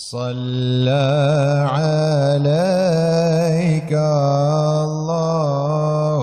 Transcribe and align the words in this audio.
صلى 0.00 1.08
عليك 1.68 2.72
الله 4.82 6.22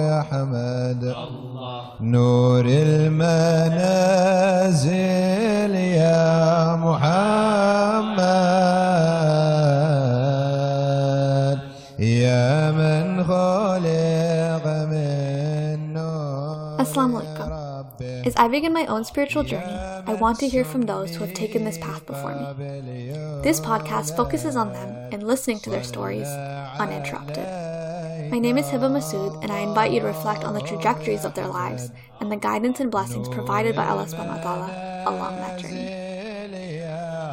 يا 0.00 0.22
حمد 0.30 1.14
نور 2.00 2.64
المنازل 2.66 3.34
يا 5.74 6.76
محمد 6.76 7.18
يا 11.98 12.70
من 12.70 13.24
خلق 13.24 14.64
من 14.88 15.92
نور 15.92 16.78
Assalamu 16.80 17.16
alaikum. 17.20 17.48
As 18.28 18.34
I 18.36 18.46
begin 18.48 18.72
my 18.72 18.86
own 18.86 19.04
spiritual 19.04 19.42
journey, 19.42 19.76
I 20.06 20.14
want 20.14 20.38
to 20.40 20.48
hear 20.48 20.64
from 20.64 20.82
those 20.82 21.14
who 21.16 21.24
have 21.24 21.34
taken 21.34 21.64
this 21.64 21.78
path 21.78 22.06
before 22.06 22.34
me. 22.34 22.44
This 23.42 23.60
podcast 23.60 24.16
focuses 24.16 24.56
on 24.56 24.72
them 24.72 25.12
and 25.12 25.22
listening 25.22 25.60
to 25.60 25.70
their 25.70 25.84
stories 25.84 26.26
uninterrupted. 26.26 27.46
My 28.32 28.38
name 28.40 28.58
is 28.58 28.66
Hebah 28.66 28.90
Masood, 28.90 29.42
and 29.42 29.52
I 29.52 29.60
invite 29.60 29.92
you 29.92 30.00
to 30.00 30.06
reflect 30.06 30.42
on 30.42 30.54
the 30.54 30.60
trajectories 30.60 31.24
of 31.24 31.34
their 31.34 31.46
lives 31.46 31.92
and 32.20 32.32
the 32.32 32.36
guidance 32.36 32.80
and 32.80 32.90
blessings 32.90 33.28
provided 33.28 33.76
by 33.76 33.86
Allah 33.86 34.06
subhanahu 34.06 34.38
wa 34.38 34.42
ta'ala 34.42 35.04
along 35.06 35.36
that 35.36 35.60
journey. 35.60 36.08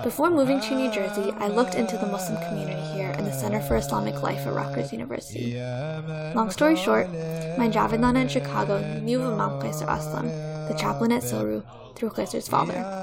Before 0.03 0.29
moving 0.29 0.61
to 0.61 0.75
New 0.75 0.91
Jersey, 0.91 1.31
I 1.39 1.47
looked 1.47 1.73
into 1.73 1.97
the 1.97 2.05
Muslim 2.05 2.37
community 2.47 2.85
here 2.93 3.09
and 3.17 3.25
the 3.25 3.33
Center 3.33 3.59
for 3.61 3.75
Islamic 3.75 4.21
Life 4.21 4.45
at 4.45 4.53
Rutgers 4.53 4.93
University. 4.93 5.55
Long 6.35 6.51
story 6.51 6.75
short, 6.75 7.09
my 7.57 7.67
Javed 7.67 7.99
Nana 7.99 8.19
in 8.19 8.27
Chicago 8.27 8.77
knew 9.01 9.23
of 9.23 9.33
Imam 9.33 9.59
Kaiser 9.59 9.87
Aslam, 9.87 10.29
the 10.69 10.75
chaplain 10.75 11.11
at 11.11 11.23
CILRU, 11.23 11.63
through 11.95 12.11
Kaiser's 12.11 12.47
father. 12.47 12.94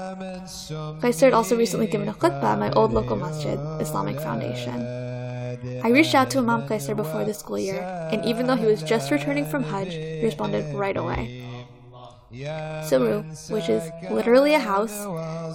Had 1.01 1.33
also 1.33 1.57
recently 1.57 1.87
given 1.87 2.09
a 2.09 2.13
khutbah 2.13 2.53
at 2.53 2.59
my 2.59 2.71
old 2.71 2.91
local 2.91 3.15
masjid, 3.15 3.57
Islamic 3.79 4.19
Foundation. 4.19 4.81
I 5.83 5.89
reached 5.89 6.15
out 6.15 6.29
to 6.31 6.39
Imam 6.39 6.67
Kaiser 6.67 6.95
before 6.95 7.23
the 7.23 7.33
school 7.33 7.59
year, 7.59 7.81
and 8.11 8.23
even 8.25 8.47
though 8.47 8.55
he 8.55 8.65
was 8.65 8.83
just 8.83 9.11
returning 9.11 9.45
from 9.45 9.63
Hajj, 9.63 9.93
he 9.93 10.21
responded 10.23 10.75
right 10.75 10.97
away. 10.97 11.45
CILRU, 12.33 13.51
which 13.51 13.69
is 13.69 13.83
literally 14.11 14.55
a 14.55 14.59
house, 14.59 15.05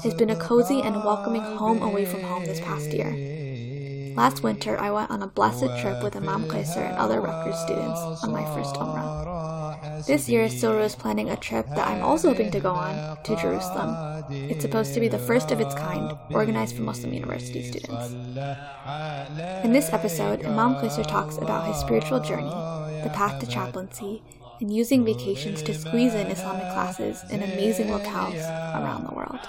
has 0.02 0.14
been 0.14 0.30
a 0.30 0.36
cozy 0.36 0.80
and 0.80 0.96
welcoming 0.96 1.42
home 1.42 1.82
away 1.82 2.04
from 2.04 2.22
home 2.22 2.44
this 2.44 2.60
past 2.60 2.92
year. 2.92 4.14
Last 4.16 4.42
winter, 4.42 4.78
I 4.78 4.90
went 4.90 5.10
on 5.10 5.22
a 5.22 5.26
blessed 5.26 5.78
trip 5.80 6.02
with 6.02 6.16
Imam 6.16 6.48
Kaiser 6.48 6.80
and 6.80 6.96
other 6.96 7.20
Rutgers 7.20 7.58
students 7.58 8.00
on 8.22 8.32
my 8.32 8.44
first 8.54 8.74
Umrah. 8.76 9.57
This 10.06 10.28
year, 10.28 10.48
CILRU 10.48 10.84
is 10.84 10.94
planning 10.94 11.30
a 11.30 11.36
trip 11.36 11.66
that 11.68 11.86
I'm 11.86 12.02
also 12.02 12.28
hoping 12.28 12.50
to 12.50 12.60
go 12.60 12.72
on 12.72 13.22
to 13.24 13.36
Jerusalem. 13.36 14.24
It's 14.30 14.62
supposed 14.62 14.94
to 14.94 15.00
be 15.00 15.08
the 15.08 15.18
first 15.18 15.50
of 15.50 15.60
its 15.60 15.74
kind, 15.74 16.16
organized 16.30 16.76
for 16.76 16.82
Muslim 16.82 17.12
university 17.12 17.62
students. 17.62 18.12
In 19.64 19.72
this 19.72 19.92
episode, 19.92 20.44
Imam 20.44 20.74
Kaiser 20.74 21.04
talks 21.04 21.36
about 21.38 21.66
his 21.66 21.76
spiritual 21.76 22.20
journey, 22.20 22.50
the 23.02 23.10
path 23.14 23.40
to 23.40 23.46
chaplaincy, 23.46 24.22
and 24.60 24.74
using 24.74 25.04
vacations 25.04 25.62
to 25.62 25.74
squeeze 25.74 26.14
in 26.14 26.26
Islamic 26.28 26.72
classes 26.72 27.22
in 27.30 27.42
amazing 27.42 27.88
locales 27.88 28.42
around 28.74 29.06
the 29.06 29.14
world. 29.14 29.40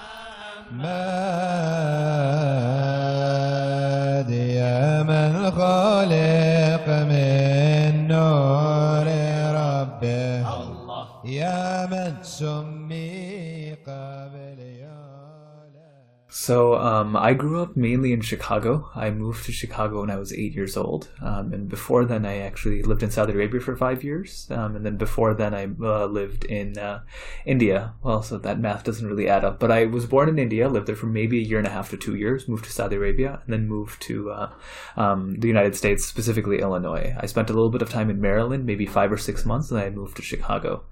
So 16.32 16.76
um, 16.76 17.16
I 17.16 17.34
grew 17.34 17.60
up 17.60 17.76
mainly 17.76 18.14
in 18.14 18.22
Chicago. 18.22 18.88
I 18.94 19.10
moved 19.10 19.44
to 19.44 19.52
Chicago 19.52 20.00
when 20.00 20.10
I 20.10 20.16
was 20.16 20.32
eight 20.32 20.54
years 20.54 20.74
old, 20.76 21.10
um, 21.20 21.52
and 21.52 21.68
before 21.68 22.06
then 22.06 22.24
I 22.24 22.38
actually 22.38 22.82
lived 22.82 23.02
in 23.02 23.10
Saudi 23.10 23.34
Arabia 23.34 23.60
for 23.60 23.76
five 23.76 24.02
years, 24.02 24.46
um, 24.50 24.74
and 24.74 24.86
then 24.86 24.96
before 24.96 25.34
then 25.34 25.52
I 25.52 25.64
uh, 25.84 26.06
lived 26.06 26.44
in 26.44 26.78
uh, 26.78 27.02
India. 27.44 27.94
Well, 28.02 28.22
so 28.22 28.38
that 28.38 28.58
math 28.58 28.84
doesn't 28.84 29.06
really 29.06 29.28
add 29.28 29.44
up. 29.44 29.58
But 29.58 29.70
I 29.70 29.84
was 29.84 30.06
born 30.06 30.30
in 30.30 30.38
India, 30.38 30.68
lived 30.68 30.86
there 30.86 30.96
for 30.96 31.06
maybe 31.06 31.38
a 31.40 31.44
year 31.44 31.58
and 31.58 31.66
a 31.66 31.70
half 31.70 31.90
to 31.90 31.98
two 31.98 32.14
years, 32.14 32.48
moved 32.48 32.64
to 32.64 32.72
Saudi 32.72 32.96
Arabia, 32.96 33.42
and 33.44 33.52
then 33.52 33.68
moved 33.68 34.00
to 34.02 34.30
uh, 34.30 34.52
um, 34.96 35.38
the 35.40 35.48
United 35.48 35.76
States, 35.76 36.06
specifically 36.06 36.60
Illinois. 36.60 37.14
I 37.20 37.26
spent 37.26 37.50
a 37.50 37.52
little 37.52 37.70
bit 37.70 37.82
of 37.82 37.90
time 37.90 38.08
in 38.08 38.20
Maryland, 38.20 38.64
maybe 38.64 38.86
five 38.86 39.12
or 39.12 39.18
six 39.18 39.44
months, 39.44 39.70
and 39.70 39.78
then 39.78 39.86
I 39.88 39.90
moved 39.90 40.16
to 40.16 40.22
Chicago. 40.22 40.84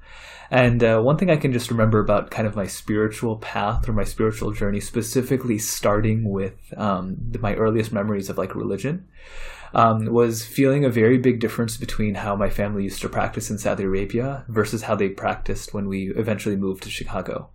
And 0.50 0.82
uh, 0.82 1.00
one 1.00 1.18
thing 1.18 1.30
I 1.30 1.36
can 1.36 1.52
just 1.52 1.70
remember 1.70 2.00
about 2.00 2.30
kind 2.30 2.46
of 2.46 2.56
my 2.56 2.66
spiritual 2.66 3.36
path 3.36 3.88
or 3.88 3.92
my 3.92 4.04
spiritual 4.04 4.52
journey, 4.52 4.80
specifically 4.80 5.58
starting 5.58 6.30
with 6.30 6.72
um, 6.76 7.16
my 7.40 7.54
earliest 7.54 7.92
memories 7.92 8.30
of 8.30 8.38
like 8.38 8.54
religion, 8.54 9.06
um, 9.74 10.06
was 10.06 10.44
feeling 10.44 10.84
a 10.84 10.90
very 10.90 11.18
big 11.18 11.40
difference 11.40 11.76
between 11.76 12.14
how 12.14 12.34
my 12.34 12.48
family 12.48 12.84
used 12.84 13.02
to 13.02 13.08
practice 13.10 13.50
in 13.50 13.58
Saudi 13.58 13.84
Arabia 13.84 14.44
versus 14.48 14.82
how 14.82 14.94
they 14.94 15.10
practiced 15.10 15.74
when 15.74 15.86
we 15.86 16.08
eventually 16.16 16.56
moved 16.56 16.82
to 16.84 16.90
Chicago. 16.90 17.50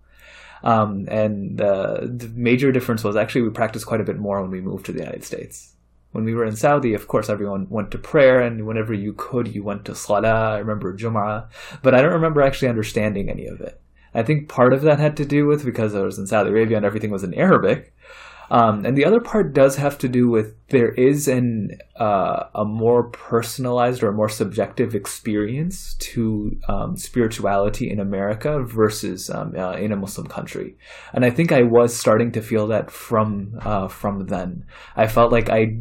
Um, 0.64 1.08
and 1.10 1.60
uh, 1.60 2.02
the 2.04 2.32
major 2.36 2.72
difference 2.72 3.04
was 3.04 3.16
actually 3.16 3.42
we 3.42 3.50
practiced 3.50 3.88
quite 3.88 4.02
a 4.02 4.06
bit 4.06 4.20
more 4.20 4.42
when 4.42 4.52
we 4.52 4.62
moved 4.62 4.86
to 4.86 4.92
the 4.92 5.00
United 5.00 5.24
States 5.24 5.74
when 6.14 6.24
we 6.24 6.34
were 6.34 6.46
in 6.46 6.56
Saudi, 6.56 6.94
of 6.94 7.08
course, 7.08 7.30
everyone 7.30 7.68
went 7.70 7.92
to 7.92 7.98
prayer, 7.98 8.40
and 8.40 8.66
whenever 8.66 8.94
you 8.94 9.14
could, 9.14 9.54
you 9.54 9.64
went 9.64 9.84
to 9.86 9.96
Salah. 9.96 10.56
I 10.56 10.60
remember 10.60 10.96
Jum'ah, 10.96 11.50
but 11.82 11.94
I 11.94 12.02
don't 12.02 12.14
remember 12.14 12.42
actually 12.42 12.70
understanding 12.70 13.30
any 13.30 13.48
of 13.48 13.60
it. 13.60 13.82
I 14.14 14.24
think 14.24 14.48
part 14.48 14.74
of 14.74 14.84
that 14.84 15.00
had 15.00 15.18
to 15.18 15.26
do 15.26 15.48
with 15.48 15.66
because 15.66 15.96
I 15.96 16.02
was 16.02 16.20
in 16.20 16.28
Saudi 16.28 16.52
Arabia 16.52 16.78
and 16.78 16.86
everything 16.86 17.12
was 17.12 17.24
in 17.24 17.34
Arabic. 17.34 17.94
Um, 18.52 18.86
and 18.86 18.96
the 18.96 19.06
other 19.06 19.20
part 19.20 19.54
does 19.54 19.78
have 19.78 19.98
to 20.00 20.08
do 20.08 20.30
with 20.30 20.54
there 20.68 20.92
is 20.92 21.28
an 21.28 21.72
uh, 21.96 22.44
a 22.54 22.66
more 22.66 23.10
personalized 23.10 24.04
or 24.04 24.12
more 24.12 24.30
subjective 24.30 24.94
experience 24.94 25.96
to 25.96 26.58
um, 26.68 26.96
spirituality 26.96 27.90
in 27.90 28.00
America 28.00 28.62
versus 28.64 29.30
um, 29.30 29.54
uh, 29.58 29.74
in 29.74 29.92
a 29.92 29.96
Muslim 29.96 30.28
country, 30.28 30.76
and 31.14 31.26
I 31.26 31.30
think 31.30 31.52
I 31.52 31.64
was 31.64 31.96
starting 31.96 32.32
to 32.34 32.42
feel 32.42 32.68
that 32.68 32.92
from 32.92 33.58
uh, 33.62 33.88
from 33.88 34.28
then. 34.28 34.66
I 34.96 35.08
felt 35.08 35.32
like 35.32 35.50
I 35.50 35.78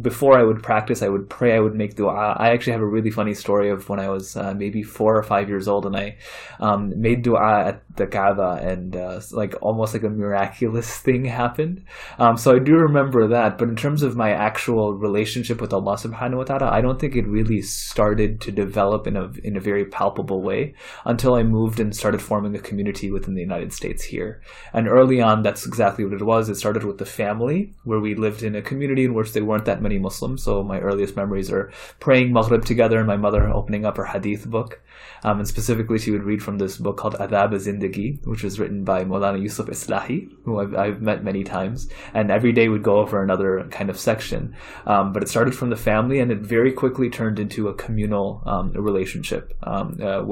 before 0.00 0.38
I 0.38 0.42
would 0.42 0.62
practice, 0.62 1.02
I 1.02 1.08
would 1.08 1.28
pray, 1.28 1.54
I 1.54 1.60
would 1.60 1.74
make 1.74 1.94
dua. 1.94 2.34
I 2.38 2.50
actually 2.50 2.72
have 2.72 2.80
a 2.80 2.86
really 2.86 3.10
funny 3.10 3.34
story 3.34 3.68
of 3.68 3.88
when 3.90 4.00
I 4.00 4.08
was 4.08 4.34
uh, 4.34 4.54
maybe 4.54 4.82
four 4.82 5.16
or 5.16 5.22
five 5.22 5.50
years 5.50 5.68
old, 5.68 5.84
and 5.84 5.94
I 5.94 6.16
um, 6.60 6.98
made 6.98 7.22
dua 7.22 7.66
at 7.66 7.82
the 7.96 8.06
Kaaba, 8.06 8.60
and 8.62 8.96
uh, 8.96 9.20
like 9.32 9.54
almost 9.60 9.92
like 9.92 10.02
a 10.02 10.08
miraculous 10.08 10.96
thing 11.06 11.26
happened. 11.26 11.84
Um, 12.18 12.38
so 12.38 12.54
I 12.54 12.58
do 12.58 12.74
remember 12.74 13.28
that. 13.28 13.58
But 13.58 13.68
in 13.68 13.76
terms 13.76 14.02
of 14.02 14.16
my 14.16 14.30
actual 14.30 14.94
relationship 14.94 15.60
with 15.60 15.74
Allah 15.74 15.96
Subhanahu 15.96 16.38
wa 16.38 16.44
Taala, 16.44 16.72
I 16.72 16.80
don't 16.80 16.98
think 16.98 17.14
it 17.14 17.28
really 17.28 17.60
started 17.60 18.40
to 18.42 18.52
develop 18.52 19.06
in 19.06 19.16
a 19.16 19.30
in 19.44 19.58
a 19.58 19.60
very 19.60 19.84
palpable 19.84 20.42
way 20.42 20.74
until 21.04 21.34
I 21.34 21.42
moved 21.42 21.80
and 21.80 21.94
started 21.94 22.22
forming 22.22 22.54
a 22.54 22.60
community 22.60 23.10
within 23.10 23.34
the 23.34 23.42
United 23.42 23.74
States 23.74 24.04
here. 24.04 24.40
And 24.72 24.88
early 24.88 25.20
on, 25.20 25.42
that's 25.42 25.66
exactly 25.66 26.04
what 26.04 26.14
it 26.14 26.24
was. 26.24 26.48
It 26.48 26.54
started 26.54 26.84
with 26.84 26.96
the 26.96 27.04
family, 27.04 27.74
where 27.84 28.00
we 28.00 28.14
lived 28.14 28.42
in 28.42 28.54
a 28.54 28.62
community 28.62 29.04
in 29.04 29.12
which 29.12 29.32
they 29.32 29.49
weren't 29.50 29.66
that 29.66 29.82
many 29.82 29.98
Muslims, 29.98 30.42
so 30.42 30.62
my 30.62 30.78
earliest 30.80 31.16
memories 31.16 31.50
are 31.50 31.70
praying 31.98 32.32
Maghrib 32.32 32.64
together 32.64 32.98
and 32.98 33.06
my 33.06 33.16
mother 33.16 33.48
opening 33.48 33.84
up 33.84 33.96
her 33.96 34.06
hadith 34.06 34.48
book. 34.48 34.80
Um, 35.22 35.38
and 35.38 35.48
specifically, 35.48 35.98
she 35.98 36.10
would 36.10 36.22
read 36.22 36.42
from 36.42 36.58
this 36.58 36.78
book 36.78 36.96
called 36.96 37.14
Adab 37.14 37.52
Zindagi, 37.54 38.26
which 38.26 38.42
was 38.42 38.58
written 38.58 38.84
by 38.84 39.04
Maulana 39.04 39.42
Yusuf 39.42 39.66
Islahi, 39.66 40.30
who 40.44 40.60
I've, 40.60 40.74
I've, 40.74 41.02
met 41.02 41.24
many 41.24 41.44
times. 41.44 41.88
And 42.14 42.30
every 42.30 42.52
day 42.52 42.68
we'd 42.68 42.82
go 42.82 42.98
over 42.98 43.22
another 43.22 43.66
kind 43.70 43.90
of 43.90 43.98
section. 43.98 44.54
Um, 44.86 45.12
but 45.12 45.22
it 45.22 45.28
started 45.28 45.54
from 45.54 45.70
the 45.70 45.76
family 45.76 46.20
and 46.20 46.30
it 46.30 46.38
very 46.38 46.72
quickly 46.72 47.10
turned 47.10 47.38
into 47.38 47.68
a 47.68 47.74
communal 47.74 48.42
um, 48.46 48.72
relationship. 48.72 49.52
Um, 49.62 49.98
uh, 50.02 50.24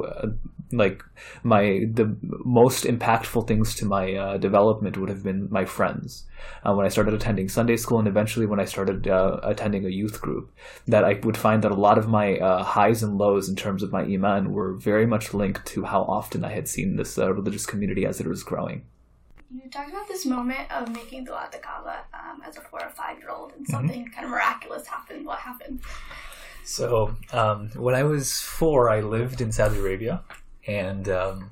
like 0.73 1.03
my 1.43 1.87
the 1.93 2.17
most 2.23 2.85
impactful 2.85 3.47
things 3.47 3.75
to 3.77 3.87
my 3.87 4.15
uh, 4.15 4.37
development 4.37 4.97
would 4.97 5.09
have 5.09 5.23
been 5.23 5.49
my 5.51 5.65
friends 5.65 6.25
uh, 6.65 6.75
when 6.75 6.87
I 6.87 6.89
started 6.89 7.15
attending 7.15 7.49
Sunday 7.49 7.77
school 7.77 7.99
and 7.99 8.09
eventually 8.09 8.47
when 8.47 8.61
I 8.61 8.65
started 8.65 9.09
uh, 9.09 9.41
attending 9.43 9.85
a 9.85 9.91
youth 9.91 10.21
group 10.21 10.53
that 10.87 11.05
I 11.05 11.15
would 11.23 11.37
find 11.37 11.63
that 11.65 11.71
a 11.71 11.77
lot 11.77 11.99
of 11.99 12.09
my 12.09 12.39
uh, 12.39 12.63
highs 12.63 13.03
and 13.03 13.19
lows 13.19 13.49
in 13.49 13.57
terms 13.57 13.83
of 13.83 13.93
my 13.93 14.03
iman 14.03 14.53
were 14.53 14.75
very 14.75 15.07
much 15.07 15.35
linked 15.35 15.67
to 15.67 15.85
how 15.85 16.03
often 16.03 16.45
I 16.45 16.53
had 16.53 16.69
seen 16.69 16.97
this 16.97 17.19
uh, 17.19 17.33
religious 17.33 17.67
community 17.67 18.05
as 18.05 18.21
it 18.21 18.27
was 18.27 18.43
growing. 18.43 18.85
You 19.51 19.71
talked 19.71 19.89
about 19.89 20.09
this 20.09 20.27
moment 20.27 20.71
of 20.71 20.91
making 20.93 21.25
the 21.25 21.33
Kaaba 21.63 22.01
um, 22.13 22.43
as 22.47 22.59
a 22.59 22.61
four 22.61 22.85
or 22.85 22.91
five 22.91 23.19
year 23.19 23.31
old 23.31 23.53
and 23.57 23.67
something 23.67 24.05
mm-hmm. 24.05 24.13
kind 24.13 24.25
of 24.27 24.31
miraculous 24.31 24.87
happened. 24.87 25.25
What 25.25 25.39
happened? 25.39 25.81
So, 26.65 27.17
um, 27.33 27.71
when 27.71 27.95
I 27.95 28.03
was 28.03 28.43
four, 28.43 28.91
I 28.91 29.01
lived 29.01 29.41
in 29.41 29.53
Saudi 29.53 29.79
Arabia 29.79 30.23
and 30.69 31.09
um, 31.09 31.51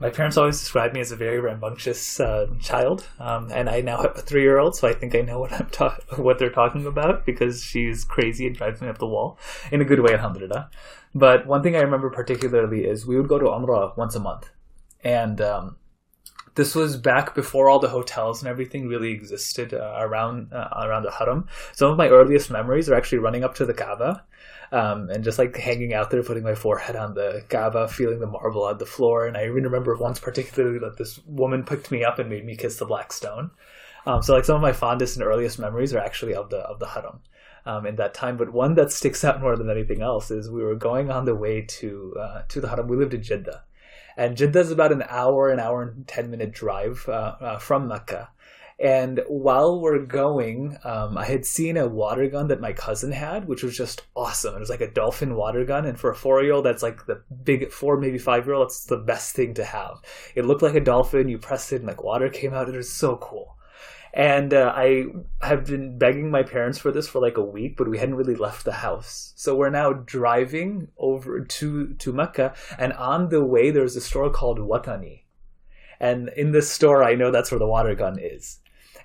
my 0.00 0.10
parents 0.10 0.36
always 0.36 0.58
described 0.58 0.92
me 0.92 1.00
as 1.00 1.12
a 1.12 1.16
very 1.16 1.40
rambunctious 1.40 2.20
uh, 2.20 2.48
child, 2.60 3.06
um, 3.18 3.50
and 3.50 3.70
I 3.70 3.80
now 3.80 4.02
have 4.02 4.18
a 4.18 4.20
three-year-old, 4.20 4.76
so 4.76 4.88
I 4.88 4.92
think 4.92 5.14
I 5.14 5.22
know 5.22 5.38
what 5.38 5.52
I'm 5.52 5.70
ta- 5.70 5.98
what 6.16 6.38
they're 6.38 6.50
talking 6.50 6.84
about 6.84 7.24
because 7.24 7.62
she's 7.62 8.04
crazy 8.04 8.46
and 8.46 8.56
drives 8.56 8.82
me 8.82 8.88
up 8.88 8.98
the 8.98 9.06
wall 9.06 9.38
in 9.72 9.80
a 9.80 9.84
good 9.84 10.00
way, 10.00 10.12
alhamdulillah. 10.12 10.68
But 11.14 11.46
one 11.46 11.62
thing 11.62 11.76
I 11.76 11.80
remember 11.80 12.10
particularly 12.10 12.84
is 12.84 13.06
we 13.06 13.16
would 13.16 13.28
go 13.28 13.38
to 13.38 13.46
Umrah 13.46 13.96
once 13.96 14.14
a 14.14 14.20
month, 14.20 14.50
and 15.02 15.40
um, 15.40 15.76
this 16.56 16.74
was 16.74 16.96
back 16.96 17.34
before 17.34 17.68
all 17.68 17.78
the 17.78 17.88
hotels 17.88 18.42
and 18.42 18.48
everything 18.48 18.88
really 18.88 19.12
existed 19.12 19.72
uh, 19.72 19.94
around 19.98 20.52
uh, 20.52 20.68
around 20.82 21.04
the 21.04 21.12
haram. 21.12 21.46
Some 21.72 21.90
of 21.92 21.96
my 21.96 22.08
earliest 22.08 22.50
memories 22.50 22.90
are 22.90 22.94
actually 22.94 23.18
running 23.18 23.44
up 23.44 23.54
to 23.56 23.64
the 23.64 23.74
Kaaba. 23.74 24.24
Um, 24.72 25.10
and 25.10 25.22
just 25.22 25.38
like 25.38 25.56
hanging 25.56 25.94
out 25.94 26.10
there, 26.10 26.22
putting 26.22 26.42
my 26.42 26.54
forehead 26.54 26.96
on 26.96 27.14
the 27.14 27.44
Kaaba, 27.48 27.86
feeling 27.88 28.18
the 28.18 28.26
marble 28.26 28.64
on 28.64 28.78
the 28.78 28.86
floor. 28.86 29.26
And 29.26 29.36
I 29.36 29.46
even 29.46 29.64
remember 29.64 29.96
once 29.96 30.18
particularly 30.18 30.78
that 30.80 30.96
this 30.96 31.20
woman 31.26 31.64
picked 31.64 31.90
me 31.90 32.04
up 32.04 32.18
and 32.18 32.28
made 32.28 32.44
me 32.44 32.56
kiss 32.56 32.78
the 32.78 32.84
black 32.84 33.12
stone. 33.12 33.52
Um, 34.06 34.22
so 34.22 34.34
like 34.34 34.44
some 34.44 34.56
of 34.56 34.62
my 34.62 34.72
fondest 34.72 35.16
and 35.16 35.24
earliest 35.24 35.58
memories 35.58 35.92
are 35.94 35.98
actually 35.98 36.34
of 36.34 36.50
the 36.50 36.58
of 36.58 36.78
the 36.78 36.88
haram 36.88 37.20
um, 37.64 37.86
in 37.86 37.96
that 37.96 38.14
time. 38.14 38.36
But 38.36 38.52
one 38.52 38.74
that 38.74 38.92
sticks 38.92 39.24
out 39.24 39.40
more 39.40 39.56
than 39.56 39.70
anything 39.70 40.00
else 40.00 40.30
is 40.30 40.50
we 40.50 40.62
were 40.62 40.76
going 40.76 41.10
on 41.10 41.24
the 41.24 41.34
way 41.34 41.62
to 41.62 42.14
uh, 42.18 42.42
to 42.48 42.60
the 42.60 42.68
haram. 42.68 42.88
We 42.88 42.96
lived 42.96 43.14
in 43.14 43.22
Jeddah, 43.22 43.62
and 44.16 44.36
Jeddah 44.36 44.60
is 44.60 44.70
about 44.70 44.92
an 44.92 45.04
hour, 45.08 45.50
an 45.50 45.60
hour 45.60 45.82
and 45.82 46.06
ten 46.06 46.30
minute 46.30 46.52
drive 46.52 47.04
uh, 47.08 47.34
uh, 47.40 47.58
from 47.58 47.88
Mecca. 47.88 48.30
And 48.78 49.22
while 49.26 49.80
we're 49.80 50.04
going, 50.04 50.76
um, 50.84 51.16
I 51.16 51.24
had 51.24 51.46
seen 51.46 51.78
a 51.78 51.88
water 51.88 52.28
gun 52.28 52.48
that 52.48 52.60
my 52.60 52.74
cousin 52.74 53.10
had, 53.10 53.48
which 53.48 53.62
was 53.62 53.74
just 53.74 54.02
awesome. 54.14 54.54
It 54.54 54.60
was 54.60 54.68
like 54.68 54.82
a 54.82 54.90
dolphin 54.90 55.34
water 55.34 55.64
gun, 55.64 55.86
and 55.86 55.98
for 55.98 56.10
a 56.10 56.14
four-year-old, 56.14 56.66
that's 56.66 56.82
like 56.82 57.06
the 57.06 57.22
big 57.42 57.72
four, 57.72 57.98
maybe 57.98 58.18
five-year-old, 58.18 58.68
that's 58.68 58.84
the 58.84 58.98
best 58.98 59.34
thing 59.34 59.54
to 59.54 59.64
have. 59.64 60.02
It 60.34 60.44
looked 60.44 60.60
like 60.60 60.74
a 60.74 60.80
dolphin. 60.80 61.28
You 61.28 61.38
pressed 61.38 61.72
it, 61.72 61.76
and 61.76 61.86
like 61.86 62.04
water 62.04 62.28
came 62.28 62.52
out. 62.52 62.68
It 62.68 62.76
was 62.76 62.92
so 62.92 63.16
cool. 63.16 63.56
And 64.12 64.52
uh, 64.52 64.72
I 64.74 65.06
have 65.40 65.66
been 65.66 65.98
begging 65.98 66.30
my 66.30 66.42
parents 66.42 66.78
for 66.78 66.90
this 66.90 67.08
for 67.08 67.20
like 67.20 67.38
a 67.38 67.44
week, 67.44 67.76
but 67.78 67.88
we 67.88 67.98
hadn't 67.98 68.14
really 68.14 68.34
left 68.34 68.64
the 68.64 68.72
house. 68.72 69.32
So 69.36 69.56
we're 69.56 69.70
now 69.70 69.92
driving 69.92 70.88
over 70.98 71.40
to 71.40 71.94
to 71.94 72.12
Mecca, 72.12 72.54
and 72.78 72.92
on 72.92 73.30
the 73.30 73.44
way 73.44 73.70
there's 73.70 73.96
a 73.96 74.00
store 74.02 74.30
called 74.30 74.58
Watani, 74.58 75.22
and 75.98 76.28
in 76.36 76.52
this 76.52 76.70
store 76.70 77.02
I 77.02 77.14
know 77.14 77.30
that's 77.30 77.50
where 77.50 77.58
the 77.58 77.66
water 77.66 77.94
gun 77.94 78.18
is. 78.18 78.58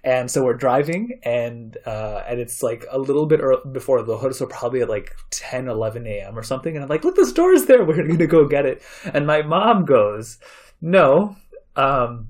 And 0.03 0.31
so 0.31 0.43
we're 0.43 0.55
driving, 0.55 1.19
and 1.21 1.77
uh, 1.85 2.23
and 2.27 2.39
it's 2.39 2.63
like 2.63 2.85
a 2.89 2.97
little 2.97 3.27
bit 3.27 3.39
early, 3.39 3.61
before 3.71 4.01
the 4.01 4.17
Dhuhr, 4.17 4.33
so 4.33 4.47
probably 4.47 4.81
at 4.81 4.89
like 4.89 5.15
10, 5.29 5.67
11 5.67 6.07
a.m. 6.07 6.37
or 6.37 6.41
something. 6.41 6.75
And 6.75 6.83
I'm 6.83 6.89
like, 6.89 7.03
look, 7.03 7.15
the 7.15 7.25
store 7.25 7.53
is 7.53 7.67
there. 7.67 7.83
We're 7.85 7.97
gonna 7.97 8.25
go 8.25 8.47
get 8.47 8.65
it. 8.65 8.81
And 9.13 9.27
my 9.27 9.43
mom 9.43 9.85
goes, 9.85 10.39
no, 10.81 11.35
um, 11.75 12.29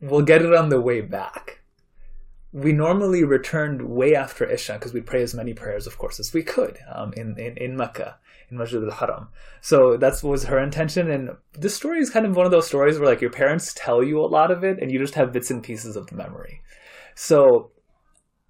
we'll 0.00 0.22
get 0.22 0.42
it 0.42 0.52
on 0.52 0.68
the 0.68 0.80
way 0.80 1.00
back. 1.00 1.60
We 2.52 2.72
normally 2.72 3.24
returned 3.24 3.88
way 3.88 4.14
after 4.14 4.44
Isha 4.44 4.74
because 4.74 4.92
we'd 4.92 5.06
pray 5.06 5.22
as 5.22 5.34
many 5.34 5.54
prayers, 5.54 5.86
of 5.86 5.96
course, 5.96 6.20
as 6.20 6.34
we 6.34 6.42
could 6.42 6.78
um, 6.92 7.14
in, 7.14 7.38
in, 7.38 7.56
in 7.56 7.76
Mecca, 7.76 8.18
in 8.52 8.58
Masjid 8.58 8.84
al-Haram. 8.84 9.28
So 9.60 9.96
that 9.96 10.22
was 10.22 10.44
her 10.44 10.62
intention. 10.62 11.10
And 11.10 11.30
this 11.54 11.74
story 11.74 11.98
is 11.98 12.10
kind 12.10 12.26
of 12.26 12.36
one 12.36 12.46
of 12.46 12.52
those 12.52 12.68
stories 12.68 12.98
where 12.98 13.08
like 13.08 13.20
your 13.20 13.30
parents 13.30 13.74
tell 13.74 14.04
you 14.04 14.20
a 14.20 14.28
lot 14.28 14.50
of 14.52 14.62
it 14.62 14.78
and 14.80 14.92
you 14.92 15.00
just 15.00 15.14
have 15.14 15.32
bits 15.32 15.50
and 15.50 15.62
pieces 15.62 15.96
of 15.96 16.06
the 16.06 16.16
memory. 16.16 16.60
So 17.14 17.72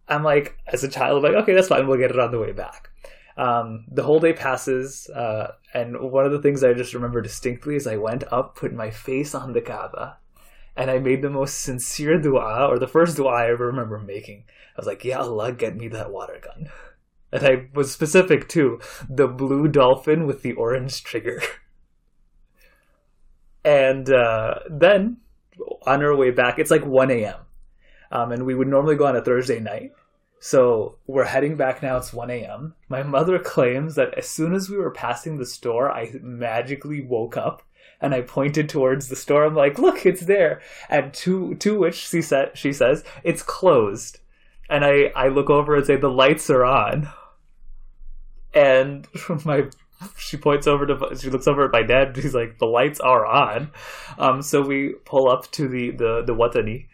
I'm 0.08 0.22
like, 0.22 0.56
as 0.66 0.84
a 0.84 0.88
child, 0.88 1.22
like, 1.22 1.34
okay, 1.34 1.54
that's 1.54 1.69
fine. 1.69 1.87
We'll 1.87 1.99
get 1.99 2.10
it 2.10 2.19
on 2.19 2.32
the 2.32 2.38
way 2.38 2.52
back. 2.52 2.90
Um, 3.37 3.87
the 3.90 4.02
whole 4.02 4.20
day 4.20 4.34
passes, 4.34 5.08
uh, 5.08 5.52
and 5.72 5.96
one 5.99 6.26
of 6.26 6.32
the 6.32 6.43
things 6.43 6.62
I 6.62 6.75
just 6.75 6.93
remember 6.93 7.22
distinctly 7.22 7.76
is 7.76 7.87
I 7.87 7.96
went 7.96 8.25
up, 8.31 8.56
put 8.56 8.75
my 8.75 8.90
face 8.90 9.34
on 9.34 9.55
the 9.55 9.62
Kaaba, 9.62 10.19
and 10.76 10.90
I 10.90 10.98
made 10.98 11.22
the 11.22 11.31
most 11.31 11.60
sincere 11.60 12.20
dua, 12.20 12.66
or 12.69 12.78
the 12.78 12.87
first 12.87 13.16
dua 13.16 13.31
I 13.31 13.50
ever 13.50 13.66
remember 13.66 13.98
making. 13.98 14.44
I 14.76 14.81
was 14.81 14.87
like, 14.87 15.02
Ya 15.02 15.20
Allah, 15.20 15.52
get 15.52 15.76
me 15.76 15.88
that 15.88 16.12
water 16.12 16.40
gun. 16.43 16.70
And 17.32 17.46
I 17.46 17.69
was 17.75 17.90
specific 17.90 18.49
too 18.49 18.81
the 19.08 19.26
blue 19.26 19.69
dolphin 19.69 20.26
with 20.26 20.43
the 20.43 20.52
orange 20.52 21.02
trigger. 21.02 21.43
And 23.64 24.11
uh, 24.11 24.56
then 24.69 25.19
on 25.87 26.02
our 26.02 26.17
way 26.17 26.31
back, 26.31 26.58
it's 26.58 26.70
like 26.70 26.84
1 26.84 27.11
a.m. 27.11 27.37
Um, 28.11 28.32
and 28.32 28.44
we 28.44 28.55
would 28.55 28.69
normally 28.69 28.96
go 28.96 29.06
on 29.06 29.17
a 29.17 29.23
Thursday 29.23 29.61
night. 29.61 29.93
So 30.40 30.99
we're 31.06 31.25
heading 31.25 31.56
back 31.56 31.82
now. 31.82 31.96
It's 31.99 32.12
1 32.12 32.31
a.m. 32.31 32.75
My 32.88 33.05
mother 33.05 33.38
claims 33.38 33.94
that 33.94 34.14
as 34.14 34.29
soon 34.29 34.55
as 34.55 34.69
we 34.69 34.76
were 34.76 34.90
passing 34.90 35.38
the 35.38 35.46
store, 35.46 35.90
I 35.90 36.11
magically 36.20 37.00
woke 37.00 37.37
up 37.37 37.62
and 38.00 38.12
I 38.12 38.23
pointed 38.23 38.69
towards 38.69 39.08
the 39.08 39.17
store. 39.17 39.44
I'm 39.44 39.55
like, 39.55 39.79
look, 39.79 40.05
it's 40.05 40.23
there. 40.23 40.61
And 40.90 41.14
to 41.14 41.55
to 41.55 41.79
which 41.79 41.94
she 41.94 42.20
said 42.20 42.50
she 42.55 42.73
says 42.73 43.05
it's 43.23 43.43
closed. 43.43 44.19
And 44.69 44.84
I 44.84 45.12
I 45.14 45.29
look 45.29 45.49
over 45.49 45.76
and 45.76 45.87
say 45.87 45.96
the 45.96 46.08
lights 46.08 46.50
are 46.50 46.64
on. 46.64 47.08
And 48.54 49.06
my 49.44 49.64
she 50.19 50.37
points 50.37 50.66
over 50.66 50.87
to 50.87 51.16
she 51.19 51.31
looks 51.31 51.46
over 51.46 51.64
at 51.64 51.72
my 51.72 51.82
dad. 51.82 52.16
He's 52.16 52.34
like, 52.34 52.58
the 52.58 52.66
lights 52.66 53.00
are 53.00 53.25
on. 53.25 53.70
Um, 54.19 54.43
so 54.43 54.60
we 54.62 54.94
pull 55.04 55.28
up 55.28 55.50
to 55.52 55.69
the 55.69 55.90
the 55.90 56.22
the 56.26 56.34
watani 56.34 56.87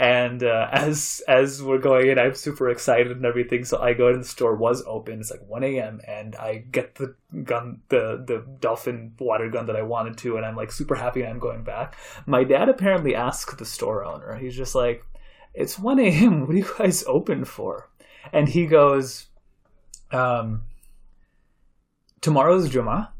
and 0.00 0.42
uh, 0.42 0.68
as 0.72 1.22
as 1.28 1.62
we're 1.62 1.78
going 1.78 2.08
in, 2.08 2.18
I'm 2.18 2.34
super 2.34 2.70
excited 2.70 3.12
and 3.12 3.24
everything. 3.24 3.64
So 3.64 3.80
I 3.80 3.92
go 3.92 4.08
in 4.08 4.18
the 4.18 4.26
store 4.26 4.56
was 4.56 4.82
open. 4.86 5.20
It's 5.20 5.30
like 5.30 5.46
1 5.46 5.62
a.m. 5.62 6.00
and 6.08 6.34
I 6.36 6.64
get 6.70 6.96
the 6.96 7.14
gun, 7.44 7.82
the 7.88 8.24
the 8.26 8.44
dolphin 8.60 9.12
water 9.20 9.50
gun 9.50 9.66
that 9.66 9.76
I 9.76 9.82
wanted 9.82 10.16
to, 10.18 10.36
and 10.36 10.46
I'm 10.46 10.56
like 10.56 10.72
super 10.72 10.94
happy. 10.94 11.24
I'm 11.24 11.38
going 11.38 11.62
back. 11.62 11.96
My 12.26 12.44
dad 12.44 12.68
apparently 12.68 13.14
asked 13.14 13.58
the 13.58 13.64
store 13.66 14.04
owner. 14.04 14.36
He's 14.36 14.56
just 14.56 14.74
like, 14.74 15.04
"It's 15.54 15.78
1 15.78 15.98
a.m. 16.00 16.46
What 16.46 16.54
are 16.54 16.58
you 16.58 16.74
guys 16.78 17.04
open 17.06 17.44
for?" 17.44 17.90
And 18.32 18.48
he 18.48 18.66
goes, 18.66 19.26
um, 20.12 20.62
"Tomorrow's 22.20 22.68
Juma. 22.68 23.12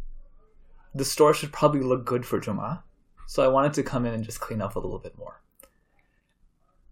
The 0.94 1.05
store 1.05 1.35
should 1.35 1.52
probably 1.52 1.81
look 1.81 2.05
good 2.05 2.26
for 2.26 2.41
Juma." 2.41 2.85
So 3.26 3.44
I 3.44 3.49
wanted 3.49 3.75
to 3.75 3.85
come 3.85 4.06
in 4.06 4.12
and 4.12 4.25
just 4.25 4.41
clean 4.41 4.61
up 4.61 4.75
a 4.75 4.81
little 4.81 4.99
bit 4.99 5.17
more. 5.17 5.41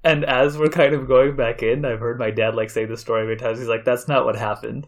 And 0.05 0.25
as 0.25 0.57
we're 0.57 0.69
kind 0.69 0.95
of 0.95 1.09
going 1.09 1.35
back 1.35 1.63
in, 1.63 1.85
I've 1.85 2.01
heard 2.01 2.19
my 2.19 2.31
dad 2.31 2.55
like 2.55 2.71
say 2.71 2.85
the 2.85 2.97
story 2.97 3.25
many 3.25 3.37
times. 3.37 3.59
He's 3.59 3.69
like, 3.69 3.85
"That's 3.85 4.07
not 4.07 4.25
what 4.25 4.37
happened. 4.37 4.87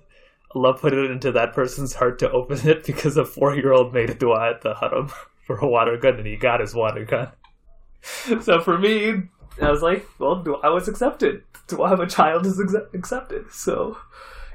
Allah 0.55 0.75
put 0.75 0.93
it 0.93 1.11
into 1.11 1.33
that 1.33 1.53
person's 1.53 1.95
heart 1.95 2.19
to 2.21 2.31
open 2.31 2.67
it 2.69 2.85
because 2.85 3.17
a 3.17 3.25
four-year-old 3.25 3.93
made 3.93 4.11
a 4.11 4.15
dua 4.15 4.51
at 4.51 4.63
the 4.63 4.75
haram 4.75 5.11
for 5.47 5.57
a 5.59 5.69
water 5.69 5.97
gun, 5.97 6.15
and 6.15 6.27
he 6.27 6.37
got 6.37 6.61
his 6.61 6.75
water 6.75 7.05
gun." 7.05 7.29
so 8.41 8.61
for 8.61 8.79
me, 8.79 9.25
I 9.61 9.71
was 9.71 9.83
like, 9.83 10.09
"Well, 10.19 10.43
dua 10.43 10.73
was 10.73 10.89
accepted. 10.89 11.43
Dua 11.67 11.93
of 11.93 12.01
a 12.01 12.07
child 12.07 12.47
is 12.47 12.61
accepted." 12.95 13.53
So, 13.53 13.99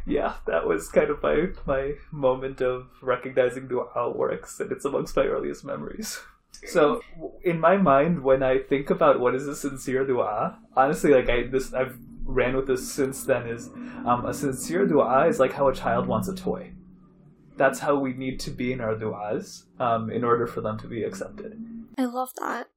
yeah, 0.06 0.36
that 0.46 0.68
was 0.68 0.90
kind 0.90 1.10
of 1.10 1.22
my 1.24 1.48
my 1.66 1.94
moment 2.12 2.62
of 2.62 2.88
recognizing 3.02 3.68
dua 3.68 4.12
works, 4.12 4.60
and 4.60 4.72
it's 4.72 4.86
amongst 4.86 5.16
my 5.16 5.24
earliest 5.25 5.66
memories. 5.66 6.19
So 6.68 7.02
in 7.44 7.60
my 7.60 7.78
mind, 7.78 8.24
when 8.24 8.44
I 8.44 8.60
think 8.60 8.90
about 8.90 9.19
what 9.19 9.36
is 9.36 9.48
a 9.48 9.56
sincere 9.56 10.06
dua, 10.06 10.57
honestly, 10.75 11.12
like 11.12 11.30
I 11.30 11.44
this 11.44 11.74
I've 11.74 11.98
ran 12.24 12.56
with 12.56 12.68
this 12.68 12.92
since 12.92 13.24
then 13.24 13.48
is 13.48 13.69
um, 14.06 14.25
a 14.25 14.34
sincere 14.34 14.86
dua 14.86 15.27
is 15.27 15.39
like 15.39 15.53
how 15.53 15.68
a 15.68 15.74
child 15.74 16.08
wants 16.08 16.27
a 16.27 16.36
toy. 16.36 16.72
That's 17.58 17.80
how 17.80 17.96
we 17.96 18.13
need 18.13 18.39
to 18.41 18.51
be 18.51 18.74
in 18.74 18.82
our 18.82 18.96
duas 18.96 19.65
um, 19.80 20.10
in 20.10 20.24
order 20.24 20.46
for 20.46 20.62
them 20.62 20.77
to 20.80 20.88
be 20.88 21.03
accepted. 21.03 21.58
I 21.98 22.06
love 22.06 22.32
that. 22.39 22.68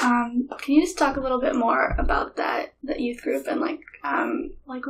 Um, 0.00 0.48
can 0.58 0.74
you 0.74 0.82
just 0.82 0.98
talk 0.98 1.16
a 1.16 1.20
little 1.20 1.40
bit 1.40 1.54
more 1.54 1.94
about 1.98 2.36
that 2.36 2.74
that 2.82 3.00
youth 3.00 3.22
group 3.22 3.46
and 3.46 3.60
like 3.60 3.80
um, 4.02 4.52
like 4.66 4.84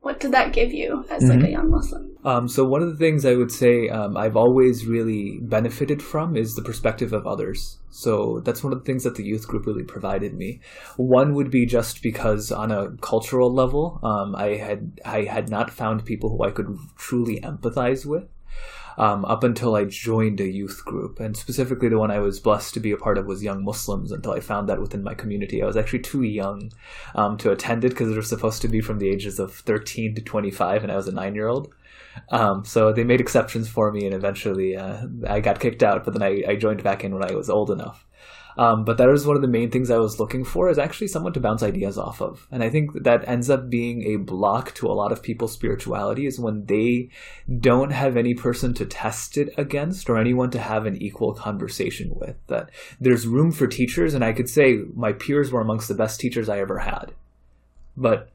what 0.00 0.18
did 0.20 0.32
that 0.32 0.52
give 0.52 0.72
you 0.72 1.04
as 1.10 1.22
like 1.28 1.40
Mhm. 1.40 1.48
a 1.48 1.50
young 1.50 1.70
Muslim? 1.70 2.06
Um, 2.24 2.48
so 2.48 2.64
one 2.64 2.82
of 2.82 2.88
the 2.90 2.96
things 2.96 3.24
I 3.24 3.34
would 3.36 3.52
say 3.52 3.88
um, 3.88 4.16
I've 4.16 4.36
always 4.36 4.86
really 4.86 5.38
benefited 5.42 6.02
from 6.02 6.36
is 6.36 6.54
the 6.54 6.62
perspective 6.62 7.12
of 7.12 7.26
others. 7.26 7.78
So 7.90 8.40
that's 8.44 8.62
one 8.62 8.72
of 8.72 8.78
the 8.80 8.84
things 8.84 9.04
that 9.04 9.14
the 9.16 9.24
youth 9.24 9.46
group 9.48 9.66
really 9.66 9.84
provided 9.84 10.34
me. 10.34 10.60
One 10.96 11.34
would 11.34 11.50
be 11.50 11.64
just 11.66 12.02
because 12.02 12.52
on 12.52 12.70
a 12.70 12.90
cultural 13.00 13.52
level, 13.52 14.00
um, 14.02 14.34
I 14.36 14.56
had 14.56 15.00
I 15.04 15.22
had 15.24 15.48
not 15.48 15.70
found 15.70 16.04
people 16.04 16.30
who 16.30 16.44
I 16.44 16.50
could 16.50 16.76
truly 16.96 17.40
empathize 17.40 18.04
with. 18.06 18.24
Um, 19.00 19.24
up 19.24 19.44
until 19.44 19.76
I 19.76 19.86
joined 19.86 20.42
a 20.42 20.46
youth 20.46 20.84
group, 20.84 21.20
and 21.20 21.34
specifically 21.34 21.88
the 21.88 21.98
one 21.98 22.10
I 22.10 22.18
was 22.18 22.38
blessed 22.38 22.74
to 22.74 22.80
be 22.80 22.92
a 22.92 22.98
part 22.98 23.16
of 23.16 23.24
was 23.24 23.42
Young 23.42 23.64
Muslims. 23.64 24.12
Until 24.12 24.32
I 24.32 24.40
found 24.40 24.68
that 24.68 24.78
within 24.78 25.02
my 25.02 25.14
community, 25.14 25.62
I 25.62 25.66
was 25.66 25.78
actually 25.78 26.00
too 26.00 26.22
young 26.22 26.70
um, 27.14 27.38
to 27.38 27.50
attend 27.50 27.82
it 27.82 27.90
because 27.90 28.10
it 28.10 28.16
was 28.18 28.28
supposed 28.28 28.60
to 28.60 28.68
be 28.68 28.82
from 28.82 28.98
the 28.98 29.08
ages 29.08 29.38
of 29.38 29.54
13 29.54 30.16
to 30.16 30.20
25, 30.20 30.82
and 30.82 30.92
I 30.92 30.96
was 30.96 31.08
a 31.08 31.12
nine 31.12 31.34
year 31.34 31.48
old. 31.48 31.72
Um, 32.28 32.66
so 32.66 32.92
they 32.92 33.04
made 33.04 33.22
exceptions 33.22 33.70
for 33.70 33.90
me, 33.90 34.04
and 34.04 34.14
eventually 34.14 34.76
uh, 34.76 35.06
I 35.26 35.40
got 35.40 35.60
kicked 35.60 35.82
out. 35.82 36.04
But 36.04 36.12
then 36.12 36.22
I, 36.22 36.42
I 36.46 36.56
joined 36.56 36.82
back 36.82 37.02
in 37.02 37.14
when 37.14 37.24
I 37.24 37.34
was 37.34 37.48
old 37.48 37.70
enough. 37.70 38.06
Um, 38.56 38.84
but 38.84 38.98
that 38.98 39.08
was 39.08 39.26
one 39.26 39.36
of 39.36 39.42
the 39.42 39.48
main 39.48 39.70
things 39.70 39.90
I 39.90 39.98
was 39.98 40.18
looking 40.18 40.44
for 40.44 40.68
is 40.68 40.78
actually 40.78 41.08
someone 41.08 41.32
to 41.34 41.40
bounce 41.40 41.62
ideas 41.62 41.96
off 41.98 42.20
of, 42.20 42.46
and 42.50 42.62
I 42.62 42.70
think 42.70 43.02
that 43.02 43.26
ends 43.28 43.48
up 43.48 43.70
being 43.70 44.02
a 44.02 44.16
block 44.16 44.74
to 44.74 44.86
a 44.86 44.92
lot 44.92 45.12
of 45.12 45.22
people's 45.22 45.52
spirituality 45.52 46.26
is 46.26 46.40
when 46.40 46.66
they 46.66 47.10
don't 47.60 47.90
have 47.90 48.16
any 48.16 48.34
person 48.34 48.74
to 48.74 48.86
test 48.86 49.36
it 49.36 49.54
against 49.56 50.10
or 50.10 50.18
anyone 50.18 50.50
to 50.50 50.58
have 50.58 50.86
an 50.86 51.00
equal 51.00 51.34
conversation 51.34 52.12
with. 52.14 52.36
That 52.48 52.70
there's 53.00 53.26
room 53.26 53.52
for 53.52 53.66
teachers, 53.66 54.14
and 54.14 54.24
I 54.24 54.32
could 54.32 54.48
say 54.48 54.80
my 54.94 55.12
peers 55.12 55.50
were 55.50 55.60
amongst 55.60 55.88
the 55.88 55.94
best 55.94 56.20
teachers 56.20 56.48
I 56.48 56.58
ever 56.58 56.78
had, 56.78 57.12
but 57.96 58.29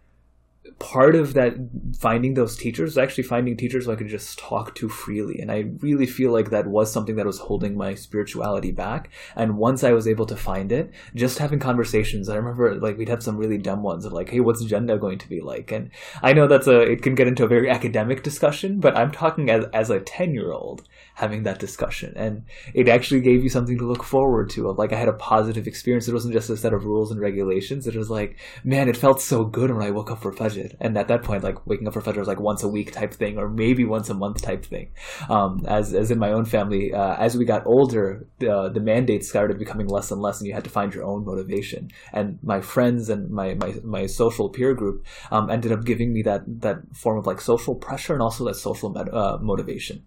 part 0.79 1.15
of 1.15 1.33
that 1.33 1.55
finding 1.97 2.33
those 2.33 2.57
teachers 2.57 2.89
was 2.91 2.97
actually 2.97 3.23
finding 3.23 3.55
teachers 3.55 3.87
I 3.87 3.95
could 3.95 4.09
just 4.09 4.37
talk 4.37 4.75
to 4.75 4.89
freely. 4.89 5.39
And 5.39 5.51
I 5.51 5.71
really 5.79 6.05
feel 6.05 6.31
like 6.31 6.49
that 6.49 6.67
was 6.67 6.91
something 6.91 7.15
that 7.15 7.25
was 7.25 7.39
holding 7.39 7.77
my 7.77 7.95
spirituality 7.95 8.71
back. 8.71 9.09
And 9.35 9.57
once 9.57 9.83
I 9.83 9.93
was 9.93 10.07
able 10.07 10.25
to 10.25 10.35
find 10.35 10.71
it, 10.71 10.91
just 11.15 11.39
having 11.39 11.59
conversations, 11.59 12.27
I 12.27 12.35
remember 12.35 12.75
like 12.75 12.97
we'd 12.97 13.09
have 13.09 13.23
some 13.23 13.37
really 13.37 13.57
dumb 13.57 13.83
ones 13.83 14.05
of 14.05 14.11
like, 14.11 14.29
hey, 14.29 14.41
what's 14.41 14.63
Jannah 14.65 14.97
going 14.97 15.17
to 15.19 15.29
be 15.29 15.39
like? 15.39 15.71
And 15.71 15.91
I 16.21 16.33
know 16.33 16.47
that's 16.47 16.67
a, 16.67 16.81
it 16.81 17.01
can 17.01 17.15
get 17.15 17.27
into 17.27 17.45
a 17.45 17.49
very 17.49 17.69
academic 17.69 18.21
discussion, 18.21 18.79
but 18.81 18.97
I'm 18.97 19.11
talking 19.11 19.49
as, 19.49 19.65
as 19.73 19.89
a 19.89 20.01
10 20.01 20.33
year 20.33 20.51
old 20.51 20.83
having 21.15 21.43
that 21.43 21.59
discussion. 21.59 22.13
And 22.15 22.43
it 22.73 22.87
actually 22.87 23.21
gave 23.21 23.41
you 23.41 23.49
something 23.49 23.77
to 23.77 23.85
look 23.85 24.03
forward 24.03 24.49
to. 24.51 24.69
Like 24.71 24.93
I 24.93 24.97
had 24.97 25.07
a 25.07 25.13
positive 25.13 25.65
experience. 25.65 26.07
It 26.07 26.13
wasn't 26.13 26.33
just 26.33 26.49
a 26.49 26.57
set 26.57 26.73
of 26.73 26.85
rules 26.85 27.09
and 27.09 27.19
regulations. 27.19 27.87
It 27.87 27.95
was 27.95 28.09
like, 28.09 28.37
man, 28.63 28.89
it 28.89 28.97
felt 28.97 29.21
so 29.21 29.45
good 29.45 29.71
when 29.71 29.85
I 29.85 29.91
woke 29.91 30.11
up 30.11 30.21
for 30.21 30.33
Fajr. 30.33 30.75
And 30.79 30.97
at 30.97 31.07
that 31.07 31.23
point, 31.23 31.43
like 31.43 31.65
waking 31.65 31.87
up 31.87 31.93
for 31.93 32.01
Fajr 32.01 32.17
was 32.17 32.27
like 32.27 32.39
once 32.39 32.63
a 32.63 32.67
week 32.67 32.91
type 32.91 33.13
thing, 33.13 33.37
or 33.37 33.49
maybe 33.49 33.85
once 33.85 34.09
a 34.09 34.13
month 34.13 34.41
type 34.41 34.65
thing. 34.65 34.89
Um, 35.29 35.63
as, 35.67 35.93
as 35.93 36.11
in 36.11 36.19
my 36.19 36.33
own 36.33 36.45
family, 36.45 36.93
uh, 36.93 37.15
as 37.15 37.37
we 37.37 37.45
got 37.45 37.65
older, 37.65 38.27
the, 38.39 38.69
the 38.69 38.81
mandates 38.81 39.29
started 39.29 39.57
becoming 39.57 39.87
less 39.87 40.11
and 40.11 40.21
less 40.21 40.39
and 40.39 40.47
you 40.47 40.53
had 40.53 40.65
to 40.65 40.69
find 40.69 40.93
your 40.93 41.05
own 41.05 41.23
motivation. 41.23 41.91
And 42.11 42.39
my 42.43 42.59
friends 42.59 43.09
and 43.09 43.29
my, 43.29 43.53
my, 43.53 43.75
my 43.83 44.05
social 44.05 44.49
peer 44.49 44.73
group, 44.73 45.05
um, 45.31 45.49
ended 45.49 45.71
up 45.71 45.85
giving 45.85 46.11
me 46.11 46.23
that, 46.23 46.43
that 46.61 46.79
form 46.93 47.17
of 47.17 47.25
like 47.25 47.39
social 47.39 47.75
pressure 47.75 48.13
and 48.13 48.21
also 48.21 48.43
that 48.45 48.55
social 48.55 48.95
uh, 48.97 49.37
motivation. 49.41 50.03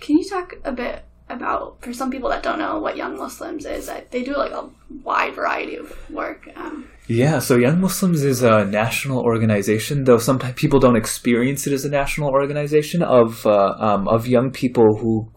Can 0.00 0.18
you 0.18 0.28
talk 0.28 0.54
a 0.64 0.72
bit 0.72 1.04
about, 1.28 1.82
for 1.82 1.92
some 1.92 2.10
people 2.10 2.28
that 2.30 2.42
don't 2.42 2.58
know 2.58 2.78
what 2.78 2.96
Young 2.96 3.16
Muslims 3.16 3.64
is, 3.64 3.90
they 4.10 4.22
do 4.22 4.36
like 4.36 4.52
a 4.52 4.68
wide 5.02 5.34
variety 5.34 5.76
of 5.76 6.10
work. 6.10 6.48
Um, 6.56 6.88
yeah, 7.06 7.38
so 7.38 7.56
Young 7.56 7.80
Muslims 7.80 8.22
is 8.24 8.42
a 8.42 8.64
national 8.64 9.20
organization, 9.20 10.04
though 10.04 10.18
sometimes 10.18 10.54
people 10.54 10.80
don't 10.80 10.96
experience 10.96 11.66
it 11.66 11.72
as 11.72 11.84
a 11.84 11.90
national 11.90 12.30
organization 12.30 13.02
of 13.02 13.46
uh, 13.46 13.74
um, 13.78 14.08
of 14.08 14.26
young 14.26 14.50
people 14.50 14.96
who 14.96 15.30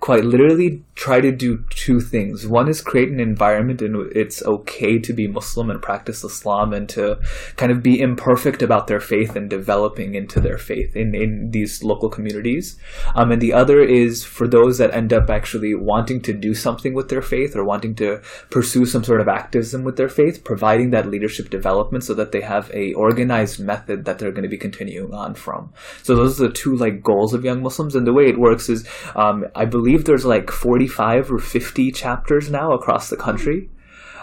quite 0.00 0.24
literally 0.24 0.84
try 0.98 1.20
to 1.20 1.30
do 1.30 1.64
two 1.70 2.00
things. 2.00 2.44
One 2.44 2.68
is 2.68 2.80
create 2.80 3.08
an 3.08 3.20
environment 3.20 3.80
in 3.80 3.96
which 3.96 4.12
it's 4.16 4.42
okay 4.42 4.98
to 4.98 5.12
be 5.12 5.28
Muslim 5.28 5.70
and 5.70 5.80
practice 5.80 6.24
Islam 6.24 6.72
and 6.72 6.88
to 6.88 7.20
kind 7.54 7.70
of 7.70 7.84
be 7.84 8.00
imperfect 8.00 8.62
about 8.62 8.88
their 8.88 8.98
faith 8.98 9.36
and 9.36 9.48
developing 9.48 10.16
into 10.16 10.40
their 10.40 10.58
faith 10.58 10.96
in, 10.96 11.14
in 11.14 11.52
these 11.52 11.84
local 11.84 12.08
communities. 12.08 12.80
Um, 13.14 13.30
and 13.30 13.40
the 13.40 13.52
other 13.52 13.80
is 13.80 14.24
for 14.24 14.48
those 14.48 14.78
that 14.78 14.92
end 14.92 15.12
up 15.12 15.30
actually 15.30 15.72
wanting 15.72 16.20
to 16.22 16.32
do 16.32 16.52
something 16.52 16.94
with 16.94 17.10
their 17.10 17.22
faith 17.22 17.54
or 17.54 17.62
wanting 17.62 17.94
to 17.96 18.20
pursue 18.50 18.84
some 18.84 19.04
sort 19.04 19.20
of 19.20 19.28
activism 19.28 19.84
with 19.84 19.96
their 19.98 20.08
faith, 20.08 20.42
providing 20.42 20.90
that 20.90 21.06
leadership 21.06 21.48
development 21.48 22.02
so 22.02 22.14
that 22.14 22.32
they 22.32 22.40
have 22.40 22.72
a 22.74 22.92
organized 22.94 23.60
method 23.60 24.04
that 24.04 24.18
they're 24.18 24.32
going 24.32 24.42
to 24.42 24.48
be 24.48 24.58
continuing 24.58 25.14
on 25.14 25.34
from. 25.34 25.72
So 26.02 26.16
those 26.16 26.40
are 26.40 26.48
the 26.48 26.52
two 26.52 26.74
like 26.74 27.04
goals 27.04 27.34
of 27.34 27.44
Young 27.44 27.62
Muslims. 27.62 27.94
And 27.94 28.04
the 28.04 28.12
way 28.12 28.24
it 28.24 28.40
works 28.40 28.68
is, 28.68 28.84
um, 29.14 29.44
I 29.54 29.64
believe 29.64 30.04
there's 30.04 30.24
like 30.24 30.50
45 30.88 31.32
or 31.32 31.38
50 31.38 31.92
chapters 31.92 32.50
now 32.50 32.72
across 32.72 33.10
the 33.10 33.16
country 33.16 33.70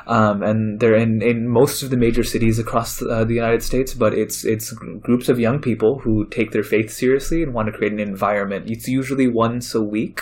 um, 0.07 0.43
and 0.43 0.79
they're 0.79 0.95
in, 0.95 1.21
in 1.21 1.47
most 1.47 1.83
of 1.83 1.89
the 1.89 1.97
major 1.97 2.23
cities 2.23 2.59
across 2.59 3.01
uh, 3.01 3.23
the 3.23 3.33
United 3.33 3.63
States. 3.63 3.93
But 3.93 4.13
it's 4.13 4.45
it's 4.45 4.71
groups 4.71 5.29
of 5.29 5.39
young 5.39 5.59
people 5.59 5.99
who 5.99 6.25
take 6.27 6.51
their 6.51 6.63
faith 6.63 6.91
seriously 6.91 7.43
and 7.43 7.53
want 7.53 7.67
to 7.67 7.71
create 7.71 7.93
an 7.93 7.99
environment. 7.99 8.69
It's 8.69 8.87
usually 8.87 9.27
once 9.27 9.75
a 9.75 9.81
week 9.81 10.21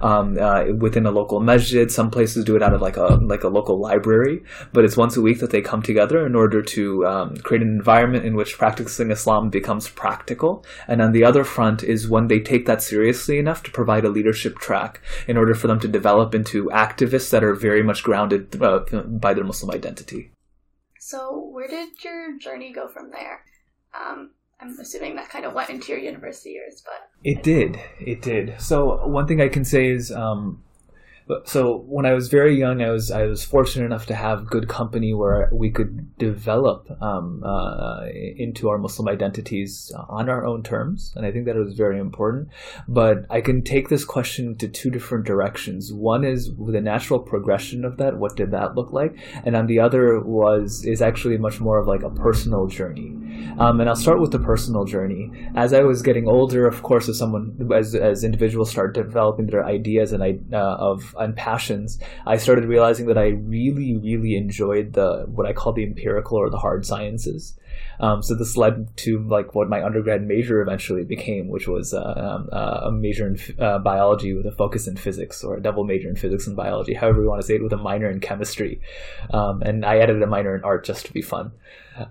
um, 0.00 0.38
uh, 0.38 0.64
within 0.78 1.06
a 1.06 1.10
local 1.10 1.40
masjid. 1.40 1.90
Some 1.90 2.10
places 2.10 2.44
do 2.44 2.56
it 2.56 2.62
out 2.62 2.74
of 2.74 2.80
like 2.80 2.96
a 2.96 3.18
like 3.22 3.44
a 3.44 3.48
local 3.48 3.80
library, 3.80 4.42
but 4.72 4.84
it's 4.84 4.96
once 4.96 5.16
a 5.16 5.20
week 5.20 5.40
that 5.40 5.50
they 5.50 5.60
come 5.60 5.82
together 5.82 6.26
in 6.26 6.34
order 6.34 6.62
to 6.62 7.06
um, 7.06 7.36
create 7.38 7.62
an 7.62 7.68
environment 7.68 8.24
in 8.24 8.34
which 8.34 8.58
practicing 8.58 9.10
Islam 9.10 9.50
becomes 9.50 9.88
practical. 9.88 10.64
And 10.88 11.00
on 11.00 11.12
the 11.12 11.24
other 11.24 11.44
front 11.44 11.82
is 11.82 12.08
when 12.08 12.28
they 12.28 12.40
take 12.40 12.66
that 12.66 12.82
seriously 12.82 13.38
enough 13.38 13.62
to 13.64 13.70
provide 13.70 14.04
a 14.04 14.08
leadership 14.08 14.58
track 14.58 15.00
in 15.26 15.36
order 15.36 15.54
for 15.54 15.66
them 15.66 15.80
to 15.80 15.88
develop 15.88 16.34
into 16.34 16.64
activists 16.66 17.30
that 17.30 17.44
are 17.44 17.54
very 17.54 17.82
much 17.82 18.02
grounded 18.02 18.60
uh, 18.62 18.80
by 19.20 19.34
their 19.34 19.44
Muslim 19.44 19.70
identity. 19.70 20.32
So, 20.98 21.48
where 21.52 21.68
did 21.68 22.04
your 22.04 22.38
journey 22.38 22.72
go 22.72 22.88
from 22.88 23.10
there? 23.10 23.44
Um, 23.94 24.32
I'm 24.60 24.78
assuming 24.78 25.16
that 25.16 25.30
kind 25.30 25.44
of 25.44 25.54
went 25.54 25.70
into 25.70 25.92
your 25.92 26.00
university 26.00 26.50
years, 26.50 26.82
but 26.84 27.08
it 27.24 27.42
did. 27.42 27.80
It 27.98 28.22
did. 28.22 28.60
So, 28.60 29.06
one 29.06 29.26
thing 29.26 29.40
I 29.40 29.48
can 29.48 29.64
say 29.64 29.88
is 29.88 30.12
um, 30.12 30.62
so 31.44 31.84
when 31.86 32.06
I 32.06 32.12
was 32.12 32.28
very 32.28 32.58
young, 32.58 32.82
I 32.82 32.90
was 32.90 33.10
I 33.10 33.24
was 33.24 33.44
fortunate 33.44 33.84
enough 33.84 34.06
to 34.06 34.14
have 34.14 34.46
good 34.46 34.68
company 34.68 35.12
where 35.14 35.48
we 35.52 35.70
could 35.70 36.16
develop 36.18 36.88
um, 37.00 37.42
uh, 37.44 38.06
into 38.36 38.68
our 38.68 38.78
Muslim 38.78 39.08
identities 39.08 39.92
on 40.08 40.28
our 40.28 40.44
own 40.44 40.62
terms, 40.62 41.12
and 41.16 41.26
I 41.26 41.32
think 41.32 41.46
that 41.46 41.56
was 41.56 41.74
very 41.74 41.98
important. 41.98 42.48
But 42.88 43.26
I 43.30 43.40
can 43.40 43.62
take 43.62 43.88
this 43.88 44.04
question 44.04 44.56
to 44.58 44.68
two 44.68 44.90
different 44.90 45.26
directions. 45.26 45.92
One 45.92 46.24
is 46.24 46.50
the 46.56 46.80
natural 46.80 47.20
progression 47.20 47.84
of 47.84 47.96
that. 47.98 48.18
What 48.18 48.36
did 48.36 48.50
that 48.52 48.74
look 48.74 48.92
like? 48.92 49.16
And 49.44 49.56
on 49.56 49.66
the 49.66 49.80
other 49.80 50.20
was 50.20 50.84
is 50.84 51.02
actually 51.02 51.38
much 51.38 51.60
more 51.60 51.78
of 51.78 51.86
like 51.86 52.02
a 52.02 52.10
personal 52.10 52.66
journey. 52.66 53.16
Um, 53.58 53.80
and 53.80 53.88
I'll 53.88 53.96
start 53.96 54.20
with 54.20 54.32
the 54.32 54.38
personal 54.38 54.84
journey. 54.84 55.30
As 55.54 55.72
I 55.72 55.80
was 55.80 56.02
getting 56.02 56.26
older, 56.26 56.66
of 56.66 56.82
course, 56.82 57.08
as 57.08 57.18
someone 57.18 57.70
as 57.74 57.94
as 57.94 58.24
individuals 58.24 58.70
start 58.70 58.94
developing 58.94 59.46
their 59.46 59.64
ideas 59.64 60.12
and 60.12 60.22
uh, 60.52 60.76
of 60.78 61.14
and 61.20 61.36
passions, 61.36 61.98
I 62.26 62.36
started 62.36 62.64
realizing 62.64 63.06
that 63.06 63.18
I 63.18 63.28
really, 63.28 63.96
really 63.96 64.36
enjoyed 64.36 64.94
the 64.94 65.24
what 65.28 65.46
I 65.46 65.52
call 65.52 65.72
the 65.72 65.84
empirical 65.84 66.38
or 66.38 66.50
the 66.50 66.58
hard 66.58 66.86
sciences. 66.86 67.56
Um, 68.00 68.22
so 68.22 68.34
this 68.34 68.56
led 68.56 68.96
to 68.98 69.22
like 69.28 69.54
what 69.54 69.68
my 69.68 69.84
undergrad 69.84 70.26
major 70.26 70.60
eventually 70.62 71.04
became, 71.04 71.48
which 71.48 71.68
was 71.68 71.92
uh, 71.92 72.14
um, 72.16 72.48
uh, 72.50 72.80
a 72.84 72.92
major 72.92 73.26
in 73.26 73.38
uh, 73.58 73.78
biology 73.78 74.32
with 74.32 74.46
a 74.46 74.52
focus 74.52 74.88
in 74.88 74.96
physics, 74.96 75.44
or 75.44 75.56
a 75.56 75.62
double 75.62 75.84
major 75.84 76.08
in 76.08 76.16
physics 76.16 76.46
and 76.46 76.56
biology, 76.56 76.94
however 76.94 77.22
you 77.22 77.28
want 77.28 77.40
to 77.40 77.46
say 77.46 77.56
it, 77.56 77.62
with 77.62 77.72
a 77.72 77.76
minor 77.76 78.10
in 78.10 78.20
chemistry. 78.20 78.80
Um, 79.32 79.62
and 79.62 79.84
I 79.84 79.98
added 79.98 80.22
a 80.22 80.26
minor 80.26 80.56
in 80.56 80.64
art 80.64 80.84
just 80.84 81.06
to 81.06 81.12
be 81.12 81.22
fun. 81.22 81.52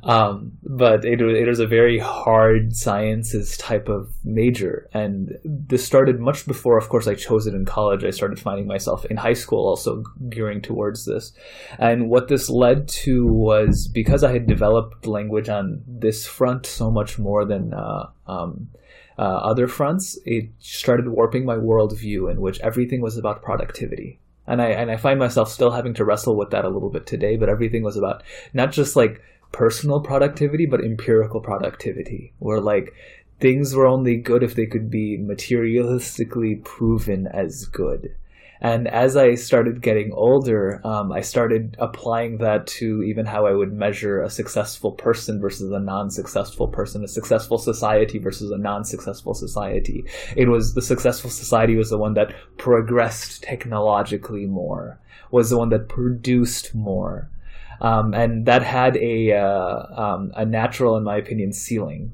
Um, 0.03 0.57
but 0.63 1.05
it, 1.05 1.21
it 1.21 1.47
was 1.47 1.59
a 1.59 1.67
very 1.67 1.97
hard 1.97 2.75
sciences 2.75 3.57
type 3.57 3.89
of 3.89 4.13
major. 4.23 4.89
And 4.93 5.37
this 5.43 5.85
started 5.85 6.19
much 6.19 6.45
before, 6.45 6.77
of 6.77 6.89
course, 6.89 7.07
I 7.07 7.15
chose 7.15 7.47
it 7.47 7.53
in 7.55 7.65
college. 7.65 8.03
I 8.03 8.11
started 8.11 8.39
finding 8.39 8.67
myself 8.67 9.05
in 9.05 9.17
high 9.17 9.33
school 9.33 9.67
also 9.67 10.03
gearing 10.29 10.61
towards 10.61 11.05
this. 11.05 11.33
And 11.77 12.09
what 12.09 12.27
this 12.27 12.49
led 12.49 12.87
to 12.89 13.25
was 13.25 13.87
because 13.87 14.23
I 14.23 14.31
had 14.31 14.47
developed 14.47 15.07
language 15.07 15.49
on 15.49 15.81
this 15.87 16.25
front 16.25 16.65
so 16.65 16.91
much 16.91 17.17
more 17.17 17.45
than 17.45 17.73
uh, 17.73 18.07
um, 18.27 18.69
uh, 19.17 19.21
other 19.21 19.67
fronts, 19.67 20.17
it 20.25 20.49
started 20.59 21.07
warping 21.07 21.45
my 21.45 21.55
worldview 21.55 22.31
in 22.31 22.41
which 22.41 22.59
everything 22.61 23.01
was 23.01 23.17
about 23.17 23.41
productivity 23.41 24.19
and 24.49 24.63
I 24.63 24.69
and 24.69 24.89
I 24.89 24.97
find 24.97 25.19
myself 25.19 25.49
still 25.49 25.69
having 25.69 25.93
to 25.93 26.03
wrestle 26.03 26.35
with 26.35 26.49
that 26.49 26.65
a 26.65 26.69
little 26.69 26.89
bit 26.89 27.05
today. 27.05 27.37
But 27.37 27.49
everything 27.49 27.83
was 27.83 27.95
about 27.95 28.23
not 28.51 28.71
just 28.71 28.95
like 28.95 29.21
personal 29.51 29.99
productivity, 29.99 30.65
but 30.65 30.81
empirical 30.81 31.41
productivity, 31.41 32.33
where 32.39 32.61
like 32.61 32.93
things 33.39 33.73
were 33.73 33.87
only 33.87 34.17
good 34.17 34.43
if 34.43 34.55
they 34.55 34.65
could 34.65 34.89
be 34.89 35.17
materialistically 35.17 36.63
proven 36.63 37.27
as 37.27 37.65
good. 37.65 38.15
And 38.61 38.89
as 38.89 39.15
I 39.15 39.35
started 39.35 39.81
getting 39.81 40.11
older, 40.11 40.85
um, 40.85 41.13
I 41.13 41.21
started 41.21 41.77
applying 41.79 42.39
that 42.39 42.67
to 42.67 43.01
even 43.03 43.25
how 43.25 43.45
I 43.45 43.53
would 43.53 43.71
measure 43.71 44.21
a 44.21 44.29
successful 44.29 44.91
person 44.91 45.39
versus 45.39 45.71
a 45.71 45.79
non-successful 45.79 46.67
person, 46.67 47.03
a 47.03 47.07
successful 47.07 47.57
society 47.57 48.19
versus 48.19 48.51
a 48.51 48.57
non-successful 48.57 49.33
society. 49.33 50.03
It 50.35 50.49
was 50.49 50.73
the 50.73 50.81
successful 50.81 51.29
society 51.29 51.75
was 51.75 51.89
the 51.89 51.97
one 51.97 52.15
that 52.15 52.35
progressed 52.57 53.43
technologically 53.43 54.45
more, 54.45 54.99
was 55.31 55.49
the 55.49 55.57
one 55.57 55.69
that 55.69 55.87
produced 55.87 56.75
more, 56.75 57.29
um, 57.81 58.13
and 58.13 58.45
that 58.45 58.63
had 58.63 58.97
a 58.97 59.33
uh, 59.33 60.01
um, 60.01 60.31
a 60.35 60.45
natural, 60.45 60.97
in 60.97 61.03
my 61.03 61.17
opinion, 61.17 61.53
ceiling, 61.53 62.11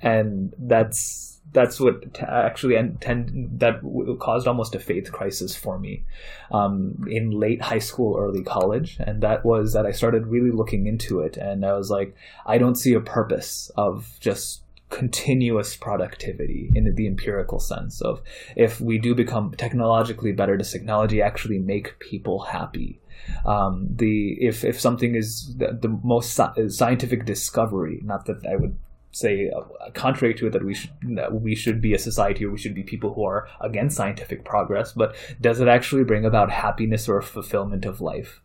and 0.00 0.54
that's 0.58 1.40
that's 1.52 1.80
what 1.80 2.14
t- 2.14 2.22
actually 2.22 2.76
tend 3.00 3.58
that 3.58 3.80
caused 4.20 4.46
almost 4.46 4.74
a 4.74 4.78
faith 4.78 5.10
crisis 5.10 5.56
for 5.56 5.78
me 5.78 6.04
um, 6.52 7.04
in 7.10 7.30
late 7.30 7.62
high 7.62 7.78
school, 7.78 8.16
early 8.18 8.42
college, 8.42 8.96
and 9.00 9.22
that 9.22 9.44
was 9.44 9.72
that 9.72 9.86
I 9.86 9.90
started 9.90 10.26
really 10.26 10.52
looking 10.52 10.86
into 10.86 11.20
it, 11.20 11.36
and 11.36 11.64
I 11.64 11.72
was 11.72 11.90
like, 11.90 12.14
I 12.46 12.58
don't 12.58 12.76
see 12.76 12.94
a 12.94 13.00
purpose 13.00 13.70
of 13.76 14.16
just 14.20 14.62
continuous 14.90 15.76
productivity 15.76 16.70
in 16.74 16.92
the 16.96 17.06
empirical 17.06 17.60
sense 17.60 18.00
of 18.00 18.20
if 18.56 18.80
we 18.80 18.98
do 18.98 19.14
become 19.14 19.52
technologically 19.56 20.32
better 20.32 20.56
does 20.56 20.72
technology 20.72 21.22
actually 21.22 21.60
make 21.60 21.96
people 22.00 22.40
happy 22.40 23.00
um, 23.44 23.86
the 23.90 24.36
if 24.40 24.64
if 24.64 24.80
something 24.80 25.14
is 25.14 25.54
the, 25.56 25.78
the 25.80 25.88
most 25.88 26.38
scientific 26.68 27.24
discovery, 27.24 28.00
not 28.02 28.26
that 28.26 28.44
I 28.46 28.56
would 28.56 28.76
say 29.12 29.50
uh, 29.50 29.90
contrary 29.92 30.34
to 30.34 30.46
it 30.46 30.52
that 30.52 30.64
we 30.64 30.74
should 30.74 30.90
that 31.16 31.40
we 31.40 31.54
should 31.54 31.80
be 31.80 31.94
a 31.94 31.98
society 31.98 32.44
or 32.44 32.50
we 32.50 32.58
should 32.58 32.74
be 32.74 32.82
people 32.82 33.14
who 33.14 33.24
are 33.24 33.48
against 33.60 33.96
scientific 33.96 34.44
progress, 34.44 34.92
but 34.92 35.14
does 35.40 35.60
it 35.60 35.68
actually 35.68 36.04
bring 36.04 36.24
about 36.24 36.50
happiness 36.50 37.08
or 37.08 37.20
fulfillment 37.20 37.84
of 37.84 38.00
life? 38.00 38.40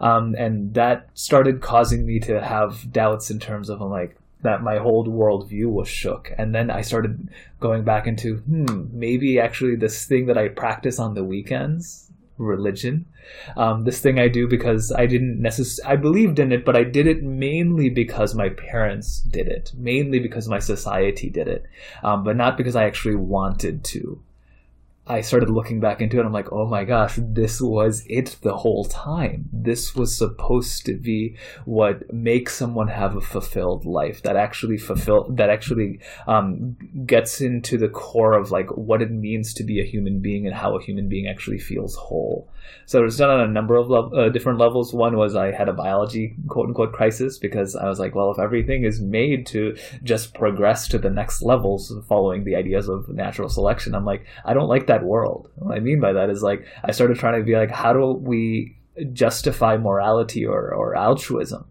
Um, 0.00 0.34
and 0.38 0.74
that 0.74 1.08
started 1.14 1.60
causing 1.60 2.06
me 2.06 2.20
to 2.20 2.42
have 2.42 2.92
doubts 2.92 3.30
in 3.30 3.38
terms 3.38 3.70
of 3.70 3.80
like 3.80 4.16
that 4.42 4.62
my 4.62 4.78
whole 4.78 5.06
worldview 5.06 5.66
was 5.66 5.88
shook. 5.88 6.32
And 6.38 6.54
then 6.54 6.70
I 6.70 6.82
started 6.82 7.28
going 7.60 7.84
back 7.84 8.06
into, 8.06 8.36
hmm, 8.36 8.86
maybe 8.92 9.40
actually 9.40 9.76
this 9.76 10.04
thing 10.04 10.26
that 10.26 10.38
I 10.38 10.48
practice 10.48 10.98
on 10.98 11.14
the 11.14 11.24
weekends, 11.24 12.05
religion, 12.38 13.06
um, 13.56 13.84
this 13.84 14.00
thing 14.00 14.18
I 14.18 14.28
do 14.28 14.48
because 14.48 14.92
I 14.96 15.06
didn't 15.06 15.40
necessarily, 15.40 15.92
I 15.92 15.96
believed 15.96 16.38
in 16.38 16.52
it, 16.52 16.64
but 16.64 16.76
I 16.76 16.84
did 16.84 17.06
it 17.06 17.22
mainly 17.22 17.90
because 17.90 18.34
my 18.34 18.50
parents 18.50 19.20
did 19.20 19.48
it, 19.48 19.72
mainly 19.76 20.18
because 20.18 20.48
my 20.48 20.58
society 20.58 21.30
did 21.30 21.48
it, 21.48 21.66
um, 22.02 22.24
but 22.24 22.36
not 22.36 22.56
because 22.56 22.76
I 22.76 22.84
actually 22.84 23.16
wanted 23.16 23.84
to. 23.84 24.20
I 25.08 25.20
started 25.20 25.50
looking 25.50 25.78
back 25.78 26.00
into 26.00 26.18
it. 26.18 26.26
I'm 26.26 26.32
like, 26.32 26.52
oh 26.52 26.66
my 26.66 26.82
gosh, 26.84 27.16
this 27.16 27.60
was 27.60 28.04
it 28.08 28.36
the 28.42 28.56
whole 28.56 28.84
time. 28.84 29.48
This 29.52 29.94
was 29.94 30.16
supposed 30.16 30.84
to 30.86 30.94
be 30.96 31.36
what 31.64 32.12
makes 32.12 32.56
someone 32.56 32.88
have 32.88 33.14
a 33.14 33.20
fulfilled 33.20 33.86
life 33.86 34.22
that 34.22 34.34
actually 34.34 34.78
fulfill 34.78 35.28
that 35.30 35.48
actually 35.48 36.00
um, 36.26 36.76
gets 37.06 37.40
into 37.40 37.78
the 37.78 37.88
core 37.88 38.32
of 38.32 38.50
like 38.50 38.68
what 38.76 39.00
it 39.00 39.12
means 39.12 39.54
to 39.54 39.64
be 39.64 39.80
a 39.80 39.84
human 39.84 40.20
being 40.20 40.44
and 40.44 40.56
how 40.56 40.76
a 40.76 40.82
human 40.82 41.08
being 41.08 41.28
actually 41.28 41.58
feels 41.58 41.94
whole. 41.94 42.50
So 42.86 43.00
it 43.00 43.04
was 43.04 43.16
done 43.16 43.30
on 43.30 43.48
a 43.48 43.52
number 43.52 43.76
of 43.76 43.88
le- 43.88 44.26
uh, 44.26 44.28
different 44.28 44.58
levels. 44.58 44.92
One 44.92 45.16
was 45.16 45.36
I 45.36 45.52
had 45.52 45.68
a 45.68 45.72
biology 45.72 46.34
quote 46.48 46.66
unquote 46.66 46.92
crisis 46.92 47.38
because 47.38 47.76
I 47.76 47.88
was 47.88 48.00
like, 48.00 48.14
well, 48.14 48.32
if 48.32 48.40
everything 48.40 48.84
is 48.84 49.00
made 49.00 49.46
to 49.48 49.76
just 50.02 50.34
progress 50.34 50.88
to 50.88 50.98
the 50.98 51.10
next 51.10 51.42
levels 51.42 51.92
following 52.08 52.42
the 52.42 52.56
ideas 52.56 52.88
of 52.88 53.08
natural 53.08 53.48
selection, 53.48 53.94
I'm 53.94 54.04
like, 54.04 54.26
I 54.44 54.52
don't 54.52 54.68
like 54.68 54.88
that 54.88 54.95
world. 55.04 55.50
What 55.56 55.76
I 55.76 55.80
mean 55.80 56.00
by 56.00 56.12
that 56.12 56.30
is 56.30 56.42
like, 56.42 56.66
I 56.84 56.92
started 56.92 57.18
trying 57.18 57.40
to 57.40 57.44
be 57.44 57.56
like, 57.56 57.70
how 57.70 57.92
do 57.92 58.12
we 58.12 58.76
justify 59.12 59.76
morality 59.76 60.46
or, 60.46 60.74
or 60.74 60.96
altruism? 60.96 61.66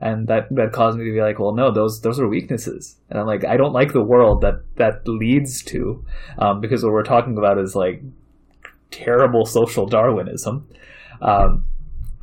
and 0.00 0.28
that 0.28 0.46
that 0.50 0.72
caused 0.72 0.98
me 0.98 1.04
to 1.04 1.12
be 1.12 1.22
like, 1.22 1.38
well, 1.38 1.54
no, 1.54 1.70
those 1.70 2.00
those 2.02 2.20
are 2.20 2.28
weaknesses, 2.28 2.96
and 3.08 3.18
I'm 3.18 3.26
like, 3.26 3.44
I 3.44 3.56
don't 3.56 3.72
like 3.72 3.92
the 3.92 4.02
world 4.02 4.42
that 4.42 4.62
that 4.76 5.08
leads 5.08 5.62
to, 5.64 6.04
um, 6.38 6.60
because 6.60 6.82
what 6.84 6.92
we're 6.92 7.02
talking 7.02 7.38
about 7.38 7.58
is 7.58 7.74
like 7.74 8.02
terrible 8.90 9.46
social 9.46 9.86
Darwinism, 9.86 10.68
um, 11.22 11.64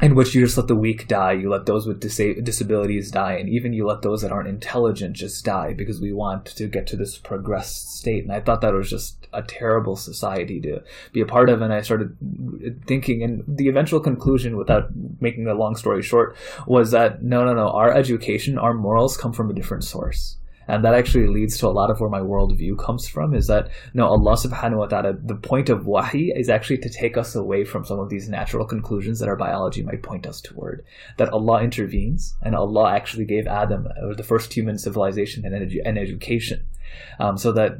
in 0.03 0.15
which 0.15 0.35
you 0.35 0.43
just 0.43 0.57
let 0.57 0.67
the 0.67 0.75
weak 0.75 1.07
die, 1.07 1.31
you 1.31 1.49
let 1.49 1.65
those 1.65 1.87
with 1.87 2.01
dis- 2.01 2.43
disabilities 2.43 3.09
die, 3.09 3.33
and 3.33 3.47
even 3.47 3.71
you 3.71 3.87
let 3.87 4.01
those 4.01 4.21
that 4.21 4.33
aren't 4.33 4.49
intelligent 4.49 5.15
just 5.15 5.45
die 5.45 5.73
because 5.73 6.01
we 6.01 6.11
want 6.11 6.45
to 6.45 6.67
get 6.67 6.85
to 6.87 6.97
this 6.97 7.17
progressed 7.17 7.97
state. 7.97 8.23
And 8.23 8.33
I 8.33 8.41
thought 8.41 8.59
that 8.61 8.73
was 8.73 8.89
just 8.89 9.27
a 9.31 9.41
terrible 9.41 9.95
society 9.95 10.59
to 10.61 10.81
be 11.13 11.21
a 11.21 11.25
part 11.25 11.49
of. 11.49 11.61
And 11.61 11.73
I 11.73 11.81
started 11.81 12.17
thinking, 12.85 13.23
and 13.23 13.43
the 13.47 13.69
eventual 13.69 14.01
conclusion, 14.01 14.57
without 14.57 14.89
making 15.21 15.47
a 15.47 15.53
long 15.53 15.77
story 15.77 16.03
short, 16.03 16.35
was 16.67 16.91
that 16.91 17.23
no, 17.23 17.45
no, 17.45 17.53
no, 17.53 17.69
our 17.69 17.93
education, 17.93 18.57
our 18.57 18.73
morals 18.73 19.15
come 19.15 19.31
from 19.31 19.49
a 19.49 19.53
different 19.53 19.85
source 19.85 20.37
and 20.67 20.83
that 20.83 20.93
actually 20.93 21.27
leads 21.27 21.57
to 21.57 21.67
a 21.67 21.69
lot 21.69 21.89
of 21.89 21.99
where 21.99 22.09
my 22.09 22.19
worldview 22.19 22.77
comes 22.77 23.07
from 23.07 23.33
is 23.33 23.47
that 23.47 23.69
no 23.93 24.07
Allah 24.07 24.35
subhanahu 24.35 24.77
wa 24.77 24.85
ta'ala 24.87 25.13
the 25.13 25.35
point 25.35 25.69
of 25.69 25.85
wahi 25.85 26.31
is 26.35 26.49
actually 26.49 26.77
to 26.79 26.89
take 26.89 27.17
us 27.17 27.35
away 27.35 27.63
from 27.65 27.85
some 27.85 27.99
of 27.99 28.09
these 28.09 28.29
natural 28.29 28.65
conclusions 28.65 29.19
that 29.19 29.29
our 29.29 29.35
biology 29.35 29.83
might 29.83 30.03
point 30.03 30.25
us 30.25 30.41
toward. 30.41 30.83
That 31.17 31.29
Allah 31.29 31.63
intervenes 31.63 32.35
and 32.41 32.55
Allah 32.55 32.91
actually 32.91 33.25
gave 33.25 33.47
Adam 33.47 33.87
or 34.01 34.15
the 34.15 34.23
first 34.23 34.53
human 34.53 34.77
civilization 34.77 35.45
and, 35.45 35.53
edu- 35.53 35.81
and 35.85 35.97
education 35.97 36.65
um, 37.19 37.37
so 37.37 37.51
that 37.51 37.77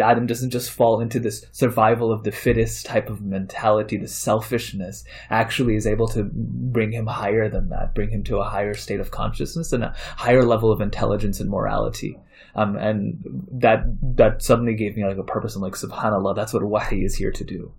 Adam 0.00 0.26
doesn't 0.26 0.50
just 0.50 0.70
fall 0.70 1.00
into 1.00 1.18
this 1.20 1.44
survival 1.52 2.12
of 2.12 2.24
the 2.24 2.32
fittest 2.32 2.86
type 2.86 3.08
of 3.08 3.22
mentality, 3.22 3.96
the 3.96 4.08
selfishness, 4.08 5.04
actually 5.30 5.76
is 5.76 5.86
able 5.86 6.08
to 6.08 6.24
bring 6.32 6.92
him 6.92 7.06
higher 7.06 7.48
than 7.48 7.68
that, 7.70 7.94
bring 7.94 8.10
him 8.10 8.22
to 8.24 8.38
a 8.38 8.48
higher 8.48 8.74
state 8.74 9.00
of 9.00 9.10
consciousness 9.10 9.72
and 9.72 9.84
a 9.84 9.94
higher 10.16 10.44
level 10.44 10.72
of 10.72 10.80
intelligence 10.80 11.40
and 11.40 11.50
morality. 11.50 12.18
Um, 12.54 12.76
and 12.76 13.18
that 13.52 13.84
that 14.16 14.42
suddenly 14.42 14.74
gave 14.74 14.96
me 14.96 15.04
like 15.04 15.18
a 15.18 15.22
purpose. 15.22 15.54
I'm 15.54 15.62
like, 15.62 15.74
Subhanallah, 15.74 16.34
that's 16.34 16.52
what 16.52 16.64
Wahi 16.64 17.04
is 17.04 17.14
here 17.14 17.30
to 17.30 17.44
do 17.44 17.72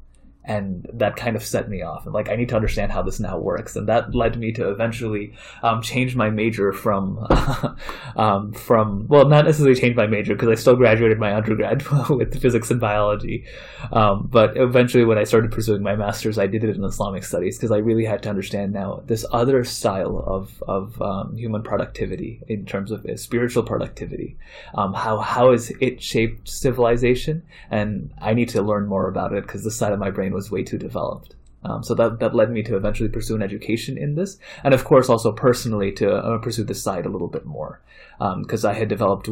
and 0.49 0.89
that 0.91 1.15
kind 1.15 1.35
of 1.35 1.45
set 1.45 1.69
me 1.69 1.83
off. 1.83 2.05
And 2.05 2.13
like 2.13 2.27
i 2.27 2.35
need 2.35 2.49
to 2.49 2.55
understand 2.55 2.91
how 2.91 3.03
this 3.03 3.19
now 3.19 3.37
works. 3.37 3.75
And 3.75 3.87
that 3.87 4.15
led 4.15 4.37
me 4.37 4.51
to 4.53 4.69
eventually 4.71 5.33
um, 5.61 5.81
change 5.81 6.15
my 6.15 6.31
major 6.31 6.73
from 6.73 7.25
um, 8.15 8.51
from 8.53 9.07
well 9.07 9.27
not 9.27 9.45
necessarily 9.45 9.79
change 9.79 9.95
my 9.95 10.07
major 10.07 10.33
because 10.33 10.49
i 10.49 10.55
still 10.55 10.75
graduated 10.75 11.19
my 11.19 11.35
undergrad 11.35 11.87
with 12.09 12.41
physics 12.41 12.71
and 12.71 12.81
biology. 12.81 13.45
Um, 13.91 14.27
but 14.29 14.57
eventually 14.57 15.05
when 15.05 15.19
i 15.19 15.23
started 15.23 15.51
pursuing 15.51 15.83
my 15.83 15.95
master's 15.95 16.39
i 16.39 16.47
did 16.47 16.63
it 16.63 16.75
in 16.75 16.83
islamic 16.83 17.23
studies 17.23 17.57
because 17.57 17.71
i 17.71 17.77
really 17.77 18.05
had 18.05 18.23
to 18.23 18.29
understand 18.29 18.73
now 18.73 19.03
this 19.05 19.25
other 19.31 19.63
style 19.63 20.23
of, 20.25 20.63
of 20.67 20.99
um, 21.01 21.35
human 21.35 21.61
productivity 21.61 22.41
in 22.47 22.65
terms 22.65 22.91
of 22.91 23.05
uh, 23.05 23.15
spiritual 23.15 23.61
productivity. 23.61 24.35
Um, 24.73 24.93
how 24.93 25.19
how 25.19 25.51
is 25.51 25.71
it 25.79 26.01
shaped 26.01 26.49
civilization? 26.49 27.43
And 27.69 28.11
i 28.19 28.33
need 28.33 28.49
to 28.49 28.63
learn 28.63 28.87
more 28.87 29.07
about 29.07 29.31
it 29.33 29.43
because 29.43 29.63
this 29.63 29.75
side 29.75 29.93
of 29.93 29.99
my 29.99 30.09
brain 30.09 30.33
was 30.33 30.38
way 30.51 30.63
too 30.63 30.77
developed. 30.77 31.35
Um, 31.63 31.83
so 31.83 31.93
that 31.95 32.19
that 32.19 32.33
led 32.33 32.51
me 32.51 32.63
to 32.63 32.77
eventually 32.77 33.09
pursue 33.09 33.35
an 33.35 33.41
education 33.41 33.97
in 33.97 34.15
this, 34.15 34.37
and 34.63 34.73
of 34.73 34.85
course 34.85 35.09
also 35.09 35.33
personally 35.33 35.91
to 35.93 36.09
uh, 36.09 36.37
pursue 36.37 36.63
this 36.63 36.81
side 36.81 37.05
a 37.05 37.09
little 37.09 37.27
bit 37.27 37.45
more, 37.45 37.81
because 38.17 38.63
um, 38.63 38.71
I 38.71 38.73
had 38.75 38.87
developed. 38.87 39.27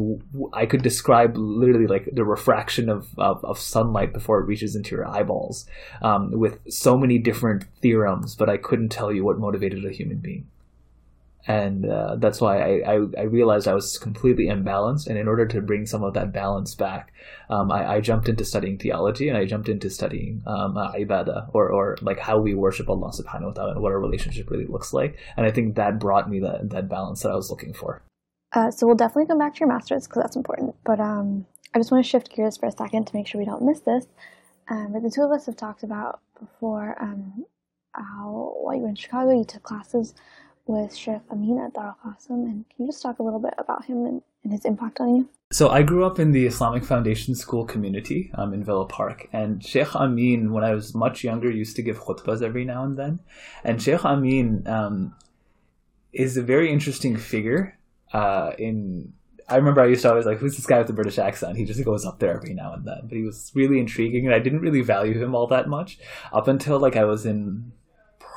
I 0.52 0.66
could 0.66 0.82
describe 0.82 1.38
literally 1.38 1.88
like 1.88 2.10
the 2.12 2.26
refraction 2.26 2.90
of, 2.90 3.08
of, 3.18 3.46
of 3.46 3.58
sunlight 3.58 4.12
before 4.12 4.40
it 4.40 4.46
reaches 4.46 4.76
into 4.76 4.94
your 4.94 5.08
eyeballs, 5.08 5.68
um, 6.02 6.32
with 6.32 6.60
so 6.70 6.98
many 6.98 7.18
different 7.18 7.64
theorems, 7.82 8.36
but 8.36 8.50
I 8.50 8.58
couldn't 8.58 8.90
tell 8.90 9.14
you 9.14 9.24
what 9.24 9.40
motivated 9.40 9.86
a 9.86 9.92
human 9.92 10.18
being 10.18 10.48
and 11.48 11.86
uh, 11.86 12.18
that's 12.18 12.42
why 12.42 12.60
I, 12.60 12.96
I, 12.96 13.00
I, 13.18 13.22
realized 13.24 13.70
I 13.70 13.74
was 13.74 13.98
completely 13.98 14.48
imbalanced. 14.48 15.08
And 15.08 15.18
in 15.18 15.30
order 15.30 15.46
to 15.48 15.62
bring 15.62 15.86
some 15.86 16.04
of 16.04 16.14
that 16.14 16.34
balance 16.34 16.76
back, 16.76 17.14
um, 17.50 17.72
I, 17.72 17.96
I, 17.96 18.02
jumped 18.02 18.28
into 18.28 18.44
studying 18.44 18.78
theology 18.78 19.30
and 19.30 19.38
I 19.38 19.46
jumped 19.46 19.70
into 19.70 19.90
studying 19.90 20.44
um, 20.46 20.76
uh, 20.76 20.92
ibadah 20.92 21.50
or, 21.54 21.70
or 21.72 21.96
like 22.02 22.20
how 22.20 22.38
we 22.38 22.54
worship 22.54 22.90
Allah 22.90 23.12
subhanahu 23.12 23.46
wa 23.46 23.52
ta'ala 23.52 23.72
and 23.72 23.82
what 23.82 23.94
our 23.94 24.00
relationship 24.00 24.50
really 24.50 24.66
looks 24.66 24.92
like. 24.92 25.18
And 25.38 25.46
I 25.46 25.52
think 25.52 25.76
that 25.76 26.00
brought 26.00 26.30
me 26.30 26.42
that, 26.42 26.70
that 26.72 26.90
balance 26.90 27.22
that 27.24 27.32
I 27.32 27.36
was 27.36 27.50
looking 27.50 27.74
for. 27.74 28.04
Uh, 28.52 28.70
so 28.70 28.86
we'll 28.86 28.98
definitely 28.98 29.28
come 29.28 29.40
back 29.40 29.54
to 29.56 29.60
your 29.62 29.70
master's 29.70 30.06
because 30.06 30.24
that's 30.24 30.36
important. 30.36 30.76
But 30.84 31.00
um, 31.00 31.46
I 31.74 31.80
just 31.80 31.92
want 31.92 32.04
to 32.04 32.10
shift 32.10 32.36
gears 32.36 32.58
for 32.58 32.66
a 32.66 32.72
second 32.72 33.08
to 33.08 33.16
make 33.16 33.26
sure 33.26 33.40
we 33.40 33.46
don't 33.46 33.64
miss 33.64 33.80
this. 33.80 34.06
Um, 34.70 34.92
but 34.92 35.02
the 35.02 35.10
two 35.10 35.22
of 35.22 35.32
us 35.32 35.46
have 35.46 35.56
talked 35.56 35.84
about 35.84 36.20
before 36.38 37.02
um, 37.02 37.46
how 37.94 38.54
while 38.62 38.76
you 38.76 38.82
were 38.82 38.90
in 38.90 38.96
Chicago, 38.96 39.32
you 39.32 39.46
took 39.46 39.64
classes 39.64 40.14
with 40.68 40.96
Sheikh 40.96 41.22
Amin 41.32 41.60
at 41.60 41.74
Dar 41.74 41.96
al 42.04 42.14
Qasim. 42.14 42.44
And 42.44 42.66
can 42.70 42.86
you 42.86 42.88
just 42.88 43.02
talk 43.02 43.20
a 43.20 43.24
little 43.24 43.40
bit 43.40 43.54
about 43.58 43.86
him 43.86 44.06
and, 44.06 44.22
and, 44.44 44.54
his 44.54 44.66
impact 44.66 45.00
on 45.00 45.16
you? 45.16 45.30
So 45.52 45.70
I 45.70 45.82
grew 45.82 46.06
up 46.06 46.20
in 46.20 46.32
the 46.32 46.46
Islamic 46.46 46.84
Foundation 46.84 47.36
School 47.36 47.66
community 47.66 48.32
um, 48.36 48.54
in 48.54 48.64
Villa 48.64 48.86
Park, 48.86 49.28
and 49.32 49.64
Sheikh 49.64 49.96
Amin, 49.96 50.52
when 50.52 50.64
I 50.64 50.74
was 50.74 50.94
much 50.94 51.24
younger, 51.24 51.50
used 51.50 51.76
to 51.78 51.82
give 51.82 52.00
khutbas 52.00 52.42
every 52.42 52.66
now 52.66 52.84
and 52.84 52.98
then. 52.98 53.20
And 53.64 53.82
Sheikh 53.82 54.04
Amin 54.04 54.64
um, 54.68 55.16
is 56.12 56.36
a 56.38 56.44
very 56.44 56.72
interesting 56.72 57.16
figure. 57.16 57.78
Uh, 58.12 58.52
in 58.58 59.14
I 59.50 59.56
remember 59.56 59.82
I 59.82 59.88
used 59.88 60.02
to 60.02 60.10
always 60.10 60.26
like, 60.26 60.40
who's 60.40 60.58
this 60.58 60.66
guy 60.66 60.78
with 60.78 60.88
the 60.88 60.94
British 60.94 61.18
accent? 61.18 61.58
He 61.58 61.64
just 61.64 61.84
goes 61.86 62.06
up 62.06 62.20
there 62.20 62.36
every 62.36 62.54
now 62.54 62.74
and 62.74 62.86
then, 62.86 63.02
but 63.04 63.18
he 63.18 63.24
was 63.24 63.52
really 63.56 63.80
intriguing, 63.80 64.26
and 64.26 64.36
I 64.36 64.40
didn't 64.40 64.60
really 64.60 64.82
value 64.82 65.18
him 65.18 65.34
all 65.34 65.48
that 65.48 65.70
much 65.70 66.00
up 66.34 66.50
until 66.50 66.80
like 66.80 66.98
I 66.98 67.06
was 67.06 67.26
in 67.26 67.72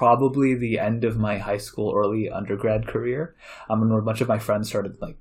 probably 0.01 0.55
the 0.55 0.79
end 0.79 1.05
of 1.05 1.19
my 1.19 1.37
high 1.37 1.59
school, 1.59 1.93
early 1.95 2.31
undergrad 2.31 2.87
career. 2.87 3.35
Um, 3.69 3.83
and 3.83 3.93
a 3.93 4.01
bunch 4.01 4.23
of 4.23 4.29
my 4.29 4.39
friends 4.39 4.67
started 4.67 4.97
like 5.03 5.19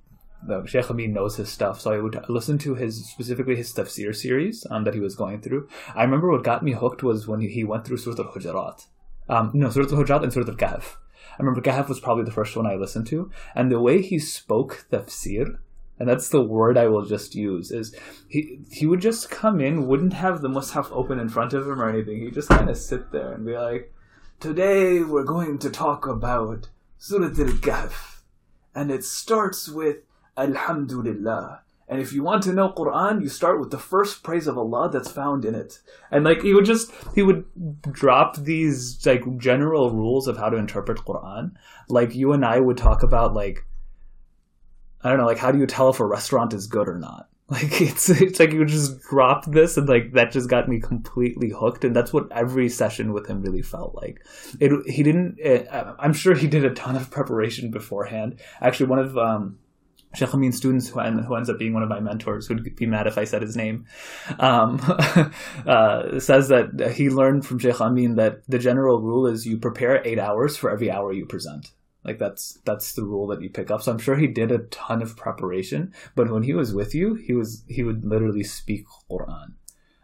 Sheikh 0.68 0.90
Amin 0.90 1.12
knows 1.12 1.36
his 1.36 1.50
stuff, 1.50 1.82
so 1.82 1.92
I 1.92 2.00
would 2.00 2.18
listen 2.30 2.58
to 2.60 2.76
his 2.76 2.94
specifically 3.10 3.58
his 3.58 3.74
tafsir 3.74 4.16
series 4.16 4.66
um, 4.72 4.86
that 4.86 4.94
he 4.94 5.02
was 5.02 5.18
going 5.18 5.42
through. 5.42 5.68
I 5.94 6.04
remember 6.04 6.32
what 6.32 6.46
got 6.46 6.64
me 6.64 6.72
hooked 6.72 7.04
was 7.04 7.28
when 7.28 7.42
he 7.42 7.66
went 7.66 7.84
through 7.84 7.98
Surah 7.98 8.24
Al 8.24 8.32
Hujurat. 8.32 8.86
Um, 9.28 9.52
no, 9.54 9.70
Surah 9.70 9.92
Al 9.92 10.02
Hujurat 10.02 10.24
and 10.24 10.32
Surah 10.32 10.48
Al 10.48 10.56
Kahf. 10.56 10.96
I 11.34 11.44
remember 11.44 11.62
Kahf 11.62 11.90
was 11.90 12.00
probably 12.00 12.24
the 12.24 12.38
first 12.40 12.56
one 12.56 12.66
I 12.66 12.76
listened 12.76 13.08
to, 13.08 13.30
and 13.54 13.70
the 13.70 13.82
way 13.82 14.02
he 14.02 14.18
spoke 14.18 14.86
tafsir, 14.90 15.58
and 16.00 16.08
that's 16.08 16.30
the 16.30 16.42
word 16.42 16.78
I 16.78 16.88
will 16.88 17.04
just 17.04 17.36
use, 17.36 17.70
is 17.70 17.94
he 18.30 18.62
he 18.72 18.86
would 18.86 19.02
just 19.02 19.30
come 19.30 19.60
in, 19.60 19.88
wouldn't 19.88 20.14
have 20.14 20.40
the 20.40 20.48
mushaf 20.48 20.90
open 20.94 21.20
in 21.20 21.28
front 21.28 21.54
of 21.54 21.68
him 21.68 21.82
or 21.82 21.90
anything. 21.90 22.22
He'd 22.22 22.34
just 22.34 22.48
kind 22.48 22.70
of 22.70 22.78
sit 22.78 23.12
there 23.12 23.34
and 23.34 23.46
be 23.46 23.58
like, 23.58 23.94
Today 24.40 25.02
we're 25.02 25.26
going 25.26 25.58
to 25.58 25.70
talk 25.70 26.08
about 26.08 26.70
Surah 26.98 27.26
Al-Kahf. 27.26 28.22
And 28.74 28.90
it 28.90 29.04
starts 29.04 29.68
with 29.68 29.98
Alhamdulillah. 30.38 31.64
And 31.90 32.00
if 32.00 32.14
you 32.14 32.24
want 32.24 32.44
to 32.44 32.54
know 32.54 32.70
Quran, 32.72 33.22
you 33.22 33.28
start 33.28 33.60
with 33.60 33.70
the 33.70 33.78
first 33.78 34.24
praise 34.24 34.48
of 34.48 34.58
Allah 34.58 34.90
that's 34.90 35.12
found 35.12 35.44
in 35.44 35.56
it. 35.56 35.80
And 36.10 36.24
like 36.24 36.42
he 36.42 36.54
would 36.54 36.64
just 36.64 36.90
he 37.16 37.22
would 37.22 37.44
drop 37.92 38.38
these 38.38 39.06
like 39.06 39.24
general 39.40 39.92
rules 39.92 40.26
of 40.26 40.38
how 40.38 40.50
to 40.50 40.56
interpret 40.56 41.00
Quran. 41.00 41.52
Like 41.90 42.16
you 42.16 42.32
and 42.32 42.46
I 42.46 42.62
would 42.62 42.78
talk 42.78 43.04
about 43.04 43.34
like 43.34 43.66
I 45.02 45.10
don't 45.10 45.18
know, 45.18 45.26
like 45.26 45.40
how 45.40 45.52
do 45.52 45.58
you 45.58 45.68
tell 45.68 45.90
if 45.90 46.00
a 46.00 46.06
restaurant 46.06 46.54
is 46.54 46.68
good 46.68 46.88
or 46.88 46.98
not? 46.98 47.29
Like 47.52 47.82
it's 47.82 48.08
it's 48.12 48.40
like 48.40 48.54
you 48.54 48.64
just 48.64 49.02
dropped 49.02 49.52
this 49.52 49.76
and 49.76 49.90
like 49.90 50.14
that 50.14 50.32
just 50.32 50.50
got 50.50 50.70
me 50.70 50.80
completely 50.80 51.50
hooked 51.50 51.84
and 51.84 51.96
that's 51.96 52.14
what 52.14 52.32
every 52.32 52.70
session 52.70 53.12
with 53.12 53.26
him 53.26 53.42
really 53.42 53.64
felt 53.64 53.96
like. 53.96 54.24
It 54.60 54.72
he 54.88 55.02
didn't 55.02 55.40
it, 55.40 55.68
I'm 55.72 56.14
sure 56.14 56.36
he 56.36 56.48
did 56.48 56.64
a 56.64 56.76
ton 56.76 56.96
of 56.96 57.10
preparation 57.10 57.72
beforehand. 57.72 58.40
Actually 58.62 58.86
one 58.86 59.00
of 59.00 59.18
um 59.18 59.58
Sheikh 60.14 60.30
students 60.54 60.90
who, 60.90 61.00
who 61.00 61.36
ends 61.36 61.50
up 61.50 61.60
being 61.60 61.74
one 61.74 61.84
of 61.84 61.90
my 61.90 62.00
mentors, 62.00 62.48
who'd 62.48 62.76
be 62.76 62.86
mad 62.86 63.06
if 63.06 63.18
I 63.18 63.26
said 63.26 63.44
his 63.44 63.56
name, 63.56 63.86
um, 64.40 64.80
uh, 65.68 66.20
says 66.20 66.48
that 66.48 66.94
he 66.96 67.10
learned 67.10 67.46
from 67.46 67.60
Sheikh 67.60 67.80
Amin 67.80 68.16
that 68.16 68.42
the 68.48 68.58
general 68.58 69.02
rule 69.02 69.28
is 69.28 69.46
you 69.46 69.58
prepare 69.58 70.06
eight 70.06 70.18
hours 70.18 70.58
for 70.58 70.72
every 70.72 70.90
hour 70.90 71.14
you 71.14 71.28
present. 71.28 71.72
Like 72.04 72.18
that's 72.18 72.60
that's 72.64 72.94
the 72.94 73.04
rule 73.04 73.28
that 73.28 73.42
you 73.42 73.50
pick 73.50 73.70
up. 73.70 73.82
So 73.82 73.92
I'm 73.92 74.00
sure 74.00 74.16
he 74.16 74.28
did 74.28 74.52
a 74.52 74.60
ton 74.60 75.02
of 75.02 75.18
preparation, 75.18 75.94
but 76.16 76.32
when 76.32 76.44
he 76.44 76.54
was 76.54 76.74
with 76.74 76.96
you, 76.96 77.16
he 77.16 77.34
was 77.34 77.64
he 77.68 77.84
would 77.84 78.06
literally 78.06 78.44
speak 78.44 78.86
Quran. 79.10 79.54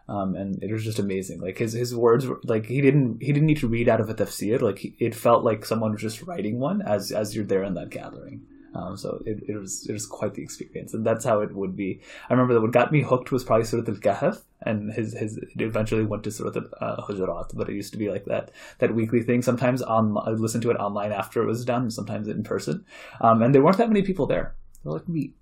Um, 0.07 0.35
and 0.35 0.61
it 0.61 0.71
was 0.71 0.83
just 0.83 0.99
amazing. 0.99 1.39
Like 1.41 1.57
his 1.57 1.73
his 1.73 1.95
words, 1.95 2.27
were, 2.27 2.39
like 2.43 2.67
he 2.67 2.81
didn't 2.81 3.21
he 3.21 3.31
didn't 3.31 3.47
need 3.47 3.59
to 3.59 3.67
read 3.67 3.89
out 3.89 4.01
of 4.01 4.09
a 4.09 4.13
tafsir. 4.13 4.61
Like 4.61 4.79
he, 4.79 4.95
it 4.99 5.15
felt 5.15 5.43
like 5.43 5.65
someone 5.65 5.93
was 5.93 6.01
just 6.01 6.21
writing 6.21 6.59
one 6.59 6.81
as 6.81 7.11
as 7.11 7.35
you're 7.35 7.45
there 7.45 7.63
in 7.63 7.73
that 7.75 7.89
gathering. 7.89 8.45
Um, 8.75 8.97
so 8.97 9.23
it, 9.25 9.41
it 9.47 9.57
was 9.57 9.87
it 9.87 9.93
was 9.93 10.05
quite 10.05 10.33
the 10.33 10.43
experience, 10.43 10.93
and 10.93 11.05
that's 11.05 11.23
how 11.23 11.39
it 11.39 11.55
would 11.55 11.75
be. 11.77 12.01
I 12.29 12.33
remember 12.33 12.53
that 12.53 12.61
what 12.61 12.71
got 12.71 12.91
me 12.91 13.01
hooked 13.01 13.31
was 13.31 13.45
probably 13.45 13.65
Surat 13.65 13.87
al 13.87 13.95
Kahf, 13.95 14.41
and 14.65 14.91
his 14.93 15.13
his 15.13 15.39
eventually 15.57 16.03
went 16.03 16.23
to 16.23 16.31
Surat 16.31 16.57
al 16.57 16.67
uh, 16.81 17.01
Hujurat, 17.05 17.55
but 17.55 17.69
it 17.69 17.75
used 17.75 17.93
to 17.93 17.99
be 17.99 18.09
like 18.09 18.25
that 18.25 18.51
that 18.79 18.95
weekly 18.95 19.21
thing. 19.21 19.41
Sometimes 19.41 19.81
on 19.81 20.17
I 20.17 20.31
listen 20.31 20.61
to 20.61 20.71
it 20.71 20.77
online 20.77 21.11
after 21.11 21.41
it 21.43 21.45
was 21.45 21.65
done, 21.65 21.91
sometimes 21.91 22.27
in 22.27 22.43
person, 22.43 22.85
um, 23.21 23.41
and 23.41 23.53
there 23.53 23.63
weren't 23.63 23.77
that 23.77 23.89
many 23.89 24.01
people 24.01 24.25
there. 24.25 24.55
There 24.83 24.91
were 24.91 24.99
like 24.99 25.07
maybe 25.07 25.33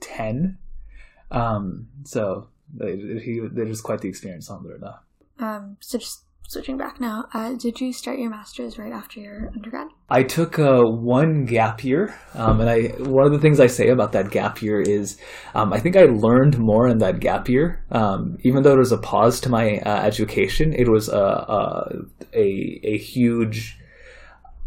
ten. 0.00 0.58
Um, 1.30 1.88
so 2.04 2.48
it 2.80 3.68
was 3.68 3.80
quite 3.80 4.00
the 4.00 4.08
experience, 4.08 4.50
alhamdulillah. 4.50 5.00
Um, 5.38 5.76
so 5.80 5.98
just 5.98 6.24
switching 6.48 6.76
back 6.76 7.00
now, 7.00 7.26
uh, 7.32 7.54
did 7.54 7.80
you 7.80 7.92
start 7.92 8.18
your 8.18 8.30
master's 8.30 8.78
right 8.78 8.92
after 8.92 9.20
your 9.20 9.50
undergrad? 9.54 9.88
I 10.10 10.22
took 10.22 10.58
uh, 10.58 10.82
one 10.82 11.44
gap 11.46 11.82
year, 11.82 12.14
um, 12.34 12.60
and 12.60 12.68
I 12.68 12.88
one 12.98 13.26
of 13.26 13.32
the 13.32 13.38
things 13.38 13.60
I 13.60 13.66
say 13.66 13.88
about 13.88 14.12
that 14.12 14.30
gap 14.30 14.60
year 14.60 14.80
is 14.80 15.18
um, 15.54 15.72
I 15.72 15.80
think 15.80 15.96
I 15.96 16.04
learned 16.04 16.58
more 16.58 16.86
in 16.88 16.98
that 16.98 17.20
gap 17.20 17.48
year. 17.48 17.84
Um, 17.90 18.36
even 18.42 18.62
though 18.62 18.72
it 18.72 18.78
was 18.78 18.92
a 18.92 18.98
pause 18.98 19.40
to 19.40 19.48
my 19.48 19.78
uh, 19.78 20.02
education, 20.02 20.74
it 20.74 20.88
was 20.88 21.08
a 21.08 22.04
a, 22.34 22.80
a, 22.84 22.98
huge 22.98 23.78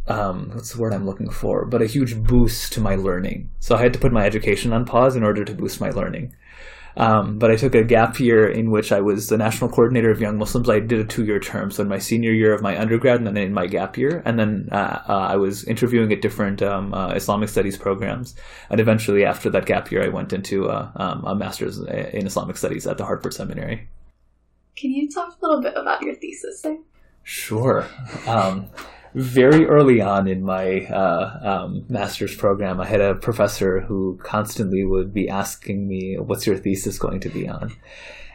um, 0.07 0.51
what's 0.53 0.73
the 0.73 0.81
word 0.81 0.93
I'm 0.93 1.05
looking 1.05 1.29
for? 1.29 1.65
But 1.65 1.81
a 1.81 1.87
huge 1.87 2.15
boost 2.21 2.73
to 2.73 2.81
my 2.81 2.95
learning. 2.95 3.49
So 3.59 3.75
I 3.75 3.81
had 3.81 3.93
to 3.93 3.99
put 3.99 4.11
my 4.11 4.25
education 4.25 4.73
on 4.73 4.85
pause 4.85 5.15
in 5.15 5.23
order 5.23 5.43
to 5.43 5.53
boost 5.53 5.81
my 5.81 5.89
learning. 5.89 6.35
Um, 6.97 7.37
but 7.39 7.51
I 7.51 7.55
took 7.55 7.75
a 7.75 7.83
gap 7.83 8.19
year 8.19 8.47
in 8.47 8.71
which 8.71 8.91
I 8.91 9.01
was 9.01 9.27
the 9.27 9.37
national 9.37 9.69
coordinator 9.69 10.11
of 10.11 10.21
Young 10.21 10.37
Muslims. 10.37 10.69
I 10.69 10.79
did 10.79 10.99
a 10.99 11.03
two 11.03 11.25
year 11.25 11.39
term, 11.39 11.71
so 11.71 11.83
in 11.83 11.89
my 11.89 11.99
senior 11.99 12.31
year 12.31 12.53
of 12.53 12.61
my 12.61 12.79
undergrad 12.79 13.17
and 13.17 13.27
then 13.27 13.37
in 13.37 13.53
my 13.53 13.67
gap 13.67 13.97
year. 13.97 14.21
And 14.25 14.39
then 14.39 14.69
uh, 14.71 15.01
uh, 15.07 15.27
I 15.29 15.35
was 15.35 15.63
interviewing 15.65 16.11
at 16.13 16.21
different 16.21 16.61
um, 16.61 16.93
uh, 16.93 17.13
Islamic 17.13 17.49
studies 17.49 17.77
programs. 17.77 18.35
And 18.69 18.79
eventually, 18.79 19.25
after 19.25 19.49
that 19.49 19.65
gap 19.65 19.91
year, 19.91 20.03
I 20.03 20.09
went 20.09 20.31
into 20.33 20.69
uh, 20.69 20.91
um, 20.95 21.25
a 21.25 21.35
master's 21.35 21.79
in 21.79 22.25
Islamic 22.25 22.57
studies 22.57 22.87
at 22.87 22.97
the 22.97 23.05
Hartford 23.05 23.33
Seminary. 23.33 23.87
Can 24.75 24.91
you 24.91 25.09
talk 25.09 25.37
a 25.41 25.45
little 25.45 25.61
bit 25.61 25.73
about 25.75 26.01
your 26.01 26.15
thesis 26.15 26.61
there? 26.61 26.77
Sure. 27.23 27.87
Very 29.15 29.65
early 29.65 30.01
on 30.01 30.27
in 30.27 30.43
my 30.43 30.81
uh, 30.87 31.39
um, 31.41 31.85
master's 31.87 32.35
program, 32.35 32.81
I 32.81 32.85
had 32.85 32.99
a 32.99 33.15
professor 33.15 33.79
who 33.79 34.19
constantly 34.21 34.83
would 34.83 35.13
be 35.13 35.29
asking 35.29 35.87
me, 35.87 36.17
"What's 36.19 36.45
your 36.45 36.57
thesis 36.57 36.99
going 36.99 37.21
to 37.21 37.29
be 37.29 37.47
on?" 37.47 37.71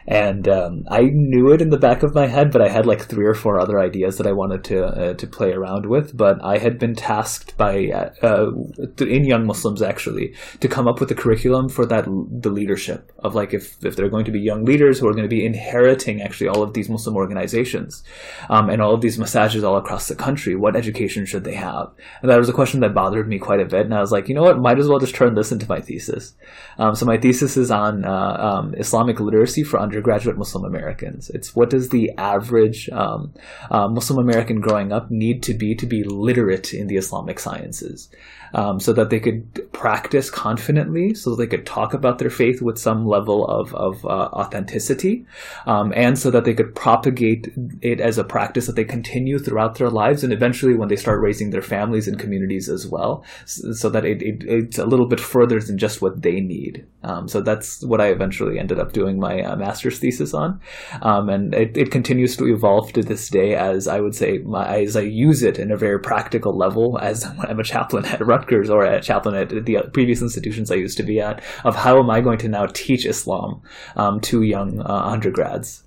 And 0.07 0.47
um, 0.47 0.83
I 0.89 1.01
knew 1.13 1.51
it 1.51 1.61
in 1.61 1.69
the 1.69 1.77
back 1.77 2.03
of 2.03 2.15
my 2.15 2.27
head, 2.27 2.51
but 2.51 2.61
I 2.61 2.69
had 2.69 2.85
like 2.85 3.01
three 3.01 3.25
or 3.25 3.33
four 3.33 3.59
other 3.59 3.79
ideas 3.79 4.17
that 4.17 4.27
I 4.27 4.31
wanted 4.31 4.63
to 4.65 4.85
uh, 4.85 5.13
to 5.13 5.27
play 5.27 5.51
around 5.51 5.85
with. 5.85 6.15
But 6.15 6.43
I 6.43 6.57
had 6.57 6.79
been 6.79 6.95
tasked 6.95 7.57
by 7.57 7.87
uh, 7.89 8.11
uh 8.21 8.51
in 8.99 9.25
Young 9.25 9.45
Muslims 9.45 9.81
actually 9.81 10.35
to 10.59 10.67
come 10.67 10.87
up 10.87 10.99
with 10.99 11.11
a 11.11 11.15
curriculum 11.15 11.69
for 11.69 11.85
that 11.85 12.05
the 12.05 12.49
leadership 12.49 13.11
of 13.19 13.35
like 13.35 13.53
if 13.53 13.83
if 13.83 13.95
they're 13.95 14.09
going 14.09 14.25
to 14.25 14.31
be 14.31 14.39
young 14.39 14.65
leaders 14.65 14.99
who 14.99 15.07
are 15.07 15.13
going 15.13 15.29
to 15.29 15.35
be 15.35 15.45
inheriting 15.45 16.21
actually 16.21 16.47
all 16.47 16.63
of 16.63 16.73
these 16.73 16.89
Muslim 16.89 17.15
organizations 17.15 18.03
um, 18.49 18.69
and 18.69 18.81
all 18.81 18.93
of 18.93 19.01
these 19.01 19.17
masajids 19.17 19.63
all 19.63 19.77
across 19.77 20.07
the 20.07 20.15
country, 20.15 20.55
what 20.55 20.75
education 20.75 21.25
should 21.25 21.43
they 21.43 21.53
have? 21.53 21.91
And 22.21 22.31
that 22.31 22.37
was 22.37 22.49
a 22.49 22.53
question 22.53 22.79
that 22.81 22.93
bothered 22.93 23.27
me 23.27 23.39
quite 23.39 23.59
a 23.59 23.65
bit. 23.65 23.85
And 23.85 23.93
I 23.93 24.01
was 24.01 24.11
like, 24.11 24.27
you 24.27 24.35
know 24.35 24.43
what, 24.43 24.59
might 24.59 24.79
as 24.79 24.87
well 24.87 24.99
just 24.99 25.15
turn 25.15 25.35
this 25.35 25.51
into 25.51 25.67
my 25.67 25.79
thesis. 25.79 26.33
Um, 26.77 26.95
so 26.95 27.05
my 27.05 27.17
thesis 27.17 27.57
is 27.57 27.71
on 27.71 28.05
uh, 28.05 28.37
um, 28.39 28.73
Islamic 28.75 29.19
literacy 29.19 29.63
for 29.63 29.79
undergraduate 29.91 30.37
Muslim 30.37 30.63
Americans. 30.63 31.29
It's 31.31 31.53
what 31.55 31.69
does 31.69 31.89
the 31.89 32.11
average 32.17 32.89
um, 32.89 33.33
uh, 33.69 33.87
Muslim 33.89 34.19
American 34.19 34.61
growing 34.61 34.91
up 34.93 35.11
need 35.11 35.43
to 35.43 35.53
be 35.53 35.75
to 35.75 35.85
be 35.85 36.03
literate 36.03 36.73
in 36.73 36.87
the 36.87 36.95
Islamic 36.95 37.39
sciences? 37.39 38.09
Um, 38.53 38.79
so 38.79 38.93
that 38.93 39.09
they 39.09 39.19
could 39.19 39.71
practice 39.71 40.29
confidently, 40.29 41.13
so 41.13 41.35
they 41.35 41.47
could 41.47 41.65
talk 41.65 41.93
about 41.93 42.17
their 42.19 42.29
faith 42.29 42.61
with 42.61 42.77
some 42.77 43.05
level 43.05 43.45
of, 43.47 43.73
of 43.75 44.05
uh, 44.05 44.29
authenticity, 44.33 45.25
um, 45.65 45.93
and 45.95 46.17
so 46.19 46.29
that 46.31 46.45
they 46.45 46.53
could 46.53 46.75
propagate 46.75 47.47
it 47.81 47.99
as 47.99 48.17
a 48.17 48.23
practice 48.23 48.67
that 48.67 48.75
they 48.75 48.83
continue 48.83 49.39
throughout 49.39 49.75
their 49.75 49.89
lives 49.89 50.23
and 50.23 50.33
eventually 50.33 50.75
when 50.75 50.89
they 50.89 50.95
start 50.95 51.21
raising 51.21 51.49
their 51.49 51.61
families 51.61 52.07
and 52.07 52.19
communities 52.19 52.69
as 52.69 52.87
well, 52.87 53.23
so 53.45 53.89
that 53.89 54.05
it, 54.05 54.21
it, 54.21 54.43
it's 54.43 54.77
a 54.77 54.85
little 54.85 55.07
bit 55.07 55.19
further 55.19 55.59
than 55.59 55.77
just 55.77 56.01
what 56.01 56.21
they 56.21 56.39
need. 56.39 56.85
Um, 57.03 57.27
so 57.27 57.41
that's 57.41 57.83
what 57.83 58.01
I 58.01 58.07
eventually 58.07 58.59
ended 58.59 58.79
up 58.79 58.93
doing 58.93 59.19
my 59.19 59.41
uh, 59.41 59.55
master's 59.55 59.97
thesis 59.97 60.33
on. 60.33 60.59
Um, 61.01 61.29
and 61.29 61.53
it, 61.55 61.75
it, 61.75 61.91
continues 61.91 62.37
to 62.37 62.45
evolve 62.45 62.93
to 62.93 63.01
this 63.01 63.29
day 63.29 63.55
as 63.55 63.87
I 63.87 63.99
would 63.99 64.15
say, 64.15 64.37
my, 64.39 64.81
as 64.81 64.95
I 64.95 65.01
use 65.01 65.41
it 65.41 65.57
in 65.57 65.71
a 65.71 65.77
very 65.77 65.99
practical 65.99 66.55
level 66.55 66.99
as 67.01 67.25
I'm 67.39 67.59
a 67.59 67.63
chaplain 67.63 68.05
at 68.05 68.25
Rutgers 68.25 68.40
Rutgers 68.41 68.69
or 68.69 68.85
at 68.85 69.03
Chaplain 69.03 69.35
at 69.35 69.65
the 69.65 69.89
previous 69.93 70.21
institutions 70.21 70.71
I 70.71 70.75
used 70.75 70.97
to 70.97 71.03
be 71.03 71.19
at 71.19 71.43
of 71.63 71.75
how 71.75 71.99
am 71.99 72.09
I 72.09 72.21
going 72.21 72.37
to 72.39 72.47
now 72.47 72.65
teach 72.67 73.05
Islam 73.05 73.61
um, 73.95 74.19
to 74.21 74.41
young 74.41 74.81
uh, 74.81 74.85
undergrads 74.85 75.83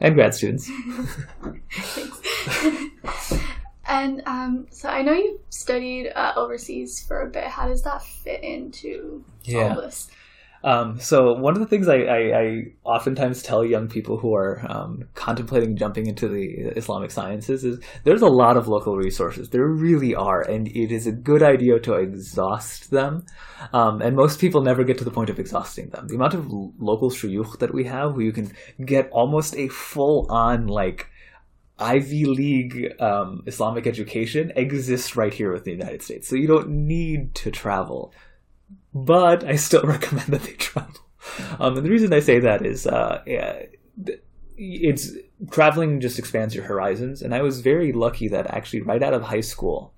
and 0.00 0.14
grad 0.14 0.34
students. 0.34 0.70
and 3.88 4.22
um, 4.26 4.66
so 4.70 4.88
I 4.88 5.02
know 5.02 5.12
you've 5.12 5.40
studied 5.50 6.12
uh, 6.14 6.32
overseas 6.36 7.04
for 7.06 7.22
a 7.22 7.28
bit. 7.28 7.44
How 7.44 7.68
does 7.68 7.82
that 7.82 8.02
fit 8.02 8.42
into 8.42 9.24
yeah. 9.44 9.74
all 9.74 9.82
this? 9.82 10.10
Um, 10.62 11.00
so 11.00 11.32
one 11.32 11.54
of 11.54 11.60
the 11.60 11.66
things 11.66 11.88
I, 11.88 12.00
I, 12.02 12.38
I, 12.38 12.62
oftentimes 12.84 13.42
tell 13.42 13.64
young 13.64 13.88
people 13.88 14.18
who 14.18 14.34
are 14.34 14.60
um, 14.68 15.04
contemplating 15.14 15.76
jumping 15.76 16.06
into 16.06 16.28
the 16.28 16.72
Islamic 16.76 17.10
sciences 17.10 17.64
is 17.64 17.80
there's 18.04 18.20
a 18.20 18.28
lot 18.28 18.58
of 18.58 18.68
local 18.68 18.96
resources. 18.96 19.48
There 19.48 19.66
really 19.66 20.14
are, 20.14 20.42
and 20.42 20.68
it 20.68 20.92
is 20.92 21.06
a 21.06 21.12
good 21.12 21.42
idea 21.42 21.78
to 21.80 21.94
exhaust 21.94 22.90
them. 22.90 23.24
Um, 23.72 24.02
and 24.02 24.14
most 24.14 24.38
people 24.38 24.60
never 24.60 24.84
get 24.84 24.98
to 24.98 25.04
the 25.04 25.10
point 25.10 25.30
of 25.30 25.38
exhausting 25.38 25.88
them. 25.90 26.08
The 26.08 26.16
amount 26.16 26.34
of 26.34 26.50
local 26.50 27.10
shuyukh 27.10 27.58
that 27.60 27.72
we 27.72 27.84
have, 27.84 28.14
where 28.14 28.24
you 28.24 28.32
can 28.32 28.52
get 28.84 29.08
almost 29.12 29.56
a 29.56 29.68
full-on 29.68 30.66
like 30.66 31.08
Ivy 31.78 32.26
League 32.26 33.00
um, 33.00 33.42
Islamic 33.46 33.86
education, 33.86 34.52
exists 34.56 35.16
right 35.16 35.32
here 35.32 35.52
within 35.52 35.78
the 35.78 35.84
United 35.84 36.02
States. 36.02 36.28
So 36.28 36.36
you 36.36 36.46
don't 36.46 36.68
need 36.68 37.34
to 37.36 37.50
travel 37.50 38.12
but 38.94 39.44
I 39.44 39.56
still 39.56 39.82
recommend 39.84 40.28
that 40.28 40.42
they 40.42 40.52
travel. 40.52 41.00
Um, 41.58 41.76
and 41.76 41.86
the 41.86 41.90
reason 41.90 42.12
I 42.12 42.20
say 42.20 42.40
that 42.40 42.64
is, 42.64 42.86
uh, 42.86 43.22
yeah, 43.26 43.62
it's 44.56 45.12
traveling 45.50 46.00
just 46.00 46.18
expands 46.18 46.54
your 46.54 46.64
horizons. 46.64 47.22
And 47.22 47.34
I 47.34 47.42
was 47.42 47.60
very 47.60 47.92
lucky 47.92 48.28
that 48.28 48.46
actually 48.48 48.82
right 48.82 49.02
out 49.02 49.14
of 49.14 49.22
high 49.22 49.40
school, 49.40 49.94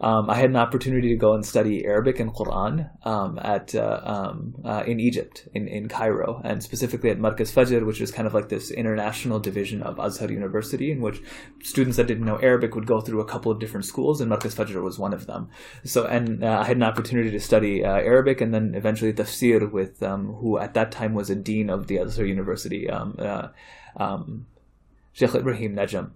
um, 0.00 0.30
I 0.30 0.36
had 0.36 0.50
an 0.50 0.56
opportunity 0.56 1.08
to 1.08 1.16
go 1.16 1.34
and 1.34 1.44
study 1.44 1.84
Arabic 1.84 2.20
and 2.20 2.32
Quran 2.32 2.88
um, 3.04 3.38
at 3.42 3.74
uh, 3.74 4.00
um, 4.04 4.54
uh, 4.64 4.84
in 4.86 5.00
Egypt, 5.00 5.48
in, 5.54 5.66
in 5.66 5.88
Cairo, 5.88 6.40
and 6.44 6.62
specifically 6.62 7.10
at 7.10 7.18
Markaz 7.18 7.52
Fajr, 7.52 7.84
which 7.84 8.00
is 8.00 8.12
kind 8.12 8.26
of 8.26 8.34
like 8.34 8.48
this 8.48 8.70
international 8.70 9.40
division 9.40 9.82
of 9.82 9.98
Azhar 9.98 10.30
University, 10.30 10.92
in 10.92 11.00
which 11.00 11.20
students 11.62 11.96
that 11.96 12.06
didn't 12.06 12.24
know 12.24 12.38
Arabic 12.38 12.74
would 12.74 12.86
go 12.86 13.00
through 13.00 13.20
a 13.20 13.24
couple 13.24 13.50
of 13.50 13.58
different 13.58 13.86
schools, 13.86 14.20
and 14.20 14.30
Markaz 14.30 14.54
Fajr 14.54 14.82
was 14.82 14.98
one 14.98 15.12
of 15.12 15.26
them. 15.26 15.48
So, 15.84 16.06
and 16.06 16.44
uh, 16.44 16.60
I 16.60 16.64
had 16.64 16.76
an 16.76 16.84
opportunity 16.84 17.30
to 17.30 17.40
study 17.40 17.84
uh, 17.84 17.96
Arabic 17.96 18.40
and 18.40 18.54
then 18.54 18.74
eventually 18.74 19.12
tafsir 19.12 19.70
with 19.70 20.02
um, 20.02 20.34
who 20.34 20.58
at 20.58 20.74
that 20.74 20.92
time 20.92 21.14
was 21.14 21.28
a 21.30 21.34
dean 21.34 21.70
of 21.70 21.88
the 21.88 21.96
Azhar 21.96 22.24
University, 22.24 22.88
um, 22.88 23.16
uh, 23.18 23.48
um, 23.96 24.46
Sheikh 25.12 25.34
Ibrahim 25.34 25.74
Najam. 25.74 26.10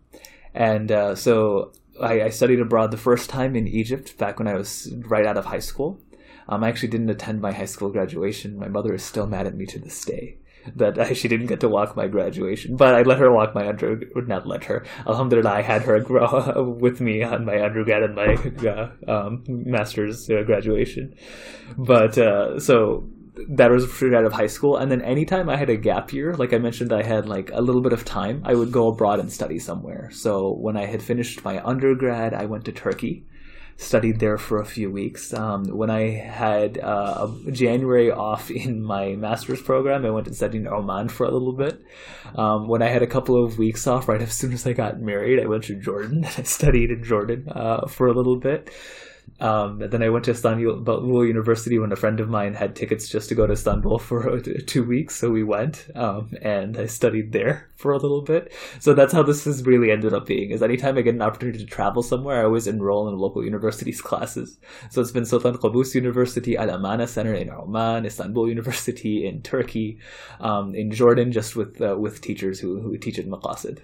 And 0.54 0.92
uh, 0.92 1.14
so 1.14 1.72
I, 2.00 2.22
I, 2.22 2.28
studied 2.31 2.61
abroad 2.61 2.90
the 2.90 2.96
first 2.96 3.28
time 3.28 3.57
in 3.57 3.66
Egypt 3.68 4.16
back 4.18 4.38
when 4.38 4.48
I 4.48 4.55
was 4.55 4.92
right 5.07 5.26
out 5.26 5.37
of 5.37 5.46
high 5.46 5.59
school. 5.59 6.00
Um, 6.48 6.64
I 6.64 6.68
actually 6.68 6.88
didn't 6.88 7.11
attend 7.11 7.40
my 7.40 7.52
high 7.52 7.66
school 7.66 7.90
graduation. 7.90 8.59
My 8.59 8.68
mother 8.68 8.94
is 8.94 9.02
still 9.02 9.26
mad 9.26 9.46
at 9.46 9.55
me 9.55 9.66
to 9.66 9.78
this 9.78 10.05
day 10.05 10.38
that 10.76 10.98
I, 10.98 11.12
she 11.14 11.28
didn't 11.28 11.46
get 11.46 11.61
to 11.61 11.68
walk 11.68 11.96
my 11.96 12.09
graduation, 12.09 12.76
but 12.76 12.94
I 12.94 13.02
let 13.02 13.18
her 13.18 13.33
walk 13.33 13.55
my 13.55 13.68
under. 13.68 14.00
would 14.14 14.28
Not 14.28 14.46
let 14.46 14.64
her. 14.64 14.85
Alhamdulillah, 15.07 15.50
I 15.50 15.62
had 15.62 15.83
her 15.83 16.00
grow 16.11 16.76
with 16.78 17.00
me 17.00 17.22
on 17.22 17.44
my 17.44 17.62
undergrad 17.62 18.02
and 18.02 18.14
my 18.14 18.35
uh, 18.68 18.90
um, 19.09 19.44
master's 19.46 20.28
uh, 20.31 20.42
graduation. 20.42 21.14
But 21.76 22.18
uh, 22.18 22.59
so 22.61 23.09
that 23.48 23.70
was 23.70 23.90
straight 23.92 24.14
out 24.14 24.24
of 24.24 24.32
high 24.32 24.46
school. 24.46 24.76
And 24.76 24.90
then 24.90 25.02
anytime 25.02 25.48
I 25.48 25.56
had 25.56 25.70
a 25.70 25.76
gap 25.76 26.12
year, 26.12 26.34
like 26.34 26.52
I 26.52 26.58
mentioned, 26.58 26.92
I 26.92 27.02
had 27.02 27.28
like 27.28 27.50
a 27.52 27.60
little 27.60 27.80
bit 27.80 27.92
of 27.92 28.04
time, 28.04 28.42
I 28.44 28.54
would 28.54 28.72
go 28.72 28.88
abroad 28.88 29.20
and 29.20 29.32
study 29.32 29.58
somewhere. 29.58 30.10
So 30.12 30.52
when 30.52 30.76
I 30.76 30.86
had 30.86 31.02
finished 31.02 31.44
my 31.44 31.64
undergrad, 31.64 32.34
I 32.34 32.46
went 32.46 32.64
to 32.66 32.72
Turkey 32.72 33.26
studied 33.76 34.20
there 34.20 34.38
for 34.38 34.60
a 34.60 34.64
few 34.64 34.90
weeks. 34.90 35.34
Um, 35.34 35.64
when 35.64 35.90
I 35.90 36.10
had 36.10 36.78
uh, 36.78 37.28
January 37.50 38.10
off 38.10 38.50
in 38.50 38.82
my 38.82 39.14
master's 39.16 39.62
program, 39.62 40.04
I 40.04 40.10
went 40.10 40.26
and 40.26 40.36
studied 40.36 40.62
in 40.62 40.68
Oman 40.68 41.08
for 41.08 41.26
a 41.26 41.30
little 41.30 41.52
bit. 41.52 41.82
Um, 42.34 42.68
when 42.68 42.82
I 42.82 42.88
had 42.88 43.02
a 43.02 43.06
couple 43.06 43.42
of 43.42 43.58
weeks 43.58 43.86
off, 43.86 44.08
right 44.08 44.22
as 44.22 44.32
soon 44.32 44.52
as 44.52 44.66
I 44.66 44.72
got 44.72 45.00
married, 45.00 45.40
I 45.40 45.46
went 45.46 45.64
to 45.64 45.74
Jordan 45.74 46.24
and 46.24 46.34
I 46.38 46.42
studied 46.42 46.90
in 46.90 47.04
Jordan 47.04 47.48
uh, 47.48 47.86
for 47.86 48.06
a 48.06 48.14
little 48.14 48.36
bit. 48.36 48.70
Um, 49.42 49.82
and 49.82 49.90
then 49.90 50.04
I 50.04 50.08
went 50.08 50.24
to 50.26 50.30
Istanbul 50.30 51.26
University 51.26 51.76
when 51.76 51.90
a 51.90 51.96
friend 51.96 52.20
of 52.20 52.28
mine 52.28 52.54
had 52.54 52.76
tickets 52.76 53.08
just 53.08 53.28
to 53.28 53.35
go 53.35 53.44
to 53.44 53.54
Istanbul 53.54 53.98
for 53.98 54.40
two 54.66 54.85
weeks. 54.85 55.16
So 55.16 55.30
we 55.30 55.42
went, 55.42 55.88
um, 55.96 56.30
and 56.42 56.76
I 56.76 56.87
studied 56.87 57.32
there 57.32 57.68
for 57.74 57.90
a 57.90 57.98
little 57.98 58.22
bit. 58.22 58.52
So 58.78 58.94
that's 58.94 59.12
how 59.12 59.24
this 59.24 59.44
has 59.44 59.66
really 59.66 59.90
ended 59.90 60.14
up 60.14 60.26
being. 60.26 60.50
Is 60.50 60.62
anytime 60.62 60.96
I 60.96 61.02
get 61.02 61.16
an 61.16 61.22
opportunity 61.22 61.58
to 61.58 61.66
travel 61.66 62.04
somewhere, 62.04 62.40
I 62.40 62.44
always 62.44 62.68
enroll 62.68 63.08
in 63.08 63.18
local 63.18 63.44
university's 63.44 64.00
classes. 64.00 64.61
So 64.90 65.00
it's 65.00 65.11
been 65.11 65.24
Sultan 65.24 65.58
Qaboos 65.58 65.92
University, 65.92 66.56
Al 66.56 66.70
Amana 66.70 67.08
Center 67.08 67.35
in 67.35 67.50
Oman, 67.50 68.06
Istanbul 68.06 68.48
University 68.48 69.26
in 69.26 69.42
Turkey, 69.42 69.98
um, 70.38 70.72
in 70.76 70.92
Jordan, 70.92 71.32
just 71.32 71.56
with 71.56 71.80
uh, 71.80 71.96
with 71.98 72.20
teachers 72.20 72.61
who 72.61 72.80
who 72.80 72.96
teach 72.96 73.18
at 73.18 73.26
Maqasid. 73.26 73.80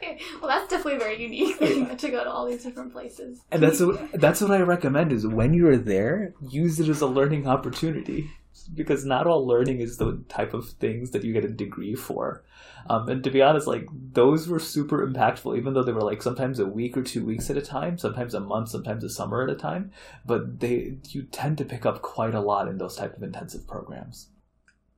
well, 0.40 0.48
that's 0.48 0.68
definitely 0.68 0.98
very 0.98 1.20
unique 1.20 1.58
to 1.58 2.10
go 2.10 2.24
to 2.24 2.30
all 2.30 2.46
these 2.46 2.62
different 2.62 2.92
places. 2.92 3.40
And 3.50 3.62
that's 3.62 3.80
what 3.80 4.12
that's 4.12 4.40
what 4.40 4.50
I 4.50 4.60
recommend 4.60 5.12
is 5.12 5.26
when 5.26 5.54
you're 5.54 5.76
there, 5.76 6.34
use 6.48 6.78
it 6.80 6.88
as 6.88 7.00
a 7.00 7.06
learning 7.06 7.46
opportunity 7.46 8.30
because 8.74 9.04
not 9.04 9.26
all 9.26 9.46
learning 9.46 9.80
is 9.80 9.96
the 9.96 10.22
type 10.28 10.52
of 10.54 10.68
things 10.70 11.10
that 11.10 11.24
you 11.24 11.32
get 11.32 11.44
a 11.44 11.48
degree 11.48 11.94
for. 11.94 12.44
Um, 12.88 13.08
and 13.08 13.24
to 13.24 13.30
be 13.30 13.42
honest, 13.42 13.66
like 13.66 13.86
those 14.12 14.48
were 14.48 14.58
super 14.58 15.06
impactful, 15.06 15.56
even 15.56 15.74
though 15.74 15.82
they 15.82 15.92
were 15.92 16.02
like 16.02 16.22
sometimes 16.22 16.58
a 16.58 16.66
week 16.66 16.96
or 16.96 17.02
two 17.02 17.24
weeks 17.24 17.50
at 17.50 17.56
a 17.56 17.62
time, 17.62 17.98
sometimes 17.98 18.34
a 18.34 18.40
month, 18.40 18.70
sometimes 18.70 19.04
a 19.04 19.10
summer 19.10 19.42
at 19.42 19.50
a 19.50 19.54
time. 19.54 19.90
But 20.24 20.60
they 20.60 20.98
you 21.08 21.24
tend 21.24 21.58
to 21.58 21.64
pick 21.64 21.84
up 21.84 22.02
quite 22.02 22.34
a 22.34 22.40
lot 22.40 22.68
in 22.68 22.78
those 22.78 22.96
type 22.96 23.16
of 23.16 23.22
intensive 23.22 23.66
programs. 23.66 24.28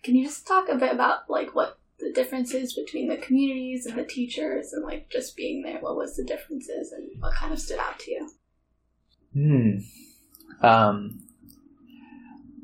Can 0.02 0.14
you 0.14 0.24
just 0.24 0.46
talk 0.46 0.68
a 0.68 0.76
bit 0.76 0.92
about 0.92 1.28
like 1.28 1.54
what 1.54 1.78
the 2.00 2.12
differences 2.12 2.74
between 2.74 3.08
the 3.08 3.16
communities 3.16 3.86
and 3.86 3.98
the 3.98 4.04
teachers 4.04 4.72
and 4.72 4.84
like 4.84 5.10
just 5.10 5.36
being 5.36 5.62
there 5.62 5.78
what 5.80 5.96
was 5.96 6.16
the 6.16 6.24
differences 6.24 6.92
and 6.92 7.08
what 7.20 7.34
kind 7.34 7.52
of 7.52 7.58
stood 7.58 7.78
out 7.78 7.98
to 7.98 8.10
you? 8.10 8.30
Hmm. 9.32 10.66
Um 10.66 11.20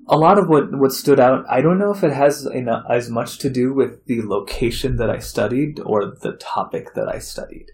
a 0.08 0.16
lot 0.16 0.38
of 0.38 0.48
what 0.48 0.72
what 0.78 0.92
stood 0.92 1.18
out 1.18 1.44
i 1.50 1.60
don't 1.60 1.80
know 1.80 1.90
if 1.90 2.04
it 2.04 2.12
has 2.12 2.46
as 2.88 3.10
much 3.10 3.38
to 3.38 3.50
do 3.50 3.74
with 3.74 4.04
the 4.06 4.22
location 4.22 4.94
that 4.98 5.10
i 5.10 5.18
studied 5.18 5.80
or 5.80 6.14
the 6.22 6.32
topic 6.34 6.94
that 6.94 7.08
i 7.08 7.18
studied. 7.18 7.72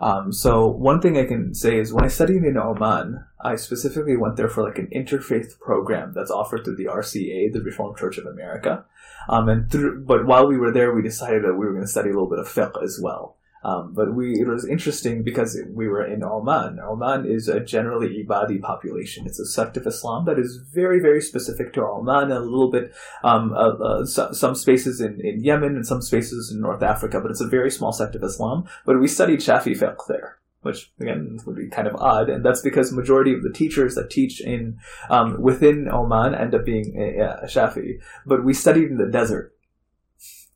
Um, 0.00 0.32
so 0.32 0.66
one 0.66 1.00
thing 1.00 1.18
I 1.18 1.24
can 1.24 1.54
say 1.54 1.78
is 1.78 1.92
when 1.92 2.04
I 2.04 2.08
studied 2.08 2.44
in 2.44 2.56
Oman, 2.56 3.24
I 3.40 3.56
specifically 3.56 4.16
went 4.16 4.36
there 4.36 4.48
for 4.48 4.62
like 4.62 4.78
an 4.78 4.88
interfaith 4.94 5.58
program 5.60 6.12
that's 6.14 6.30
offered 6.30 6.64
through 6.64 6.76
the 6.76 6.86
RCA, 6.86 7.52
the 7.52 7.62
Reformed 7.62 7.96
Church 7.96 8.18
of 8.18 8.26
America. 8.26 8.84
Um, 9.28 9.48
and 9.48 9.70
through, 9.70 10.04
but 10.04 10.26
while 10.26 10.46
we 10.46 10.56
were 10.56 10.72
there, 10.72 10.92
we 10.92 11.02
decided 11.02 11.44
that 11.44 11.54
we 11.54 11.66
were 11.66 11.72
going 11.72 11.84
to 11.84 11.90
study 11.90 12.10
a 12.10 12.12
little 12.12 12.28
bit 12.28 12.40
of 12.40 12.48
fiqh 12.48 12.82
as 12.82 12.98
well. 13.02 13.36
Um, 13.64 13.92
but 13.92 14.14
we 14.14 14.40
it 14.40 14.46
was 14.46 14.64
interesting 14.64 15.24
because 15.24 15.60
we 15.74 15.88
were 15.88 16.04
in 16.04 16.22
Oman. 16.22 16.78
Oman 16.78 17.26
is 17.26 17.48
a 17.48 17.58
generally 17.58 18.24
Ibadi 18.24 18.60
population. 18.60 19.26
It's 19.26 19.40
a 19.40 19.46
sect 19.46 19.76
of 19.76 19.86
Islam 19.86 20.26
that 20.26 20.38
is 20.38 20.62
very 20.72 21.00
very 21.00 21.20
specific 21.20 21.72
to 21.72 21.82
Oman. 21.82 22.30
A 22.30 22.38
little 22.38 22.70
bit 22.70 22.92
um, 23.24 23.52
uh, 23.52 23.74
uh, 23.74 24.04
some 24.06 24.54
spaces 24.54 25.00
in, 25.00 25.20
in 25.20 25.42
Yemen 25.42 25.74
and 25.74 25.86
some 25.86 26.02
spaces 26.02 26.52
in 26.52 26.60
North 26.60 26.82
Africa, 26.84 27.20
but 27.20 27.32
it's 27.32 27.40
a 27.40 27.48
very 27.48 27.70
small 27.70 27.92
sect 27.92 28.14
of 28.14 28.22
Islam. 28.22 28.64
But 28.86 29.00
we 29.00 29.08
studied 29.08 29.40
Shafi 29.40 29.76
fiqh 29.76 30.06
there 30.06 30.37
which 30.62 30.92
again 31.00 31.38
would 31.46 31.56
be 31.56 31.68
kind 31.68 31.86
of 31.86 31.96
odd, 31.96 32.28
and 32.28 32.44
that's 32.44 32.62
because 32.62 32.92
majority 32.92 33.32
of 33.32 33.42
the 33.42 33.52
teachers 33.52 33.94
that 33.94 34.10
teach 34.10 34.40
in 34.40 34.78
um, 35.08 35.40
within 35.40 35.88
Oman 35.90 36.34
end 36.34 36.54
up 36.54 36.64
being 36.64 36.96
a, 36.98 37.44
a 37.44 37.46
Shafi. 37.46 38.00
But 38.26 38.44
we 38.44 38.52
studied 38.54 38.90
in 38.90 38.96
the 38.96 39.06
desert, 39.06 39.54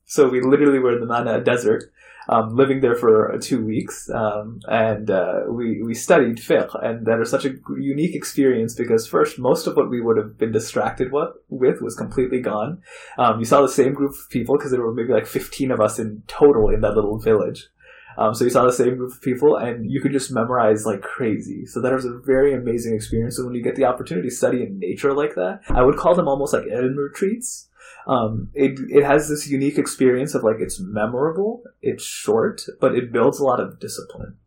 so 0.05 0.27
we 0.27 0.41
literally 0.41 0.79
were 0.79 0.93
in 0.93 0.99
the 0.99 1.05
Mana 1.05 1.41
desert, 1.41 1.91
um, 2.27 2.55
living 2.55 2.81
there 2.81 2.95
for 2.95 3.37
two 3.41 3.65
weeks, 3.65 4.09
um, 4.09 4.59
and 4.67 5.09
uh, 5.09 5.41
we 5.49 5.81
we 5.81 5.93
studied 5.93 6.37
fiqh, 6.37 6.73
and 6.83 7.05
that 7.05 7.19
was 7.19 7.29
such 7.29 7.45
a 7.45 7.55
unique 7.77 8.15
experience 8.15 8.75
because 8.75 9.07
first, 9.07 9.39
most 9.39 9.67
of 9.67 9.75
what 9.75 9.89
we 9.89 10.01
would 10.01 10.17
have 10.17 10.37
been 10.37 10.51
distracted 10.51 11.11
with, 11.11 11.29
with 11.49 11.81
was 11.81 11.95
completely 11.95 12.41
gone. 12.41 12.81
Um, 13.17 13.39
you 13.39 13.45
saw 13.45 13.61
the 13.61 13.67
same 13.67 13.93
group 13.93 14.11
of 14.11 14.29
people 14.29 14.57
because 14.57 14.71
there 14.71 14.81
were 14.81 14.93
maybe 14.93 15.13
like 15.13 15.27
fifteen 15.27 15.71
of 15.71 15.79
us 15.79 15.99
in 15.99 16.23
total 16.27 16.69
in 16.69 16.81
that 16.81 16.95
little 16.95 17.19
village. 17.19 17.67
Um, 18.17 18.33
so 18.33 18.43
you 18.43 18.49
saw 18.49 18.65
the 18.65 18.73
same 18.73 18.97
group 18.97 19.13
of 19.13 19.21
people, 19.21 19.55
and 19.55 19.89
you 19.89 20.01
could 20.01 20.11
just 20.11 20.31
memorize 20.31 20.85
like 20.85 21.01
crazy. 21.01 21.65
So 21.65 21.81
that 21.81 21.93
was 21.93 22.05
a 22.05 22.19
very 22.25 22.53
amazing 22.53 22.95
experience. 22.95 23.37
So 23.37 23.45
when 23.45 23.55
you 23.55 23.63
get 23.63 23.75
the 23.75 23.85
opportunity 23.85 24.29
to 24.29 24.35
study 24.35 24.63
in 24.63 24.79
nature 24.79 25.13
like 25.13 25.35
that, 25.35 25.61
I 25.69 25.83
would 25.83 25.97
call 25.97 26.15
them 26.15 26.27
almost 26.27 26.53
like 26.53 26.63
ilm 26.63 26.97
retreats 26.97 27.69
um, 28.05 28.49
it 28.53 28.79
it 28.89 29.03
has 29.03 29.29
this 29.29 29.47
unique 29.47 29.77
experience 29.77 30.35
of 30.35 30.43
like 30.43 30.57
it's 30.59 30.79
memorable, 30.79 31.63
it's 31.81 32.03
short, 32.03 32.63
but 32.79 32.95
it 32.95 33.11
builds 33.11 33.39
a 33.39 33.45
lot 33.45 33.59
of 33.59 33.79
discipline. 33.79 34.37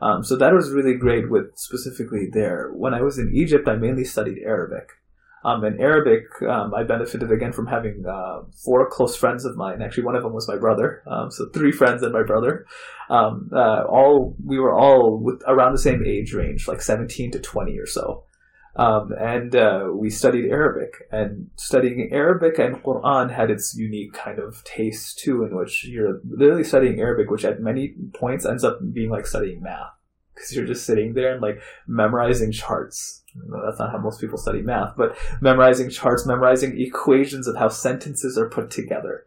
Um, 0.00 0.22
so 0.22 0.36
that 0.36 0.52
was 0.52 0.70
really 0.70 0.94
great 0.94 1.30
with 1.30 1.56
specifically 1.56 2.28
there. 2.32 2.70
When 2.72 2.94
I 2.94 3.00
was 3.00 3.18
in 3.18 3.32
Egypt, 3.34 3.66
I 3.66 3.76
mainly 3.76 4.04
studied 4.04 4.38
Arabic. 4.44 4.90
Um, 5.44 5.64
in 5.64 5.80
Arabic, 5.80 6.24
um, 6.42 6.74
I 6.74 6.82
benefited 6.82 7.30
again 7.30 7.52
from 7.52 7.66
having 7.66 8.04
uh, 8.06 8.40
four 8.64 8.88
close 8.90 9.16
friends 9.16 9.44
of 9.44 9.56
mine. 9.56 9.82
Actually, 9.82 10.04
one 10.04 10.16
of 10.16 10.22
them 10.22 10.32
was 10.32 10.48
my 10.48 10.56
brother. 10.56 11.02
Um, 11.06 11.30
so 11.30 11.48
three 11.54 11.72
friends 11.72 12.02
and 12.02 12.12
my 12.12 12.24
brother. 12.24 12.66
Um, 13.08 13.50
uh, 13.54 13.84
all 13.88 14.36
we 14.44 14.58
were 14.58 14.74
all 14.74 15.18
with, 15.22 15.42
around 15.46 15.72
the 15.72 15.78
same 15.78 16.04
age 16.04 16.34
range, 16.34 16.66
like 16.66 16.82
seventeen 16.82 17.30
to 17.30 17.38
twenty 17.38 17.78
or 17.78 17.86
so. 17.86 18.24
Um, 18.76 19.12
and 19.18 19.56
uh, 19.56 19.88
we 19.92 20.10
studied 20.10 20.50
Arabic. 20.50 20.92
And 21.10 21.50
studying 21.56 22.10
Arabic 22.12 22.58
and 22.58 22.76
Quran 22.76 23.32
had 23.32 23.50
its 23.50 23.74
unique 23.76 24.12
kind 24.12 24.38
of 24.38 24.62
taste 24.64 25.18
too, 25.18 25.44
in 25.44 25.56
which 25.56 25.84
you're 25.84 26.20
literally 26.28 26.64
studying 26.64 27.00
Arabic, 27.00 27.30
which 27.30 27.44
at 27.44 27.60
many 27.60 27.94
points 28.14 28.46
ends 28.46 28.64
up 28.64 28.78
being 28.92 29.10
like 29.10 29.26
studying 29.26 29.62
math 29.62 29.92
because 30.34 30.54
you're 30.54 30.66
just 30.66 30.86
sitting 30.86 31.14
there 31.14 31.32
and 31.32 31.42
like 31.42 31.60
memorizing 31.86 32.52
charts. 32.52 33.24
That's 33.34 33.78
not 33.78 33.92
how 33.92 33.98
most 33.98 34.20
people 34.20 34.38
study 34.38 34.62
math, 34.62 34.96
but 34.96 35.16
memorizing 35.40 35.90
charts, 35.90 36.26
memorizing 36.26 36.80
equations 36.80 37.46
of 37.46 37.56
how 37.56 37.68
sentences 37.68 38.38
are 38.38 38.48
put 38.48 38.70
together. 38.70 39.26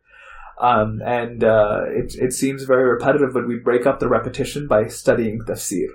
Um, 0.59 1.01
and 1.03 1.43
uh, 1.43 1.83
it, 1.87 2.15
it 2.15 2.33
seems 2.33 2.63
very 2.63 2.83
repetitive, 2.83 3.33
but 3.33 3.47
we 3.47 3.55
break 3.55 3.85
up 3.85 3.99
the 3.99 4.07
repetition 4.07 4.67
by 4.67 4.87
studying 4.87 5.39
tafsir 5.39 5.87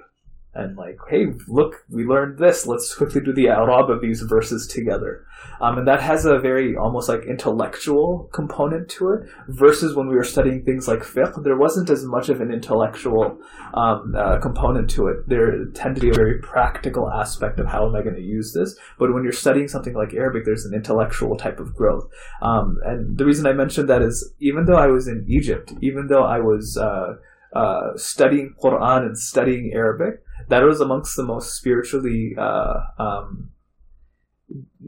and 0.56 0.76
like, 0.76 0.98
hey, 1.08 1.26
look, 1.48 1.84
we 1.88 2.04
learned 2.04 2.38
this. 2.38 2.66
Let's 2.66 2.94
quickly 2.94 3.20
do 3.20 3.32
the 3.32 3.50
i'rab 3.50 3.90
of 3.90 4.00
these 4.00 4.22
verses 4.22 4.66
together. 4.66 5.26
Um, 5.60 5.78
and 5.78 5.88
that 5.88 6.00
has 6.00 6.24
a 6.24 6.38
very 6.38 6.76
almost 6.76 7.08
like 7.08 7.24
intellectual 7.24 8.28
component 8.32 8.88
to 8.90 9.12
it. 9.12 9.28
Versus 9.48 9.94
when 9.94 10.08
we 10.08 10.16
were 10.16 10.24
studying 10.24 10.64
things 10.64 10.88
like 10.88 11.00
fiqh, 11.00 11.42
there 11.44 11.56
wasn't 11.56 11.90
as 11.90 12.04
much 12.04 12.28
of 12.28 12.40
an 12.40 12.50
intellectual 12.50 13.38
um, 13.74 14.14
uh, 14.16 14.38
component 14.38 14.90
to 14.90 15.08
it. 15.08 15.28
There 15.28 15.66
tended 15.74 15.96
to 15.96 16.00
be 16.00 16.10
a 16.10 16.14
very 16.14 16.40
practical 16.40 17.10
aspect 17.10 17.60
of 17.60 17.66
how 17.66 17.86
am 17.86 17.94
I 17.94 18.02
going 18.02 18.16
to 18.16 18.22
use 18.22 18.52
this. 18.52 18.78
But 18.98 19.12
when 19.12 19.22
you're 19.22 19.32
studying 19.32 19.68
something 19.68 19.94
like 19.94 20.14
Arabic, 20.14 20.44
there's 20.44 20.64
an 20.64 20.74
intellectual 20.74 21.36
type 21.36 21.60
of 21.60 21.74
growth. 21.74 22.08
Um, 22.42 22.78
and 22.84 23.16
the 23.18 23.24
reason 23.24 23.46
I 23.46 23.52
mentioned 23.52 23.88
that 23.88 24.02
is 24.02 24.32
even 24.40 24.66
though 24.66 24.76
I 24.76 24.86
was 24.86 25.08
in 25.08 25.24
Egypt, 25.28 25.72
even 25.80 26.06
though 26.08 26.24
I 26.24 26.40
was 26.40 26.76
uh, 26.76 27.14
uh, 27.54 27.96
studying 27.96 28.54
Quran 28.62 29.06
and 29.06 29.18
studying 29.18 29.72
Arabic, 29.74 30.22
that 30.48 30.62
was 30.62 30.80
amongst 30.80 31.16
the 31.16 31.24
most 31.24 31.54
spiritually 31.54 32.34
uh, 32.38 32.74
um, 32.98 33.50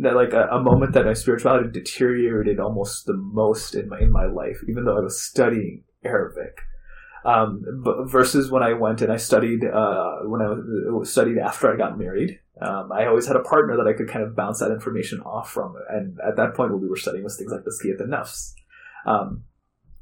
that 0.01 0.15
like 0.15 0.33
a, 0.33 0.47
a, 0.49 0.63
moment 0.63 0.93
that 0.93 1.05
my 1.05 1.13
spirituality 1.13 1.69
deteriorated 1.71 2.61
almost 2.61 3.07
the 3.07 3.17
most 3.17 3.75
in 3.75 3.89
my 3.89 3.99
in 4.01 4.13
my 4.13 4.27
life, 4.27 4.63
even 4.69 4.85
though 4.85 4.97
I 4.97 5.01
was 5.01 5.21
studying 5.21 5.85
Arabic. 6.05 6.61
Um, 7.25 7.65
but 7.83 8.05
versus 8.07 8.51
when 8.51 8.63
I 8.63 8.73
went 8.75 9.03
and 9.03 9.13
I 9.13 9.17
studied 9.17 9.65
uh, 9.65 10.19
when 10.25 10.41
I 10.41 10.49
was 10.91 11.11
studied 11.11 11.39
after 11.39 11.73
I 11.73 11.77
got 11.77 11.99
married, 11.99 12.39
um, 12.61 12.93
I 12.93 13.07
always 13.07 13.27
had 13.27 13.37
a 13.37 13.43
partner 13.43 13.77
that 13.77 13.89
I 13.89 13.93
could 13.93 14.09
kind 14.09 14.25
of 14.25 14.37
bounce 14.37 14.61
that 14.61 14.71
information 14.71 15.21
off 15.21 15.51
from. 15.51 15.75
And 15.91 16.19
at 16.27 16.37
that 16.37 16.55
point, 16.55 16.71
what 16.71 16.81
we 16.81 16.89
were 16.89 16.97
studying 16.97 17.25
was 17.25 17.37
things 17.37 17.53
like 17.53 17.65
the 17.65 17.71
Tazkiyat 17.71 18.01
an-Nafs. 18.01 18.53
Um, 19.07 19.45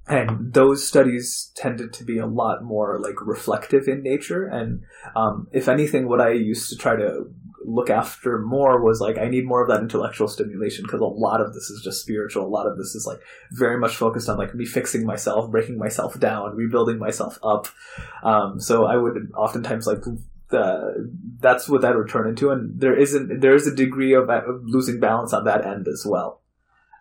and 0.09 0.53
those 0.53 0.87
studies 0.87 1.51
tended 1.57 1.93
to 1.95 2.05
be 2.05 2.19
a 2.19 2.27
lot 2.27 2.63
more 2.63 3.01
like 3.01 3.27
reflective 3.27 3.89
in 3.89 4.03
nature. 4.03 4.47
And 4.47 4.83
um, 5.17 5.49
if 5.53 5.69
anything 5.69 6.09
what 6.09 6.21
i 6.21 6.31
used 6.31 6.71
to 6.71 6.77
try 6.77 6.97
to 6.97 7.25
look 7.65 7.91
after 7.91 8.39
more 8.39 8.81
was 8.81 9.01
like 9.01 9.19
i 9.19 9.27
need 9.27 9.45
more 9.45 9.61
of 9.61 9.69
that 9.69 9.81
intellectual 9.81 10.29
stimulation 10.29 10.85
because 10.85 11.01
a 11.01 11.05
lot 11.05 11.41
of 11.41 11.53
this 11.53 11.69
is 11.69 11.83
just 11.83 12.01
spiritual. 12.01 12.47
A 12.47 12.49
lot 12.49 12.69
of 12.69 12.77
this 12.77 12.95
is 12.95 13.07
like 13.07 13.19
very 13.53 13.79
much 13.79 13.97
focused 13.97 14.29
on 14.29 14.39
like 14.39 14.55
me 14.55 14.65
fixing 14.65 15.05
myself 15.05 15.51
breaking 15.51 15.79
myself 15.79 16.19
down 16.21 16.55
rebuilding 16.55 16.99
myself 16.99 17.39
up. 17.43 17.67
Um, 18.23 18.61
so 18.61 18.87
i 18.87 18.97
would 18.97 19.33
oftentimes 19.37 19.87
like 19.87 20.05
that's 21.41 21.69
what 21.69 21.83
that 21.83 21.97
would 21.97 22.09
turn 22.09 22.29
into. 22.29 22.51
And 22.51 22.81
there 22.81 22.97
isn't 22.97 23.41
there 23.41 23.57
is 23.57 23.67
a 23.67 23.75
degree 23.75 24.15
of, 24.15 24.31
of 24.31 24.61
losing 24.63 25.01
balance 25.01 25.33
on 25.33 25.45
that 25.45 25.67
end 25.67 25.89
as 25.89 26.07
well 26.09 26.41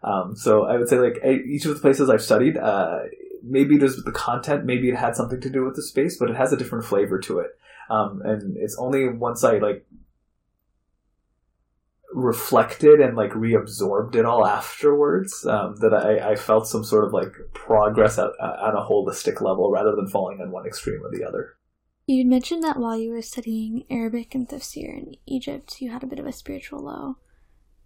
um, 0.05 0.35
so 0.35 0.65
I 0.65 0.77
would 0.77 0.87
say 0.87 0.99
like 0.99 1.19
each 1.25 1.65
of 1.65 1.73
the 1.73 1.81
places 1.81 2.09
I've 2.09 2.21
studied, 2.21 2.57
uh, 2.57 2.99
maybe 3.43 3.75
it 3.75 3.81
with 3.81 4.05
the 4.05 4.11
content, 4.11 4.63
maybe 4.63 4.87
it 4.87 4.95
had 4.95 5.15
something 5.15 5.41
to 5.41 5.49
do 5.49 5.65
with 5.65 5.75
the 5.75 5.81
space, 5.81 6.17
but 6.17 6.29
it 6.29 6.35
has 6.35 6.53
a 6.53 6.57
different 6.57 6.85
flavor 6.85 7.19
to 7.21 7.39
it. 7.39 7.51
Um, 7.89 8.21
and 8.23 8.55
it's 8.55 8.77
only 8.77 9.09
once 9.09 9.43
I 9.43 9.57
like 9.57 9.85
reflected 12.13 13.01
and 13.01 13.17
like 13.17 13.31
reabsorbed 13.31 14.15
it 14.15 14.25
all 14.25 14.45
afterwards 14.45 15.45
um, 15.45 15.75
that 15.77 15.93
I, 15.93 16.31
I 16.31 16.35
felt 16.35 16.67
some 16.67 16.83
sort 16.83 17.05
of 17.05 17.11
like 17.11 17.33
progress 17.53 18.19
at, 18.19 18.29
at 18.39 18.75
a 18.75 18.87
holistic 18.87 19.41
level 19.41 19.71
rather 19.71 19.95
than 19.95 20.07
falling 20.07 20.39
on 20.39 20.51
one 20.51 20.67
extreme 20.67 21.01
or 21.03 21.11
the 21.11 21.25
other. 21.27 21.55
You 22.05 22.25
mentioned 22.25 22.63
that 22.63 22.77
while 22.77 22.95
you 22.95 23.11
were 23.11 23.23
studying 23.23 23.85
Arabic 23.89 24.35
and 24.35 24.47
tafsir 24.47 24.95
in 24.95 25.15
Egypt, 25.25 25.81
you 25.81 25.89
had 25.89 26.03
a 26.03 26.07
bit 26.07 26.19
of 26.19 26.27
a 26.27 26.31
spiritual 26.31 26.83
low. 26.83 27.17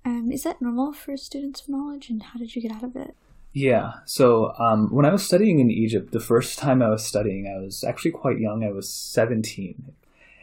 Um, 0.06 0.32
is 0.32 0.44
that 0.44 0.62
normal 0.62 0.94
for 0.94 1.18
students 1.18 1.62
of 1.62 1.70
knowledge, 1.70 2.10
and 2.10 2.24
how 2.24 2.40
did 2.40 2.56
you 2.56 2.62
get 2.62 2.72
out 2.72 2.84
of 2.84 2.96
it? 2.96 3.16
Yeah. 3.54 3.94
So 4.06 4.54
um, 4.60 4.94
when 4.94 5.06
I 5.06 5.12
was 5.12 5.26
studying 5.26 5.60
in 5.60 5.72
Egypt, 5.72 6.12
the 6.12 6.20
first 6.20 6.60
time 6.60 6.82
I 6.82 6.90
was 6.90 7.06
studying, 7.06 7.48
I 7.48 7.60
was 7.60 7.84
actually 7.84 8.12
quite 8.12 8.40
young. 8.40 8.64
I 8.64 8.72
was 8.72 8.90
17. 8.90 9.94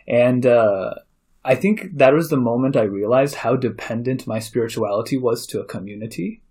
And 0.08 0.46
uh, 0.46 0.94
I 1.44 1.54
think 1.54 1.96
that 1.96 2.12
was 2.12 2.28
the 2.28 2.36
moment 2.36 2.76
I 2.76 2.82
realized 2.82 3.36
how 3.36 3.56
dependent 3.56 4.26
my 4.26 4.38
spirituality 4.38 5.16
was 5.16 5.46
to 5.48 5.60
a 5.60 5.64
community. 5.64 6.42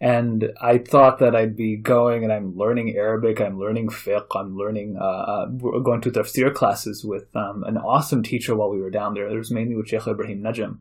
And 0.00 0.52
I 0.60 0.78
thought 0.78 1.18
that 1.18 1.34
I'd 1.34 1.56
be 1.56 1.76
going 1.76 2.22
and 2.22 2.32
I'm 2.32 2.56
learning 2.56 2.94
Arabic, 2.96 3.40
I'm 3.40 3.58
learning 3.58 3.88
fiqh, 3.88 4.28
I'm 4.34 4.56
learning, 4.56 4.96
uh, 4.96 5.04
uh, 5.04 5.46
going 5.46 6.00
to 6.02 6.10
tafsir 6.10 6.54
classes 6.54 7.04
with 7.04 7.34
um, 7.34 7.64
an 7.64 7.76
awesome 7.76 8.22
teacher 8.22 8.54
while 8.54 8.70
we 8.70 8.80
were 8.80 8.90
down 8.90 9.14
there. 9.14 9.28
It 9.28 9.36
was 9.36 9.50
mainly 9.50 9.74
with 9.74 9.88
Sheikh 9.88 10.06
Ibrahim 10.06 10.40
Najm. 10.40 10.78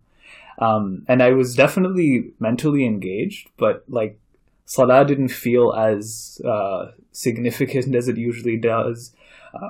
Um, 0.59 1.05
and 1.07 1.21
I 1.21 1.31
was 1.31 1.55
definitely 1.55 2.31
mentally 2.39 2.85
engaged, 2.85 3.49
but 3.57 3.83
like 3.87 4.19
Salah 4.65 5.05
didn't 5.05 5.29
feel 5.29 5.73
as 5.73 6.41
uh, 6.45 6.87
significant 7.11 7.95
as 7.95 8.07
it 8.07 8.17
usually 8.17 8.57
does. 8.57 9.13
Uh, 9.53 9.69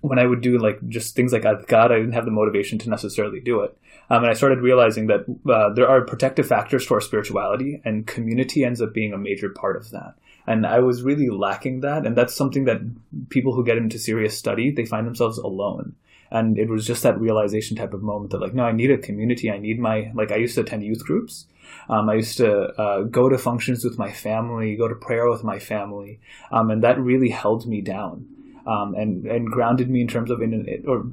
when 0.00 0.18
I 0.18 0.26
would 0.26 0.40
do 0.40 0.58
like 0.58 0.78
just 0.88 1.14
things 1.14 1.32
like 1.32 1.42
adhkar, 1.42 1.90
I 1.90 1.98
didn't 1.98 2.12
have 2.12 2.24
the 2.24 2.30
motivation 2.30 2.78
to 2.78 2.90
necessarily 2.90 3.40
do 3.40 3.60
it. 3.60 3.76
Um, 4.08 4.22
and 4.22 4.30
I 4.30 4.34
started 4.34 4.60
realizing 4.60 5.08
that 5.08 5.26
uh, 5.48 5.72
there 5.74 5.88
are 5.88 6.00
protective 6.04 6.46
factors 6.46 6.86
to 6.86 6.94
our 6.94 7.00
spirituality, 7.00 7.80
and 7.84 8.06
community 8.06 8.64
ends 8.64 8.80
up 8.80 8.94
being 8.94 9.12
a 9.12 9.18
major 9.18 9.50
part 9.50 9.76
of 9.76 9.90
that. 9.90 10.14
And 10.46 10.66
I 10.66 10.80
was 10.80 11.02
really 11.02 11.28
lacking 11.28 11.80
that, 11.80 12.06
and 12.06 12.16
that's 12.16 12.34
something 12.34 12.64
that 12.64 12.80
people 13.28 13.54
who 13.54 13.64
get 13.64 13.76
into 13.76 13.98
serious 13.98 14.36
study 14.36 14.70
they 14.70 14.86
find 14.86 15.06
themselves 15.06 15.38
alone. 15.38 15.94
And 16.30 16.58
it 16.58 16.68
was 16.68 16.86
just 16.86 17.02
that 17.02 17.20
realization 17.20 17.76
type 17.76 17.92
of 17.92 18.02
moment 18.02 18.30
that 18.32 18.40
like, 18.40 18.54
no, 18.54 18.64
I 18.64 18.72
need 18.72 18.90
a 18.90 18.98
community. 18.98 19.50
I 19.50 19.58
need 19.58 19.78
my 19.78 20.12
like. 20.14 20.30
I 20.32 20.36
used 20.36 20.54
to 20.54 20.60
attend 20.62 20.84
youth 20.84 21.04
groups. 21.04 21.46
Um, 21.88 22.08
I 22.08 22.14
used 22.14 22.36
to 22.38 22.68
uh, 22.80 23.02
go 23.02 23.28
to 23.28 23.38
functions 23.38 23.84
with 23.84 23.98
my 23.98 24.12
family, 24.12 24.76
go 24.76 24.88
to 24.88 24.94
prayer 24.94 25.28
with 25.28 25.42
my 25.42 25.58
family, 25.58 26.20
um, 26.52 26.70
and 26.70 26.82
that 26.84 27.00
really 27.00 27.30
held 27.30 27.66
me 27.66 27.80
down 27.80 28.26
um, 28.66 28.94
and 28.94 29.26
and 29.26 29.50
grounded 29.50 29.90
me 29.90 30.00
in 30.00 30.08
terms 30.08 30.30
of 30.30 30.42
in 30.42 30.84
or 30.86 31.04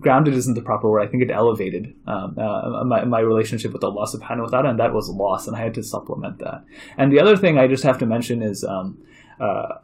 grounded 0.00 0.34
isn't 0.34 0.54
the 0.54 0.62
proper 0.62 0.90
word. 0.90 1.00
I 1.00 1.06
think 1.06 1.22
it 1.22 1.30
elevated 1.30 1.94
um, 2.06 2.36
uh, 2.38 2.84
my 2.84 3.04
my 3.04 3.20
relationship 3.20 3.72
with 3.72 3.84
Allah 3.84 4.06
Subhanahu 4.06 4.50
wa 4.50 4.58
Taala, 4.58 4.70
and 4.70 4.80
that 4.80 4.92
was 4.92 5.08
lost, 5.08 5.46
and 5.46 5.56
I 5.56 5.60
had 5.60 5.74
to 5.74 5.82
supplement 5.82 6.38
that. 6.38 6.64
And 6.96 7.12
the 7.12 7.20
other 7.20 7.36
thing 7.36 7.58
I 7.58 7.66
just 7.68 7.84
have 7.84 7.98
to 7.98 8.06
mention 8.06 8.42
is. 8.42 8.64
Um, 8.64 8.98
uh, 9.40 9.78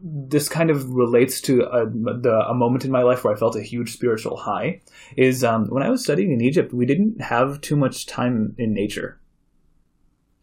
this 0.00 0.48
kind 0.48 0.70
of 0.70 0.90
relates 0.90 1.40
to 1.42 1.62
a, 1.62 1.86
the, 1.86 2.44
a 2.48 2.54
moment 2.54 2.84
in 2.84 2.90
my 2.90 3.02
life 3.02 3.24
where 3.24 3.34
I 3.34 3.38
felt 3.38 3.56
a 3.56 3.62
huge 3.62 3.92
spiritual 3.92 4.36
high. 4.36 4.82
Is 5.16 5.42
um, 5.44 5.66
when 5.66 5.82
I 5.82 5.90
was 5.90 6.02
studying 6.02 6.32
in 6.32 6.40
Egypt, 6.40 6.72
we 6.72 6.86
didn't 6.86 7.20
have 7.20 7.60
too 7.60 7.76
much 7.76 8.06
time 8.06 8.54
in 8.58 8.72
nature. 8.72 9.20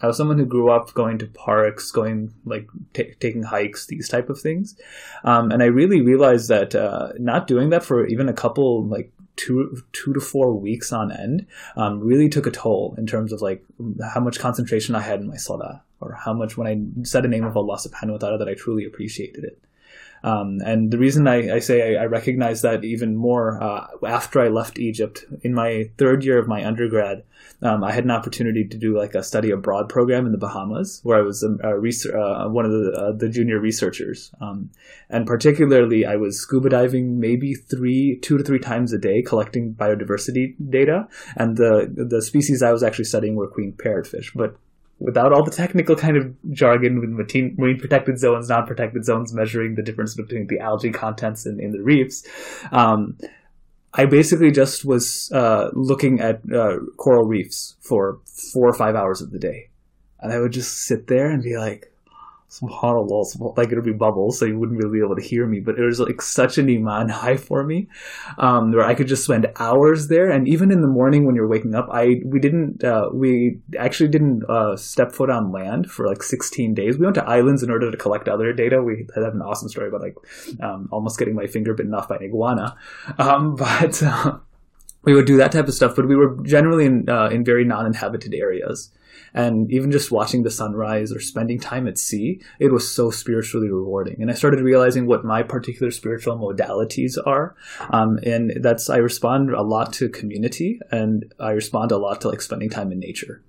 I 0.01 0.07
was 0.07 0.17
someone 0.17 0.37
who 0.37 0.45
grew 0.45 0.69
up 0.69 0.93
going 0.93 1.17
to 1.19 1.27
parks, 1.27 1.89
going 1.91 2.33
like 2.43 2.67
t- 2.93 3.13
taking 3.19 3.43
hikes, 3.43 3.85
these 3.85 4.09
type 4.09 4.29
of 4.29 4.39
things, 4.39 4.77
um, 5.23 5.49
and 5.49 5.63
I 5.63 5.67
really 5.67 6.01
realized 6.01 6.49
that 6.49 6.75
uh, 6.75 7.13
not 7.17 7.47
doing 7.47 7.69
that 7.69 7.83
for 7.83 8.05
even 8.07 8.27
a 8.27 8.33
couple 8.33 8.85
like 8.85 9.13
two 9.35 9.81
two 9.93 10.13
to 10.13 10.19
four 10.19 10.53
weeks 10.53 10.91
on 10.91 11.11
end 11.11 11.47
um, 11.75 11.99
really 11.99 12.29
took 12.29 12.45
a 12.45 12.51
toll 12.51 12.95
in 12.97 13.07
terms 13.07 13.31
of 13.31 13.41
like 13.41 13.63
how 14.13 14.19
much 14.19 14.39
concentration 14.39 14.93
I 14.93 15.01
had 15.01 15.21
in 15.21 15.27
my 15.27 15.37
salah, 15.37 15.83
or 16.03 16.13
how 16.13 16.33
much 16.33 16.57
when 16.57 16.67
I 16.67 17.03
said 17.03 17.23
the 17.23 17.27
name 17.27 17.45
of 17.45 17.57
Allah 17.57 17.77
Subhanahu 17.77 18.13
wa 18.13 18.17
Taala 18.17 18.39
that 18.39 18.49
I 18.49 18.53
truly 18.53 18.85
appreciated 18.85 19.43
it. 19.43 19.63
Um, 20.23 20.59
and 20.65 20.89
the 20.89 20.97
reason 20.97 21.27
I, 21.27 21.55
I 21.55 21.59
say 21.59 21.97
I, 21.97 22.03
I, 22.03 22.05
recognize 22.05 22.61
that 22.61 22.85
even 22.85 23.13
more 23.13 23.61
uh, 23.61 23.87
after 24.07 24.39
I 24.39 24.47
left 24.47 24.79
Egypt 24.79 25.25
in 25.41 25.53
my 25.53 25.89
third 25.97 26.23
year 26.23 26.39
of 26.39 26.47
my 26.47 26.65
undergrad, 26.65 27.23
um, 27.61 27.83
I 27.83 27.91
had 27.91 28.05
an 28.05 28.11
opportunity 28.11 28.65
to 28.65 28.77
do 28.77 28.97
like 28.97 29.15
a 29.15 29.23
study 29.23 29.51
abroad 29.51 29.89
program 29.89 30.25
in 30.25 30.31
the 30.31 30.37
Bahamas, 30.37 31.01
where 31.03 31.17
I 31.17 31.21
was 31.21 31.43
a, 31.43 31.57
a 31.67 31.77
research, 31.77 32.15
uh, 32.15 32.47
one 32.47 32.63
of 32.63 32.71
the, 32.71 32.91
uh, 32.91 33.11
the 33.11 33.27
junior 33.27 33.59
researchers, 33.59 34.31
um, 34.39 34.69
and 35.09 35.27
particularly 35.27 36.05
I 36.05 36.15
was 36.15 36.39
scuba 36.39 36.69
diving 36.69 37.19
maybe 37.19 37.53
three, 37.53 38.17
two 38.21 38.37
to 38.37 38.45
three 38.45 38.59
times 38.59 38.93
a 38.93 38.97
day, 38.97 39.21
collecting 39.21 39.73
biodiversity 39.73 40.55
data, 40.69 41.09
and 41.35 41.57
the 41.57 41.93
the 42.09 42.21
species 42.21 42.63
I 42.63 42.71
was 42.71 42.81
actually 42.81 43.05
studying 43.05 43.35
were 43.35 43.47
queen 43.49 43.73
parrotfish, 43.73 44.31
but 44.33 44.55
without 45.03 45.33
all 45.33 45.43
the 45.43 45.51
technical 45.51 45.97
kind 45.97 46.15
of 46.15 46.33
jargon 46.51 46.99
with 47.01 47.09
marine, 47.09 47.77
protected 47.77 48.17
zones, 48.17 48.47
non-protected 48.47 49.03
zones, 49.03 49.33
measuring 49.33 49.75
the 49.75 49.83
difference 49.83 50.15
between 50.15 50.47
the 50.47 50.59
algae 50.59 50.91
contents 50.91 51.45
in, 51.45 51.59
in 51.59 51.71
the 51.71 51.81
reefs. 51.81 52.25
Um, 52.71 53.17
I 53.93 54.05
basically 54.05 54.49
just 54.49 54.85
was 54.85 55.29
uh, 55.33 55.69
looking 55.73 56.21
at 56.21 56.41
uh, 56.51 56.77
coral 56.97 57.27
reefs 57.27 57.75
for 57.81 58.19
four 58.25 58.67
or 58.67 58.73
five 58.73 58.95
hours 58.95 59.21
of 59.21 59.31
the 59.31 59.39
day, 59.39 59.69
and 60.21 60.31
I 60.31 60.39
would 60.39 60.53
just 60.53 60.85
sit 60.85 61.07
there 61.07 61.29
and 61.29 61.43
be 61.43 61.57
like, 61.57 61.92
subhanallah, 62.61 63.57
like 63.57 63.71
it 63.71 63.75
would 63.75 63.83
be 63.83 63.93
bubbles, 63.93 64.37
so 64.37 64.45
you 64.45 64.59
wouldn't 64.59 64.77
really 64.77 64.99
be 64.99 65.05
able 65.05 65.15
to 65.15 65.21
hear 65.21 65.47
me. 65.47 65.59
But 65.59 65.79
it 65.79 65.83
was 65.83 65.99
like 65.99 66.21
such 66.21 66.57
an 66.57 66.69
iman 66.69 67.09
high 67.21 67.37
for 67.37 67.63
me, 67.63 67.87
um, 68.37 68.71
where 68.71 68.85
I 68.85 68.93
could 68.93 69.07
just 69.07 69.23
spend 69.23 69.51
hours 69.57 70.07
there. 70.07 70.29
And 70.29 70.47
even 70.47 70.71
in 70.71 70.81
the 70.81 70.87
morning 70.87 71.25
when 71.25 71.35
you're 71.35 71.47
waking 71.47 71.75
up, 71.75 71.87
I 71.91 72.21
we 72.25 72.39
didn't 72.39 72.83
uh, 72.83 73.09
we 73.11 73.59
actually 73.77 74.09
didn't 74.09 74.43
uh, 74.49 74.77
step 74.77 75.11
foot 75.11 75.29
on 75.29 75.51
land 75.51 75.89
for 75.89 76.07
like 76.07 76.21
16 76.21 76.73
days. 76.73 76.97
We 76.97 77.05
went 77.05 77.15
to 77.15 77.25
islands 77.25 77.63
in 77.63 77.71
order 77.71 77.89
to 77.89 77.97
collect 77.97 78.27
other 78.27 78.53
data. 78.53 78.81
We 78.81 79.07
have 79.15 79.33
an 79.33 79.41
awesome 79.41 79.69
story 79.69 79.87
about 79.87 80.01
like 80.01 80.15
um, 80.61 80.89
almost 80.91 81.17
getting 81.17 81.35
my 81.35 81.47
finger 81.47 81.73
bitten 81.73 81.93
off 81.93 82.07
by 82.07 82.17
an 82.17 82.23
iguana, 82.23 82.75
um, 83.17 83.55
but. 83.55 84.01
Uh, 84.01 84.37
we 85.05 85.13
would 85.13 85.25
do 85.25 85.35
that 85.35 85.51
type 85.51 85.67
of 85.67 85.73
stuff, 85.73 85.97
but 85.97 86.07
we 86.07 86.15
were 86.15 86.37
generally 86.43 86.85
in 86.85 87.09
uh, 87.09 87.27
in 87.27 87.43
very 87.43 87.65
non-inhabited 87.65 88.33
areas. 88.33 88.89
And 89.33 89.71
even 89.71 89.91
just 89.91 90.11
watching 90.11 90.43
the 90.43 90.51
sunrise 90.51 91.11
or 91.11 91.19
spending 91.19 91.59
time 91.59 91.87
at 91.87 91.97
sea, 91.97 92.41
it 92.59 92.71
was 92.71 92.93
so 92.93 93.09
spiritually 93.09 93.69
rewarding. 93.69 94.21
And 94.21 94.29
I 94.29 94.33
started 94.33 94.59
realizing 94.61 95.07
what 95.07 95.25
my 95.25 95.43
particular 95.43 95.91
spiritual 95.91 96.37
modalities 96.37 97.17
are. 97.25 97.55
Um, 97.89 98.19
and 98.23 98.53
that's, 98.61 98.89
I 98.89 98.97
respond 98.97 99.51
a 99.51 99.61
lot 99.63 99.93
to 99.93 100.09
community 100.09 100.79
and 100.91 101.33
I 101.39 101.51
respond 101.51 101.91
a 101.91 101.97
lot 101.97 102.21
to 102.21 102.29
like 102.29 102.41
spending 102.41 102.69
time 102.69 102.91
in 102.91 102.99
nature. 102.99 103.41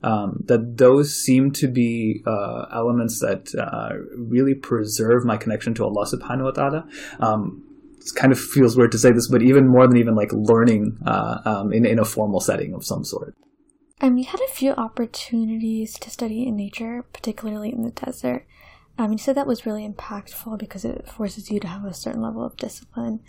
Um, 0.00 0.44
that 0.46 0.76
those 0.76 1.12
seem 1.12 1.50
to 1.52 1.66
be 1.66 2.22
uh, 2.24 2.66
elements 2.72 3.18
that 3.20 3.52
uh, 3.58 3.96
really 4.16 4.54
preserve 4.54 5.24
my 5.24 5.36
connection 5.36 5.74
to 5.74 5.84
Allah 5.84 6.06
subhanahu 6.06 6.44
wa 6.44 6.50
ta'ala. 6.52 6.88
Um, 7.18 7.64
it 7.98 8.14
kind 8.14 8.32
of 8.32 8.38
feels 8.38 8.76
weird 8.76 8.92
to 8.92 8.98
say 8.98 9.10
this, 9.10 9.28
but 9.28 9.42
even 9.42 9.66
more 9.66 9.88
than 9.88 9.96
even 9.96 10.14
like 10.14 10.32
learning 10.32 10.98
uh, 11.04 11.38
um, 11.44 11.72
in, 11.72 11.84
in 11.84 11.98
a 11.98 12.04
formal 12.04 12.40
setting 12.40 12.74
of 12.74 12.84
some 12.84 13.04
sort. 13.04 13.34
And 14.00 14.14
we 14.14 14.22
had 14.22 14.40
a 14.40 14.52
few 14.52 14.72
opportunities 14.72 15.98
to 15.98 16.10
study 16.10 16.46
in 16.46 16.56
nature, 16.56 17.04
particularly 17.12 17.72
in 17.72 17.82
the 17.82 17.90
desert. 17.90 18.46
Um, 18.96 19.12
you 19.12 19.18
said 19.18 19.36
that 19.36 19.46
was 19.46 19.66
really 19.66 19.88
impactful 19.88 20.58
because 20.58 20.84
it 20.84 21.08
forces 21.08 21.50
you 21.50 21.60
to 21.60 21.68
have 21.68 21.84
a 21.84 21.94
certain 21.94 22.22
level 22.22 22.44
of 22.44 22.56
discipline. 22.56 23.20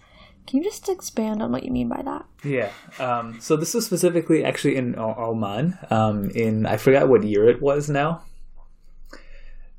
Can 0.48 0.58
you 0.58 0.64
just 0.64 0.90
expand 0.90 1.44
on 1.44 1.52
what 1.52 1.64
you 1.64 1.72
mean 1.72 1.90
by 1.90 2.02
that? 2.02 2.26
Yeah. 2.44 2.72
Um, 2.98 3.40
so 3.40 3.56
this 3.56 3.76
was 3.76 3.86
specifically 3.86 4.44
actually 4.44 4.78
in 4.78 4.98
Oman. 4.98 5.78
Um, 5.92 6.32
in 6.32 6.66
I 6.66 6.78
forgot 6.78 7.08
what 7.08 7.24
year 7.24 7.48
it 7.48 7.62
was 7.62 7.88
now. 7.88 8.24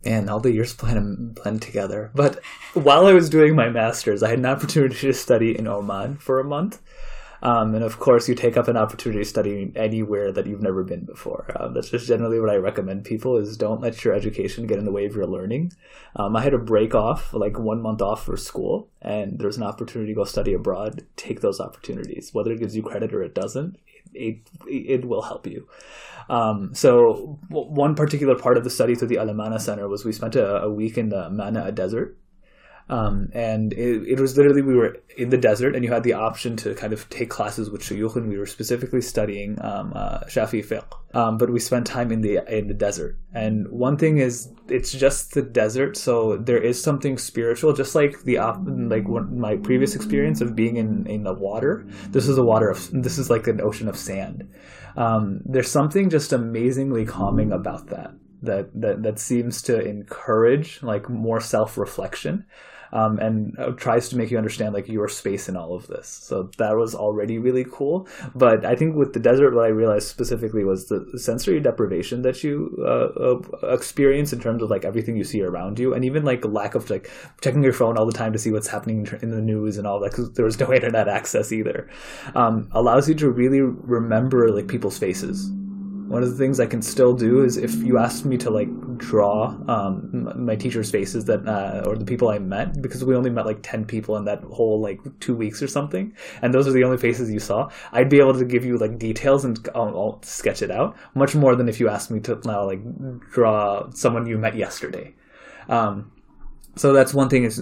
And 0.04 0.30
all 0.30 0.38
the 0.40 0.52
years 0.52 0.72
blend 0.74 1.34
blend 1.34 1.60
together. 1.60 2.12
But 2.14 2.40
while 2.74 3.06
I 3.06 3.12
was 3.12 3.28
doing 3.28 3.56
my 3.56 3.68
masters, 3.68 4.22
I 4.22 4.30
had 4.30 4.38
an 4.38 4.46
opportunity 4.46 4.94
to 4.94 5.12
study 5.12 5.58
in 5.58 5.66
Oman 5.66 6.18
for 6.18 6.38
a 6.38 6.44
month. 6.44 6.80
Um, 7.42 7.74
and 7.74 7.84
of 7.84 7.98
course, 7.98 8.28
you 8.28 8.34
take 8.34 8.56
up 8.56 8.68
an 8.68 8.76
opportunity 8.76 9.24
studying 9.24 9.72
anywhere 9.76 10.32
that 10.32 10.46
you've 10.46 10.62
never 10.62 10.84
been 10.84 11.04
before. 11.04 11.46
Uh, 11.54 11.68
that's 11.68 11.90
just 11.90 12.06
generally 12.06 12.40
what 12.40 12.50
I 12.50 12.56
recommend 12.56 13.04
people 13.04 13.36
is 13.36 13.56
don't 13.56 13.80
let 13.80 14.04
your 14.04 14.14
education 14.14 14.66
get 14.66 14.78
in 14.78 14.84
the 14.84 14.92
way 14.92 15.06
of 15.06 15.14
your 15.14 15.26
learning. 15.26 15.72
Um, 16.16 16.36
I 16.36 16.42
had 16.42 16.54
a 16.54 16.58
break 16.58 16.94
off, 16.94 17.32
like 17.32 17.58
one 17.58 17.80
month 17.80 18.02
off 18.02 18.24
for 18.24 18.36
school, 18.36 18.88
and 19.00 19.38
there's 19.38 19.56
an 19.56 19.62
opportunity 19.62 20.12
to 20.12 20.16
go 20.16 20.24
study 20.24 20.52
abroad. 20.52 21.06
Take 21.16 21.40
those 21.40 21.60
opportunities. 21.60 22.30
Whether 22.32 22.52
it 22.52 22.60
gives 22.60 22.76
you 22.76 22.82
credit 22.82 23.14
or 23.14 23.22
it 23.22 23.34
doesn't, 23.34 23.78
it, 24.12 24.38
it, 24.66 25.04
will 25.04 25.22
help 25.22 25.46
you. 25.46 25.68
Um, 26.28 26.74
so 26.74 27.38
one 27.48 27.94
particular 27.94 28.36
part 28.36 28.56
of 28.56 28.64
the 28.64 28.70
study 28.70 28.94
through 28.94 29.08
the 29.08 29.18
Al 29.18 29.30
Amana 29.30 29.58
Center 29.58 29.88
was 29.88 30.04
we 30.04 30.12
spent 30.12 30.36
a, 30.36 30.62
a 30.62 30.70
week 30.70 30.98
in 30.98 31.08
the 31.08 31.30
Mana 31.30 31.72
Desert 31.72 32.16
um, 32.90 33.30
and 33.32 33.72
it, 33.72 34.02
it, 34.08 34.20
was 34.20 34.36
literally 34.36 34.62
we 34.62 34.74
were 34.74 34.96
in 35.16 35.30
the 35.30 35.36
desert, 35.36 35.76
and 35.76 35.84
you 35.84 35.92
had 35.92 36.02
the 36.02 36.12
option 36.12 36.56
to 36.56 36.74
kind 36.74 36.92
of 36.92 37.08
take 37.08 37.30
classes 37.30 37.70
with 37.70 37.82
shuyukh, 37.82 38.16
and 38.16 38.28
we 38.28 38.36
were 38.36 38.46
specifically 38.46 39.00
studying 39.00 39.62
um, 39.62 39.92
uh, 39.94 40.18
Shafi 40.24 40.66
fiqh. 40.66 40.92
Um, 41.14 41.38
but 41.38 41.50
we 41.50 41.60
spent 41.60 41.86
time 41.86 42.10
in 42.10 42.20
the 42.20 42.40
in 42.52 42.66
the 42.66 42.74
desert, 42.74 43.16
And 43.32 43.68
one 43.68 43.96
thing 43.96 44.18
is, 44.18 44.52
it's 44.68 44.90
just 44.90 45.34
the 45.34 45.42
desert, 45.42 45.96
so 45.96 46.36
there 46.36 46.60
is 46.60 46.82
something 46.82 47.16
spiritual, 47.16 47.72
just 47.72 47.94
like 47.94 48.22
the 48.24 48.38
op- 48.38 48.66
like 48.66 49.06
my 49.06 49.56
previous 49.56 49.94
experience 49.94 50.40
of 50.40 50.56
being 50.56 50.76
in 50.76 51.06
in 51.06 51.22
the 51.22 51.32
water. 51.32 51.86
This 52.08 52.26
is 52.26 52.38
a 52.38 52.42
water 52.42 52.68
of 52.68 52.90
this 52.92 53.18
is 53.18 53.30
like 53.30 53.46
an 53.46 53.60
ocean 53.60 53.88
of 53.88 53.96
sand. 53.96 54.52
Um, 54.96 55.42
there's 55.44 55.70
something 55.70 56.10
just 56.10 56.32
amazingly 56.32 57.04
calming 57.04 57.52
about 57.52 57.86
that. 57.90 58.10
That 58.42 58.68
that 58.80 59.04
that 59.04 59.20
seems 59.20 59.62
to 59.62 59.80
encourage 59.80 60.82
like 60.82 61.08
more 61.08 61.40
self 61.40 61.78
reflection 61.78 62.46
um, 62.92 63.18
and 63.18 63.58
uh, 63.58 63.70
tries 63.72 64.08
to 64.08 64.16
make 64.16 64.30
you 64.30 64.38
understand 64.38 64.74
like 64.74 64.88
your 64.88 65.08
space 65.08 65.48
in 65.48 65.56
all 65.56 65.74
of 65.74 65.86
this. 65.86 66.08
So 66.08 66.50
that 66.58 66.76
was 66.76 66.94
already 66.94 67.38
really 67.38 67.64
cool. 67.70 68.08
But 68.34 68.64
I 68.64 68.74
think 68.74 68.96
with 68.96 69.12
the 69.12 69.20
desert, 69.20 69.54
what 69.54 69.64
I 69.64 69.68
realized 69.68 70.08
specifically 70.08 70.64
was 70.64 70.88
the 70.88 71.18
sensory 71.18 71.60
deprivation 71.60 72.22
that 72.22 72.42
you 72.42 72.76
uh, 72.80 73.32
uh, 73.32 73.74
experience 73.74 74.32
in 74.32 74.40
terms 74.40 74.62
of 74.62 74.70
like 74.70 74.84
everything 74.84 75.16
you 75.16 75.24
see 75.24 75.42
around 75.42 75.78
you, 75.78 75.94
and 75.94 76.04
even 76.04 76.24
like 76.24 76.44
lack 76.44 76.74
of 76.74 76.90
like 76.90 77.10
checking 77.40 77.62
your 77.62 77.72
phone 77.72 77.96
all 77.96 78.06
the 78.06 78.12
time 78.12 78.32
to 78.32 78.38
see 78.38 78.50
what's 78.50 78.68
happening 78.68 79.08
in 79.22 79.30
the 79.30 79.40
news 79.40 79.78
and 79.78 79.86
all 79.86 80.00
that 80.00 80.10
because 80.10 80.32
there 80.32 80.44
was 80.44 80.58
no 80.58 80.72
internet 80.72 81.08
access 81.08 81.52
either. 81.52 81.88
Um, 82.34 82.68
allows 82.72 83.08
you 83.08 83.14
to 83.16 83.30
really 83.30 83.60
remember 83.60 84.50
like 84.50 84.68
people's 84.68 84.98
faces 84.98 85.50
one 86.10 86.24
of 86.24 86.28
the 86.28 86.36
things 86.36 86.58
I 86.58 86.66
can 86.66 86.82
still 86.82 87.14
do 87.14 87.44
is 87.44 87.56
if 87.56 87.72
you 87.76 87.96
asked 87.96 88.24
me 88.24 88.36
to 88.38 88.50
like 88.50 88.68
draw 88.98 89.56
um, 89.68 90.32
my 90.34 90.56
teachers' 90.56 90.90
faces 90.90 91.26
that 91.26 91.46
uh, 91.46 91.84
or 91.86 91.96
the 91.96 92.04
people 92.04 92.30
I 92.30 92.40
met 92.40 92.82
because 92.82 93.04
we 93.04 93.14
only 93.14 93.30
met 93.30 93.46
like 93.46 93.60
ten 93.62 93.84
people 93.84 94.16
in 94.16 94.24
that 94.24 94.42
whole 94.42 94.80
like 94.80 94.98
two 95.20 95.36
weeks 95.36 95.62
or 95.62 95.68
something, 95.68 96.12
and 96.42 96.52
those 96.52 96.66
are 96.66 96.72
the 96.72 96.82
only 96.82 96.96
faces 96.96 97.30
you 97.30 97.38
saw. 97.38 97.70
I'd 97.92 98.08
be 98.08 98.18
able 98.18 98.34
to 98.34 98.44
give 98.44 98.64
you 98.64 98.76
like 98.76 98.98
details 98.98 99.44
and 99.44 99.56
I'll, 99.72 99.96
I'll 99.96 100.20
sketch 100.24 100.62
it 100.62 100.72
out 100.72 100.96
much 101.14 101.36
more 101.36 101.54
than 101.54 101.68
if 101.68 101.78
you 101.78 101.88
asked 101.88 102.10
me 102.10 102.18
to 102.20 102.40
now 102.44 102.64
like 102.64 102.80
draw 103.30 103.88
someone 103.90 104.26
you 104.26 104.36
met 104.36 104.56
yesterday. 104.56 105.14
Um, 105.68 106.10
so 106.76 106.92
that's 106.92 107.12
one 107.12 107.28
thing 107.28 107.44
is 107.44 107.58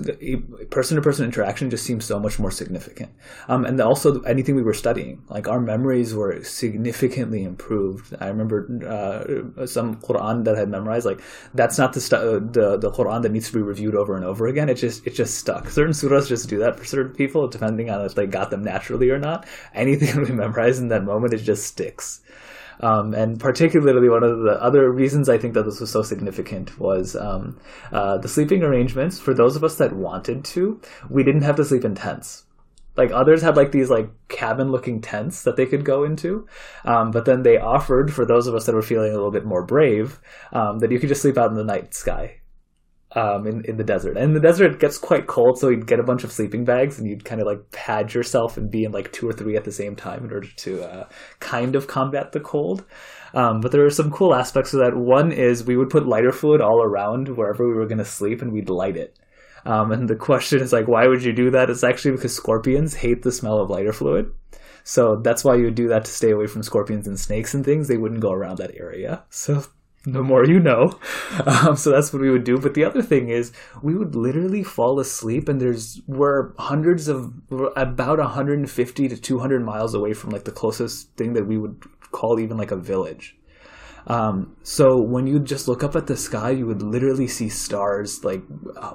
person 0.70 0.96
to 0.96 1.02
person 1.02 1.24
interaction 1.24 1.70
just 1.70 1.84
seems 1.84 2.04
so 2.04 2.20
much 2.20 2.38
more 2.38 2.50
significant. 2.50 3.10
Um, 3.48 3.64
and 3.64 3.80
also 3.80 4.20
anything 4.22 4.54
we 4.54 4.62
were 4.62 4.74
studying 4.74 5.22
like 5.28 5.48
our 5.48 5.60
memories 5.60 6.14
were 6.14 6.42
significantly 6.44 7.42
improved. 7.42 8.14
I 8.20 8.28
remember 8.28 8.68
uh, 8.86 9.66
some 9.66 9.96
quran 9.96 10.44
that 10.44 10.56
i 10.56 10.58
had 10.58 10.68
memorized 10.68 11.06
like 11.06 11.20
that's 11.54 11.78
not 11.78 11.94
the, 11.94 12.00
stu- 12.00 12.48
the 12.52 12.76
the 12.76 12.90
quran 12.90 13.22
that 13.22 13.32
needs 13.32 13.48
to 13.48 13.54
be 13.54 13.62
reviewed 13.62 13.94
over 13.94 14.14
and 14.14 14.24
over 14.24 14.46
again. 14.46 14.68
It 14.68 14.74
just 14.74 15.06
it 15.06 15.14
just 15.14 15.38
stuck. 15.38 15.70
Certain 15.70 15.92
surahs 15.92 16.28
just 16.28 16.48
do 16.48 16.58
that 16.58 16.78
for 16.78 16.84
certain 16.84 17.14
people 17.14 17.48
depending 17.48 17.88
on 17.90 18.04
if 18.04 18.14
they 18.14 18.26
got 18.26 18.50
them 18.50 18.62
naturally 18.62 19.08
or 19.08 19.18
not. 19.18 19.46
Anything 19.74 20.20
we 20.22 20.32
memorize 20.32 20.78
in 20.78 20.88
that 20.88 21.04
moment 21.04 21.32
it 21.32 21.38
just 21.38 21.64
sticks 21.66 22.20
um, 22.80 23.14
and 23.14 23.40
particularly, 23.40 24.08
one 24.08 24.22
of 24.22 24.40
the 24.40 24.62
other 24.62 24.90
reasons 24.90 25.28
I 25.28 25.38
think 25.38 25.54
that 25.54 25.64
this 25.64 25.80
was 25.80 25.90
so 25.90 26.02
significant 26.02 26.78
was 26.78 27.16
um, 27.16 27.58
uh, 27.92 28.18
the 28.18 28.28
sleeping 28.28 28.62
arrangements. 28.62 29.18
For 29.18 29.34
those 29.34 29.56
of 29.56 29.64
us 29.64 29.76
that 29.76 29.92
wanted 29.92 30.44
to, 30.46 30.80
we 31.08 31.24
didn't 31.24 31.42
have 31.42 31.56
to 31.56 31.64
sleep 31.64 31.84
in 31.84 31.94
tents. 31.94 32.44
Like 32.96 33.12
others 33.12 33.42
had 33.42 33.56
like 33.56 33.70
these 33.70 33.90
like 33.90 34.10
cabin 34.28 34.72
looking 34.72 35.00
tents 35.00 35.44
that 35.44 35.56
they 35.56 35.66
could 35.66 35.84
go 35.84 36.02
into, 36.02 36.48
um, 36.84 37.12
but 37.12 37.26
then 37.26 37.42
they 37.42 37.56
offered 37.56 38.12
for 38.12 38.24
those 38.24 38.48
of 38.48 38.54
us 38.56 38.66
that 38.66 38.74
were 38.74 38.82
feeling 38.82 39.12
a 39.12 39.14
little 39.14 39.30
bit 39.30 39.44
more 39.44 39.62
brave 39.62 40.20
um, 40.52 40.80
that 40.80 40.90
you 40.90 40.98
could 40.98 41.08
just 41.08 41.22
sleep 41.22 41.38
out 41.38 41.50
in 41.50 41.56
the 41.56 41.62
night 41.62 41.94
sky 41.94 42.37
um, 43.12 43.46
in, 43.46 43.64
in 43.64 43.76
the 43.76 43.84
desert. 43.84 44.16
And 44.16 44.36
the 44.36 44.40
desert 44.40 44.72
it 44.72 44.80
gets 44.80 44.98
quite 44.98 45.26
cold, 45.26 45.58
so 45.58 45.68
you'd 45.68 45.86
get 45.86 46.00
a 46.00 46.04
bunch 46.04 46.24
of 46.24 46.32
sleeping 46.32 46.64
bags 46.64 46.98
and 46.98 47.08
you'd 47.08 47.24
kind 47.24 47.40
of 47.40 47.46
like 47.46 47.70
pad 47.70 48.12
yourself 48.12 48.56
and 48.56 48.70
be 48.70 48.84
in 48.84 48.92
like 48.92 49.12
two 49.12 49.28
or 49.28 49.32
three 49.32 49.56
at 49.56 49.64
the 49.64 49.72
same 49.72 49.96
time 49.96 50.24
in 50.24 50.32
order 50.32 50.48
to 50.56 50.82
uh, 50.82 51.08
kind 51.40 51.74
of 51.74 51.86
combat 51.86 52.32
the 52.32 52.40
cold. 52.40 52.84
Um, 53.34 53.60
but 53.60 53.72
there 53.72 53.84
are 53.84 53.90
some 53.90 54.10
cool 54.10 54.34
aspects 54.34 54.72
of 54.74 54.80
that. 54.80 54.96
One 54.96 55.32
is 55.32 55.64
we 55.64 55.76
would 55.76 55.90
put 55.90 56.06
lighter 56.06 56.32
fluid 56.32 56.60
all 56.60 56.82
around 56.82 57.28
wherever 57.28 57.66
we 57.66 57.74
were 57.74 57.86
going 57.86 57.98
to 57.98 58.04
sleep 58.04 58.42
and 58.42 58.52
we'd 58.52 58.70
light 58.70 58.96
it. 58.96 59.18
Um, 59.64 59.92
and 59.92 60.08
the 60.08 60.16
question 60.30 60.60
is 60.60 60.72
like, 60.72 60.88
why 60.88 61.06
would 61.06 61.22
you 61.22 61.32
do 61.32 61.50
that? 61.50 61.70
It's 61.70 61.84
actually 61.84 62.12
because 62.12 62.34
scorpions 62.34 62.94
hate 62.94 63.22
the 63.22 63.32
smell 63.32 63.58
of 63.58 63.70
lighter 63.70 63.92
fluid. 63.92 64.32
So 64.84 65.16
that's 65.16 65.44
why 65.44 65.56
you 65.56 65.64
would 65.64 65.74
do 65.74 65.88
that 65.88 66.06
to 66.06 66.10
stay 66.10 66.30
away 66.30 66.46
from 66.46 66.62
scorpions 66.62 67.06
and 67.06 67.20
snakes 67.20 67.52
and 67.52 67.62
things. 67.62 67.88
They 67.88 67.98
wouldn't 67.98 68.22
go 68.22 68.32
around 68.32 68.56
that 68.56 68.74
area. 68.74 69.22
So 69.28 69.64
the 70.12 70.22
more 70.22 70.44
you 70.44 70.60
know. 70.60 70.98
Um, 71.46 71.76
so 71.76 71.90
that's 71.90 72.12
what 72.12 72.20
we 72.20 72.30
would 72.30 72.44
do. 72.44 72.58
But 72.58 72.74
the 72.74 72.84
other 72.84 73.02
thing 73.02 73.28
is, 73.28 73.52
we 73.82 73.94
would 73.94 74.14
literally 74.14 74.62
fall 74.62 74.98
asleep, 75.00 75.48
and 75.48 75.60
there's 75.60 76.00
we're 76.06 76.52
hundreds 76.58 77.08
of 77.08 77.32
about 77.76 78.18
150 78.18 79.08
to 79.08 79.16
200 79.16 79.64
miles 79.64 79.94
away 79.94 80.14
from 80.14 80.30
like 80.30 80.44
the 80.44 80.52
closest 80.52 81.10
thing 81.16 81.32
that 81.34 81.46
we 81.46 81.56
would 81.58 81.82
call 82.10 82.38
even 82.40 82.56
like 82.56 82.70
a 82.70 82.76
village. 82.76 83.38
Um, 84.08 84.56
so 84.62 84.96
when 84.96 85.26
you 85.26 85.38
just 85.38 85.68
look 85.68 85.84
up 85.84 85.94
at 85.94 86.06
the 86.06 86.16
sky, 86.16 86.50
you 86.50 86.66
would 86.66 86.82
literally 86.82 87.28
see 87.28 87.50
stars, 87.50 88.24
like 88.24 88.42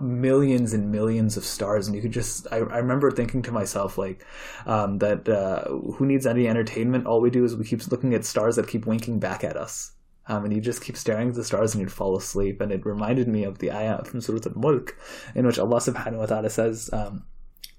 millions 0.01 0.73
and 0.73 0.91
millions 0.91 1.37
of 1.37 1.45
stars, 1.45 1.87
and 1.87 1.95
you 1.95 2.01
could 2.01 2.11
just. 2.11 2.47
I, 2.51 2.57
I 2.57 2.77
remember 2.77 3.11
thinking 3.11 3.43
to 3.43 3.51
myself, 3.51 3.97
like, 3.97 4.25
um, 4.65 4.97
that 4.99 5.29
uh, 5.29 5.65
who 5.93 6.05
needs 6.05 6.25
any 6.25 6.47
entertainment? 6.47 7.05
All 7.05 7.21
we 7.21 7.29
do 7.29 7.43
is 7.45 7.55
we 7.55 7.65
keep 7.65 7.85
looking 7.91 8.13
at 8.13 8.25
stars 8.25 8.55
that 8.55 8.67
keep 8.67 8.87
winking 8.87 9.19
back 9.19 9.43
at 9.43 9.55
us. 9.55 9.92
Um, 10.27 10.45
and 10.45 10.53
you 10.53 10.61
just 10.61 10.81
keep 10.81 10.95
staring 10.95 11.29
at 11.29 11.35
the 11.35 11.43
stars 11.43 11.73
and 11.73 11.81
you'd 11.81 11.91
fall 11.91 12.15
asleep. 12.15 12.61
And 12.61 12.71
it 12.71 12.85
reminded 12.85 13.27
me 13.27 13.43
of 13.43 13.59
the 13.59 13.71
ayah 13.71 14.03
from 14.05 14.21
Surah 14.21 14.39
Al-Mulk, 14.45 14.97
in 15.35 15.45
which 15.45 15.59
Allah 15.59 15.77
subhanahu 15.77 16.19
wa 16.19 16.25
ta'ala 16.25 16.49
says, 16.49 16.89
um, 16.93 17.25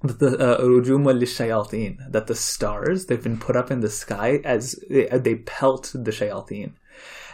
that 0.03 0.18
the 0.18 0.36
uh, 0.38 0.59
that 2.11 2.26
the 2.26 2.34
stars 2.34 3.07
they've 3.07 3.22
been 3.22 3.38
put 3.38 3.57
up 3.57 3.70
in 3.70 3.80
the 3.80 3.88
sky 3.88 4.40
as 4.45 4.78
they, 4.90 5.07
they 5.07 5.36
pelt 5.36 5.92
the 5.95 6.11
shayateen. 6.11 6.72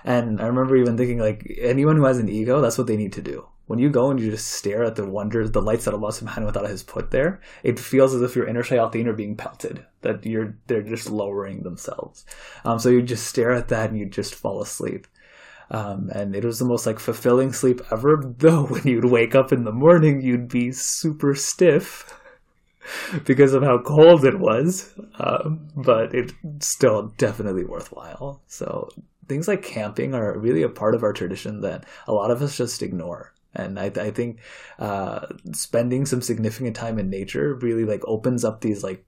And 0.04 0.40
I 0.40 0.46
remember 0.46 0.76
even 0.76 0.96
thinking 0.96 1.18
like 1.18 1.58
anyone 1.60 1.96
who 1.96 2.04
has 2.04 2.18
an 2.18 2.28
ego, 2.28 2.60
that's 2.60 2.78
what 2.78 2.86
they 2.86 2.96
need 2.96 3.12
to 3.14 3.22
do 3.22 3.49
when 3.70 3.78
you 3.78 3.88
go 3.88 4.10
and 4.10 4.18
you 4.18 4.32
just 4.32 4.48
stare 4.48 4.82
at 4.82 4.96
the 4.96 5.06
wonders, 5.06 5.52
the 5.52 5.62
lights 5.62 5.84
that 5.84 5.94
Allah 5.94 6.10
subhanahu 6.10 6.46
wa 6.46 6.50
ta'ala 6.50 6.68
has 6.70 6.82
put 6.82 7.12
there, 7.12 7.40
it 7.62 7.78
feels 7.78 8.12
as 8.12 8.20
if 8.20 8.34
your 8.34 8.48
inner 8.48 8.64
shayateen 8.64 9.06
are 9.06 9.12
being 9.12 9.36
pelted, 9.36 9.86
that 10.00 10.26
you're 10.26 10.56
they're 10.66 10.82
just 10.82 11.08
lowering 11.08 11.62
themselves. 11.62 12.26
Um, 12.64 12.80
so 12.80 12.88
you 12.88 13.00
just 13.00 13.28
stare 13.28 13.52
at 13.52 13.68
that 13.68 13.90
and 13.90 13.96
you 13.96 14.06
just 14.06 14.34
fall 14.34 14.60
asleep. 14.60 15.06
Um, 15.70 16.10
and 16.12 16.34
it 16.34 16.44
was 16.44 16.58
the 16.58 16.64
most 16.64 16.84
like 16.84 16.98
fulfilling 16.98 17.52
sleep 17.52 17.80
ever, 17.92 18.34
though 18.38 18.64
when 18.64 18.82
you'd 18.82 19.04
wake 19.04 19.36
up 19.36 19.52
in 19.52 19.62
the 19.62 19.70
morning, 19.70 20.20
you'd 20.20 20.48
be 20.48 20.72
super 20.72 21.36
stiff 21.36 22.12
because 23.24 23.54
of 23.54 23.62
how 23.62 23.78
cold 23.78 24.24
it 24.24 24.40
was. 24.40 24.92
Um, 25.20 25.68
but 25.76 26.12
it's 26.12 26.34
still 26.58 27.14
definitely 27.18 27.66
worthwhile. 27.66 28.42
So 28.48 28.88
things 29.28 29.46
like 29.46 29.62
camping 29.62 30.12
are 30.12 30.36
really 30.36 30.64
a 30.64 30.68
part 30.68 30.96
of 30.96 31.04
our 31.04 31.12
tradition 31.12 31.60
that 31.60 31.84
a 32.08 32.12
lot 32.12 32.32
of 32.32 32.42
us 32.42 32.56
just 32.56 32.82
ignore 32.82 33.32
and 33.54 33.78
I, 33.78 33.86
I 33.86 34.10
think 34.10 34.38
uh, 34.78 35.26
spending 35.52 36.06
some 36.06 36.22
significant 36.22 36.76
time 36.76 36.98
in 36.98 37.10
nature 37.10 37.54
really 37.54 37.84
like 37.84 38.02
opens 38.06 38.44
up 38.44 38.60
these 38.60 38.84
like 38.84 39.04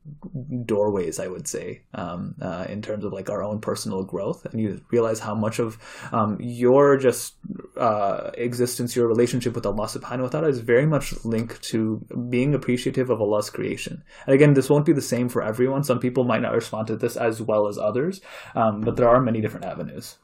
doorways 0.64 1.20
I 1.20 1.28
would 1.28 1.46
say 1.46 1.82
um, 1.94 2.34
uh, 2.40 2.66
in 2.68 2.82
terms 2.82 3.04
of 3.04 3.12
like 3.12 3.30
our 3.30 3.42
own 3.42 3.60
personal 3.60 4.02
growth. 4.02 4.44
And 4.46 4.60
you 4.60 4.80
realize 4.90 5.20
how 5.20 5.34
much 5.34 5.58
of 5.58 5.78
um, 6.12 6.36
your 6.40 6.96
just 6.96 7.36
uh, 7.76 8.30
existence 8.34 8.96
your 8.96 9.06
relationship 9.06 9.54
with 9.54 9.66
Allah 9.66 9.86
subhanahu 9.86 10.22
wa 10.22 10.28
ta'ala 10.28 10.48
is 10.48 10.60
very 10.60 10.86
much 10.86 11.14
linked 11.24 11.62
to 11.70 12.04
being 12.30 12.54
appreciative 12.54 13.10
of 13.10 13.20
Allah's 13.20 13.50
creation. 13.50 14.02
And 14.26 14.34
again 14.34 14.54
this 14.54 14.68
won't 14.68 14.86
be 14.86 14.92
the 14.92 15.02
same 15.02 15.28
for 15.28 15.42
everyone. 15.42 15.84
Some 15.84 16.00
people 16.00 16.24
might 16.24 16.42
not 16.42 16.52
respond 16.52 16.88
to 16.88 16.96
this 16.96 17.16
as 17.16 17.40
well 17.40 17.68
as 17.68 17.78
others 17.78 18.20
um, 18.54 18.80
but 18.80 18.96
there 18.96 19.08
are 19.08 19.20
many 19.20 19.40
different 19.40 19.66
avenues. 19.66 20.18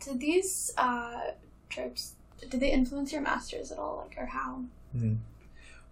So 0.00 0.14
these 0.14 0.72
uh, 0.76 1.32
trips 1.68 2.16
did 2.50 2.60
they 2.60 2.70
influence 2.70 3.12
your 3.12 3.22
masters 3.22 3.72
at 3.72 3.78
all, 3.78 4.06
like, 4.06 4.16
or 4.18 4.26
how? 4.26 4.62
Mm-hmm. 4.96 5.14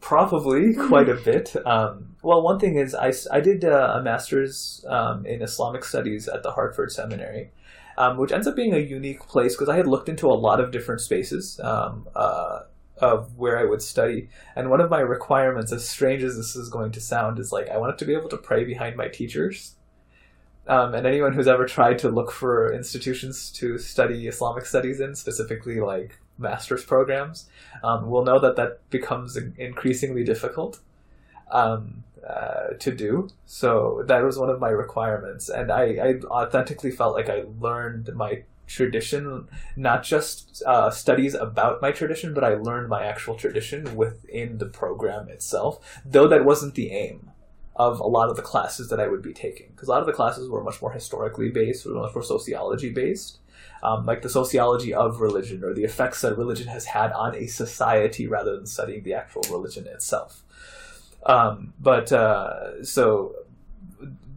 Probably 0.00 0.74
quite 0.88 1.08
a 1.08 1.14
bit. 1.14 1.54
Um, 1.66 2.16
well, 2.22 2.42
one 2.42 2.58
thing 2.58 2.76
is, 2.76 2.94
I, 2.94 3.12
I 3.32 3.40
did 3.40 3.64
uh, 3.64 3.96
a 3.98 4.02
master's 4.02 4.84
um, 4.88 5.26
in 5.26 5.42
Islamic 5.42 5.84
studies 5.84 6.28
at 6.28 6.42
the 6.42 6.52
Hartford 6.52 6.92
Seminary, 6.92 7.50
um, 7.98 8.16
which 8.18 8.32
ends 8.32 8.46
up 8.46 8.56
being 8.56 8.74
a 8.74 8.78
unique 8.78 9.20
place 9.20 9.54
because 9.54 9.68
I 9.68 9.76
had 9.76 9.86
looked 9.86 10.08
into 10.08 10.26
a 10.26 10.34
lot 10.34 10.60
of 10.60 10.70
different 10.70 11.00
spaces 11.00 11.60
um, 11.62 12.08
uh, 12.14 12.60
of 12.98 13.36
where 13.36 13.58
I 13.58 13.64
would 13.64 13.82
study. 13.82 14.28
And 14.56 14.70
one 14.70 14.80
of 14.80 14.90
my 14.90 15.00
requirements, 15.00 15.72
as 15.72 15.88
strange 15.88 16.22
as 16.22 16.36
this 16.36 16.56
is 16.56 16.68
going 16.68 16.92
to 16.92 17.00
sound, 17.00 17.38
is 17.38 17.52
like 17.52 17.68
I 17.68 17.78
wanted 17.78 17.98
to 17.98 18.04
be 18.04 18.14
able 18.14 18.28
to 18.30 18.36
pray 18.36 18.64
behind 18.64 18.96
my 18.96 19.08
teachers. 19.08 19.76
Um, 20.66 20.94
and 20.94 21.06
anyone 21.06 21.32
who's 21.32 21.48
ever 21.48 21.66
tried 21.66 21.98
to 22.00 22.10
look 22.10 22.30
for 22.30 22.72
institutions 22.72 23.50
to 23.52 23.78
study 23.78 24.28
Islamic 24.28 24.66
studies 24.66 25.00
in, 25.00 25.14
specifically 25.14 25.80
like 25.80 26.19
master's 26.40 26.84
programs, 26.84 27.48
um, 27.84 28.10
will 28.10 28.24
know 28.24 28.38
that 28.40 28.56
that 28.56 28.88
becomes 28.90 29.36
increasingly 29.36 30.24
difficult 30.24 30.80
um, 31.50 32.04
uh, 32.26 32.74
to 32.78 32.90
do. 32.94 33.28
So 33.46 34.04
that 34.06 34.22
was 34.22 34.38
one 34.38 34.50
of 34.50 34.60
my 34.60 34.70
requirements, 34.70 35.48
and 35.48 35.70
I, 35.70 35.84
I 35.96 36.14
authentically 36.26 36.90
felt 36.90 37.14
like 37.14 37.28
I 37.28 37.44
learned 37.60 38.14
my 38.14 38.42
tradition, 38.66 39.48
not 39.76 40.04
just 40.04 40.62
uh, 40.64 40.90
studies 40.90 41.34
about 41.34 41.82
my 41.82 41.90
tradition, 41.90 42.32
but 42.32 42.44
I 42.44 42.54
learned 42.54 42.88
my 42.88 43.04
actual 43.04 43.34
tradition 43.34 43.96
within 43.96 44.58
the 44.58 44.66
program 44.66 45.28
itself. 45.28 46.00
Though 46.04 46.28
that 46.28 46.44
wasn't 46.44 46.76
the 46.76 46.92
aim 46.92 47.32
of 47.74 47.98
a 47.98 48.06
lot 48.06 48.30
of 48.30 48.36
the 48.36 48.42
classes 48.42 48.88
that 48.90 49.00
I 49.00 49.08
would 49.08 49.22
be 49.22 49.32
taking, 49.32 49.70
because 49.70 49.88
a 49.88 49.90
lot 49.90 50.02
of 50.02 50.06
the 50.06 50.12
classes 50.12 50.48
were 50.48 50.62
much 50.62 50.80
more 50.80 50.92
historically 50.92 51.50
based, 51.50 51.84
or 51.84 51.94
much 51.94 52.14
more 52.14 52.22
sociology 52.22 52.90
based. 52.90 53.39
Um, 53.82 54.06
like 54.06 54.22
the 54.22 54.28
sociology 54.28 54.92
of 54.92 55.20
religion 55.20 55.64
or 55.64 55.74
the 55.74 55.84
effects 55.84 56.20
that 56.20 56.36
religion 56.36 56.68
has 56.68 56.84
had 56.86 57.12
on 57.12 57.34
a 57.34 57.46
society 57.46 58.26
rather 58.26 58.56
than 58.56 58.66
studying 58.66 59.02
the 59.02 59.14
actual 59.14 59.42
religion 59.50 59.86
itself. 59.86 60.42
Um, 61.24 61.74
but 61.78 62.12
uh, 62.12 62.82
so 62.84 63.34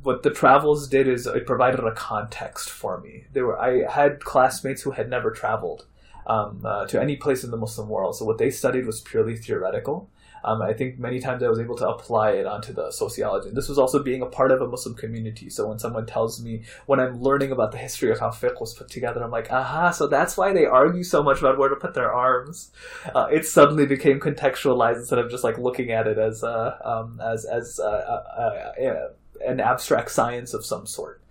what 0.03 0.23
the 0.23 0.29
travels 0.29 0.87
did 0.87 1.07
is 1.07 1.25
it 1.25 1.45
provided 1.45 1.79
a 1.79 1.93
context 1.93 2.69
for 2.69 2.99
me. 2.99 3.25
There 3.31 3.45
were 3.45 3.59
I 3.59 3.89
had 3.89 4.23
classmates 4.23 4.81
who 4.81 4.91
had 4.91 5.09
never 5.09 5.31
traveled 5.31 5.85
um, 6.27 6.61
uh, 6.65 6.85
to 6.87 7.01
any 7.01 7.15
place 7.15 7.43
in 7.43 7.51
the 7.51 7.57
Muslim 7.57 7.89
world, 7.89 8.15
so 8.15 8.25
what 8.25 8.37
they 8.37 8.49
studied 8.49 8.85
was 8.85 9.01
purely 9.01 9.35
theoretical. 9.35 10.09
Um, 10.43 10.61
I 10.61 10.73
think 10.73 10.99
many 10.99 11.19
times 11.19 11.41
I 11.41 11.47
was 11.47 11.59
able 11.59 11.75
to 11.77 11.87
apply 11.87 12.31
it 12.31 12.45
onto 12.45 12.73
the 12.73 12.91
sociology. 12.91 13.49
This 13.51 13.69
was 13.69 13.79
also 13.79 14.03
being 14.03 14.21
a 14.21 14.25
part 14.25 14.51
of 14.51 14.61
a 14.61 14.67
Muslim 14.67 14.95
community. 14.95 15.49
So 15.49 15.67
when 15.67 15.79
someone 15.79 16.05
tells 16.05 16.41
me, 16.41 16.63
when 16.85 16.99
I'm 16.99 17.21
learning 17.21 17.51
about 17.51 17.71
the 17.71 17.77
history 17.77 18.11
of 18.11 18.19
how 18.19 18.29
fiqh 18.29 18.59
was 18.59 18.73
put 18.73 18.89
together, 18.89 19.23
I'm 19.23 19.31
like, 19.31 19.51
aha, 19.51 19.91
so 19.91 20.07
that's 20.07 20.35
why 20.35 20.53
they 20.53 20.65
argue 20.65 21.03
so 21.03 21.23
much 21.23 21.39
about 21.39 21.57
where 21.57 21.69
to 21.69 21.75
put 21.75 21.93
their 21.93 22.11
arms. 22.11 22.71
Uh, 23.15 23.27
it 23.31 23.45
suddenly 23.45 23.85
became 23.85 24.19
contextualized 24.19 24.97
instead 24.97 25.19
of 25.19 25.31
just 25.31 25.43
like 25.43 25.57
looking 25.57 25.91
at 25.91 26.07
it 26.07 26.17
as 26.17 26.43
uh, 26.43 26.77
um, 26.83 27.21
as 27.21 27.45
as 27.45 27.79
uh, 27.79 27.83
uh, 27.83 29.07
an 29.45 29.59
abstract 29.59 30.11
science 30.11 30.53
of 30.53 30.65
some 30.65 30.85
sort. 30.85 31.21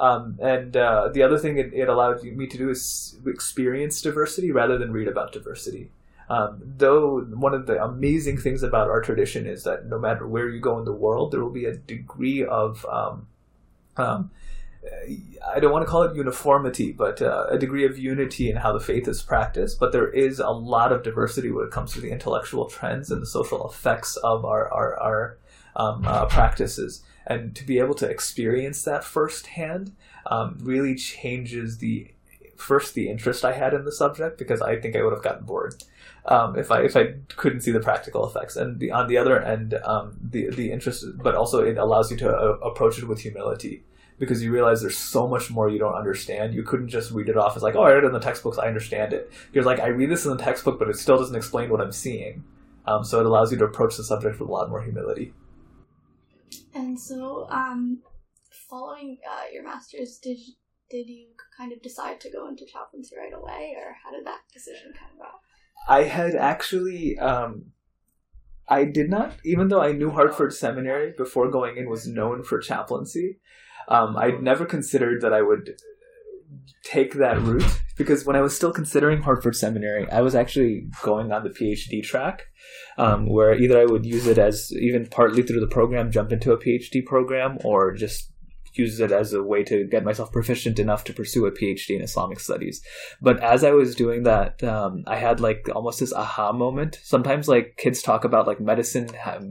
Um, 0.00 0.38
and 0.40 0.72
the 0.72 1.22
other 1.24 1.38
thing 1.38 1.58
it, 1.58 1.72
it, 1.72 1.88
allowed 1.88 2.24
me 2.24 2.46
to 2.48 2.58
do 2.58 2.70
is 2.70 3.16
experience 3.24 4.00
diversity 4.02 4.50
rather 4.50 4.76
than 4.76 4.92
read 4.92 5.06
about 5.06 5.32
diversity. 5.32 5.90
Um, 6.28 6.62
though 6.64 7.20
one 7.20 7.54
of 7.54 7.66
the 7.66 7.82
amazing 7.82 8.38
things 8.38 8.62
about 8.62 8.88
our 8.88 9.00
tradition 9.00 9.46
is 9.46 9.64
that 9.64 9.86
no 9.86 9.98
matter 9.98 10.26
where 10.26 10.48
you 10.48 10.60
go 10.60 10.78
in 10.78 10.84
the 10.84 10.92
world, 10.92 11.32
there 11.32 11.42
will 11.42 11.50
be 11.50 11.66
a 11.66 11.76
degree 11.76 12.44
of 12.44 12.86
um, 12.86 13.26
um, 13.96 14.30
I 15.46 15.60
don't 15.60 15.72
want 15.72 15.84
to 15.84 15.90
call 15.90 16.02
it 16.02 16.16
uniformity, 16.16 16.90
but 16.92 17.22
uh, 17.22 17.46
a 17.48 17.58
degree 17.58 17.84
of 17.84 17.98
unity 17.98 18.50
in 18.50 18.56
how 18.56 18.72
the 18.72 18.80
faith 18.80 19.06
is 19.06 19.22
practiced. 19.22 19.78
But 19.78 19.92
there 19.92 20.08
is 20.08 20.40
a 20.40 20.50
lot 20.50 20.92
of 20.92 21.02
diversity 21.02 21.50
when 21.50 21.66
it 21.66 21.70
comes 21.70 21.92
to 21.92 22.00
the 22.00 22.10
intellectual 22.10 22.66
trends 22.66 23.10
and 23.10 23.22
the 23.22 23.26
social 23.26 23.68
effects 23.68 24.16
of 24.16 24.44
our 24.44 24.72
our, 24.72 25.00
our 25.00 25.38
um, 25.76 26.04
uh, 26.06 26.26
practices 26.26 27.02
and 27.26 27.54
to 27.56 27.64
be 27.64 27.78
able 27.78 27.94
to 27.94 28.08
experience 28.08 28.82
that 28.82 29.04
firsthand 29.04 29.92
um, 30.26 30.58
really 30.60 30.94
changes 30.94 31.78
the 31.78 32.12
first 32.56 32.94
the 32.94 33.08
interest 33.08 33.44
I 33.44 33.52
had 33.52 33.74
in 33.74 33.84
the 33.84 33.92
subject 33.92 34.38
because 34.38 34.60
I 34.60 34.80
think 34.80 34.96
I 34.96 35.02
would 35.02 35.12
have 35.12 35.22
gotten 35.22 35.44
bored 35.44 35.82
um, 36.24 36.56
if 36.58 36.70
I 36.70 36.82
if 36.82 36.96
I 36.96 37.14
couldn't 37.36 37.60
see 37.60 37.72
the 37.72 37.80
practical 37.80 38.26
effects. 38.26 38.56
And 38.56 38.78
the, 38.78 38.90
on 38.90 39.08
the 39.08 39.18
other 39.18 39.40
end, 39.42 39.74
um, 39.84 40.16
the 40.22 40.50
the 40.50 40.70
interest, 40.70 41.04
but 41.16 41.34
also 41.34 41.62
it 41.62 41.78
allows 41.78 42.10
you 42.10 42.16
to 42.18 42.28
uh, 42.28 42.58
approach 42.62 42.98
it 42.98 43.08
with 43.08 43.20
humility 43.20 43.84
because 44.18 44.42
you 44.42 44.52
realize 44.52 44.80
there's 44.80 44.96
so 44.96 45.26
much 45.26 45.50
more 45.50 45.68
you 45.68 45.80
don't 45.80 45.94
understand. 45.96 46.54
You 46.54 46.62
couldn't 46.62 46.88
just 46.88 47.10
read 47.10 47.28
it 47.28 47.36
off 47.36 47.56
as 47.56 47.62
like, 47.62 47.74
oh, 47.74 47.82
I 47.82 47.92
read 47.92 48.04
it 48.04 48.06
in 48.06 48.12
the 48.12 48.20
textbooks, 48.20 48.56
I 48.56 48.68
understand 48.68 49.12
it. 49.12 49.32
You're 49.52 49.64
like, 49.64 49.80
I 49.80 49.88
read 49.88 50.10
this 50.10 50.24
in 50.24 50.30
the 50.36 50.42
textbook, 50.42 50.78
but 50.78 50.88
it 50.88 50.96
still 50.96 51.18
doesn't 51.18 51.34
explain 51.34 51.70
what 51.70 51.80
I'm 51.80 51.90
seeing. 51.90 52.44
Um, 52.86 53.02
so 53.02 53.18
it 53.18 53.26
allows 53.26 53.50
you 53.50 53.58
to 53.58 53.64
approach 53.64 53.96
the 53.96 54.04
subject 54.04 54.38
with 54.38 54.48
a 54.48 54.52
lot 54.52 54.70
more 54.70 54.82
humility. 54.82 55.32
And 56.74 56.98
so, 56.98 57.48
um, 57.50 58.02
following 58.70 59.18
uh, 59.28 59.52
your 59.52 59.64
master's, 59.64 60.18
did 60.18 60.38
did 60.90 61.08
you 61.08 61.28
kind 61.56 61.72
of 61.72 61.82
decide 61.82 62.20
to 62.20 62.30
go 62.30 62.48
into 62.48 62.66
chaplaincy 62.66 63.16
right 63.16 63.32
away, 63.32 63.74
or 63.76 63.96
how 64.04 64.12
did 64.12 64.26
that 64.26 64.40
decision 64.52 64.92
come 64.98 65.08
about? 65.16 65.40
I 65.88 66.04
had 66.04 66.34
actually, 66.34 67.18
um, 67.18 67.72
I 68.68 68.84
did 68.84 69.10
not, 69.10 69.34
even 69.44 69.68
though 69.68 69.82
I 69.82 69.92
knew 69.92 70.10
Hartford 70.10 70.52
Seminary 70.52 71.12
before 71.16 71.50
going 71.50 71.76
in 71.76 71.88
was 71.88 72.06
known 72.06 72.44
for 72.44 72.58
chaplaincy. 72.58 73.40
Um, 73.88 74.16
I'd 74.16 74.42
never 74.42 74.64
considered 74.64 75.22
that 75.22 75.32
I 75.32 75.42
would 75.42 75.76
take 76.84 77.14
that 77.14 77.40
route 77.40 77.80
because 77.96 78.24
when 78.24 78.36
I 78.36 78.40
was 78.40 78.54
still 78.54 78.72
considering 78.72 79.22
Hartford 79.22 79.56
Seminary, 79.56 80.10
I 80.10 80.20
was 80.20 80.34
actually 80.34 80.88
going 81.02 81.32
on 81.32 81.44
the 81.44 81.50
PhD 81.50 82.02
track, 82.02 82.46
um, 82.96 83.26
where 83.28 83.54
either 83.54 83.80
I 83.80 83.84
would 83.84 84.06
use 84.06 84.26
it 84.26 84.38
as 84.38 84.72
even 84.72 85.06
partly 85.06 85.42
through 85.42 85.60
the 85.60 85.66
program, 85.66 86.10
jump 86.10 86.32
into 86.32 86.52
a 86.52 86.58
PhD 86.58 87.04
program, 87.04 87.58
or 87.64 87.92
just 87.92 88.31
use 88.74 89.00
it 89.00 89.12
as 89.12 89.32
a 89.32 89.42
way 89.42 89.62
to 89.64 89.84
get 89.84 90.04
myself 90.04 90.32
proficient 90.32 90.78
enough 90.78 91.04
to 91.04 91.12
pursue 91.12 91.46
a 91.46 91.52
PhD 91.52 91.96
in 91.96 92.02
Islamic 92.02 92.40
studies. 92.40 92.82
But 93.20 93.40
as 93.40 93.64
I 93.64 93.72
was 93.72 93.94
doing 93.94 94.22
that, 94.24 94.62
um, 94.64 95.04
I 95.06 95.16
had 95.16 95.40
like 95.40 95.68
almost 95.74 96.00
this 96.00 96.12
aha 96.12 96.52
moment. 96.52 96.98
Sometimes 97.02 97.48
like 97.48 97.76
kids 97.76 98.02
talk 98.02 98.24
about 98.24 98.46
like 98.46 98.60
medicine 98.60 99.08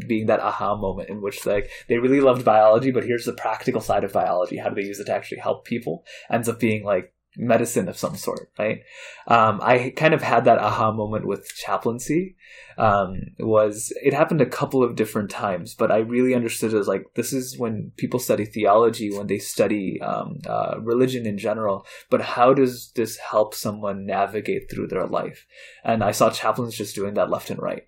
being 0.08 0.28
that 0.28 0.40
aha 0.40 0.76
moment 0.76 1.10
in 1.10 1.22
which 1.22 1.46
like 1.46 1.70
they 1.88 1.98
really 1.98 2.22
loved 2.22 2.46
biology, 2.46 2.92
but 2.92 3.04
here's 3.04 3.26
the 3.26 3.34
practical 3.34 3.82
side 3.82 4.04
of 4.04 4.14
biology. 4.14 4.58
How 4.58 4.70
do 4.70 4.76
they 4.76 4.88
use 4.88 5.00
it 5.00 5.06
to 5.06 5.14
actually 5.14 5.40
help 5.40 5.66
people? 5.66 6.04
Ends 6.30 6.50
up 6.50 6.60
being 6.60 6.84
like 6.84 7.14
medicine 7.38 7.88
of 7.88 7.98
some 7.98 8.16
sort, 8.16 8.52
right? 8.60 8.82
Um, 9.28 9.60
I 9.64 9.94
kind 9.96 10.14
of 10.14 10.22
had 10.22 10.46
that 10.46 10.60
aha 10.60 10.92
moment 10.92 11.26
with 11.26 11.48
chaplaincy. 11.56 12.36
Um, 12.78 13.22
was 13.40 13.94
it 14.04 14.14
happened 14.14 14.42
a 14.42 14.46
couple 14.46 14.84
of 14.84 14.96
different 14.96 15.30
times, 15.30 15.74
but 15.74 15.92
I 15.92 16.00
really 16.00 16.36
understood 16.36 16.74
it 16.74 16.78
as 16.78 16.88
like 16.88 17.06
this 17.16 17.32
is 17.32 17.58
when 17.58 17.92
people 17.96 18.20
study 18.20 18.46
theology, 18.46 19.12
when 19.12 19.28
they 19.28 19.40
study 19.40 20.02
um, 20.02 20.40
uh, 20.46 20.76
religion 20.82 21.26
in 21.26 21.38
general. 21.38 21.86
But 22.10 22.22
how 22.22 22.54
does 22.54 22.92
this 22.96 23.18
help 23.18 23.56
someone 23.56 24.06
navigate 24.06 24.70
through 24.70 24.88
their 24.88 25.08
life? 25.08 25.46
And 25.84 26.04
I 26.04 26.12
saw 26.12 26.30
chaplains 26.30 26.76
just 26.76 26.96
doing 26.96 27.14
that 27.14 27.30
left 27.30 27.50
and 27.50 27.62
right. 27.62 27.88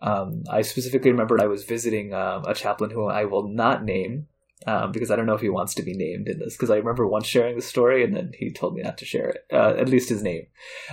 Um, 0.00 0.42
I 0.50 0.62
specifically 0.62 1.12
remembered 1.12 1.40
I 1.40 1.46
was 1.46 1.62
visiting 1.62 2.12
um, 2.12 2.44
a 2.44 2.54
chaplain 2.54 2.90
who 2.90 3.06
I 3.06 3.24
will 3.24 3.48
not 3.48 3.84
name 3.84 4.26
um, 4.66 4.92
because 4.92 5.10
I 5.10 5.16
don't 5.16 5.26
know 5.26 5.34
if 5.34 5.40
he 5.40 5.48
wants 5.48 5.74
to 5.74 5.82
be 5.82 5.94
named 5.94 6.28
in 6.28 6.38
this. 6.38 6.54
Because 6.54 6.70
I 6.70 6.76
remember 6.76 7.06
once 7.06 7.26
sharing 7.26 7.56
the 7.56 7.62
story, 7.62 8.04
and 8.04 8.14
then 8.14 8.32
he 8.38 8.52
told 8.52 8.74
me 8.74 8.82
not 8.82 8.98
to 8.98 9.04
share 9.04 9.28
it, 9.30 9.46
uh, 9.52 9.74
at 9.78 9.88
least 9.88 10.08
his 10.08 10.22
name. 10.22 10.46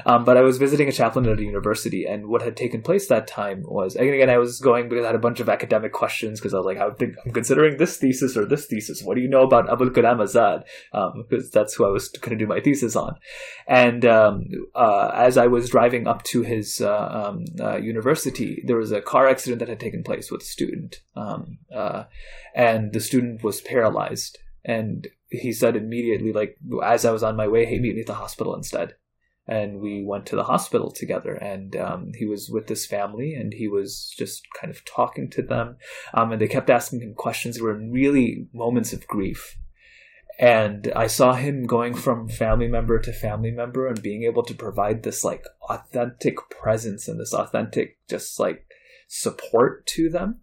Um, 0.06 0.26
but 0.26 0.38
I 0.38 0.42
was 0.42 0.58
visiting 0.58 0.88
a 0.88 0.92
chaplain 0.92 1.28
at 1.28 1.40
a 1.40 1.44
university, 1.44 2.06
and 2.06 2.28
what 2.28 2.42
had 2.42 2.58
taken 2.58 2.82
place 2.82 3.08
that 3.08 3.28
time 3.28 3.64
was, 3.66 3.96
again, 3.96 4.30
I 4.30 4.38
was 4.38 4.60
going 4.60 4.90
because 4.90 5.04
I 5.04 5.08
had 5.08 5.16
a 5.16 5.20
bunch 5.20 5.40
of 5.40 5.50
academic 5.50 5.94
questions 5.94 6.40
because 6.40 6.54
I 6.54 6.58
was 6.58 6.66
like, 6.66 6.78
I 6.78 6.90
think 6.92 7.16
I'm 7.26 7.32
considering 7.32 7.78
this 7.78 7.98
thesis 7.98 8.36
or 8.36 8.46
this 8.46 8.66
thesis. 8.66 9.04
What 9.04 9.16
do 9.16 9.22
you 9.22 9.30
know 9.30 9.44
about 9.44 9.72
Abul 9.72 9.90
Kalam 9.90 10.18
Azad? 10.18 10.64
Um, 10.94 11.26
because 11.30 11.50
that's 11.52 11.76
who 11.76 11.86
I 11.86 11.90
was 11.90 12.10
going 12.10 12.38
to 12.38 12.44
do 12.44 12.48
my 12.48 12.60
thesis 12.60 12.96
on. 12.96 13.16
And 13.68 14.06
um, 14.06 14.46
uh, 14.76 15.12
as 15.14 15.38
I 15.38 15.48
was 15.48 15.70
driving 15.70 16.08
up 16.08 16.24
to 16.24 16.42
his 16.42 16.82
uh, 16.82 17.30
um, 17.30 17.46
uh, 17.60 17.78
university, 17.78 18.64
there 18.66 18.78
was 18.78 18.92
a 18.92 19.02
car 19.02 19.28
accident 19.28 19.60
that 19.60 19.70
had 19.70 19.80
taken 19.80 20.04
place 20.04 20.32
with 20.32 20.42
a 20.42 20.46
student. 20.46 21.02
Um, 21.16 21.60
uh, 21.74 22.06
and 22.56 22.94
the 22.94 23.00
student 23.00 23.44
was 23.44 23.59
paralyzed. 23.62 24.38
And 24.66 25.08
he 25.30 25.54
said 25.54 25.76
immediately, 25.76 26.34
like, 26.34 26.58
as 26.84 27.06
I 27.06 27.12
was 27.12 27.24
on 27.24 27.36
my 27.36 27.48
way, 27.48 27.66
hey, 27.66 27.80
meet 27.80 27.96
me 27.96 28.02
at 28.02 28.08
the 28.08 28.14
hospital 28.16 28.56
instead. 28.56 28.96
And 29.48 29.80
we 29.80 30.04
went 30.04 30.28
to 30.28 30.36
the 30.36 30.44
hospital 30.44 30.92
together, 30.92 31.34
and 31.34 31.76
um, 31.76 32.12
he 32.16 32.26
was 32.26 32.52
with 32.52 32.68
this 32.68 32.86
family, 32.86 33.34
and 33.34 33.52
he 33.52 33.68
was 33.68 34.14
just 34.16 34.46
kind 34.60 34.70
of 34.70 34.86
talking 34.86 35.28
to 35.32 35.42
them. 35.42 35.78
Um, 36.14 36.32
and 36.32 36.40
they 36.40 36.48
kept 36.48 36.70
asking 36.70 37.02
him 37.02 37.16
questions. 37.16 37.56
There 37.56 37.64
were 37.66 37.74
really 37.74 38.48
moments 38.54 38.94
of 38.94 39.08
grief. 39.08 39.58
And 40.40 40.90
I 40.96 41.08
saw 41.08 41.34
him 41.34 41.66
going 41.66 41.94
from 41.94 42.30
family 42.30 42.70
member 42.70 42.98
to 43.00 43.12
family 43.12 43.52
member 43.52 43.88
and 43.88 44.02
being 44.02 44.24
able 44.24 44.44
to 44.44 44.54
provide 44.54 45.04
this 45.04 45.26
like 45.26 45.44
authentic 45.70 46.38
presence 46.50 47.10
and 47.10 47.20
this 47.20 47.34
authentic 47.34 47.98
just 48.10 48.40
like 48.40 48.66
support 49.10 49.86
to 49.88 50.10
them 50.10 50.40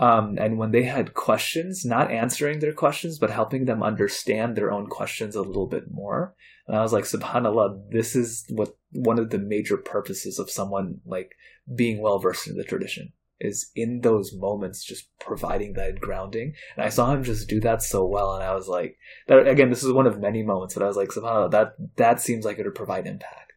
um, 0.00 0.38
and 0.40 0.56
when 0.56 0.70
they 0.70 0.84
had 0.84 1.12
questions, 1.12 1.84
not 1.84 2.10
answering 2.10 2.58
their 2.58 2.72
questions, 2.72 3.18
but 3.18 3.28
helping 3.28 3.66
them 3.66 3.82
understand 3.82 4.56
their 4.56 4.72
own 4.72 4.86
questions 4.86 5.36
a 5.36 5.42
little 5.42 5.66
bit 5.66 5.90
more. 5.90 6.34
And 6.66 6.74
I 6.74 6.80
was 6.80 6.94
like, 6.94 7.04
subhanAllah, 7.04 7.90
this 7.90 8.16
is 8.16 8.46
what 8.48 8.74
one 8.92 9.18
of 9.18 9.28
the 9.28 9.38
major 9.38 9.76
purposes 9.76 10.38
of 10.38 10.50
someone 10.50 11.00
like 11.04 11.32
being 11.76 12.00
well 12.00 12.18
versed 12.18 12.48
in 12.48 12.56
the 12.56 12.64
tradition 12.64 13.12
is 13.40 13.70
in 13.76 14.00
those 14.00 14.32
moments 14.34 14.84
just 14.84 15.06
providing 15.18 15.74
that 15.74 16.00
grounding. 16.00 16.54
And 16.76 16.86
I 16.86 16.88
saw 16.88 17.12
him 17.12 17.22
just 17.22 17.48
do 17.48 17.60
that 17.60 17.82
so 17.82 18.06
well, 18.06 18.34
and 18.34 18.42
I 18.42 18.54
was 18.54 18.68
like, 18.68 18.96
that 19.28 19.46
again, 19.46 19.68
this 19.68 19.82
is 19.82 19.92
one 19.92 20.06
of 20.06 20.18
many 20.18 20.42
moments 20.42 20.74
that 20.74 20.82
I 20.82 20.86
was 20.86 20.96
like, 20.96 21.10
subhanAllah, 21.10 21.50
that 21.50 21.74
that 21.96 22.22
seems 22.22 22.46
like 22.46 22.58
it 22.58 22.64
would 22.64 22.74
provide 22.74 23.06
impact. 23.06 23.49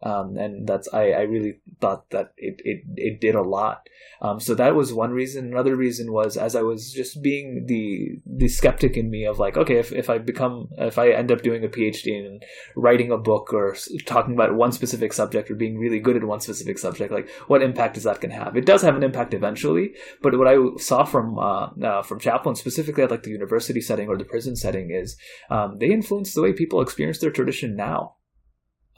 Um, 0.00 0.36
and 0.36 0.66
that's 0.66 0.88
I, 0.92 1.10
I 1.10 1.20
really 1.22 1.58
thought 1.80 2.08
that 2.10 2.32
it, 2.36 2.60
it, 2.64 2.82
it 2.96 3.20
did 3.20 3.34
a 3.34 3.42
lot. 3.42 3.88
Um, 4.20 4.38
so 4.38 4.54
that 4.54 4.76
was 4.76 4.92
one 4.92 5.10
reason. 5.10 5.46
Another 5.46 5.74
reason 5.74 6.12
was 6.12 6.36
as 6.36 6.54
I 6.54 6.62
was 6.62 6.92
just 6.92 7.20
being 7.20 7.66
the 7.66 8.20
the 8.24 8.48
skeptic 8.48 8.96
in 8.96 9.10
me 9.10 9.24
of 9.26 9.40
like, 9.40 9.56
okay, 9.56 9.76
if, 9.76 9.92
if 9.92 10.08
I 10.08 10.18
become 10.18 10.68
if 10.78 10.98
I 10.98 11.10
end 11.10 11.32
up 11.32 11.42
doing 11.42 11.64
a 11.64 11.68
PhD 11.68 12.24
and 12.24 12.42
writing 12.76 13.10
a 13.10 13.18
book 13.18 13.52
or 13.52 13.76
talking 14.06 14.34
about 14.34 14.54
one 14.54 14.70
specific 14.70 15.12
subject 15.12 15.50
or 15.50 15.56
being 15.56 15.78
really 15.78 15.98
good 15.98 16.16
at 16.16 16.24
one 16.24 16.40
specific 16.40 16.78
subject, 16.78 17.12
like 17.12 17.28
what 17.48 17.62
impact 17.62 17.96
is 17.96 18.04
that 18.04 18.20
going 18.20 18.30
to 18.30 18.44
have? 18.44 18.56
It 18.56 18.66
does 18.66 18.82
have 18.82 18.96
an 18.96 19.02
impact 19.02 19.34
eventually, 19.34 19.94
but 20.22 20.38
what 20.38 20.46
I 20.46 20.56
saw 20.78 21.04
from 21.04 21.38
uh, 21.38 21.70
uh, 21.82 22.02
from 22.02 22.20
Chaplain 22.20 22.54
specifically 22.54 23.02
at 23.02 23.10
like 23.10 23.24
the 23.24 23.30
university 23.30 23.80
setting 23.80 24.08
or 24.08 24.16
the 24.16 24.24
prison 24.24 24.54
setting 24.54 24.92
is 24.92 25.16
um, 25.50 25.78
they 25.78 25.90
influence 25.90 26.34
the 26.34 26.42
way 26.42 26.52
people 26.52 26.80
experience 26.80 27.18
their 27.18 27.32
tradition 27.32 27.74
now 27.74 28.14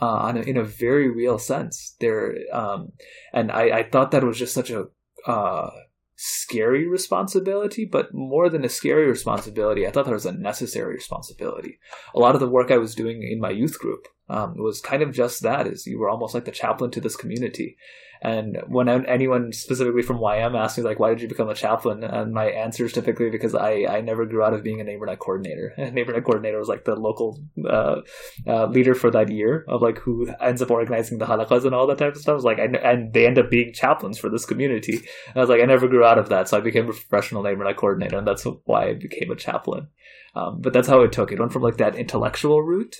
uh, 0.01 0.32
a, 0.34 0.40
in 0.40 0.57
a 0.57 0.64
very 0.64 1.09
real 1.11 1.38
sense. 1.38 1.96
There, 2.01 2.36
um, 2.53 2.92
and 3.32 3.51
I, 3.53 3.78
I 3.78 3.82
thought 3.90 4.11
that 4.11 4.24
was 4.24 4.38
just 4.38 4.55
such 4.55 4.70
a 4.70 4.86
uh, 5.26 5.70
scary 6.16 6.86
responsibility, 6.86 7.84
but 7.84 8.12
more 8.12 8.48
than 8.48 8.64
a 8.64 8.68
scary 8.68 9.07
responsibility, 9.07 9.86
I 9.86 9.90
thought 9.90 10.07
that 10.07 10.12
was 10.12 10.26
a 10.26 10.32
necessary 10.32 10.94
responsibility. 10.94 11.78
A 12.14 12.18
lot 12.18 12.34
of 12.34 12.40
the 12.40 12.48
work 12.48 12.70
I 12.70 12.78
was 12.78 12.94
doing 12.94 13.22
in 13.22 13.40
my 13.40 13.51
youth 13.51 13.78
group 13.78 14.09
Um, 14.30 14.55
was 14.57 14.80
kind 14.80 15.03
of 15.03 15.16
just 15.22 15.42
that 15.42 15.66
is 15.66 15.86
you 15.86 15.98
were 15.98 16.12
almost 16.12 16.34
like 16.34 16.44
the 16.44 16.61
chaplain 16.62 16.90
to 16.92 17.01
this 17.01 17.16
community. 17.16 17.76
And 18.23 18.59
when 18.66 18.89
anyone 19.07 19.53
specifically 19.53 20.03
from 20.03 20.18
YM 20.18 20.59
asks 20.59 20.77
me 20.77 20.85
like, 20.85 20.99
why 20.99 21.09
did 21.09 21.23
you 21.23 21.29
become 21.29 21.49
a 21.49 21.55
chaplain? 21.55 22.05
And 22.05 22.35
my 22.35 22.47
answer 22.47 22.85
is 22.85 22.93
typically 22.93 23.31
because 23.31 23.55
I, 23.55 23.87
I 23.89 24.01
never 24.03 24.27
grew 24.27 24.43
out 24.43 24.53
of 24.53 24.62
being 24.62 24.81
a 24.81 24.85
neighborhood 24.85 25.18
coordinator. 25.18 25.75
And 25.81 25.95
neighbor 25.95 26.12
night 26.12 26.25
coordinator 26.25 26.59
was 26.59 26.68
like 26.68 26.85
the 26.85 26.95
local 26.95 27.41
uh, 27.66 28.03
uh, 28.47 28.66
leader 28.66 28.95
for 28.95 29.11
that 29.11 29.31
year 29.31 29.64
of 29.68 29.81
like 29.81 29.99
who 29.99 30.29
ends 30.41 30.61
up 30.61 30.71
organizing 30.71 31.18
the 31.18 31.25
halakas 31.25 31.64
and 31.64 31.75
all 31.75 31.87
that 31.87 31.99
type 31.99 32.14
of 32.14 32.21
stuff. 32.21 32.45
like, 32.45 32.59
I, 32.59 32.64
and 32.64 33.12
they 33.14 33.27
end 33.27 33.39
up 33.39 33.51
being 33.51 33.73
chaplains 33.73 34.18
for 34.18 34.29
this 34.29 34.45
community. 34.45 34.97
And 35.29 35.37
I 35.37 35.41
was 35.41 35.49
like, 35.49 35.62
I 35.62 35.66
never 35.66 35.89
grew 35.89 36.05
out 36.05 36.18
of 36.18 36.29
that, 36.29 36.49
so 36.49 36.59
I 36.59 36.61
became 36.61 36.85
a 36.85 36.93
professional 36.93 37.43
neighborhood 37.43 37.77
coordinator, 37.77 38.18
and 38.18 38.27
that's 38.27 38.45
why 38.64 38.89
I 38.89 38.95
became 38.95 39.31
a 39.31 39.37
chaplain. 39.37 39.89
Um, 40.35 40.61
but 40.61 40.73
that's 40.73 40.89
how 40.89 41.01
it 41.01 41.12
took. 41.12 41.33
It 41.33 41.41
went 41.41 41.53
from 41.53 41.62
like 41.62 41.79
that 41.79 41.97
intellectual 41.97 42.62
route 42.62 42.97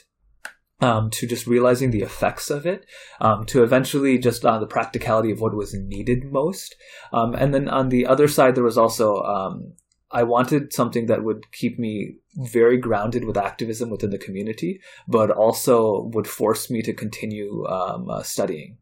um, 0.81 1.11
to 1.11 1.27
just 1.27 1.47
realizing 1.47 1.91
the 1.91 2.03
effects 2.03 2.51
of 2.51 2.67
it, 2.67 2.87
um, 3.21 3.45
to 3.47 3.63
eventually 3.63 4.19
just 4.19 4.45
uh, 4.45 4.59
the 4.59 4.67
practicality 4.67 5.31
of 5.31 5.41
what 5.41 5.55
was 5.55 5.75
needed 5.75 6.25
most. 6.25 6.77
Um, 7.13 7.35
and 7.35 7.55
then 7.55 7.69
on 7.69 7.89
the 7.89 8.07
other 8.07 8.29
side, 8.29 8.55
there 8.55 8.65
was 8.65 8.79
also 8.79 9.23
um, 9.23 9.75
I 10.11 10.25
wanted 10.25 10.73
something 10.73 11.07
that 11.07 11.23
would 11.23 11.51
keep 11.53 11.79
me 11.79 12.17
very 12.35 12.79
grounded 12.79 13.25
with 13.25 13.37
activism 13.37 13.91
within 13.91 14.11
the 14.11 14.19
community, 14.19 14.81
but 15.07 15.31
also 15.31 16.11
would 16.15 16.27
force 16.27 16.71
me 16.71 16.83
to 16.83 16.93
continue 16.93 17.67
um, 17.67 18.11
uh, 18.11 18.23
studying. 18.23 18.79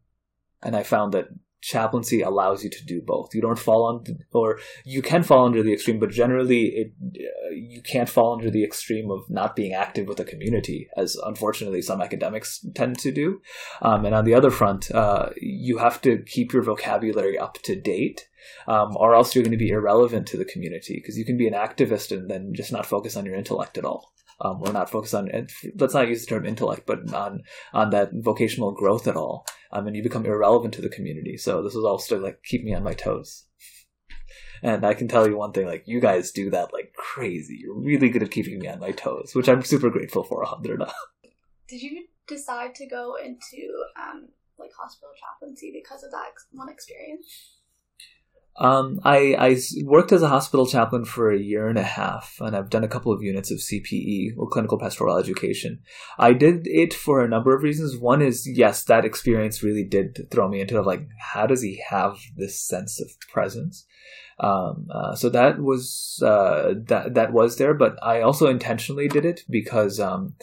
And 0.61 0.75
I 0.75 0.83
found 0.83 1.13
that 1.13 1.27
chaplaincy 1.61 2.21
allows 2.21 2.63
you 2.63 2.69
to 2.69 2.85
do 2.85 3.01
both. 3.01 3.33
You 3.33 3.41
don't 3.41 3.59
fall 3.59 3.85
on, 3.85 4.03
or 4.31 4.59
you 4.85 5.01
can 5.01 5.23
fall 5.23 5.45
under 5.45 5.63
the 5.63 5.73
extreme, 5.73 5.99
but 5.99 6.09
generally, 6.09 6.65
it 6.67 6.93
uh, 7.03 7.53
you 7.53 7.81
can't 7.81 8.09
fall 8.09 8.33
under 8.33 8.49
the 8.49 8.63
extreme 8.63 9.11
of 9.11 9.29
not 9.29 9.55
being 9.55 9.73
active 9.73 10.07
with 10.07 10.17
the 10.17 10.25
community, 10.25 10.87
as 10.97 11.15
unfortunately 11.23 11.81
some 11.81 12.01
academics 12.01 12.65
tend 12.75 12.97
to 12.99 13.11
do. 13.11 13.41
Um, 13.81 14.05
and 14.05 14.15
on 14.15 14.25
the 14.25 14.35
other 14.35 14.51
front, 14.51 14.91
uh, 14.91 15.29
you 15.37 15.77
have 15.77 16.01
to 16.01 16.19
keep 16.19 16.53
your 16.53 16.63
vocabulary 16.63 17.37
up 17.37 17.55
to 17.63 17.79
date. 17.79 18.27
Um, 18.67 18.95
or 18.95 19.13
else 19.13 19.35
you're 19.35 19.43
going 19.43 19.51
to 19.51 19.57
be 19.57 19.69
irrelevant 19.69 20.25
to 20.27 20.37
the 20.37 20.45
community 20.45 20.95
because 20.95 21.17
you 21.17 21.25
can 21.25 21.37
be 21.37 21.47
an 21.47 21.53
activist 21.53 22.15
and 22.15 22.31
then 22.31 22.53
just 22.53 22.71
not 22.71 22.85
focus 22.85 23.17
on 23.17 23.25
your 23.25 23.35
intellect 23.35 23.77
at 23.77 23.83
all 23.83 24.13
um, 24.41 24.61
or 24.61 24.71
not 24.71 24.89
focus 24.89 25.13
on 25.13 25.29
let's 25.75 25.93
not 25.93 26.07
use 26.07 26.25
the 26.25 26.29
term 26.29 26.45
intellect, 26.45 26.85
but 26.85 27.13
on 27.13 27.43
on 27.73 27.89
that 27.91 28.11
vocational 28.13 28.71
growth 28.71 29.07
at 29.07 29.15
all. 29.15 29.45
Um, 29.71 29.87
and 29.87 29.95
you 29.95 30.01
become 30.01 30.25
irrelevant 30.25 30.73
to 30.75 30.81
the 30.81 30.89
community. 30.89 31.37
So 31.37 31.61
this 31.61 31.75
is 31.75 31.83
all 31.83 31.99
also 31.99 32.19
like 32.19 32.41
keep 32.43 32.63
me 32.63 32.73
on 32.73 32.83
my 32.83 32.93
toes. 32.93 33.45
And 34.61 34.85
I 34.85 34.93
can 34.93 35.07
tell 35.07 35.27
you 35.27 35.37
one 35.37 35.53
thing, 35.53 35.67
like 35.67 35.83
you 35.85 36.01
guys 36.01 36.31
do 36.31 36.49
that 36.49 36.73
like 36.73 36.93
crazy. 36.93 37.59
You're 37.61 37.79
really 37.79 38.09
good 38.09 38.23
at 38.23 38.31
keeping 38.31 38.59
me 38.59 38.67
on 38.67 38.79
my 38.79 38.91
toes, 38.91 39.31
which 39.33 39.47
I'm 39.47 39.63
super 39.63 39.89
grateful 39.89 40.23
for, 40.23 40.43
Alhamdulillah. 40.43 40.93
Did 41.67 41.81
you 41.81 42.05
decide 42.27 42.75
to 42.75 42.87
go 42.87 43.15
into 43.15 43.69
um, 43.95 44.29
like 44.57 44.71
hospital 44.77 45.11
chaplaincy 45.19 45.71
because 45.73 46.03
of 46.03 46.11
that 46.11 46.31
one 46.51 46.69
experience? 46.69 47.58
Um, 48.57 48.99
I, 49.05 49.35
I 49.39 49.57
worked 49.83 50.11
as 50.11 50.21
a 50.21 50.27
hospital 50.27 50.65
chaplain 50.65 51.05
for 51.05 51.31
a 51.31 51.39
year 51.39 51.69
and 51.69 51.77
a 51.77 51.83
half, 51.83 52.35
and 52.41 52.55
I've 52.55 52.69
done 52.69 52.83
a 52.83 52.89
couple 52.89 53.13
of 53.13 53.23
units 53.23 53.51
of 53.51 53.59
CPE 53.59 54.31
or 54.37 54.49
clinical 54.49 54.77
pastoral 54.77 55.17
education. 55.17 55.79
I 56.17 56.33
did 56.33 56.67
it 56.67 56.93
for 56.93 57.23
a 57.23 57.27
number 57.29 57.55
of 57.55 57.63
reasons. 57.63 57.97
One 57.97 58.21
is, 58.21 58.45
yes, 58.45 58.83
that 58.83 59.05
experience 59.05 59.63
really 59.63 59.85
did 59.85 60.27
throw 60.29 60.49
me 60.49 60.59
into 60.59 60.81
like, 60.81 61.07
how 61.19 61.47
does 61.47 61.61
he 61.61 61.81
have 61.89 62.17
this 62.35 62.59
sense 62.59 62.99
of 62.99 63.09
presence? 63.31 63.85
Um, 64.39 64.87
uh, 64.93 65.15
so 65.15 65.29
that 65.29 65.59
was 65.59 66.21
uh, 66.25 66.73
that 66.85 67.15
that 67.15 67.33
was 67.33 67.57
there, 67.57 67.73
but 67.73 68.01
I 68.01 68.21
also 68.21 68.47
intentionally 68.47 69.09
did 69.09 69.25
it 69.25 69.41
because 69.49 69.99
um, 69.99 70.35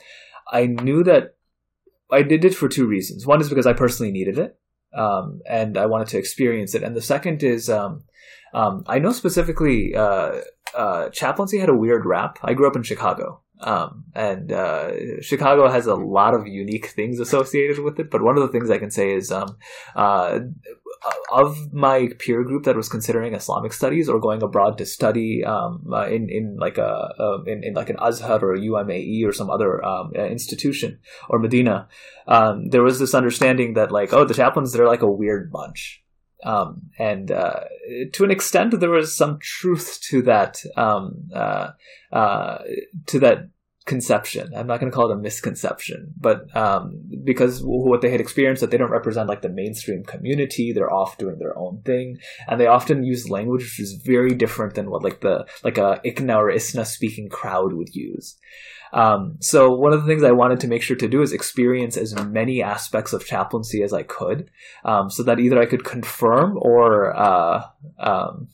I 0.51 0.67
knew 0.67 1.03
that 1.05 1.37
I 2.11 2.23
did 2.23 2.45
it 2.45 2.55
for 2.55 2.69
two 2.69 2.87
reasons. 2.87 3.27
One 3.27 3.41
is 3.41 3.49
because 3.49 3.67
I 3.67 3.73
personally 3.73 4.13
needed 4.13 4.39
it, 4.39 4.59
um, 4.97 5.41
and 5.49 5.77
I 5.77 5.87
wanted 5.87 6.09
to 6.09 6.19
experience 6.19 6.75
it. 6.75 6.83
And 6.83 6.97
the 6.97 7.03
second 7.03 7.43
is, 7.43 7.69
um, 7.69 8.05
um, 8.55 8.85
I 8.87 8.99
know 8.99 9.13
specifically, 9.13 9.95
uh, 9.95 10.41
uh, 10.75 11.09
chaplaincy 11.11 11.59
had 11.59 11.69
a 11.69 11.75
weird 11.75 12.07
rap. 12.07 12.39
I 12.43 12.55
grew 12.55 12.67
up 12.67 12.77
in 12.77 12.83
Chicago, 12.83 13.41
um, 13.61 14.05
and 14.15 14.53
uh, 14.53 15.21
Chicago 15.21 15.69
has 15.69 15.87
a 15.87 15.95
lot 15.95 16.35
of 16.35 16.47
unique 16.47 16.89
things 16.89 17.21
associated 17.21 17.79
with 17.79 17.99
it. 17.99 18.11
But 18.11 18.23
one 18.23 18.37
of 18.37 18.43
the 18.43 18.49
things 18.49 18.71
I 18.71 18.79
can 18.79 18.91
say 18.91 19.13
is, 19.13 19.33
um, 19.33 19.57
uh, 19.95 20.41
of 21.31 21.73
my 21.73 22.09
peer 22.19 22.43
group 22.43 22.65
that 22.65 22.77
was 22.77 22.89
considering 22.89 23.35
Islamic 23.35 23.73
studies 23.73 24.09
or 24.09 24.21
going 24.21 24.43
abroad 24.43 24.79
to 24.79 24.87
study 24.87 25.45
um, 25.45 25.87
uh, 25.93 26.07
in 26.07 26.29
in 26.29 26.57
like 26.59 26.79
a, 26.79 27.15
uh, 27.19 27.43
in, 27.47 27.63
in 27.65 27.75
like 27.75 27.91
an 27.91 27.97
Azhar 27.97 28.43
or 28.43 28.57
UMAE 28.57 29.25
or 29.27 29.33
some 29.33 29.51
other 29.51 29.85
um, 29.85 30.13
institution 30.15 30.99
or 31.29 31.39
Medina, 31.39 31.89
um, 32.27 32.69
there 32.71 32.83
was 32.83 32.99
this 32.99 33.15
understanding 33.15 33.75
that 33.75 33.93
like 33.93 34.13
oh 34.13 34.25
the 34.25 34.35
chaplains 34.35 34.73
they're 34.73 34.87
like 34.87 35.03
a 35.03 35.11
weird 35.11 35.51
bunch. 35.51 36.03
Um, 36.45 36.91
and 36.99 37.31
uh, 37.31 37.61
to 38.13 38.25
an 38.25 38.31
extent, 38.31 38.79
there 38.79 38.91
was 38.91 39.17
some 39.17 39.39
truth 39.41 39.99
to 40.11 40.23
that, 40.23 40.63
um, 40.77 41.29
uh, 41.33 41.71
uh, 42.13 42.59
to 43.07 43.19
that 43.21 43.49
conception. 43.87 44.53
I'm 44.55 44.67
not 44.67 44.81
going 44.81 44.91
to 44.91 44.95
call 44.95 45.11
it 45.11 45.15
a 45.15 45.19
misconception, 45.19 46.13
but 46.19 46.55
um, 46.57 47.06
because 47.27 47.61
what 47.63 48.01
they 48.01 48.11
had 48.11 48.21
experienced 48.21 48.61
that 48.61 48.71
they 48.71 48.79
don't 48.79 48.91
represent 48.91 49.29
like 49.29 49.43
the 49.43 49.49
mainstream 49.49 50.05
community, 50.05 50.73
they're 50.73 50.93
off 50.93 51.19
doing 51.19 51.39
their 51.39 51.57
own 51.59 51.83
thing, 51.85 52.19
and 52.49 52.61
they 52.61 52.67
often 52.67 53.05
use 53.05 53.29
language 53.29 53.63
which 53.63 53.81
is 53.81 54.01
very 54.05 54.35
different 54.35 54.75
than 54.75 54.89
what 54.89 55.03
like 55.03 55.21
the 55.21 55.47
like 55.63 55.77
a 55.77 56.01
ICNA 56.05 56.37
or 56.37 56.51
ISNA 56.51 56.87
speaking 56.87 57.29
crowd 57.29 57.73
would 57.75 57.95
use. 57.95 58.39
Um, 58.93 59.37
so 59.41 59.75
one 59.75 59.93
of 59.93 60.01
the 60.01 60.07
things 60.07 60.23
I 60.23 60.31
wanted 60.31 60.61
to 60.61 60.69
make 60.69 60.81
sure 60.81 60.97
to 60.97 61.09
do 61.09 61.21
is 61.21 61.33
experience 61.33 61.97
as 61.97 62.15
many 62.25 62.63
aspects 62.63 63.13
of 63.13 63.27
chaplaincy 63.27 63.83
as 63.83 63.93
I 63.93 64.05
could, 64.05 64.51
um, 64.85 65.11
so 65.11 65.23
that 65.25 65.41
either 65.41 65.61
I 65.61 65.67
could 65.67 65.85
confirm 65.85 66.57
or 66.57 67.15
uh, 67.15 67.63
um, 67.99 68.49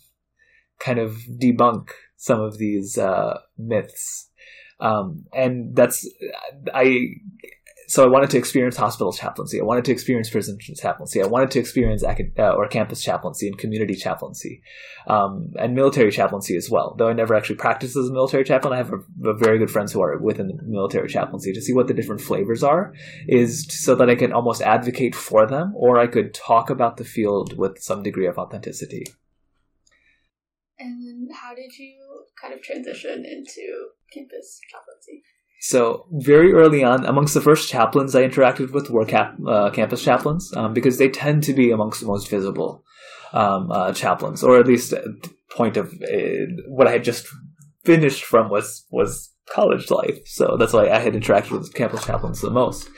kind 0.81 0.99
of 0.99 1.19
debunk 1.31 1.91
some 2.17 2.41
of 2.41 2.59
these 2.59 2.97
uh, 2.99 3.39
myths 3.59 4.31
um, 4.83 5.25
and 5.33 5.75
that's 5.77 6.09
I. 6.75 7.07
So 7.93 8.03
I 8.03 8.09
wanted 8.09 8.31
to 8.31 8.39
experience 8.39 8.79
hospital 8.79 9.13
chaplaincy. 9.13 9.61
I 9.61 9.65
wanted 9.65 9.85
to 9.85 9.93
experience 9.93 10.31
prison 10.31 10.57
chaplaincy. 10.59 11.21
I 11.21 11.27
wanted 11.27 11.51
to 11.51 11.59
experience 11.59 12.03
uh, 12.03 12.55
or 12.55 12.67
campus 12.67 13.03
chaplaincy 13.03 13.47
and 13.49 13.59
community 13.59 13.95
chaplaincy, 13.95 14.63
um, 15.07 15.53
and 15.59 15.75
military 15.75 16.11
chaplaincy 16.11 16.57
as 16.57 16.71
well. 16.71 16.95
Though 16.97 17.11
I 17.11 17.13
never 17.13 17.35
actually 17.35 17.57
practiced 17.57 17.95
as 17.95 18.09
a 18.09 18.13
military 18.15 18.45
chaplain, 18.45 18.73
I 18.73 18.79
have 18.79 18.95
a, 18.95 19.29
a 19.29 19.35
very 19.35 19.59
good 19.59 19.71
friends 19.71 19.93
who 19.93 20.01
are 20.01 20.17
within 20.17 20.47
the 20.47 20.59
military 20.63 21.07
chaplaincy 21.07 21.53
to 21.53 21.61
see 21.61 21.75
what 21.75 21.87
the 21.87 21.93
different 21.93 22.23
flavors 22.23 22.63
are, 22.63 22.95
is 23.29 23.67
so 23.69 23.95
that 23.97 24.09
I 24.09 24.15
can 24.15 24.33
almost 24.33 24.63
advocate 24.63 25.15
for 25.15 25.47
them, 25.47 25.75
or 25.77 25.99
I 25.99 26.07
could 26.07 26.33
talk 26.33 26.71
about 26.71 26.97
the 26.97 27.05
field 27.05 27.59
with 27.59 27.83
some 27.83 28.03
degree 28.03 28.27
of 28.27 28.39
authenticity. 28.39 29.05
And 30.79 31.31
how 31.31 31.55
did 31.55 31.77
you 31.79 32.25
kind 32.41 32.55
of 32.55 32.63
transition 32.63 33.27
into 33.27 33.91
campus 34.11 34.61
chaplaincy? 34.71 35.25
So 35.65 36.07
very 36.11 36.53
early 36.53 36.83
on, 36.83 37.07
amongst 37.07 37.35
the 37.35 37.41
first 37.41 37.71
chaplains 37.71 38.17
I 38.17 38.27
interacted 38.27 38.73
with 38.73 38.91
were 38.91 39.05
cap, 39.05 39.37
uh, 39.47 39.71
campus 39.71 40.03
chaplains 40.03 40.53
um, 40.57 40.75
because 40.75 40.99
they 40.99 41.09
tend 41.09 41.45
to 41.45 41.53
be 41.53 41.71
amongst 41.71 42.01
the 42.01 42.07
most 42.09 42.29
visible 42.29 42.83
um, 43.33 43.71
uh, 43.71 43.93
chaplains, 43.93 44.43
or 44.43 44.59
at 44.59 44.67
least 44.67 44.93
point 45.55 45.77
of 45.77 45.93
uh, 45.93 46.47
what 46.67 46.89
I 46.89 46.91
had 46.91 47.05
just 47.05 47.29
finished 47.85 48.25
from 48.25 48.51
was 48.51 48.85
was 48.91 49.31
college 49.55 49.89
life. 49.89 50.19
So 50.27 50.57
that's 50.59 50.73
why 50.73 50.91
I 50.91 50.99
had 50.99 51.15
interacted 51.15 51.53
with 51.53 51.75
campus 51.75 52.05
chaplains 52.05 52.41
the 52.41 52.51
most. 52.51 52.91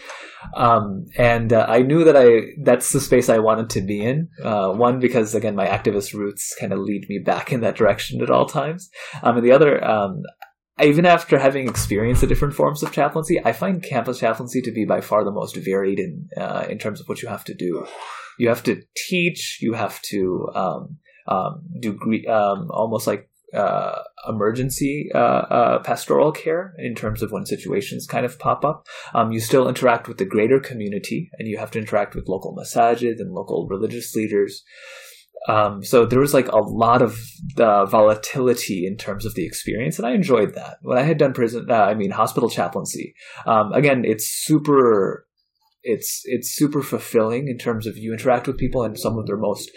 Um, 0.56 1.04
and 1.18 1.52
uh, 1.52 1.66
I 1.68 1.82
knew 1.82 2.02
that 2.04 2.16
I 2.16 2.54
that's 2.62 2.92
the 2.92 3.00
space 3.00 3.28
I 3.28 3.40
wanted 3.40 3.68
to 3.70 3.82
be 3.82 4.02
in. 4.02 4.30
Uh, 4.42 4.70
one 4.70 5.00
because 5.00 5.34
again 5.34 5.54
my 5.54 5.66
activist 5.66 6.14
roots 6.14 6.56
kind 6.58 6.72
of 6.72 6.78
lead 6.78 7.10
me 7.10 7.18
back 7.18 7.52
in 7.52 7.60
that 7.60 7.76
direction 7.76 8.22
at 8.22 8.30
all 8.30 8.46
times. 8.46 8.88
Um, 9.22 9.36
and 9.36 9.44
the 9.44 9.52
other, 9.52 9.84
um, 9.84 10.22
even 10.82 11.06
after 11.06 11.38
having 11.38 11.68
experienced 11.68 12.20
the 12.20 12.26
different 12.26 12.54
forms 12.54 12.82
of 12.82 12.92
chaplaincy, 12.92 13.40
I 13.44 13.52
find 13.52 13.82
campus 13.82 14.18
chaplaincy 14.18 14.60
to 14.62 14.72
be 14.72 14.84
by 14.84 15.00
far 15.00 15.24
the 15.24 15.30
most 15.30 15.56
varied 15.56 15.98
in 15.98 16.28
uh, 16.36 16.66
in 16.68 16.78
terms 16.78 17.00
of 17.00 17.08
what 17.08 17.22
you 17.22 17.28
have 17.28 17.44
to 17.44 17.54
do. 17.54 17.86
You 18.38 18.48
have 18.48 18.62
to 18.64 18.82
teach. 19.08 19.58
You 19.60 19.74
have 19.74 20.02
to 20.02 20.50
um, 20.54 20.98
um, 21.28 21.62
do 21.80 21.98
um, 22.28 22.68
almost 22.70 23.06
like 23.06 23.30
uh, 23.54 24.02
emergency 24.28 25.10
uh, 25.14 25.18
uh, 25.18 25.78
pastoral 25.84 26.32
care 26.32 26.74
in 26.78 26.94
terms 26.94 27.22
of 27.22 27.30
when 27.30 27.46
situations 27.46 28.06
kind 28.06 28.26
of 28.26 28.38
pop 28.38 28.64
up. 28.64 28.88
Um, 29.14 29.30
you 29.30 29.38
still 29.38 29.68
interact 29.68 30.08
with 30.08 30.18
the 30.18 30.24
greater 30.24 30.58
community, 30.58 31.30
and 31.38 31.46
you 31.46 31.58
have 31.58 31.70
to 31.72 31.78
interact 31.78 32.16
with 32.16 32.28
local 32.28 32.56
masajid 32.56 33.20
and 33.20 33.32
local 33.32 33.68
religious 33.68 34.14
leaders. 34.16 34.64
Um, 35.46 35.84
so 35.84 36.06
there 36.06 36.20
was 36.20 36.32
like 36.32 36.48
a 36.48 36.58
lot 36.58 37.02
of 37.02 37.18
uh, 37.58 37.84
volatility 37.86 38.86
in 38.86 38.96
terms 38.96 39.26
of 39.26 39.34
the 39.34 39.44
experience, 39.44 39.98
and 39.98 40.06
I 40.06 40.12
enjoyed 40.12 40.54
that. 40.54 40.78
When 40.82 40.96
I 40.96 41.02
had 41.02 41.18
done 41.18 41.32
prison, 41.32 41.66
uh, 41.70 41.74
I 41.74 41.94
mean 41.94 42.10
hospital 42.10 42.48
chaplaincy. 42.48 43.14
Um, 43.46 43.72
again, 43.72 44.04
it's 44.04 44.26
super 44.26 45.23
it's 45.84 46.22
it's 46.24 46.50
super 46.50 46.82
fulfilling 46.82 47.48
in 47.48 47.58
terms 47.58 47.86
of 47.86 47.96
you 47.98 48.12
interact 48.12 48.46
with 48.46 48.56
people 48.56 48.82
and 48.82 48.98
some 48.98 49.18
of 49.18 49.26
their 49.26 49.36
most 49.36 49.70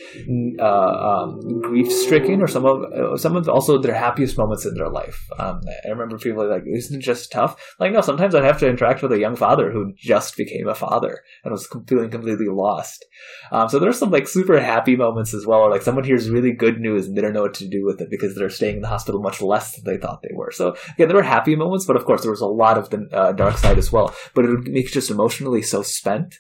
uh, 0.60 0.64
um, 0.64 1.62
grief 1.62 1.92
stricken 1.92 2.42
or 2.42 2.48
some 2.48 2.66
of 2.66 2.84
uh, 2.94 3.18
some 3.18 3.36
of 3.36 3.48
also 3.50 3.78
their 3.78 3.94
happiest 3.94 4.38
moments 4.38 4.66
in 4.66 4.74
their 4.74 4.90
life. 4.90 5.28
Um, 5.38 5.62
I 5.86 5.90
remember 5.90 6.18
people 6.18 6.48
like, 6.50 6.64
"Isn't 6.66 7.00
it 7.00 7.04
just 7.04 7.32
tough?" 7.32 7.76
Like, 7.80 7.92
no, 7.92 8.02
sometimes 8.02 8.34
I'd 8.34 8.46
have 8.46 8.60
to 8.60 8.70
interact 8.70 9.02
with 9.02 9.12
a 9.12 9.20
young 9.20 9.36
father 9.36 9.72
who 9.72 9.94
just 9.96 10.38
became 10.38 10.68
a 10.68 10.76
father 10.76 11.24
and 11.44 11.52
was 11.52 11.68
feeling 11.88 12.10
completely 12.10 12.48
lost. 12.48 13.06
Um, 13.52 13.68
so 13.68 13.78
there's 13.78 14.00
some 14.00 14.12
like 14.12 14.28
super 14.28 14.60
happy 14.60 14.96
moments 14.96 15.34
as 15.34 15.46
well, 15.46 15.60
or 15.60 15.70
like 15.70 15.82
someone 15.82 16.06
hears 16.06 16.30
really 16.30 16.54
good 16.54 16.80
news 16.80 17.08
and 17.08 17.18
they 17.18 17.22
don't 17.22 17.34
know 17.34 17.44
what 17.44 17.54
to 17.56 17.68
do 17.68 17.86
with 17.86 18.00
it 18.02 18.10
because 18.10 18.36
they're 18.36 18.50
staying 18.50 18.78
in 18.78 18.82
the 18.82 18.88
hospital 18.88 19.22
much 19.22 19.42
less 19.42 19.76
than 19.76 19.84
they 19.84 20.00
thought 20.00 20.22
they 20.22 20.34
were. 20.34 20.52
So 20.52 20.78
again, 20.94 21.10
there 21.10 21.18
were 21.18 21.24
happy 21.24 21.56
moments, 21.56 21.86
but 21.86 21.98
of 21.98 22.06
course 22.06 22.22
there 22.22 22.32
was 22.32 22.42
a 22.42 22.48
lot 22.48 22.78
of 22.78 22.90
the 22.90 23.08
uh, 23.12 23.34
dark 23.34 23.58
side 23.58 23.78
as 23.78 23.92
well. 23.92 24.16
But 24.34 24.46
it 24.46 24.50
would 24.50 24.68
make 24.68 24.88
just 24.88 25.12
emotionally 25.12 25.62
so 25.62 25.82
spent. 25.98 26.36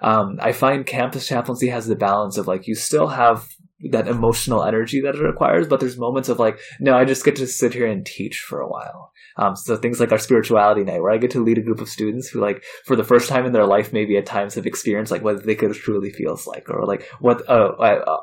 Um, 0.00 0.38
I 0.40 0.52
find 0.52 0.86
campus 0.86 1.26
chaplaincy 1.26 1.68
has 1.68 1.86
the 1.86 1.96
balance 1.96 2.36
of 2.36 2.46
like 2.46 2.66
you 2.66 2.74
still 2.74 3.08
have 3.08 3.48
that 3.90 4.08
emotional 4.08 4.62
energy 4.62 5.00
that 5.00 5.14
it 5.14 5.22
requires, 5.22 5.66
but 5.66 5.80
there's 5.80 5.98
moments 5.98 6.28
of 6.28 6.38
like, 6.38 6.58
no, 6.80 6.96
I 6.96 7.04
just 7.04 7.24
get 7.24 7.36
to 7.36 7.46
sit 7.46 7.74
here 7.74 7.86
and 7.86 8.04
teach 8.04 8.40
for 8.40 8.60
a 8.60 8.68
while. 8.68 9.12
Um, 9.36 9.56
so 9.56 9.76
things 9.76 10.00
like 10.00 10.12
our 10.12 10.18
spirituality 10.18 10.84
night, 10.84 11.00
where 11.00 11.12
I 11.12 11.16
get 11.16 11.30
to 11.32 11.42
lead 11.42 11.58
a 11.58 11.62
group 11.62 11.80
of 11.80 11.88
students 11.88 12.28
who, 12.28 12.40
like, 12.40 12.62
for 12.84 12.96
the 12.96 13.04
first 13.04 13.28
time 13.28 13.46
in 13.46 13.52
their 13.52 13.66
life, 13.66 13.92
maybe 13.92 14.16
at 14.16 14.26
times 14.26 14.54
have 14.54 14.66
experienced 14.66 15.10
like 15.10 15.22
what 15.22 15.42
dhikr 15.42 15.74
truly 15.74 16.10
feels 16.10 16.46
like, 16.46 16.68
or 16.68 16.84
like 16.84 17.08
what 17.20 17.48
uh, 17.48 17.72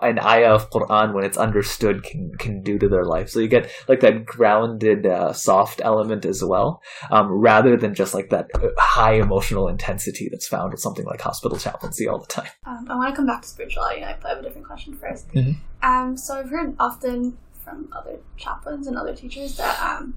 an 0.01 0.20
ayah 0.20 0.53
of 0.53 0.70
Quran, 0.70 1.14
when 1.14 1.24
it's 1.24 1.38
understood, 1.38 2.03
can 2.03 2.32
can 2.38 2.62
do 2.62 2.78
to 2.78 2.88
their 2.88 3.05
life. 3.05 3.30
So 3.30 3.39
you 3.39 3.47
get 3.47 3.72
like 3.88 4.01
that 4.01 4.26
grounded, 4.26 5.05
uh, 5.05 5.34
soft 5.34 5.82
element 5.84 6.26
as 6.26 6.43
well, 6.43 6.82
um, 7.10 7.32
rather 7.32 7.76
than 7.76 7.93
just 7.95 8.14
like 8.14 8.30
that 8.30 8.47
uh, 8.55 8.70
high 8.78 9.14
emotional 9.14 9.68
intensity 9.68 10.30
that's 10.30 10.47
found 10.47 10.72
with 10.72 10.82
something 10.82 11.05
like 11.05 11.22
hospital 11.22 11.57
chaplaincy 11.57 12.07
all 12.07 12.20
the 12.20 12.28
time. 12.28 12.49
Um, 12.66 12.86
I 12.89 12.95
want 12.95 13.10
to 13.10 13.16
come 13.16 13.26
back 13.26 13.41
to 13.41 13.47
spirituality. 13.47 14.01
but 14.22 14.28
I 14.28 14.30
have 14.30 14.39
a 14.39 14.43
different 14.43 14.68
question 14.68 14.93
1st 14.95 15.49
Mhm. 15.50 15.56
Um, 15.82 16.18
so 16.18 16.39
I've 16.39 16.50
heard 16.50 16.76
often 16.80 17.38
from 17.64 17.88
other 17.91 18.18
chaplains 18.38 18.88
and 18.88 18.97
other 18.97 19.16
teachers 19.16 19.58
that 19.58 19.80
um, 19.82 20.16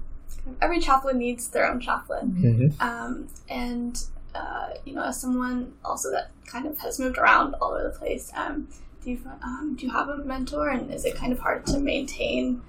every 0.61 0.79
chaplain 0.79 1.17
needs 1.17 1.47
their 1.49 1.69
own 1.69 1.79
chaplain. 1.79 2.35
Mm-hmm. 2.39 2.81
Um, 2.81 3.27
and 3.49 4.03
uh, 4.35 4.69
you 4.85 4.93
know, 4.93 5.03
as 5.03 5.19
someone 5.19 5.73
also 5.85 6.11
that 6.11 6.31
kind 6.45 6.65
of 6.65 6.79
has 6.79 6.99
moved 6.99 7.17
around 7.17 7.55
all 7.55 7.73
over 7.73 7.83
the 7.83 7.97
place, 7.97 8.31
um, 8.35 8.67
do 9.03 9.11
you 9.11 9.19
um, 9.43 9.75
do 9.77 9.85
you 9.85 9.91
have 9.91 10.09
a 10.09 10.17
mentor, 10.17 10.69
and 10.69 10.91
is 10.91 11.05
it 11.05 11.15
kind 11.15 11.31
of 11.31 11.39
hard 11.39 11.65
to 11.67 11.79
maintain 11.79 12.61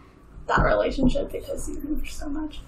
that 0.46 0.62
relationship 0.62 1.32
because 1.32 1.68
you've 1.68 1.84
move 1.84 2.08
so 2.10 2.28
much? 2.28 2.60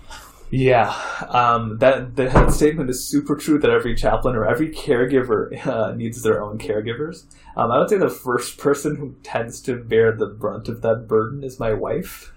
Yeah, 0.50 0.94
um, 1.28 1.78
that 1.78 2.14
that 2.16 2.52
statement 2.52 2.88
is 2.88 3.08
super 3.08 3.36
true. 3.36 3.58
That 3.58 3.70
every 3.70 3.94
chaplain 3.96 4.36
or 4.36 4.46
every 4.46 4.70
caregiver 4.70 5.66
uh, 5.66 5.92
needs 5.92 6.22
their 6.22 6.42
own 6.42 6.58
caregivers. 6.58 7.24
Um, 7.56 7.72
I 7.72 7.78
would 7.78 7.88
say 7.88 7.98
the 7.98 8.08
first 8.08 8.58
person 8.58 8.96
who 8.96 9.16
tends 9.22 9.60
to 9.62 9.76
bear 9.76 10.12
the 10.12 10.26
brunt 10.26 10.68
of 10.68 10.82
that 10.82 11.08
burden 11.08 11.42
is 11.42 11.58
my 11.58 11.72
wife. 11.72 12.32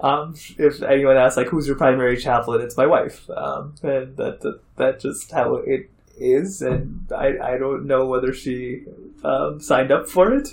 Um, 0.00 0.34
if 0.58 0.82
anyone 0.82 1.16
asks, 1.16 1.36
like, 1.36 1.48
who's 1.48 1.66
your 1.66 1.76
primary 1.76 2.16
chaplain, 2.16 2.60
it's 2.60 2.76
my 2.76 2.86
wife. 2.86 3.28
Um, 3.30 3.74
and 3.82 4.16
that, 4.18 4.60
that 4.76 5.00
just 5.00 5.30
how 5.32 5.56
it 5.56 5.90
is, 6.20 6.62
and 6.62 7.10
I, 7.14 7.54
I 7.54 7.58
don't 7.58 7.86
know 7.86 8.06
whether 8.06 8.32
she 8.32 8.84
um, 9.24 9.60
signed 9.60 9.90
up 9.90 10.08
for 10.08 10.32
it, 10.32 10.48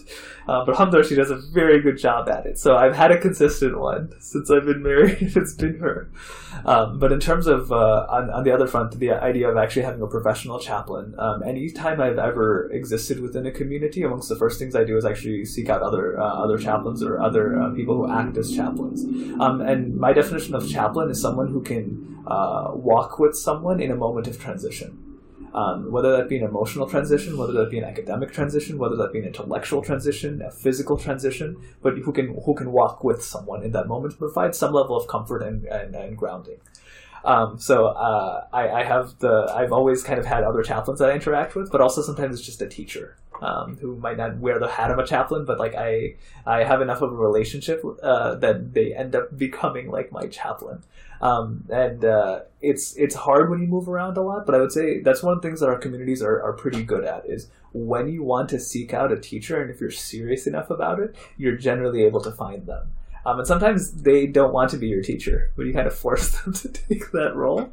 uh, 0.48 0.66
but 0.66 0.72
alhamdulillah, 0.72 1.08
she 1.08 1.16
does 1.16 1.30
a 1.30 1.40
very 1.54 1.82
good 1.82 1.98
job 1.98 2.28
at 2.30 2.46
it. 2.46 2.58
So 2.58 2.76
I've 2.76 2.96
had 2.96 3.12
a 3.12 3.20
consistent 3.20 3.80
one 3.80 4.12
since 4.20 4.50
I've 4.50 4.66
been 4.66 4.82
married. 4.84 5.18
it's 5.36 5.54
been 5.54 5.80
her. 5.80 6.10
Um, 6.66 6.98
but 7.00 7.12
in 7.12 7.20
terms 7.20 7.48
of 7.48 7.72
uh, 7.72 8.08
on, 8.10 8.30
on 8.30 8.44
the 8.44 8.52
other 8.52 8.68
front, 8.68 8.98
the 8.98 9.12
idea 9.12 9.50
of 9.50 9.58
actually 9.58 9.84
having 9.84 10.02
a 10.02 10.08
professional 10.08 10.60
chaplain, 10.60 11.14
um, 11.20 11.44
anytime 11.44 12.02
I've 12.02 12.18
ever 12.18 12.70
existed 12.72 13.20
within 13.20 13.46
a 13.46 13.52
community, 13.52 14.04
amongst 14.04 14.30
the 14.30 14.36
first 14.36 14.58
things 14.58 14.76
I 14.76 14.84
do 14.84 14.98
is 14.98 15.06
actually 15.06 15.46
seek 15.46 15.70
out 15.70 15.82
other 15.82 16.20
uh, 16.20 16.24
other 16.24 16.58
chaplains 16.58 17.04
or 17.04 17.22
other 17.22 17.62
uh, 17.62 17.72
people 17.72 17.96
who 17.96 18.12
act 18.12 18.38
as 18.38 18.56
chaplains. 18.56 19.04
Um, 19.40 19.62
and 19.62 19.96
my 19.96 20.14
definition 20.14 20.56
of 20.56 20.68
chaplain 20.68 21.10
is 21.10 21.22
someone 21.22 21.50
who 21.50 21.62
can 21.62 22.24
uh, 22.26 22.72
walk 22.74 23.20
with 23.20 23.36
someone 23.36 23.80
in 23.80 23.92
a 23.92 23.96
moment 23.96 24.28
of 24.28 24.40
transition. 24.40 25.15
Um, 25.56 25.90
whether 25.90 26.12
that 26.18 26.28
be 26.28 26.36
an 26.36 26.44
emotional 26.44 26.86
transition, 26.86 27.38
whether 27.38 27.54
that 27.54 27.72
be 27.72 27.78
an 27.78 27.86
academic 27.86 28.34
transition, 28.34 28.78
whether 28.78 28.98
that 28.98 29.14
be 29.14 29.20
an 29.20 29.26
intellectual 29.26 29.82
transition, 29.82 30.42
a 30.42 30.52
physical 30.52 30.98
transition, 30.98 31.56
but 31.82 31.98
who 31.98 32.12
can 32.12 32.38
who 32.44 32.54
can 32.54 32.74
walk 32.74 33.06
with 33.06 33.24
someone 33.24 33.64
in 33.64 33.72
that 33.72 33.88
moment 33.88 34.12
to 34.12 34.18
provide 34.18 34.54
some 34.54 34.74
level 34.74 34.98
of 34.98 35.08
comfort 35.08 35.42
and, 35.42 35.64
and, 35.64 35.96
and 35.96 36.18
grounding. 36.18 36.60
Um, 37.24 37.58
so 37.58 37.88
uh, 37.88 38.46
I, 38.52 38.70
I 38.70 38.84
have 38.84 39.18
the 39.20 39.50
I've 39.50 39.72
always 39.72 40.04
kind 40.04 40.20
of 40.20 40.26
had 40.26 40.44
other 40.44 40.62
chaplains 40.62 41.00
that 41.00 41.10
I 41.10 41.14
interact 41.14 41.56
with, 41.56 41.72
but 41.72 41.80
also 41.80 42.02
sometimes 42.02 42.38
it's 42.38 42.46
just 42.46 42.62
a 42.62 42.68
teacher 42.68 43.16
um, 43.42 43.78
who 43.78 43.96
might 43.98 44.18
not 44.18 44.38
wear 44.38 44.60
the 44.60 44.68
hat 44.68 44.92
of 44.92 45.00
a 45.00 45.06
chaplain, 45.06 45.46
but 45.46 45.60
like 45.60 45.76
I 45.76 46.16
I 46.46 46.64
have 46.64 46.82
enough 46.82 47.02
of 47.02 47.12
a 47.12 47.16
relationship 47.16 47.84
uh, 48.02 48.36
that 48.36 48.74
they 48.74 48.94
end 48.94 49.16
up 49.16 49.38
becoming 49.38 49.90
like 49.90 50.12
my 50.12 50.28
chaplain. 50.28 50.84
Um, 51.22 51.66
and 51.70 52.04
uh, 52.04 52.42
it's 52.62 52.96
it's 52.96 53.16
hard 53.16 53.50
when 53.50 53.62
you 53.62 53.68
move 53.68 53.88
around 53.88 54.18
a 54.18 54.22
lot, 54.22 54.46
but 54.46 54.56
I 54.56 54.60
would 54.60 54.72
say 54.72 55.02
that's 55.02 55.24
one 55.24 55.34
of 55.34 55.42
the 55.42 55.48
things 55.48 55.62
that 55.62 55.70
our 55.70 55.78
communities 55.78 56.22
are, 56.22 56.42
are 56.42 56.54
pretty 56.54 56.84
good 56.84 57.06
at 57.06 57.26
is 57.26 57.50
when 57.74 58.08
you 58.10 58.24
want 58.24 58.50
to 58.50 58.60
seek 58.60 58.94
out 58.94 59.12
a 59.12 59.20
teacher 59.20 59.62
and 59.62 59.70
if 59.70 59.80
you're 59.82 59.92
serious 59.92 60.48
enough 60.48 60.70
about 60.70 61.00
it, 61.00 61.16
you're 61.38 61.58
generally 61.58 62.04
able 62.04 62.22
to 62.22 62.32
find 62.32 62.66
them. 62.66 62.92
Um, 63.26 63.40
and 63.40 63.48
sometimes 63.48 63.92
they 64.04 64.28
don't 64.28 64.54
want 64.54 64.70
to 64.72 64.78
be 64.78 64.88
your 64.88 65.02
teacher, 65.02 65.52
but 65.56 65.66
you 65.66 65.74
kind 65.74 65.88
of 65.88 65.96
force 65.96 66.30
them 66.42 66.54
to 66.54 66.70
take 66.70 67.12
that 67.12 67.36
role. 67.36 67.72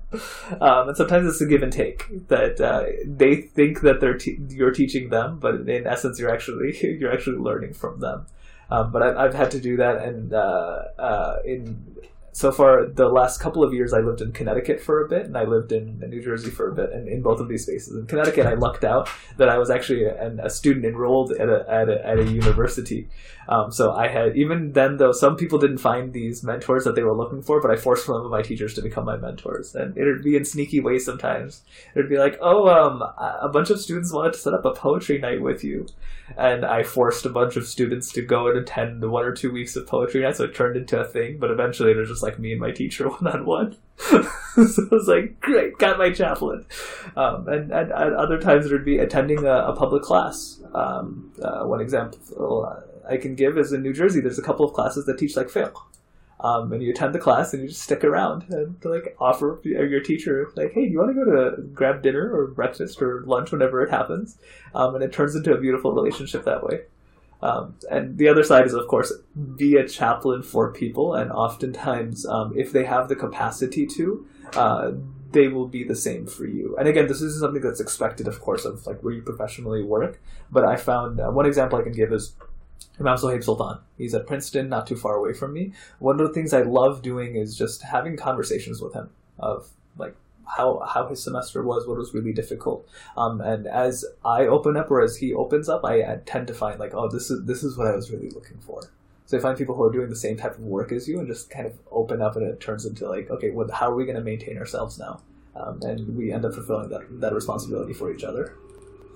Um, 0.61 0.88
and 0.88 0.96
sometimes 0.96 1.26
it's 1.26 1.40
a 1.40 1.46
give 1.46 1.62
and 1.62 1.72
take 1.72 2.28
that 2.28 2.61
uh, 2.61 2.84
they 3.05 3.36
think 3.36 3.82
that 3.82 4.00
they're 4.00 4.16
te- 4.16 4.40
you're 4.48 4.70
teaching 4.70 5.11
them, 5.11 5.38
but 5.38 5.68
in 5.68 5.86
essence, 5.86 6.18
you're 6.18 6.32
actually 6.32 6.76
you're 6.98 7.12
actually 7.12 7.38
learning 7.38 7.74
from 7.74 8.00
them. 8.00 8.26
Um, 8.70 8.90
but 8.90 9.03
I've, 9.03 9.16
I've 9.18 9.34
had 9.34 9.50
to 9.50 9.61
do 9.61 9.76
that, 9.76 10.03
and 10.03 10.32
uh, 10.32 10.84
uh, 10.98 11.36
in 11.44 11.84
so 12.35 12.51
far 12.51 12.87
the 12.87 13.09
last 13.09 13.41
couple 13.41 13.62
of 13.62 13.74
years 13.74 13.93
I 13.93 14.01
lived 14.01 14.22
in 14.22 14.33
Connecticut 14.33 14.80
for 14.80 15.05
a 15.05 15.09
bit 15.09 15.26
and 15.26 15.37
I 15.37 15.45
lived 15.45 15.70
in 15.70 15.99
New 15.99 16.22
Jersey 16.22 16.51
for 16.51 16.70
a 16.70 16.74
bit 16.74 16.91
and 16.91 17.07
in 17.07 17.20
both 17.20 17.41
of 17.41 17.49
these 17.49 17.64
spaces. 17.64 17.95
In 17.95 18.07
Connecticut 18.07 18.47
I 18.47 18.55
lucked 18.55 18.85
out 18.85 19.11
that 19.37 19.51
I 19.51 19.59
was 19.59 19.68
actually 19.68 20.05
a, 20.05 20.39
a 20.43 20.49
student 20.49 20.87
enrolled 20.87 21.33
at 21.33 21.51
a, 21.51 21.66
at 21.68 21.91
a, 21.91 22.07
at 22.07 22.18
a 22.18 22.24
university. 22.24 23.09
Um, 23.49 23.70
so 23.70 23.93
I 23.93 24.09
had 24.09 24.35
even 24.35 24.72
then 24.72 24.97
though 24.97 25.12
some 25.12 25.37
people 25.37 25.59
didn't 25.59 25.78
find 25.78 26.14
these 26.14 26.43
mentors 26.43 26.85
that 26.85 26.95
they 26.95 27.03
were 27.03 27.14
looking 27.14 27.43
for 27.43 27.61
but 27.61 27.70
I 27.70 27.76
forced 27.76 28.09
one 28.09 28.24
of 28.24 28.30
my 28.30 28.41
teachers 28.41 28.72
to 28.74 28.83
become 28.83 29.05
my 29.05 29.18
mentors. 29.18 29.74
And 29.74 29.95
it'd 29.99 30.22
be 30.22 30.35
in 30.35 30.47
sneaky 30.47 30.80
ways 30.80 31.05
sometimes. 31.05 31.62
It'd 31.95 32.09
be 32.09 32.18
like 32.18 32.39
oh 32.41 32.66
um 32.68 33.03
a 33.43 33.51
bunch 33.51 33.68
of 33.68 33.78
students 33.78 34.11
wanted 34.11 34.33
to 34.33 34.39
set 34.39 34.55
up 34.55 34.64
a 34.64 34.72
poetry 34.72 35.18
night 35.18 35.43
with 35.43 35.62
you. 35.62 35.87
And 36.39 36.64
I 36.64 36.83
forced 36.83 37.26
a 37.26 37.30
bunch 37.30 37.57
of 37.57 37.66
students 37.66 38.11
to 38.12 38.22
go 38.22 38.49
and 38.49 38.57
attend 38.57 39.05
one 39.11 39.24
or 39.24 39.33
two 39.33 39.53
weeks 39.53 39.76
of 39.76 39.87
poetry 39.87 40.22
night 40.22 40.37
so 40.37 40.45
it 40.45 40.55
turned 40.55 40.78
into 40.78 40.99
a 40.99 41.05
thing 41.05 41.37
but 41.39 41.51
eventually 41.51 41.91
it 41.91 41.97
was 41.99 42.09
just 42.09 42.21
like 42.22 42.38
me 42.38 42.52
and 42.52 42.60
my 42.60 42.70
teacher 42.70 43.08
one 43.08 43.26
on 43.26 43.46
one. 43.46 43.76
So 43.96 44.82
I 44.90 44.94
was 44.94 45.08
like, 45.08 45.40
great, 45.40 45.78
got 45.78 45.96
my 45.98 46.10
chaplain. 46.10 46.66
Um, 47.16 47.48
and, 47.48 47.72
other 47.72 48.38
times 48.38 48.66
it 48.66 48.72
would 48.72 48.84
be 48.84 48.98
attending 48.98 49.46
a, 49.46 49.52
a 49.52 49.76
public 49.76 50.02
class. 50.02 50.60
Um, 50.74 51.32
uh, 51.42 51.64
one 51.64 51.80
example 51.80 52.84
I 53.08 53.16
can 53.16 53.34
give 53.34 53.58
is 53.58 53.72
in 53.72 53.82
New 53.82 53.92
Jersey, 53.92 54.20
there's 54.20 54.38
a 54.38 54.42
couple 54.42 54.66
of 54.66 54.74
classes 54.74 55.06
that 55.06 55.18
teach 55.18 55.36
like 55.36 55.48
fiqh. 55.48 55.74
Um, 56.40 56.72
and 56.72 56.82
you 56.82 56.90
attend 56.90 57.14
the 57.14 57.20
class 57.20 57.52
and 57.52 57.62
you 57.62 57.68
just 57.68 57.82
stick 57.82 58.02
around 58.02 58.46
and 58.50 58.76
like 58.84 59.16
offer 59.20 59.60
your 59.64 60.00
teacher 60.00 60.50
like, 60.56 60.72
hey, 60.72 60.86
do 60.86 60.90
you 60.90 60.98
want 60.98 61.10
to 61.10 61.24
go 61.24 61.30
to 61.30 61.62
grab 61.62 62.02
dinner 62.02 62.34
or 62.34 62.48
breakfast 62.48 63.00
or 63.00 63.22
lunch 63.26 63.52
whenever 63.52 63.82
it 63.82 63.90
happens? 63.90 64.38
Um, 64.74 64.96
and 64.96 65.04
it 65.04 65.12
turns 65.12 65.36
into 65.36 65.54
a 65.54 65.60
beautiful 65.60 65.92
relationship 65.92 66.44
that 66.44 66.64
way. 66.64 66.80
Um, 67.43 67.74
and 67.90 68.18
the 68.18 68.28
other 68.28 68.45
side 68.45 68.66
is, 68.66 68.74
of 68.74 68.86
course, 68.86 69.12
be 69.57 69.76
a 69.76 69.86
chaplain 69.86 70.43
for 70.43 70.72
people, 70.72 71.14
and 71.14 71.32
oftentimes, 71.32 72.24
um, 72.24 72.53
if 72.57 72.72
they 72.72 72.84
have 72.84 73.09
the 73.09 73.16
capacity 73.16 73.84
to, 73.86 74.26
uh, 74.55 74.93
they 75.32 75.49
will 75.49 75.66
be 75.66 75.82
the 75.82 75.97
same 75.97 76.26
for 76.26 76.47
you. 76.47 76.76
And 76.78 76.86
again, 76.86 77.09
this 77.09 77.20
is 77.20 77.40
something 77.40 77.62
that's 77.62 77.80
expected, 77.80 78.28
of 78.28 78.40
course, 78.40 78.64
of 78.64 78.86
like 78.86 79.03
where 79.03 79.12
you 79.12 79.22
professionally 79.22 79.82
work. 79.82 80.20
But 80.51 80.64
I 80.64 80.76
found 80.76 81.20
uh, 81.20 81.30
one 81.30 81.47
example 81.47 81.78
I 81.78 81.82
can 81.82 81.93
give 81.93 82.12
is 82.12 82.34
Imam 83.01 83.16
Sohaib 83.16 83.43
Sultan. 83.43 83.78
He's 83.99 84.14
at 84.14 84.26
Princeton, 84.26 84.68
not 84.68 84.86
too 84.86 84.97
far 84.97 85.16
away 85.16 85.32
from 85.32 85.53
me. 85.53 85.72
One 85.99 86.20
of 86.20 86.26
the 86.28 86.34
things 86.34 86.53
I 86.53 86.62
love 86.62 87.03
doing 87.03 87.34
is 87.34 87.57
just 87.57 87.82
having 87.82 88.16
conversations 88.16 88.80
with 88.80 88.95
him 88.95 89.11
of 89.38 89.70
how 90.47 90.80
how 90.80 91.07
his 91.09 91.22
semester 91.22 91.62
was, 91.62 91.86
what 91.86 91.97
was 91.97 92.14
really 92.14 92.32
difficult. 92.32 92.88
Um, 93.16 93.40
and 93.40 93.66
as 93.66 94.05
I 94.24 94.47
open 94.47 94.76
up 94.76 94.90
or 94.90 95.01
as 95.01 95.16
he 95.16 95.32
opens 95.32 95.68
up, 95.68 95.84
I, 95.84 96.03
I 96.03 96.18
tend 96.24 96.47
to 96.49 96.55
find 96.55 96.78
like, 96.78 96.95
oh, 96.95 97.09
this 97.09 97.30
is 97.30 97.45
this 97.47 97.62
is 97.62 97.76
what 97.76 97.86
I 97.86 97.95
was 97.95 98.11
really 98.11 98.30
looking 98.30 98.59
for. 98.59 98.82
So 99.26 99.38
I 99.38 99.40
find 99.40 99.57
people 99.57 99.74
who 99.74 99.82
are 99.84 99.93
doing 99.93 100.11
the 100.11 100.16
same 100.16 100.36
type 100.36 100.59
of 100.59 100.61
work 100.61 100.93
as 100.93 101.09
you 101.09 101.18
and 101.18 101.26
just 101.26 101.49
kind 101.49 101.66
of 101.66 101.72
open 101.90 102.20
up, 102.20 102.36
and 102.36 102.47
it 102.47 102.61
turns 102.61 102.84
into 102.84 103.09
like, 103.09 103.30
okay, 103.30 103.51
well, 103.51 103.70
how 103.70 103.90
are 103.90 103.95
we 103.95 104.05
going 104.05 104.16
to 104.16 104.22
maintain 104.22 104.59
ourselves 104.59 104.99
now? 104.99 105.20
Um, 105.55 105.80
and 105.82 106.16
we 106.16 106.32
end 106.32 106.45
up 106.45 106.55
fulfilling 106.55 106.88
that 106.90 107.20
that 107.20 107.32
responsibility 107.32 107.93
for 107.93 108.12
each 108.12 108.24
other. 108.24 108.57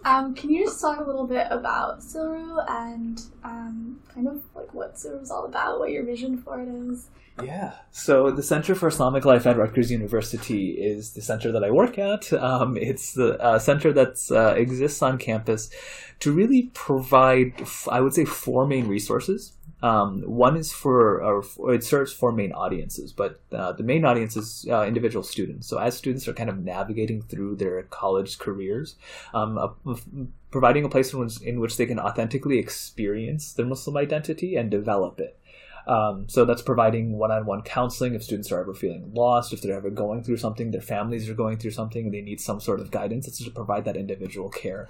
Um, 0.05 0.35
can 0.37 0.51
you 0.51 0.64
just 0.64 0.81
talk 0.81 1.01
a 1.01 1.03
little 1.03 1.27
bit 1.27 1.49
about 1.51 1.99
CILRU 1.99 2.64
and 2.68 3.20
um, 3.43 4.01
kind 4.14 4.29
of 4.29 4.41
like 4.55 4.72
what 4.72 4.95
CILRU 4.95 5.20
is 5.20 5.33
all 5.33 5.47
about, 5.47 5.81
what 5.81 5.91
your 5.91 6.05
vision 6.05 6.39
for 6.39 6.62
it 6.62 6.68
is? 6.68 7.09
Yeah. 7.43 7.72
So 7.91 8.30
the 8.30 8.43
Center 8.43 8.74
for 8.74 8.89
Islamic 8.89 9.24
Life 9.24 9.47
at 9.47 9.57
Rutgers 9.57 9.91
University 9.91 10.70
is 10.72 11.12
the 11.12 11.20
center 11.20 11.53
that 11.53 11.64
I 11.64 11.70
work 11.70 11.99
at. 11.99 12.32
Um, 12.32 12.76
it's 12.76 13.12
the 13.12 13.39
uh, 13.41 13.59
center 13.59 13.93
that 13.93 14.18
uh, 14.30 14.55
exists 14.55 15.03
on 15.03 15.18
campus 15.18 15.70
to 16.20 16.32
really 16.32 16.70
provide, 16.74 17.53
I 17.91 18.01
would 18.01 18.14
say, 18.14 18.24
four 18.24 18.66
main 18.66 18.89
resources. 18.89 19.53
Um, 19.82 20.22
one 20.22 20.57
is 20.57 20.72
for, 20.72 21.22
or 21.22 21.74
it 21.74 21.84
serves 21.84 22.12
four 22.12 22.32
main 22.32 22.53
audiences, 22.53 23.12
but 23.12 23.41
uh, 23.53 23.72
the 23.72 23.82
main 23.82 24.07
audience 24.07 24.34
is 24.37 24.66
uh, 24.70 24.84
individual 24.84 25.22
students. 25.22 25.68
So 25.68 25.78
as 25.78 25.97
students 25.97 26.26
are 26.26 26.32
kind 26.32 26.49
of 26.49 26.59
navigating 26.59 27.20
through 27.20 27.57
their 27.57 27.82
college 27.82 28.39
careers, 28.39 28.97
um, 29.34 29.59
uh, 29.59 29.95
providing 30.51 30.84
a 30.84 30.89
place 30.89 31.12
in 31.12 31.18
which, 31.18 31.43
in 31.43 31.61
which 31.61 31.76
they 31.76 31.84
can 31.84 32.01
authentically 32.01 32.59
experience 32.59 33.53
their 33.53 33.66
Muslim 33.66 33.99
identity 33.99 34.57
and 34.57 34.70
develop 34.70 35.20
it. 35.20 35.39
Um, 35.87 36.28
so 36.28 36.45
that's 36.45 36.62
providing 36.62 37.18
one-on-one 37.18 37.62
counseling 37.62 38.14
if 38.14 38.22
students 38.22 38.51
are 38.51 38.61
ever 38.61 38.74
feeling 38.74 39.12
lost, 39.14 39.53
if 39.53 39.62
they're 39.62 39.76
ever 39.76 39.91
going 39.91 40.22
through 40.22 40.39
something, 40.39 40.70
their 40.70 40.80
families 40.80 41.28
are 41.28 41.34
going 41.34 41.59
through 41.59 41.70
something, 41.70 42.07
and 42.07 42.14
they 42.14 42.20
need 42.20 42.41
some 42.41 42.61
sort 42.61 42.80
of 42.80 42.91
guidance. 42.91 43.28
It's 43.28 43.43
to 43.45 43.51
provide 43.51 43.84
that 43.84 43.97
individual 43.97 44.49
care. 44.49 44.89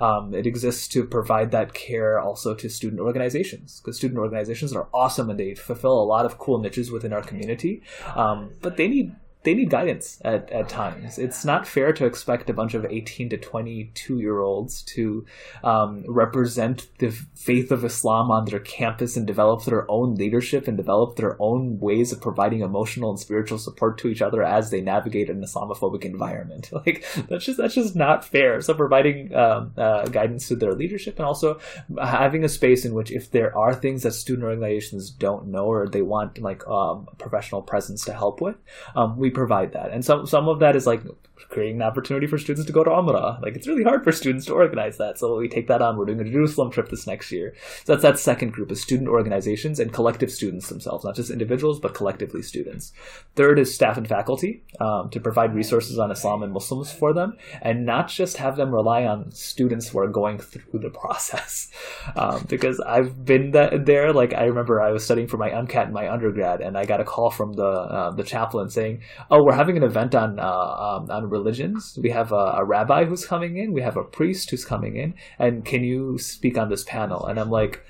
Um, 0.00 0.34
it 0.34 0.46
exists 0.46 0.88
to 0.88 1.04
provide 1.04 1.50
that 1.50 1.74
care 1.74 2.20
also 2.20 2.54
to 2.54 2.68
student 2.68 3.00
organizations 3.00 3.80
because 3.80 3.96
student 3.96 4.18
organizations 4.18 4.72
are 4.72 4.88
awesome 4.94 5.30
and 5.30 5.38
they 5.38 5.54
fulfill 5.54 6.00
a 6.00 6.04
lot 6.04 6.24
of 6.24 6.38
cool 6.38 6.58
niches 6.58 6.90
within 6.90 7.12
our 7.12 7.22
community, 7.22 7.82
um, 8.14 8.50
but 8.62 8.76
they 8.76 8.88
need 8.88 9.14
they 9.46 9.54
need 9.54 9.70
guidance 9.70 10.20
at, 10.24 10.50
at 10.50 10.68
times. 10.68 11.18
It's 11.18 11.44
not 11.44 11.68
fair 11.68 11.92
to 11.92 12.04
expect 12.04 12.50
a 12.50 12.52
bunch 12.52 12.74
of 12.74 12.84
18 12.84 13.28
to 13.30 13.36
22 13.36 14.18
year 14.18 14.40
olds 14.40 14.82
to 14.94 15.24
um, 15.62 16.04
represent 16.08 16.88
the 16.98 17.12
faith 17.36 17.70
of 17.70 17.84
Islam 17.84 18.32
on 18.32 18.46
their 18.46 18.58
campus 18.58 19.16
and 19.16 19.24
develop 19.24 19.62
their 19.62 19.88
own 19.88 20.16
leadership 20.16 20.66
and 20.66 20.76
develop 20.76 21.14
their 21.14 21.40
own 21.40 21.78
ways 21.78 22.10
of 22.12 22.20
providing 22.20 22.62
emotional 22.62 23.08
and 23.10 23.20
spiritual 23.20 23.58
support 23.58 23.98
to 23.98 24.08
each 24.08 24.20
other 24.20 24.42
as 24.42 24.70
they 24.70 24.80
navigate 24.80 25.30
an 25.30 25.42
Islamophobic 25.42 26.04
environment. 26.04 26.70
Like 26.86 27.04
that's 27.28 27.46
just 27.46 27.58
that's 27.58 27.74
just 27.74 27.96
not 27.96 28.24
fair. 28.24 28.60
So 28.60 28.74
providing 28.74 29.34
um, 29.34 29.72
uh, 29.78 30.04
guidance 30.06 30.46
to 30.48 30.56
their 30.56 30.74
leadership 30.74 31.16
and 31.16 31.24
also 31.24 31.58
having 32.00 32.44
a 32.44 32.48
space 32.48 32.84
in 32.84 32.92
which 32.92 33.10
if 33.10 33.30
there 33.30 33.56
are 33.56 33.74
things 33.74 34.02
that 34.02 34.12
student 34.12 34.44
organizations 34.44 35.10
don't 35.10 35.48
know 35.48 35.64
or 35.64 35.88
they 35.88 36.02
want 36.02 36.38
like 36.38 36.66
um, 36.68 37.08
professional 37.18 37.62
presence 37.62 38.04
to 38.04 38.12
help 38.12 38.40
with, 38.40 38.56
um, 38.94 39.16
we 39.16 39.30
provide 39.36 39.72
that. 39.74 39.92
And 39.92 40.04
some 40.04 40.26
some 40.26 40.48
of 40.48 40.58
that 40.60 40.74
is 40.74 40.86
like 40.86 41.02
creating 41.48 41.76
an 41.76 41.82
opportunity 41.82 42.26
for 42.26 42.38
students 42.38 42.66
to 42.66 42.72
go 42.72 42.84
to 42.84 42.90
Umrah. 42.90 43.40
Like 43.42 43.56
it's 43.56 43.66
really 43.66 43.82
hard 43.82 44.04
for 44.04 44.12
students 44.12 44.46
to 44.46 44.54
organize 44.54 44.96
that. 44.98 45.18
So 45.18 45.36
we 45.36 45.48
take 45.48 45.68
that 45.68 45.82
on. 45.82 45.96
We're 45.96 46.06
doing 46.06 46.20
a 46.20 46.30
Jerusalem 46.30 46.70
trip 46.70 46.88
this 46.88 47.06
next 47.06 47.30
year. 47.30 47.54
So 47.84 47.92
that's 47.94 48.02
that 48.02 48.18
second 48.18 48.52
group 48.52 48.70
is 48.70 48.80
student 48.80 49.08
organizations 49.08 49.78
and 49.78 49.92
collective 49.92 50.30
students 50.30 50.68
themselves, 50.68 51.04
not 51.04 51.14
just 51.14 51.30
individuals, 51.30 51.80
but 51.80 51.94
collectively 51.94 52.42
students. 52.42 52.92
Third 53.34 53.58
is 53.58 53.74
staff 53.74 53.96
and 53.96 54.08
faculty 54.08 54.64
um, 54.80 55.10
to 55.10 55.20
provide 55.20 55.54
resources 55.54 55.98
on 55.98 56.10
Islam 56.10 56.42
and 56.42 56.52
Muslims 56.52 56.92
for 56.92 57.12
them, 57.12 57.36
and 57.62 57.84
not 57.84 58.08
just 58.08 58.38
have 58.38 58.56
them 58.56 58.74
rely 58.74 59.04
on 59.04 59.30
students 59.30 59.88
who 59.88 59.98
are 59.98 60.08
going 60.08 60.38
through 60.38 60.80
the 60.80 60.90
process. 61.00 61.70
Um, 62.16 62.44
because 62.48 62.80
I've 62.80 63.24
been 63.24 63.50
there. 63.50 64.12
Like 64.12 64.34
I 64.34 64.44
remember 64.44 64.80
I 64.80 64.92
was 64.92 65.04
studying 65.04 65.28
for 65.28 65.36
my 65.36 65.50
MCAT 65.50 65.88
in 65.88 65.92
my 65.92 66.10
undergrad, 66.10 66.60
and 66.60 66.76
I 66.78 66.84
got 66.84 67.00
a 67.00 67.04
call 67.04 67.30
from 67.30 67.52
the 67.54 67.66
uh, 67.66 68.10
the 68.10 68.24
chaplain 68.24 68.70
saying, 68.70 69.02
"Oh, 69.30 69.42
we're 69.42 69.54
having 69.54 69.76
an 69.76 69.82
event 69.82 70.14
on 70.14 70.38
uh, 70.38 70.42
um, 70.42 71.10
on 71.10 71.25
religions. 71.30 71.98
We 72.00 72.10
have 72.10 72.32
a, 72.32 72.54
a, 72.56 72.64
rabbi 72.64 73.04
who's 73.04 73.26
coming 73.26 73.56
in. 73.56 73.72
We 73.72 73.82
have 73.82 73.96
a 73.96 74.04
priest 74.04 74.50
who's 74.50 74.64
coming 74.64 74.96
in. 74.96 75.14
And 75.38 75.64
can 75.64 75.84
you 75.84 76.18
speak 76.18 76.58
on 76.58 76.68
this 76.68 76.84
panel? 76.84 77.26
And 77.26 77.38
I'm 77.38 77.50
like, 77.50 77.84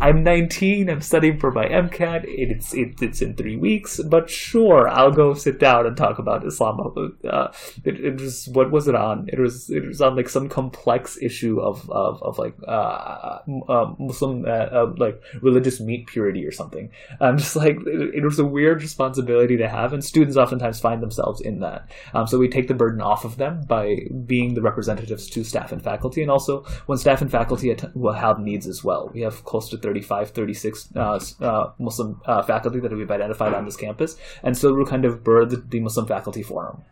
I'm 0.00 0.22
19. 0.22 0.88
I'm 0.88 1.02
studying 1.02 1.38
for 1.38 1.50
my 1.50 1.66
MCAT. 1.66 2.24
It's 2.26 2.72
it, 2.72 3.02
it's 3.02 3.20
in 3.20 3.34
three 3.34 3.56
weeks, 3.56 4.00
but 4.08 4.30
sure, 4.30 4.88
I'll 4.88 5.10
go 5.10 5.34
sit 5.34 5.60
down 5.60 5.86
and 5.86 5.94
talk 5.94 6.18
about 6.18 6.46
Islam. 6.46 6.80
Uh, 7.28 7.48
it, 7.84 8.00
it, 8.00 8.20
was 8.20 8.48
what 8.48 8.70
was 8.70 8.88
it 8.88 8.94
on? 8.94 9.28
It 9.28 9.38
was 9.38 9.68
it 9.68 9.86
was 9.86 10.00
on 10.00 10.16
like 10.16 10.30
some 10.30 10.48
complex 10.48 11.18
issue 11.20 11.60
of 11.60 11.88
of, 11.90 12.22
of 12.22 12.38
like 12.38 12.54
uh, 12.66 13.40
uh, 13.68 13.94
Muslim 13.98 14.46
uh, 14.46 14.48
uh, 14.48 14.94
like 14.96 15.20
religious 15.42 15.80
meat 15.80 16.06
purity 16.06 16.46
or 16.46 16.52
something. 16.52 16.90
I'm 17.20 17.36
just 17.36 17.56
like 17.56 17.76
it, 17.86 18.14
it, 18.14 18.24
was 18.24 18.38
a 18.38 18.44
weird 18.44 18.80
responsibility 18.80 19.58
to 19.58 19.68
have, 19.68 19.92
and 19.92 20.02
students 20.02 20.36
oftentimes 20.36 20.80
find 20.80 21.02
themselves 21.02 21.42
in 21.42 21.60
that. 21.60 21.90
Um, 22.14 22.26
so 22.26 22.38
we 22.38 22.48
take 22.48 22.68
the 22.68 22.74
burden 22.74 23.02
off 23.02 23.26
of 23.26 23.36
them 23.36 23.64
by 23.66 23.98
being 24.24 24.54
the 24.54 24.62
representatives 24.62 25.28
to 25.30 25.44
staff 25.44 25.72
and 25.72 25.82
faculty, 25.82 26.22
and 26.22 26.30
also 26.30 26.62
when 26.86 26.96
staff 26.96 27.20
and 27.20 27.30
faculty 27.30 27.76
will 27.94 28.12
have 28.12 28.38
needs 28.38 28.66
as 28.66 28.82
well. 28.82 29.10
We 29.12 29.20
have 29.20 29.44
close 29.44 29.68
to 29.68 29.89
35, 29.90 30.30
36 30.30 30.88
uh, 30.94 31.20
uh, 31.40 31.72
Muslim 31.78 32.20
uh, 32.24 32.42
faculty 32.42 32.78
that 32.78 32.92
we've 32.92 33.10
identified 33.10 33.54
on 33.54 33.64
this 33.64 33.76
campus. 33.76 34.16
And 34.42 34.56
so 34.56 34.72
we 34.72 34.84
kind 34.84 35.04
of 35.04 35.24
birthed 35.24 35.70
the 35.70 35.80
Muslim 35.80 36.06
Faculty 36.06 36.42
Forum 36.42 36.84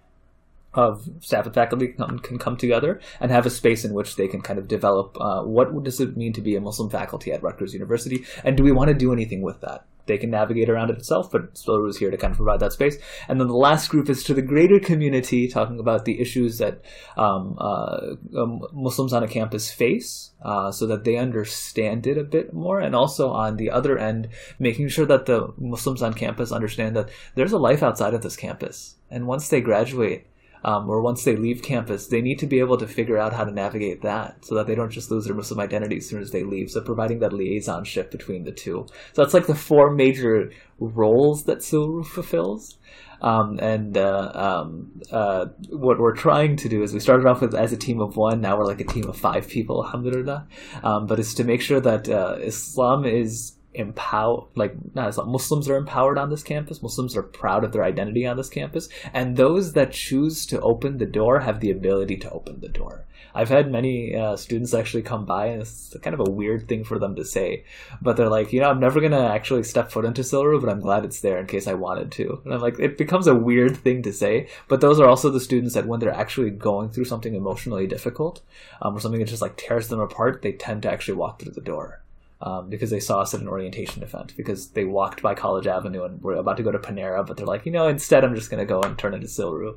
of 0.75 1.09
staff 1.21 1.47
and 1.47 1.55
faculty 1.55 1.89
can, 1.89 2.19
can, 2.19 2.39
come 2.39 2.57
together 2.57 3.01
and 3.21 3.31
have 3.31 3.47
a 3.47 3.51
space 3.51 3.85
in 3.85 3.95
which 3.95 4.17
they 4.17 4.29
can 4.29 4.43
kind 4.43 4.59
of 4.59 4.69
develop 4.69 5.17
uh, 5.19 5.43
what 5.43 5.83
does 5.83 5.99
it 5.99 6.17
mean 6.17 6.33
to 6.33 6.43
be 6.43 6.57
a 6.57 6.61
Muslim 6.61 6.91
faculty 6.91 7.33
at 7.33 7.43
Rutgers 7.43 7.73
University, 7.73 8.25
and 8.45 8.57
do 8.57 8.63
we 8.63 8.71
want 8.73 8.89
to 8.89 8.95
do 8.95 9.13
anything 9.13 9.41
with 9.41 9.61
that? 9.63 9.87
They 10.09 10.19
can 10.19 10.31
navigate 10.31 10.69
around 10.69 10.91
it 10.91 10.99
itself, 10.99 11.31
but 11.31 11.55
CILRU 11.55 11.89
is 11.89 11.99
here 11.99 12.11
to 12.11 12.17
kind 12.17 12.33
of 12.33 12.37
provide 12.37 12.61
that 12.61 12.73
space. 12.73 12.99
And 13.29 13.41
then 13.41 13.47
the 13.47 13.55
last 13.55 13.89
group 13.89 14.09
is 14.09 14.25
to 14.25 14.35
the 14.35 14.43
greater 14.43 14.81
community, 14.81 15.47
talking 15.47 15.79
about 15.79 16.05
the 16.05 16.21
issues 16.21 16.59
that 16.59 16.83
um, 17.17 17.57
uh, 17.61 18.17
um, 18.37 18.63
Muslims 18.73 19.13
on 19.13 19.23
a 19.23 19.29
campus 19.29 19.71
face, 19.71 20.33
uh, 20.43 20.73
so 20.73 20.87
that 20.87 21.05
they 21.05 21.17
understand 21.17 22.07
it 22.07 22.19
a 22.19 22.25
bit 22.25 22.53
more, 22.53 22.81
and 22.81 22.97
also 22.97 23.31
on 23.31 23.57
the 23.57 23.71
other 23.71 23.99
end, 23.99 24.29
making 24.59 24.89
sure 24.89 25.07
that 25.07 25.27
the 25.27 25.53
Muslims 25.59 26.03
on 26.03 26.15
campus 26.15 26.51
understand 26.51 26.97
that 26.97 27.11
there's 27.35 27.53
a 27.53 27.59
life 27.59 27.83
outside 27.83 28.15
of 28.15 28.23
this 28.23 28.37
campus, 28.37 28.97
and 29.11 29.27
once 29.27 29.49
they 29.49 29.61
graduate 29.61 30.27
um, 30.65 30.89
or 30.89 31.03
once 31.03 31.25
they 31.25 31.37
leave 31.37 31.63
campus, 31.63 32.09
they 32.09 32.21
need 32.21 32.39
to 32.39 32.47
be 32.47 32.59
able 32.61 32.77
to 32.79 32.87
figure 32.87 33.19
out 33.19 33.33
how 33.33 33.45
to 33.45 33.51
navigate 33.51 34.03
that 34.03 34.45
so 34.45 34.55
that 34.55 34.67
they 34.67 34.75
don't 34.75 34.91
just 34.91 35.11
lose 35.11 35.25
their 35.25 35.35
Muslim 35.35 35.61
identity 35.61 35.99
as 35.99 36.09
soon 36.09 36.21
as 36.21 36.31
they 36.31 36.45
leave. 36.45 36.71
So 36.71 36.81
providing 36.81 37.21
that 37.21 37.33
liaisonship 37.33 38.11
between 38.11 38.45
the 38.45 38.53
two. 38.53 38.87
So 39.13 39.23
that's 39.23 39.35
like 39.35 39.47
the 39.47 39.55
four 39.55 39.91
major 39.91 40.53
roles 40.79 41.45
that 41.45 41.59
CILRU 41.59 42.07
fulfills. 42.07 42.79
Um, 43.21 43.59
and 43.61 43.99
uh, 43.99 44.31
um, 44.35 45.01
uh, 45.11 45.47
what 45.71 45.99
we're 45.99 46.15
trying 46.15 46.57
to 46.57 46.69
do 46.69 46.83
is 46.83 46.95
we 46.95 47.01
started 47.01 47.27
off 47.27 47.41
with 47.41 47.55
as 47.55 47.73
a 47.73 47.77
team 47.77 48.01
of 48.01 48.17
one. 48.17 48.41
Now 48.41 48.57
we're 48.57 48.65
like 48.65 48.81
a 48.81 48.85
team 48.85 49.09
of 49.09 49.17
five 49.17 49.49
people, 49.49 49.85
alhamdulillah. 49.85 50.47
Um, 50.85 51.07
but 51.07 51.19
it's 51.19 51.35
to 51.35 51.45
make 51.45 51.61
sure 51.61 51.81
that 51.81 52.09
uh, 52.09 52.37
Islam 52.41 53.05
is 53.05 53.58
empower 53.79 54.47
like 54.55 54.75
not 54.95 55.09
Islam, 55.09 55.31
Muslims 55.31 55.69
are 55.69 55.77
empowered 55.77 56.19
on 56.19 56.31
this 56.31 56.43
campus. 56.43 56.83
Muslims 56.83 57.17
are 57.17 57.23
proud 57.23 57.65
of 57.65 57.73
their 57.73 57.85
identity 57.85 58.27
on 58.27 58.37
this 58.37 58.51
campus, 58.51 58.89
and 59.15 59.37
those 59.37 59.73
that 59.73 59.93
choose 59.93 60.45
to 60.47 60.61
open 60.61 60.99
the 60.99 61.07
door 61.07 61.41
have 61.41 61.61
the 61.61 61.71
ability 61.71 62.17
to 62.19 62.31
open 62.31 62.61
the 62.61 62.69
door. 62.69 63.07
I've 63.35 63.49
had 63.49 63.71
many 63.71 64.17
uh, 64.17 64.37
students 64.37 64.75
actually 64.75 65.03
come 65.03 65.25
by, 65.25 65.47
and 65.47 65.63
it's 65.63 65.95
kind 66.03 66.15
of 66.15 66.27
a 66.27 66.31
weird 66.31 66.69
thing 66.69 66.83
for 66.83 66.99
them 66.99 67.15
to 67.17 67.25
say, 67.25 67.65
but 68.03 68.17
they're 68.17 68.29
like, 68.29 68.53
you 68.53 68.61
know, 68.61 68.69
I'm 68.69 68.81
never 68.81 69.01
gonna 69.01 69.29
actually 69.29 69.63
step 69.63 69.93
foot 69.93 70.05
into 70.05 70.23
CILRU, 70.23 70.61
but 70.61 70.71
I'm 70.71 70.81
glad 70.81 71.05
it's 71.05 71.21
there 71.21 71.39
in 71.39 71.47
case 71.47 71.67
I 71.67 71.75
wanted 71.75 72.11
to. 72.13 72.41
And 72.45 72.55
I'm 72.55 72.61
like, 72.61 72.79
it 72.81 72.99
becomes 72.99 73.27
a 73.27 73.35
weird 73.35 73.77
thing 73.77 74.03
to 74.03 74.13
say, 74.13 74.49
but 74.67 74.81
those 74.81 74.99
are 74.99 75.09
also 75.09 75.31
the 75.31 75.41
students 75.41 75.75
that 75.75 75.87
when 75.87 76.01
they're 76.01 76.13
actually 76.13 76.51
going 76.51 76.91
through 76.91 77.05
something 77.05 77.35
emotionally 77.35 77.87
difficult, 77.87 78.43
um, 78.83 78.97
or 78.97 79.01
something 79.01 79.21
that 79.21 79.29
just 79.29 79.43
like 79.43 79.57
tears 79.57 79.89
them 79.89 80.01
apart, 80.01 80.43
they 80.43 80.53
tend 80.53 80.83
to 80.83 80.91
actually 80.91 81.15
walk 81.15 81.41
through 81.41 81.53
the 81.53 81.61
door 81.61 82.03
um, 82.41 82.71
because 82.71 82.91
they 82.91 83.01
saw 83.01 83.21
us 83.21 83.35
at 83.35 83.41
an 83.41 83.49
orientation 83.49 84.03
event 84.03 84.35
because 84.37 84.69
they 84.69 84.85
walked 84.85 85.23
by 85.23 85.35
College 85.35 85.67
Avenue 85.67 86.05
and 86.05 86.23
were 86.23 86.35
about 86.35 86.57
to 86.59 86.63
go 86.63 86.71
to 86.71 86.79
Panera, 86.79 87.27
but 87.27 87.37
they're 87.37 87.47
like, 87.47 87.67
you 87.67 87.73
know, 87.73 87.89
instead 87.89 88.25
I'm 88.25 88.35
just 88.35 88.51
going 88.51 88.61
to 88.61 88.67
go 88.67 88.81
and 88.81 88.97
turn 88.97 89.15
into 89.15 89.27
CILRU. 89.27 89.77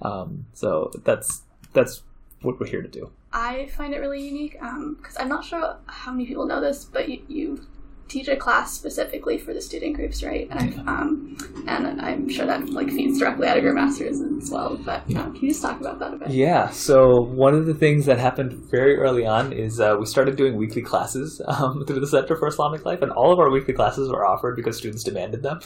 Um, 0.00 0.46
so 0.54 0.90
that's 1.04 1.42
that's 1.72 2.02
what 2.42 2.58
we're 2.58 2.66
here 2.66 2.82
to 2.82 2.88
do. 2.88 3.10
I 3.32 3.66
find 3.66 3.92
it 3.92 3.98
really 3.98 4.24
unique 4.26 4.52
because 4.52 5.16
um, 5.16 5.18
I'm 5.18 5.28
not 5.28 5.44
sure 5.44 5.76
how 5.86 6.12
many 6.12 6.26
people 6.26 6.46
know 6.46 6.60
this, 6.60 6.84
but 6.84 7.08
you, 7.08 7.22
you 7.28 7.66
teach 8.08 8.28
a 8.28 8.36
class 8.36 8.72
specifically 8.72 9.38
for 9.38 9.52
the 9.52 9.60
student 9.60 9.94
groups, 9.94 10.22
right? 10.22 10.48
And, 10.50 10.88
um, 10.88 11.36
and 11.66 12.00
I'm 12.00 12.28
sure 12.28 12.46
that 12.46 12.68
like 12.70 12.88
feeds 12.88 13.18
directly 13.18 13.46
out 13.46 13.58
of 13.58 13.64
your 13.64 13.74
master's 13.74 14.20
as 14.20 14.50
well. 14.50 14.76
But 14.76 15.02
um, 15.14 15.34
can 15.34 15.42
you 15.42 15.48
just 15.50 15.62
talk 15.62 15.80
about 15.80 15.98
that 15.98 16.14
a 16.14 16.16
bit? 16.16 16.30
Yeah. 16.30 16.70
So 16.70 17.20
one 17.20 17.54
of 17.54 17.66
the 17.66 17.74
things 17.74 18.06
that 18.06 18.18
happened 18.18 18.52
very 18.70 18.96
early 18.96 19.26
on 19.26 19.52
is 19.52 19.78
uh, 19.78 19.96
we 19.98 20.06
started 20.06 20.36
doing 20.36 20.56
weekly 20.56 20.82
classes 20.82 21.40
um, 21.48 21.84
through 21.86 22.00
the 22.00 22.06
Center 22.06 22.36
for 22.36 22.48
Islamic 22.48 22.84
Life, 22.84 23.02
and 23.02 23.12
all 23.12 23.32
of 23.32 23.38
our 23.38 23.50
weekly 23.50 23.74
classes 23.74 24.10
were 24.10 24.26
offered 24.26 24.56
because 24.56 24.78
students 24.78 25.04
demanded 25.04 25.42
them. 25.42 25.60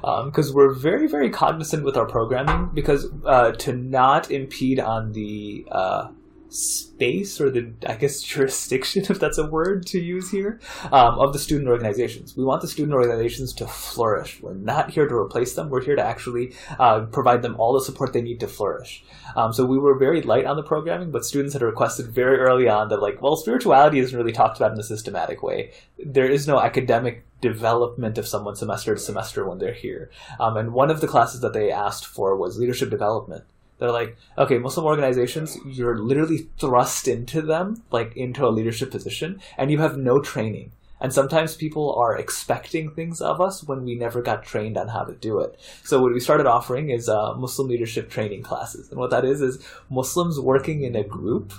Because 0.00 0.48
um, 0.50 0.54
we're 0.54 0.74
very, 0.74 1.06
very 1.06 1.30
cognizant 1.30 1.84
with 1.84 1.96
our 1.96 2.06
programming 2.06 2.70
because 2.74 3.06
uh, 3.26 3.52
to 3.52 3.72
not 3.72 4.30
impede 4.30 4.80
on 4.80 5.12
the 5.12 5.66
uh, 5.70 6.08
space 6.52 7.40
or 7.40 7.50
the 7.50 7.72
I 7.86 7.94
guess 7.94 8.20
jurisdiction, 8.32 9.04
if 9.08 9.18
that's 9.18 9.38
a 9.38 9.46
word 9.46 9.86
to 9.86 10.00
use 10.00 10.30
here, 10.30 10.60
um, 10.92 11.18
of 11.18 11.32
the 11.32 11.38
student 11.38 11.68
organizations. 11.68 12.36
We 12.36 12.44
want 12.44 12.62
the 12.62 12.68
student 12.68 12.94
organizations 12.94 13.52
to 13.54 13.66
flourish. 13.66 14.40
We're 14.42 14.54
not 14.54 14.90
here 14.90 15.08
to 15.08 15.14
replace 15.14 15.54
them. 15.54 15.70
We're 15.70 15.82
here 15.82 15.96
to 15.96 16.04
actually 16.04 16.54
uh, 16.78 17.06
provide 17.06 17.42
them 17.42 17.56
all 17.58 17.72
the 17.72 17.80
support 17.80 18.12
they 18.12 18.22
need 18.22 18.40
to 18.40 18.48
flourish. 18.48 19.04
Um, 19.36 19.52
so 19.52 19.64
we 19.64 19.78
were 19.78 19.98
very 19.98 20.22
light 20.22 20.44
on 20.44 20.56
the 20.56 20.62
programming, 20.62 21.10
but 21.10 21.24
students 21.24 21.54
had 21.54 21.62
requested 21.62 22.08
very 22.08 22.38
early 22.38 22.68
on 22.68 22.88
that 22.88 23.02
like, 23.02 23.22
well, 23.22 23.36
spirituality 23.36 23.98
isn't 23.98 24.16
really 24.16 24.32
talked 24.32 24.58
about 24.58 24.72
in 24.72 24.78
a 24.78 24.84
systematic 24.84 25.42
way. 25.42 25.72
There 25.98 26.28
is 26.28 26.46
no 26.46 26.60
academic 26.60 27.24
development 27.40 28.18
of 28.18 28.28
someone 28.28 28.56
semester 28.56 28.94
to 28.94 29.00
semester 29.00 29.46
when 29.46 29.58
they're 29.58 29.72
here. 29.72 30.10
Um, 30.38 30.56
and 30.56 30.72
one 30.72 30.90
of 30.90 31.00
the 31.00 31.08
classes 31.08 31.40
that 31.40 31.52
they 31.52 31.70
asked 31.70 32.06
for 32.06 32.36
was 32.36 32.58
leadership 32.58 32.90
development. 32.90 33.44
They're 33.82 33.90
like, 33.90 34.16
okay, 34.38 34.58
Muslim 34.58 34.86
organizations, 34.86 35.58
you're 35.66 35.98
literally 35.98 36.46
thrust 36.56 37.08
into 37.08 37.42
them, 37.42 37.82
like 37.90 38.16
into 38.16 38.46
a 38.46 38.54
leadership 38.54 38.92
position, 38.92 39.40
and 39.58 39.72
you 39.72 39.78
have 39.78 39.96
no 39.96 40.20
training. 40.20 40.70
And 41.00 41.12
sometimes 41.12 41.56
people 41.56 41.92
are 41.96 42.16
expecting 42.16 42.92
things 42.92 43.20
of 43.20 43.40
us 43.40 43.64
when 43.64 43.84
we 43.84 43.96
never 43.96 44.22
got 44.22 44.44
trained 44.44 44.78
on 44.78 44.86
how 44.86 45.02
to 45.02 45.14
do 45.14 45.40
it. 45.40 45.58
So 45.82 46.00
what 46.00 46.12
we 46.12 46.20
started 46.20 46.46
offering 46.46 46.90
is 46.90 47.08
uh, 47.08 47.34
Muslim 47.34 47.66
leadership 47.66 48.08
training 48.08 48.44
classes. 48.44 48.88
And 48.88 49.00
what 49.00 49.10
that 49.10 49.24
is, 49.24 49.42
is 49.42 49.66
Muslims 49.90 50.38
working 50.38 50.84
in 50.84 50.94
a 50.94 51.02
group 51.02 51.52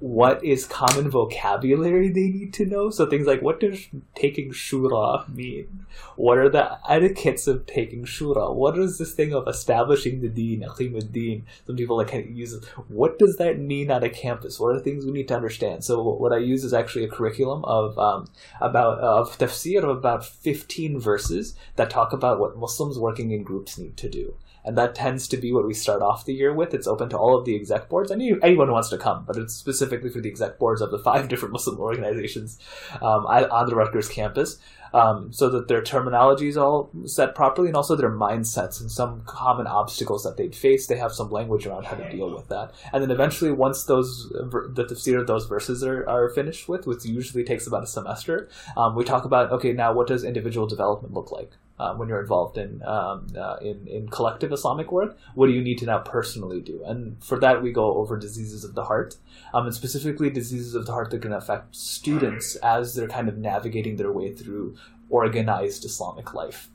what 0.00 0.44
is 0.44 0.64
common 0.64 1.10
vocabulary 1.10 2.08
they 2.08 2.28
need 2.28 2.52
to 2.54 2.64
know. 2.64 2.90
So 2.90 3.06
things 3.06 3.26
like 3.26 3.42
what 3.42 3.60
does 3.60 3.88
taking 4.14 4.50
shura 4.50 5.28
mean? 5.28 5.86
What 6.16 6.38
are 6.38 6.48
the 6.48 6.78
etiquettes 6.88 7.46
of 7.46 7.66
taking 7.66 8.04
shura? 8.04 8.54
What 8.54 8.78
is 8.78 8.98
this 8.98 9.12
thing 9.12 9.32
of 9.32 9.48
establishing 9.48 10.20
the 10.20 10.28
deen, 10.28 10.64
deen? 11.12 11.46
Some 11.66 11.76
people 11.76 11.96
like 11.96 12.12
use. 12.12 12.64
What 12.88 13.18
does 13.18 13.36
that 13.36 13.58
mean 13.58 13.90
on 13.90 14.04
a 14.04 14.08
campus? 14.08 14.60
What 14.60 14.76
are 14.76 14.80
things 14.80 15.04
we 15.04 15.12
need 15.12 15.28
to 15.28 15.36
understand? 15.36 15.84
So 15.84 16.02
what 16.02 16.32
I 16.32 16.38
use 16.38 16.64
is 16.64 16.72
actually 16.72 17.04
a 17.04 17.08
curriculum 17.08 17.64
of 17.64 17.98
um, 17.98 18.28
about 18.60 18.98
of 19.00 19.36
tafsir 19.38 19.82
of 19.82 19.90
about 19.90 20.24
fifteen 20.24 21.00
verses 21.00 21.54
that 21.76 21.90
talk 21.90 22.12
about 22.12 22.38
what 22.38 22.56
Muslims 22.56 22.98
working 22.98 23.32
in 23.32 23.42
groups 23.42 23.78
need 23.78 23.96
to 23.96 24.08
do 24.08 24.34
and 24.64 24.76
that 24.76 24.94
tends 24.94 25.28
to 25.28 25.36
be 25.36 25.52
what 25.52 25.66
we 25.66 25.74
start 25.74 26.02
off 26.02 26.24
the 26.24 26.34
year 26.34 26.52
with. 26.52 26.74
It's 26.74 26.86
open 26.86 27.08
to 27.10 27.18
all 27.18 27.36
of 27.36 27.44
the 27.44 27.56
exec 27.56 27.88
boards, 27.88 28.10
any 28.10 28.34
anyone 28.42 28.68
who 28.68 28.72
wants 28.72 28.90
to 28.90 28.98
come, 28.98 29.24
but 29.24 29.36
it's 29.36 29.54
specifically 29.54 30.10
for 30.10 30.20
the 30.20 30.28
exec 30.28 30.58
boards 30.58 30.80
of 30.80 30.90
the 30.90 30.98
five 31.08 31.28
different 31.28 31.52
Muslim 31.52 31.78
organizations 31.78 32.58
um, 33.00 33.26
on 33.26 33.68
the 33.68 33.74
Rutgers 33.74 34.08
campus, 34.08 34.58
um, 34.92 35.32
so 35.32 35.48
that 35.50 35.68
their 35.68 35.82
terminology 35.82 36.48
is 36.48 36.56
all 36.56 36.90
set 37.04 37.34
properly, 37.34 37.68
and 37.68 37.76
also 37.76 37.96
their 37.96 38.10
mindsets 38.10 38.80
and 38.80 38.90
some 38.90 39.22
common 39.26 39.66
obstacles 39.66 40.24
that 40.24 40.36
they'd 40.36 40.56
face. 40.56 40.86
They 40.86 40.96
have 40.96 41.12
some 41.12 41.30
language 41.30 41.66
around 41.66 41.86
how 41.86 41.96
to 41.96 42.10
deal 42.10 42.34
with 42.34 42.48
that, 42.48 42.72
and 42.92 43.02
then 43.02 43.10
eventually, 43.10 43.50
once 43.50 43.84
those 43.84 44.28
the 44.28 44.86
tafsir 44.88 45.20
of 45.20 45.26
those 45.26 45.46
verses 45.46 45.82
are, 45.84 46.08
are 46.08 46.28
finished 46.30 46.68
with, 46.68 46.86
which 46.86 47.04
usually 47.04 47.44
takes 47.44 47.66
about 47.66 47.84
a 47.84 47.86
semester, 47.86 48.48
um, 48.76 48.94
we 48.94 49.04
talk 49.04 49.24
about 49.24 49.52
okay, 49.52 49.72
now 49.72 49.92
what 49.92 50.06
does 50.06 50.24
individual 50.24 50.66
development 50.66 51.14
look 51.14 51.30
like? 51.30 51.52
Uh, 51.78 51.94
when 51.94 52.08
you're 52.08 52.20
involved 52.20 52.58
in, 52.58 52.82
um, 52.84 53.28
uh, 53.38 53.56
in 53.60 53.86
in 53.86 54.08
collective 54.08 54.50
Islamic 54.50 54.90
work. 54.90 55.16
What 55.36 55.46
do 55.46 55.52
you 55.52 55.62
need 55.62 55.78
to 55.78 55.86
now 55.86 55.98
personally 55.98 56.60
do? 56.60 56.82
And 56.84 57.22
for 57.22 57.38
that, 57.38 57.62
we 57.62 57.70
go 57.70 57.94
over 57.94 58.16
diseases 58.16 58.64
of 58.64 58.74
the 58.74 58.84
heart, 58.84 59.16
um, 59.54 59.64
and 59.66 59.72
specifically 59.72 60.28
diseases 60.28 60.74
of 60.74 60.86
the 60.86 60.92
heart 60.92 61.10
that 61.12 61.22
can 61.22 61.32
affect 61.32 61.76
students 61.76 62.56
as 62.56 62.96
they're 62.96 63.06
kind 63.06 63.28
of 63.28 63.38
navigating 63.38 63.94
their 63.94 64.10
way 64.10 64.34
through 64.34 64.76
organized 65.08 65.84
Islamic 65.84 66.34
life. 66.34 66.68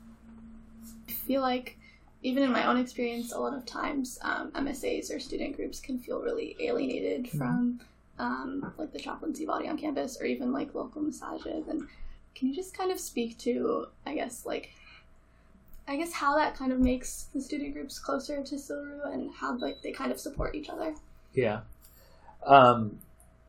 I 1.06 1.12
feel 1.12 1.42
like 1.42 1.76
even 2.22 2.42
in 2.42 2.50
my 2.50 2.66
own 2.66 2.78
experience, 2.78 3.32
a 3.32 3.38
lot 3.38 3.54
of 3.54 3.66
times 3.66 4.18
um, 4.22 4.50
MSAs 4.52 5.14
or 5.14 5.20
student 5.20 5.54
groups 5.54 5.80
can 5.80 5.98
feel 5.98 6.20
really 6.20 6.56
alienated 6.58 7.26
mm-hmm. 7.26 7.38
from 7.38 7.80
um, 8.18 8.72
like 8.78 8.92
the 8.92 8.98
chaplaincy 8.98 9.44
body 9.44 9.68
on 9.68 9.76
campus 9.76 10.16
or 10.18 10.24
even 10.24 10.50
like 10.50 10.74
local 10.74 11.02
masajid. 11.02 11.68
And 11.68 11.86
can 12.34 12.48
you 12.48 12.54
just 12.54 12.76
kind 12.76 12.90
of 12.90 12.98
speak 12.98 13.38
to, 13.40 13.86
I 14.06 14.14
guess, 14.14 14.46
like 14.46 14.70
I 15.86 15.96
guess 15.96 16.12
how 16.12 16.36
that 16.36 16.56
kind 16.56 16.72
of 16.72 16.80
makes 16.80 17.28
the 17.34 17.40
student 17.40 17.74
groups 17.74 17.98
closer 17.98 18.42
to 18.42 18.54
CILRU 18.54 19.12
and 19.12 19.30
how 19.34 19.56
like 19.58 19.82
they 19.82 19.92
kind 19.92 20.10
of 20.10 20.18
support 20.18 20.54
each 20.54 20.70
other. 20.70 20.94
Yeah. 21.34 21.60
Um, 22.46 23.00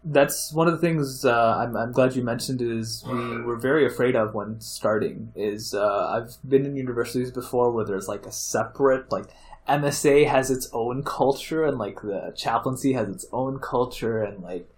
that's 0.04 0.54
one 0.54 0.68
of 0.68 0.74
the 0.74 0.80
things 0.80 1.26
uh, 1.26 1.58
I'm, 1.58 1.76
I'm 1.76 1.92
glad 1.92 2.16
you 2.16 2.24
mentioned 2.24 2.62
is 2.62 3.04
we 3.08 3.42
were 3.42 3.58
very 3.58 3.88
afraid 3.88 4.16
of 4.16 4.36
when 4.36 4.62
starting 4.62 5.32
is 5.36 5.74
uh, 5.74 6.10
I've 6.10 6.38
been 6.48 6.66
in 6.66 6.76
universities 6.76 7.32
before 7.32 7.72
where 7.72 7.86
there's 7.86 8.08
like 8.08 8.26
a 8.26 8.32
separate 8.32 9.12
like 9.12 9.26
MSA 9.68 10.28
has 10.28 10.52
its 10.52 10.70
own 10.74 11.04
culture 11.04 11.66
and 11.66 11.80
like 11.80 12.02
the 12.02 12.34
chaplaincy 12.38 12.94
has 12.94 13.10
its 13.10 13.26
own 13.32 13.60
culture 13.60 14.24
and 14.24 14.44
like 14.44 14.70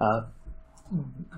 uh, 0.00 0.22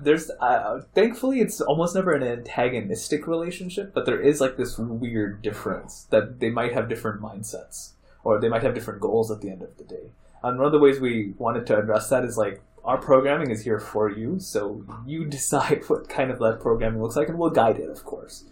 there's 0.03 0.29
uh, 0.39 0.81
thankfully 0.93 1.41
it's 1.41 1.59
almost 1.59 1.95
never 1.95 2.13
an 2.13 2.21
antagonistic 2.21 3.25
relationship 3.25 3.93
but 3.95 4.05
there 4.05 4.21
is 4.21 4.39
like 4.39 4.57
this 4.57 4.77
weird 4.77 5.41
difference 5.41 6.05
that 6.11 6.39
they 6.39 6.49
might 6.49 6.73
have 6.73 6.87
different 6.87 7.19
mindsets 7.19 7.93
or 8.23 8.39
they 8.39 8.49
might 8.49 8.63
have 8.63 8.75
different 8.75 8.99
goals 8.99 9.31
at 9.31 9.41
the 9.41 9.49
end 9.49 9.61
of 9.61 9.77
the 9.77 9.83
day. 9.83 10.11
And 10.43 10.57
one 10.57 10.65
of 10.65 10.71
the 10.71 10.79
ways 10.79 10.99
we 10.99 11.33
wanted 11.37 11.65
to 11.67 11.77
address 11.77 12.09
that 12.09 12.23
is 12.23 12.37
like 12.37 12.61
our 12.83 12.97
programming 12.97 13.51
is 13.51 13.63
here 13.63 13.79
for 13.79 14.09
you 14.09 14.39
so 14.39 14.85
you 15.05 15.25
decide 15.37 15.83
what 15.87 16.09
kind 16.09 16.31
of 16.31 16.39
that 16.39 16.59
programming 16.61 17.01
looks 17.01 17.15
like 17.15 17.27
and 17.27 17.37
we'll 17.37 17.49
guide 17.49 17.77
it 17.77 17.89
of 17.89 18.03
course. 18.03 18.45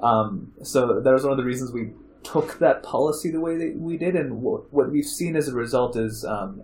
Um, 0.00 0.52
so 0.62 1.00
that 1.00 1.12
was 1.12 1.22
one 1.22 1.32
of 1.32 1.38
the 1.38 1.44
reasons 1.44 1.72
we 1.72 1.92
took 2.26 2.58
that 2.58 2.82
policy 2.82 3.30
the 3.30 3.40
way 3.40 3.56
that 3.56 3.76
we 3.76 3.96
did, 3.96 4.16
and 4.16 4.42
what, 4.42 4.72
we've 4.90 5.04
seen 5.04 5.36
as 5.36 5.48
a 5.48 5.54
result 5.54 5.96
is 5.96 6.24
um, 6.24 6.62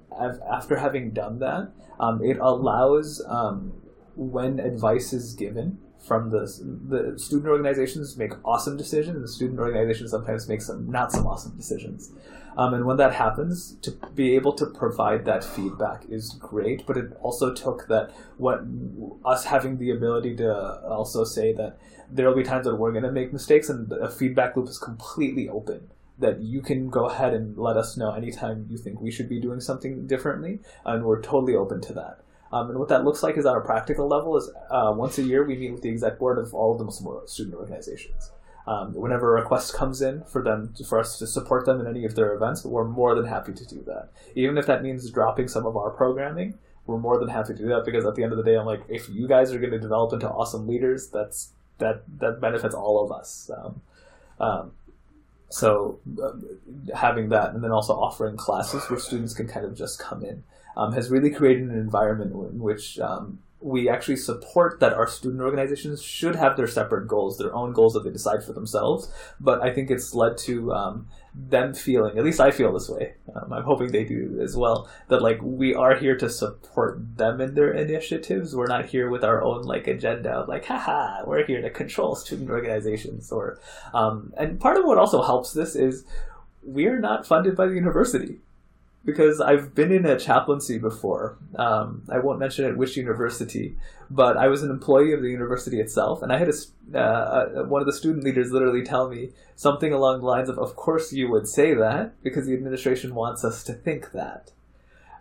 after 0.51 0.77
having 0.77 1.11
done 1.11 1.39
that, 1.39 1.73
um, 2.01 2.23
it 2.25 2.39
allows 2.39 3.23
um, 3.29 3.73
when 4.17 4.59
advice 4.59 5.13
is 5.13 5.35
given 5.35 5.79
from 6.07 6.31
the 6.31 6.41
the 6.89 7.19
student 7.19 7.49
organizations 7.49 8.17
make 8.17 8.33
awesome 8.45 8.77
decisions, 8.77 9.15
and 9.15 9.25
the 9.25 9.29
student 9.29 9.61
organizations 9.61 10.11
sometimes 10.11 10.49
make 10.49 10.61
some 10.61 10.91
not 10.91 11.13
some 11.13 11.27
awesome 11.27 11.57
decisions. 11.57 12.11
Um, 12.57 12.75
and 12.75 12.85
when 12.85 12.99
that 12.99 13.15
happens, 13.15 13.77
to 13.83 13.93
be 14.15 14.35
able 14.35 14.53
to 14.55 14.67
provide 14.67 15.25
that 15.25 15.43
feedback 15.43 16.05
is 16.09 16.37
great. 16.39 16.87
But 16.87 16.97
it 16.97 17.17
also 17.21 17.53
took 17.55 17.89
that 17.89 18.11
what 18.37 18.63
us 19.25 19.45
having 19.45 19.79
the 19.79 19.91
ability 19.91 20.37
to 20.37 20.81
also 20.87 21.25
say 21.25 21.53
that 21.55 21.79
there 22.11 22.29
will 22.29 22.37
be 22.37 22.43
times 22.43 22.67
that 22.67 22.77
we're 22.77 22.93
going 22.93 23.05
to 23.05 23.13
make 23.13 23.33
mistakes, 23.33 23.69
and 23.69 23.89
the 23.89 24.09
feedback 24.09 24.57
loop 24.57 24.69
is 24.69 24.79
completely 24.79 25.49
open. 25.49 25.89
That 26.19 26.41
you 26.41 26.61
can 26.61 26.91
go 26.91 27.07
ahead 27.07 27.33
and 27.33 27.57
let 27.57 27.77
us 27.77 27.97
know 27.97 28.13
anytime 28.13 28.67
you 28.69 28.77
think 28.77 29.01
we 29.01 29.11
should 29.11 29.29
be 29.29 29.41
doing 29.41 29.61
something 29.61 30.07
differently, 30.07 30.61
and 30.85 31.05
we're 31.05 31.23
totally 31.23 31.55
open 31.55 31.81
to 31.83 31.95
that. 31.95 32.21
Um, 32.53 32.69
and 32.69 32.79
what 32.79 32.89
that 32.91 33.05
looks 33.05 33.23
like 33.23 33.39
is 33.39 33.47
on 33.47 33.57
a 33.57 33.63
practical 33.63 34.07
level 34.07 34.37
is 34.37 34.51
uh, 34.71 34.93
once 34.95 35.17
a 35.17 35.23
year 35.23 35.43
we 35.43 35.57
meet 35.57 35.73
with 35.73 35.81
the 35.81 35.89
exec 35.89 36.19
board 36.19 36.39
of 36.39 36.53
all 36.53 36.73
of 36.73 36.79
the 36.79 36.85
Muslim 36.85 37.27
student 37.27 37.57
organizations. 37.57 38.31
Um, 38.65 38.95
whenever 38.95 39.37
a 39.37 39.41
request 39.41 39.75
comes 39.75 40.01
in 40.01 40.23
for 40.23 40.41
them 40.41 40.73
for 40.89 41.01
us 41.01 41.19
to 41.19 41.27
support 41.27 41.67
them 41.67 41.81
in 41.81 41.87
any 41.89 42.05
of 42.05 42.15
their 42.15 42.33
events, 42.33 42.65
we're 42.65 42.85
more 42.85 43.15
than 43.15 43.27
happy 43.27 43.53
to 43.53 43.67
do 43.67 43.83
that. 43.87 44.11
Even 44.37 44.57
if 44.57 44.67
that 44.67 44.83
means 44.83 45.11
dropping 45.11 45.49
some 45.49 45.67
of 45.67 45.77
our 45.77 45.91
programming, 45.91 46.59
we're 46.87 46.99
more 46.99 47.19
than 47.19 47.29
happy 47.29 47.55
to 47.55 47.59
do 47.59 47.69
that 47.69 47.85
because 47.85 48.05
at 48.05 48.15
the 48.15 48.23
end 48.23 48.33
of 48.33 48.39
the 48.39 48.45
day, 48.45 48.57
I'm 48.57 48.67
like, 48.67 48.83
if 48.89 49.09
you 49.09 49.27
guys 49.27 49.53
are 49.53 49.59
going 49.59 49.73
to 49.73 49.81
develop 49.81 50.13
into 50.13 50.29
awesome 50.29 50.69
leaders, 50.69 51.09
that's 51.09 51.51
that 51.79 52.03
that 52.19 52.41
benefits 52.41 52.75
all 52.75 53.05
of 53.05 53.11
us. 53.11 53.51
Um, 53.57 53.83
um, 54.39 54.73
so 55.49 56.01
uh, 56.23 56.33
having 56.97 57.29
that, 57.29 57.55
and 57.55 57.63
then 57.63 57.71
also 57.71 57.95
offering 57.95 58.37
classes 58.37 58.89
where 58.89 58.99
students 58.99 59.35
can 59.35 59.47
kind 59.47 59.67
of 59.67 59.77
just 59.77 59.99
come 59.99 60.25
in, 60.25 60.45
um, 60.77 60.93
has 60.93 61.11
really 61.11 61.31
created 61.31 61.65
an 61.65 61.79
environment 61.79 62.33
in 62.33 62.61
which 62.61 62.99
um, 62.99 63.41
we 63.63 63.89
actually 63.89 64.17
support 64.17 64.81
that 64.81 64.93
our 64.93 65.07
student 65.07 65.41
organizations 65.41 66.03
should 66.03 66.35
have 66.37 66.57
their 66.57 66.67
separate 66.67 67.07
goals, 67.07 67.39
their 67.39 67.55
own 67.55 67.73
goals 67.73 67.95
that 67.95 68.05
they 68.05 68.11
decide 68.11 68.43
for 68.43 68.53
themselves. 68.53 69.11
But 69.41 69.63
I 69.63 69.73
think 69.73 69.91
it's 69.91 70.15
led 70.15 70.37
to 70.39 70.73
um, 70.73 71.07
them 71.35 71.73
feeling, 71.73 72.19
at 72.19 72.25
least 72.25 72.41
I 72.41 72.51
feel 72.51 72.73
this 72.73 72.89
way. 72.89 73.15
Um, 73.35 73.53
I'm 73.53 73.63
hoping 73.63 73.93
they 73.93 74.05
do 74.05 74.41
as 74.43 74.57
well. 74.57 74.89
That 75.09 75.23
like 75.23 75.39
we 75.41 75.75
are 75.75 75.95
here 75.95 76.17
to 76.17 76.29
support 76.29 77.17
them 77.17 77.41
in 77.41 77.55
their 77.55 77.73
initiatives. 77.73 78.55
We're 78.55 78.67
not 78.67 78.87
here 78.87 79.09
with 79.09 79.25
our 79.25 79.43
own 79.43 79.63
like 79.63 79.87
agenda 79.87 80.31
of 80.31 80.49
like, 80.49 80.65
haha, 80.65 81.23
we're 81.27 81.47
here 81.47 81.63
to 81.63 81.71
control 81.71 82.17
student 82.17 82.51
organizations. 82.51 83.31
Or 83.31 83.59
um, 83.95 84.33
and 84.37 84.61
part 84.61 84.77
of 84.77 84.85
what 84.85 84.99
also 84.99 85.23
helps 85.23 85.53
this 85.53 85.77
is 85.77 86.05
we 86.65 86.87
are 86.87 86.99
not 86.99 87.27
funded 87.27 87.57
by 87.57 87.67
the 87.67 87.75
university 87.75 88.41
because 89.05 89.41
I've 89.41 89.75
been 89.75 89.91
in 89.91 90.07
a 90.07 90.19
chaplaincy 90.19 90.79
before. 90.79 91.37
Um, 91.57 92.03
I 92.09 92.19
won't 92.19 92.39
mention 92.39 92.65
at 92.65 92.77
which 92.77 92.97
university, 92.97 93.77
but 94.11 94.37
I 94.37 94.47
was 94.49 94.63
an 94.63 94.71
employee 94.71 95.13
of 95.13 95.23
the 95.23 95.31
university 95.31 95.81
itself, 95.81 96.23
and 96.23 96.33
I 96.33 96.39
had 96.39 96.49
a, 96.49 96.99
uh, 96.99 97.65
one 97.65 97.83
of 97.83 97.87
the 97.87 97.93
student 97.93 98.25
leaders 98.25 98.53
literally 98.53 98.85
tell 98.85 99.09
me 99.09 99.31
something 99.57 99.93
along 99.93 100.21
the 100.21 100.27
lines 100.27 100.49
of, 100.49 100.59
"Of 100.59 100.77
course 100.77 101.13
you 101.13 101.29
would 101.31 101.49
say 101.49 101.75
that 101.75 102.23
because 102.23 102.47
the 102.47 102.55
administration 102.55 103.15
wants 103.15 103.45
us 103.45 103.65
to 103.65 103.73
think 103.73 104.13
that." 104.13 104.53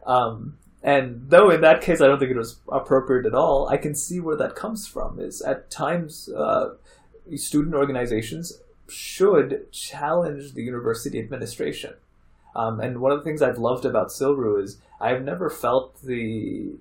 Um, 0.06 0.58
and 0.84 1.30
though 1.30 1.50
in 1.50 1.62
that 1.62 1.82
case 1.82 2.02
I 2.02 2.08
don't 2.08 2.20
think 2.20 2.32
it 2.32 2.38
was 2.38 2.60
appropriate 2.72 3.26
at 3.26 3.36
all, 3.36 3.68
I 3.68 3.78
can 3.78 3.96
see 3.96 4.20
where 4.20 4.38
that 4.38 4.56
comes 4.56 4.88
from. 4.88 5.20
Is 5.20 5.42
at 5.42 5.72
times 5.72 6.30
uh, 6.30 6.76
student 7.36 7.76
organizations 7.76 8.62
should 8.88 9.72
challenge 9.72 10.54
the 10.54 10.62
university 10.62 11.18
administration 11.18 11.94
Um, 12.56 12.80
and 12.80 12.99
one 12.99 13.12
of 13.12 13.20
the 13.20 13.24
things 13.24 13.41
I've 13.41 13.58
loved 13.58 13.86
about 13.86 14.10
CILRU 14.10 14.64
is 14.64 14.78
I've 14.99 15.24
never 15.24 15.49
felt 15.49 16.02
the 16.04 16.74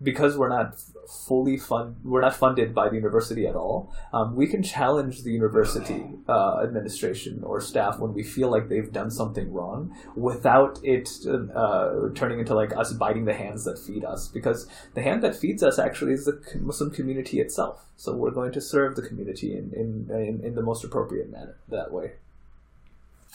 because 0.00 0.38
we're 0.38 0.48
not 0.48 0.78
fully 1.26 1.56
fund 1.56 1.96
we're 2.04 2.20
not 2.20 2.34
funded 2.34 2.74
by 2.74 2.88
the 2.88 2.96
university 2.96 3.46
at 3.46 3.56
all. 3.56 3.92
Um, 4.12 4.36
we 4.36 4.46
can 4.46 4.62
challenge 4.62 5.22
the 5.22 5.32
university 5.32 6.04
uh, 6.28 6.60
administration 6.62 7.42
or 7.42 7.60
staff 7.60 7.98
when 7.98 8.14
we 8.14 8.22
feel 8.22 8.50
like 8.50 8.68
they've 8.68 8.92
done 8.92 9.10
something 9.10 9.52
wrong, 9.52 9.94
without 10.14 10.78
it 10.82 11.08
uh, 11.26 12.10
turning 12.14 12.38
into 12.38 12.54
like 12.54 12.76
us 12.76 12.92
biting 12.92 13.24
the 13.24 13.34
hands 13.34 13.64
that 13.64 13.78
feed 13.78 14.04
us. 14.04 14.28
Because 14.28 14.68
the 14.94 15.02
hand 15.02 15.22
that 15.24 15.34
feeds 15.34 15.62
us 15.62 15.78
actually 15.78 16.12
is 16.12 16.26
the 16.26 16.40
Muslim 16.60 16.90
community 16.90 17.40
itself. 17.40 17.86
So 17.96 18.14
we're 18.14 18.30
going 18.30 18.52
to 18.52 18.60
serve 18.60 18.94
the 18.94 19.02
community 19.02 19.56
in 19.56 19.72
in, 19.72 20.14
in, 20.14 20.40
in 20.44 20.54
the 20.54 20.62
most 20.62 20.84
appropriate 20.84 21.30
manner 21.30 21.56
that 21.68 21.92
way. 21.92 22.12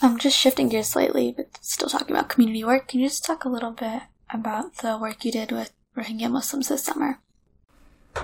I'm 0.02 0.18
just 0.18 0.36
shifting 0.38 0.68
gears 0.68 0.88
slightly, 0.88 1.32
but 1.36 1.58
still 1.60 1.88
talking 1.88 2.10
about 2.14 2.28
community 2.28 2.64
work. 2.64 2.88
Can 2.88 3.00
you 3.00 3.08
just 3.08 3.24
talk 3.24 3.44
a 3.44 3.48
little 3.48 3.70
bit 3.70 4.02
about 4.32 4.78
the 4.78 4.98
work 4.98 5.24
you 5.24 5.32
did 5.32 5.52
with 5.52 5.72
Rohingya 5.96 6.30
Muslims 6.30 6.68
this 6.68 6.84
summer? 6.84 7.20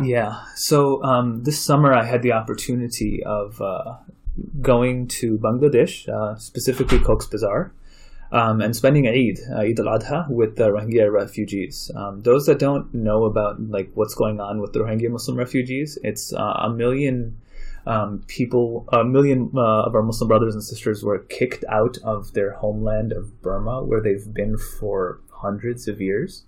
Yeah. 0.02 0.44
So 0.54 1.02
um, 1.02 1.44
this 1.44 1.60
summer 1.60 1.92
I 1.92 2.04
had 2.04 2.22
the 2.22 2.32
opportunity 2.32 3.22
of 3.24 3.60
uh, 3.60 3.96
going 4.60 5.08
to 5.08 5.38
Bangladesh, 5.38 6.08
uh, 6.08 6.36
specifically 6.36 6.98
Cox's 6.98 7.30
Bazar, 7.30 7.72
um, 8.32 8.60
and 8.60 8.74
spending 8.76 9.08
Eid, 9.08 9.38
uh, 9.50 9.60
Eid 9.60 9.80
al-Adha, 9.80 10.28
with 10.30 10.56
the 10.56 10.68
Rohingya 10.70 11.10
refugees. 11.12 11.90
Um, 11.94 12.20
those 12.20 12.46
that 12.46 12.58
don't 12.58 12.92
know 12.94 13.24
about 13.24 13.60
like 13.60 13.90
what's 13.94 14.14
going 14.14 14.40
on 14.40 14.60
with 14.60 14.72
the 14.72 14.80
Rohingya 14.80 15.10
Muslim 15.10 15.36
refugees, 15.36 15.98
it's 16.02 16.32
uh, 16.32 16.38
a 16.40 16.70
million 16.70 17.38
um, 17.86 18.24
people, 18.26 18.88
a 18.92 19.04
million 19.04 19.50
uh, 19.54 19.82
of 19.82 19.94
our 19.94 20.02
Muslim 20.02 20.28
brothers 20.28 20.54
and 20.54 20.62
sisters 20.62 21.02
were 21.02 21.18
kicked 21.18 21.64
out 21.68 21.98
of 22.04 22.32
their 22.34 22.52
homeland 22.52 23.12
of 23.12 23.40
Burma, 23.42 23.82
where 23.82 24.00
they've 24.00 24.32
been 24.32 24.56
for 24.56 25.20
hundreds 25.30 25.88
of 25.88 26.00
years. 26.00 26.44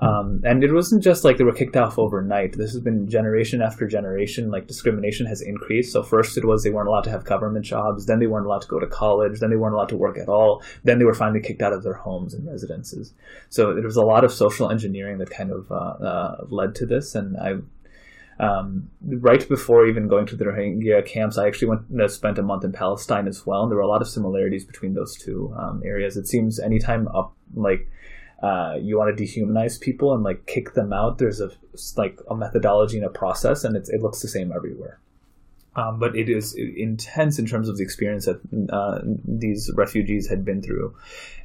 Um, 0.00 0.40
and 0.44 0.64
it 0.64 0.72
wasn't 0.72 1.04
just 1.04 1.24
like 1.24 1.36
they 1.36 1.44
were 1.44 1.52
kicked 1.52 1.76
off 1.76 1.98
overnight. 1.98 2.56
This 2.56 2.72
has 2.72 2.80
been 2.80 3.06
generation 3.06 3.60
after 3.60 3.86
generation. 3.86 4.50
Like 4.50 4.66
discrimination 4.66 5.26
has 5.26 5.42
increased. 5.42 5.92
So 5.92 6.02
first 6.02 6.38
it 6.38 6.44
was 6.46 6.62
they 6.62 6.70
weren't 6.70 6.88
allowed 6.88 7.04
to 7.04 7.10
have 7.10 7.24
government 7.24 7.66
jobs. 7.66 8.06
Then 8.06 8.18
they 8.18 8.26
weren't 8.26 8.46
allowed 8.46 8.62
to 8.62 8.68
go 8.68 8.80
to 8.80 8.86
college. 8.86 9.40
Then 9.40 9.50
they 9.50 9.56
weren't 9.56 9.74
allowed 9.74 9.90
to 9.90 9.98
work 9.98 10.16
at 10.16 10.28
all. 10.28 10.62
Then 10.84 10.98
they 10.98 11.04
were 11.04 11.14
finally 11.14 11.40
kicked 11.40 11.60
out 11.60 11.74
of 11.74 11.82
their 11.82 11.94
homes 11.94 12.32
and 12.32 12.48
residences. 12.48 13.12
So 13.50 13.74
there 13.74 13.84
was 13.84 13.96
a 13.96 14.02
lot 14.02 14.24
of 14.24 14.32
social 14.32 14.70
engineering 14.70 15.18
that 15.18 15.28
kind 15.28 15.52
of 15.52 15.70
uh, 15.70 15.74
uh, 15.74 16.36
led 16.48 16.74
to 16.76 16.86
this. 16.86 17.14
And 17.14 17.36
I 17.36 17.56
um, 18.40 18.90
right 19.02 19.46
before 19.48 19.86
even 19.86 20.08
going 20.08 20.24
to 20.26 20.36
the 20.36 20.46
Rohingya 20.46 21.06
camps, 21.06 21.36
I 21.36 21.46
actually 21.46 21.68
went 21.68 22.00
uh, 22.00 22.08
spent 22.08 22.38
a 22.38 22.42
month 22.42 22.64
in 22.64 22.72
Palestine 22.72 23.28
as 23.28 23.44
well, 23.44 23.62
and 23.62 23.70
there 23.70 23.76
were 23.76 23.82
a 23.82 23.88
lot 23.88 24.00
of 24.00 24.08
similarities 24.08 24.64
between 24.64 24.94
those 24.94 25.14
two 25.14 25.54
um, 25.58 25.82
areas. 25.84 26.16
It 26.16 26.26
seems 26.26 26.58
anytime 26.58 27.06
up 27.08 27.34
like 27.54 27.86
uh, 28.42 28.76
you 28.80 28.96
want 28.96 29.14
to 29.14 29.22
dehumanize 29.22 29.78
people 29.78 30.14
and 30.14 30.22
like 30.22 30.46
kick 30.46 30.72
them 30.72 30.90
out, 30.90 31.18
there's 31.18 31.42
a 31.42 31.50
like 31.98 32.18
a 32.30 32.34
methodology 32.34 32.96
and 32.96 33.06
a 33.06 33.10
process, 33.10 33.62
and 33.62 33.76
it 33.76 34.00
looks 34.00 34.22
the 34.22 34.28
same 34.28 34.52
everywhere. 34.52 34.98
Um, 35.76 36.00
but 36.00 36.16
it 36.16 36.28
is 36.28 36.54
intense 36.54 37.38
in 37.38 37.46
terms 37.46 37.68
of 37.68 37.76
the 37.76 37.84
experience 37.84 38.24
that 38.24 38.40
uh, 38.72 39.00
these 39.24 39.70
refugees 39.74 40.28
had 40.28 40.44
been 40.44 40.62
through. 40.62 40.96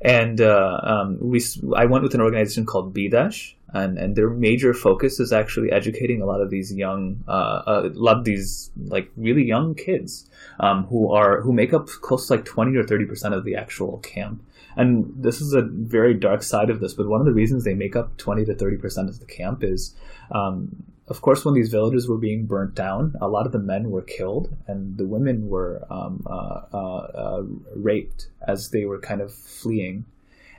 And 0.02 0.42
uh, 0.42 0.80
um, 0.82 1.18
we, 1.22 1.44
I 1.76 1.86
went 1.86 2.04
with 2.04 2.16
an 2.16 2.22
organization 2.22 2.66
called 2.66 2.94
BDASH, 2.94 3.54
and, 3.76 3.98
and 3.98 4.16
their 4.16 4.30
major 4.30 4.74
focus 4.74 5.20
is 5.20 5.32
actually 5.32 5.72
educating 5.72 6.22
a 6.22 6.26
lot 6.26 6.42
of 6.42 6.50
these 6.50 6.74
young, 6.74 7.24
uh, 7.28 7.62
a 7.66 7.92
lot 7.94 8.18
of 8.18 8.24
these 8.24 8.72
like 8.88 9.12
really 9.18 9.44
young 9.44 9.76
kids 9.76 10.30
um, 10.60 10.86
who 10.86 11.12
are 11.12 11.42
who 11.42 11.54
make 11.54 11.74
up 11.74 11.88
close 11.88 12.28
to 12.28 12.36
like 12.36 12.46
twenty 12.46 12.76
or 12.76 12.84
thirty 12.84 13.06
percent 13.06 13.34
of 13.34 13.44
the 13.44 13.56
actual 13.56 14.00
camp. 14.00 14.42
And 14.78 15.14
this 15.16 15.42
is 15.42 15.54
a 15.54 15.62
very 15.62 16.14
dark 16.14 16.44
side 16.44 16.70
of 16.70 16.80
this, 16.80 16.94
but 16.94 17.08
one 17.08 17.22
of 17.22 17.26
the 17.26 17.34
reasons 17.34 17.64
they 17.64 17.76
make 17.76 17.96
up 17.96 18.18
twenty 18.18 18.46
to 18.46 18.56
thirty 18.56 18.78
percent 18.78 19.10
of 19.10 19.20
the 19.20 19.26
camp 19.26 19.64
is 19.64 19.96
um, 20.32 20.84
of 21.08 21.22
course, 21.22 21.46
when 21.46 21.54
these 21.54 21.70
villages 21.70 22.10
were 22.10 22.18
being 22.18 22.46
burnt 22.46 22.74
down, 22.74 23.14
a 23.22 23.28
lot 23.28 23.46
of 23.46 23.52
the 23.52 23.60
men 23.60 23.92
were 23.92 24.02
killed, 24.02 24.56
and 24.68 24.98
the 24.98 25.06
women 25.06 25.50
were 25.50 25.86
um, 25.92 26.26
uh, 26.26 26.62
uh, 26.74 26.78
uh, 26.78 27.44
raped 27.76 28.30
as 28.48 28.72
they 28.72 28.86
were 28.86 29.00
kind 29.00 29.22
of 29.22 29.32
fleeing. 29.32 30.06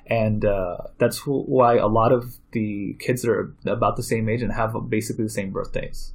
And 0.09 0.45
uh, 0.45 0.77
that's 0.99 1.27
why 1.27 1.77
a 1.77 1.89
lot 1.89 2.13
of 2.13 2.37
the 2.53 2.97
kids 3.01 3.23
that 3.23 3.31
are 3.31 3.53
about 3.67 3.97
the 3.97 4.03
same 4.03 4.29
age 4.29 4.41
and 4.41 4.53
have 4.53 4.75
basically 4.89 5.25
the 5.25 5.31
same 5.31 5.51
birthdays, 5.51 6.13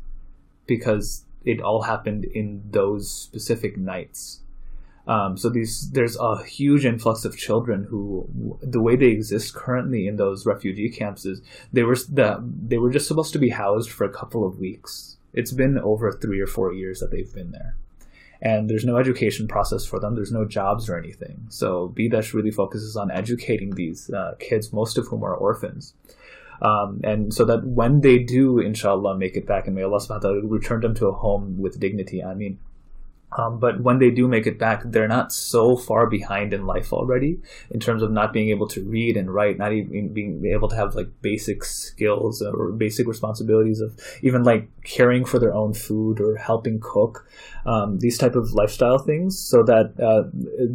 because 0.66 1.26
it 1.44 1.60
all 1.60 1.82
happened 1.82 2.24
in 2.24 2.64
those 2.72 3.12
specific 3.12 3.76
nights. 3.78 4.40
Um, 5.08 5.36
so 5.36 5.50
these 5.50 5.90
there's 5.92 6.16
a 6.16 6.44
huge 6.44 6.86
influx 6.86 7.26
of 7.26 7.36
children 7.36 7.86
who 7.90 8.58
the 8.62 8.80
way 8.80 8.96
they 8.96 9.08
exist 9.08 9.54
currently 9.54 10.08
in 10.08 10.16
those 10.16 10.46
refugee 10.46 10.90
camps 10.90 11.26
is 11.26 11.42
they 11.74 11.84
were 11.84 11.96
the, 11.96 12.42
they 12.68 12.78
were 12.78 12.92
just 12.92 13.08
supposed 13.08 13.34
to 13.34 13.40
be 13.40 13.50
housed 13.50 13.90
for 13.90 14.06
a 14.06 14.14
couple 14.14 14.46
of 14.46 14.60
weeks. 14.60 15.18
It's 15.34 15.52
been 15.52 15.80
over 15.80 16.12
three 16.12 16.40
or 16.40 16.48
four 16.48 16.72
years 16.72 17.00
that 17.00 17.10
they've 17.10 17.34
been 17.34 17.52
there, 17.52 17.76
and 18.42 18.70
there's 18.70 18.86
no 18.86 18.98
education 18.98 19.48
process 19.48 19.86
for 19.86 20.00
them. 20.00 20.16
There's 20.16 20.32
no 20.32 20.46
jobs 20.46 20.90
or 20.90 20.98
anything. 20.98 21.46
So 21.50 21.94
BDASH 21.96 22.34
really 22.34 22.52
focuses 22.52 22.96
on 22.96 23.12
educating 23.12 23.72
these 23.72 24.10
uh, 24.10 24.34
kids, 24.40 24.74
most 24.74 24.98
of 24.98 25.08
whom 25.08 25.24
are 25.24 25.36
orphans. 25.36 25.94
Um, 26.62 27.02
and 27.04 27.34
so 27.34 27.46
that 27.46 27.66
when 27.66 28.02
they 28.02 28.20
do, 28.20 28.60
inshallah, 28.60 29.18
make 29.18 29.36
it 29.36 29.48
back, 29.48 29.66
and 29.66 29.76
may 29.76 29.84
Allah 29.84 29.98
subhanahu 29.98 30.10
wa 30.10 30.20
ta'ala 30.20 30.42
return 30.44 30.82
them 30.82 30.94
to 30.96 31.08
a 31.08 31.12
home 31.12 31.58
with 31.58 31.80
dignity. 31.80 32.24
I 32.24 32.36
mean, 32.36 32.60
um, 33.38 33.60
but 33.60 33.82
when 33.82 34.00
they 34.00 34.10
do 34.10 34.28
make 34.28 34.46
it 34.46 34.60
back, 34.60 34.82
they're 34.86 35.08
not 35.08 35.32
so 35.32 35.78
far 35.78 36.08
behind 36.08 36.54
in 36.54 36.66
life 36.66 36.92
already 36.92 37.40
in 37.70 37.80
terms 37.80 38.04
of 38.04 38.12
not 38.12 38.34
being 38.34 38.50
able 38.50 38.68
to 38.70 38.84
read 38.84 39.16
and 39.16 39.34
write, 39.34 39.58
not 39.58 39.72
even 39.72 40.14
being 40.14 40.46
able 40.46 40.68
to 40.68 40.76
have 40.76 40.96
like 40.96 41.08
basic 41.22 41.64
skills 41.64 42.42
or 42.42 42.72
basic 42.72 43.08
responsibilities 43.08 43.80
of 43.80 43.98
even 44.22 44.44
like 44.44 44.68
caring 44.84 45.24
for 45.24 45.40
their 45.40 45.54
own 45.54 45.74
food 45.74 46.20
or 46.20 46.36
helping 46.36 46.80
cook, 46.82 47.26
um, 47.66 48.00
these 48.00 48.18
type 48.18 48.36
of 48.36 48.52
lifestyle 48.52 48.98
things. 48.98 49.40
So 49.40 49.64
that 49.64 49.94
uh, 49.98 50.24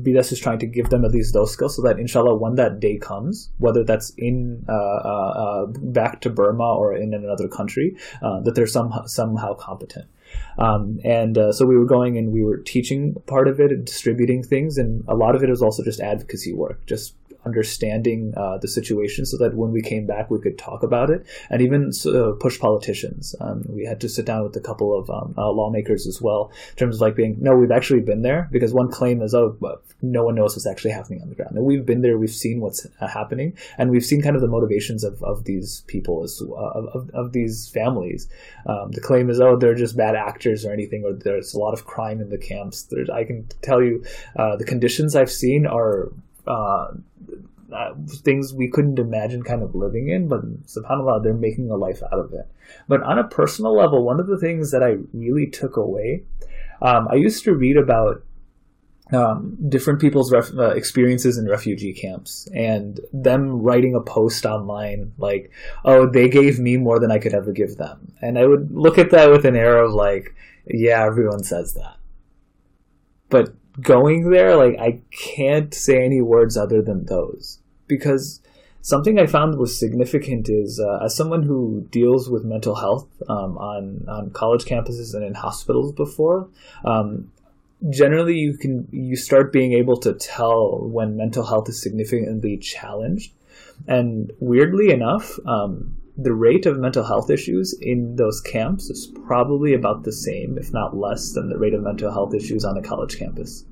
BDASH 0.03 0.33
is 0.33 0.41
trying 0.41 0.59
to 0.61 0.67
give 0.67 0.89
them 0.89 1.05
at 1.05 1.11
least 1.11 1.35
those 1.35 1.53
skills, 1.53 1.77
so 1.77 1.83
that 1.83 1.99
inshallah, 1.99 2.37
when 2.37 2.55
that 2.55 2.81
day 2.81 2.97
comes, 2.97 3.51
whether 3.59 3.85
that's 3.85 4.11
in 4.17 4.65
uh, 4.69 4.73
uh, 4.73 5.33
uh 5.37 5.67
back 5.67 6.21
to 6.23 6.31
Burma 6.31 6.75
or 6.75 6.95
in 6.95 7.13
another 7.13 7.49
country, 7.49 7.97
uh, 8.23 8.41
that 8.41 8.55
they're 8.55 8.67
somehow 8.67 9.05
somehow 9.05 9.55
competent. 9.55 10.07
Um, 10.59 11.01
and 11.05 11.37
uh, 11.37 11.53
so 11.53 11.67
we 11.67 11.77
were 11.77 11.85
going 11.85 12.17
and 12.17 12.33
we 12.33 12.43
were 12.43 12.59
teaching 12.59 13.15
part 13.27 13.49
of 13.49 13.61
it 13.61 13.71
and 13.73 13.85
distributing 13.85 14.43
things, 14.43 14.79
and 14.79 15.05
a 15.09 15.15
lot 15.15 15.35
of 15.35 15.43
it 15.43 15.51
was 15.51 15.63
also 15.63 15.85
just 15.85 16.01
advocacy 16.01 16.53
work, 16.53 16.85
just 16.87 17.15
understanding 17.47 18.35
uh, 18.37 18.59
the 18.59 18.69
situation 18.69 19.25
so 19.25 19.37
that 19.39 19.55
when 19.55 19.73
we 19.73 19.81
came 19.81 20.07
back 20.07 20.31
we 20.31 20.41
could 20.41 20.59
talk 20.59 20.83
about 20.83 21.11
it 21.11 21.25
and 21.51 21.63
even 21.63 21.91
uh, 22.07 22.33
push 22.41 22.59
politicians. 22.59 23.35
Um, 23.41 23.65
we 23.69 23.85
had 23.85 24.01
to 24.01 24.09
sit 24.09 24.27
down 24.27 24.43
with 24.43 24.57
a 24.57 24.61
couple 24.61 24.99
of 24.99 25.09
um, 25.11 25.35
uh, 25.39 25.51
lawmakers 25.51 26.07
as 26.07 26.21
well 26.21 26.51
in 26.71 26.77
terms 26.77 26.97
of 26.97 27.01
like 27.01 27.17
being, 27.17 27.37
no, 27.41 27.55
we've 27.57 27.71
actually 27.71 28.01
been 28.01 28.23
there 28.23 28.49
because 28.51 28.75
one 28.75 28.91
claim 28.91 29.23
is, 29.23 29.35
oh, 29.35 29.57
but 29.61 29.83
no 30.03 30.25
one 30.25 30.35
knows 30.35 30.55
what's 30.55 30.67
actually 30.67 30.91
happening 30.91 31.23
on 31.23 31.29
the 31.29 31.35
ground. 31.35 31.57
And 31.57 31.65
we've 31.65 31.87
been 31.87 32.03
there, 32.03 32.19
we've 32.19 32.31
seen 32.31 32.61
what's 32.61 32.87
uh, 33.01 33.07
happening, 33.07 33.57
and 33.79 33.91
we've 33.91 34.05
seen 34.05 34.23
kind 34.23 34.37
of 34.37 34.43
the 34.43 34.49
motivations 34.49 35.05
of, 35.05 35.23
of 35.23 35.45
these 35.45 35.83
people, 35.87 36.23
as, 36.23 36.43
uh, 36.43 36.55
of, 36.55 37.11
of 37.15 37.33
these 37.33 37.69
families. 37.69 38.29
Um, 38.67 38.93
the 38.93 39.01
claim 39.01 39.31
is, 39.31 39.41
oh, 39.41 39.57
they're 39.57 39.75
just 39.75 39.97
bad 39.97 40.15
actors 40.15 40.65
or 40.65 40.73
anything, 40.73 41.05
or 41.05 41.13
there's 41.13 41.55
a 41.55 41.59
lot 41.59 41.73
of 41.73 41.87
crime 41.87 42.21
in 42.21 42.29
the 42.29 42.39
camps. 42.39 42.85
There's, 42.85 43.09
I 43.09 43.25
can 43.25 43.47
tell 43.63 43.83
you 43.83 44.05
uh, 44.37 44.57
the 44.57 44.65
conditions 44.65 45.17
I've 45.17 45.31
seen 45.31 45.67
are 45.67 46.13
uh, 46.47 46.89
uh, 47.73 47.95
things 48.09 48.55
we 48.55 48.69
couldn't 48.69 48.99
imagine 48.99 49.43
kind 49.43 49.63
of 49.63 49.75
living 49.75 50.09
in, 50.09 50.29
but 50.29 50.43
subhanAllah, 50.67 51.23
they're 51.23 51.35
making 51.35 51.71
a 51.71 51.77
life 51.77 52.03
out 52.03 52.19
of 52.19 52.33
it. 52.33 52.49
But 52.89 53.03
on 53.03 53.19
a 53.19 53.29
personal 53.29 53.77
level, 53.77 54.05
one 54.05 54.21
of 54.21 54.27
the 54.27 54.39
things 54.39 54.71
that 54.71 54.83
I 54.83 54.97
really 55.13 55.47
took 55.47 55.77
away, 55.77 56.25
um, 56.83 57.09
I 57.11 57.15
used 57.15 57.45
to 57.45 57.55
read 57.55 57.77
about 57.77 58.23
um, 59.13 59.57
different 59.69 60.01
people's 60.01 60.33
ref- 60.33 60.55
uh, 60.57 60.71
experiences 60.71 61.39
in 61.39 61.47
refugee 61.47 61.93
camps 61.93 62.49
and 62.53 63.01
them 63.13 63.63
writing 63.63 63.95
a 63.95 64.01
post 64.01 64.45
online 64.45 65.13
like, 65.19 65.51
oh, 65.85 66.09
they 66.11 66.29
gave 66.29 66.59
me 66.59 66.77
more 66.77 66.99
than 66.99 67.13
I 67.13 67.19
could 67.19 67.35
ever 67.35 67.53
give 67.53 67.77
them. 67.77 68.13
And 68.21 68.39
I 68.39 68.47
would 68.47 68.73
look 68.73 68.99
at 68.99 69.11
that 69.13 69.31
with 69.31 69.45
an 69.45 69.55
air 69.55 69.79
of 69.79 69.93
like, 69.93 70.35
yeah, 70.67 71.05
everyone 71.05 71.45
says 71.45 71.75
that. 71.75 71.97
But 73.29 73.55
going 73.81 74.31
there, 74.31 74.57
like 74.57 74.79
I 74.79 75.01
can't 75.11 75.73
say 75.75 76.05
any 76.05 76.21
words 76.21 76.57
other 76.57 76.83
than 76.83 77.07
those 77.07 77.59
because 77.87 78.41
something 78.87 79.19
I 79.19 79.27
found 79.27 79.59
was 79.59 79.79
significant 79.79 80.49
is 80.49 80.81
uh, 80.81 81.05
as 81.05 81.17
someone 81.17 81.43
who 81.43 81.87
deals 81.91 82.31
with 82.31 82.45
mental 82.45 82.77
health 82.77 83.09
um, 83.29 83.59
on 83.59 84.05
on 84.09 84.31
college 84.31 84.65
campuses 84.65 85.15
and 85.15 85.25
in 85.25 85.35
hospitals 85.35 85.93
before. 85.93 86.49
Um, 86.85 87.33
generally, 87.91 88.37
you 88.37 88.57
can 88.57 88.89
you 88.93 89.17
start 89.17 89.53
being 89.53 89.73
able 89.73 89.97
to 89.99 90.15
tell 90.15 90.79
when 90.79 91.17
mental 91.17 91.45
health 91.45 91.69
is 91.69 91.83
significantly 91.83 92.57
challenged, 92.59 93.33
and 93.87 94.33
weirdly 94.41 94.91
enough, 94.91 95.39
um, 95.47 95.97
the 96.19 96.33
rate 96.33 96.65
of 96.65 96.79
mental 96.79 97.05
health 97.05 97.31
issues 97.31 97.75
in 97.81 98.17
those 98.17 98.41
camps 98.41 98.89
is 98.89 99.13
probably 99.27 99.75
about 99.75 100.05
the 100.05 100.13
same, 100.13 100.57
if 100.59 100.73
not 100.73 100.97
less, 100.97 101.33
than 101.33 101.49
the 101.49 101.59
rate 101.59 101.75
of 101.75 101.83
mental 101.83 102.11
health 102.11 102.35
issues 102.35 102.65
on 102.65 102.77
a 102.77 102.83
college 102.83 103.19
campus. 103.19 103.65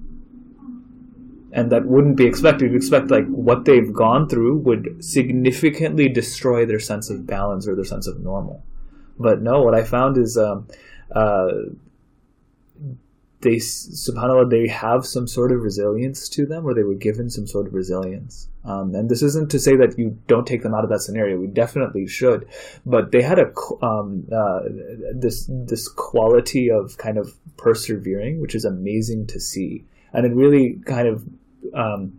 and 1.53 1.71
that 1.71 1.87
wouldn't 1.87 2.16
be 2.16 2.27
expected. 2.27 2.73
You'd 2.73 2.77
expect 2.77 3.11
like 3.12 3.27
what 3.29 3.65
they've 3.65 3.93
gone 3.93 4.29
through 4.29 4.59
would 4.59 5.03
significantly 5.05 6.09
destroy 6.09 6.66
their 6.66 6.81
sense 6.81 7.11
of 7.11 7.27
balance 7.29 7.69
or 7.69 7.77
their 7.77 7.85
sense 7.85 8.09
of 8.09 8.19
normal. 8.21 8.65
But 9.19 9.41
no, 9.41 9.62
what 9.62 9.75
I 9.75 9.85
found 9.85 10.19
is 10.19 10.37
um, 10.37 10.66
uh, 11.12 11.49
they 13.43 13.57
subhanallah 13.57 14.51
they 14.51 14.66
have 14.66 15.07
some 15.07 15.29
sort 15.29 15.53
of 15.53 15.62
resilience 15.62 16.29
to 16.31 16.45
them 16.45 16.66
or 16.66 16.75
they 16.75 16.83
were 16.83 16.95
given 16.95 17.31
some 17.31 17.47
sort 17.47 17.69
of 17.69 17.75
resilience 17.75 18.49
um, 18.65 18.95
and 18.95 19.11
this 19.11 19.23
isn't 19.23 19.51
to 19.51 19.59
say 19.59 19.77
that 19.77 19.99
you 19.99 20.19
don't 20.27 20.47
take 20.47 20.62
them 20.62 20.74
out 20.74 20.85
of 20.85 20.91
that 20.91 21.03
scenario. 21.03 21.39
We 21.39 21.49
definitely 21.49 22.07
should. 22.07 22.49
But 22.86 23.12
they 23.12 23.20
had 23.20 23.39
a 23.39 23.53
um, 23.85 24.27
uh, 24.32 24.61
this 25.15 25.49
this 25.51 25.89
quality 25.89 26.70
of 26.70 26.97
kind 26.97 27.19
of 27.19 27.35
persevering 27.57 28.41
which 28.41 28.55
is 28.55 28.65
amazing 28.65 29.27
to 29.28 29.41
see. 29.41 29.85
And 30.12 30.24
it 30.24 30.35
really 30.35 30.81
kind 30.86 31.09
of 31.09 31.24
um, 31.74 32.19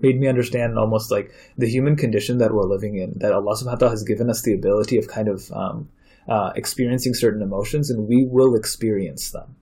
made 0.00 0.20
me 0.20 0.26
understand 0.26 0.78
almost 0.78 1.10
like 1.10 1.32
the 1.56 1.68
human 1.68 1.96
condition 1.96 2.38
that 2.38 2.52
we're 2.52 2.68
living 2.68 2.96
in 2.96 3.14
that 3.16 3.32
Allah 3.32 3.54
subhanahu 3.54 3.72
wa 3.72 3.76
ta'ala 3.76 3.90
has 3.92 4.02
given 4.02 4.28
us 4.28 4.42
the 4.42 4.54
ability 4.54 4.98
of 4.98 5.08
kind 5.08 5.28
of 5.28 5.50
um, 5.52 5.88
uh, 6.28 6.52
experiencing 6.54 7.14
certain 7.14 7.40
emotions 7.40 7.90
and 7.90 8.06
we 8.06 8.26
will 8.26 8.54
experience 8.54 9.30
them. 9.30 9.56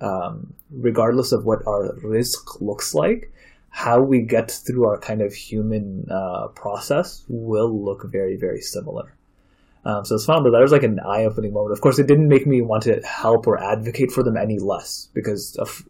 Um, 0.00 0.54
regardless 0.70 1.32
of 1.32 1.46
what 1.46 1.66
our 1.66 1.94
rizq 2.04 2.60
looks 2.60 2.94
like, 2.94 3.32
how 3.74 4.00
we 4.00 4.22
get 4.22 4.52
through 4.52 4.86
our 4.86 5.00
kind 5.00 5.20
of 5.20 5.34
human 5.34 6.06
uh, 6.08 6.46
process 6.54 7.24
will 7.28 7.84
look 7.84 8.04
very, 8.08 8.36
very 8.36 8.60
similar. 8.60 9.16
Um, 9.84 10.04
so 10.04 10.14
it's 10.14 10.24
found 10.24 10.46
that 10.46 10.60
was 10.60 10.72
like 10.72 10.82
an 10.82 11.00
eye-opening 11.00 11.52
moment. 11.52 11.72
Of 11.72 11.80
course, 11.80 11.98
it 11.98 12.06
didn't 12.06 12.28
make 12.28 12.46
me 12.46 12.62
want 12.62 12.84
to 12.84 13.00
help 13.02 13.46
or 13.46 13.62
advocate 13.62 14.10
for 14.12 14.22
them 14.22 14.36
any 14.36 14.58
less 14.58 15.08
because 15.12 15.56
of, 15.56 15.84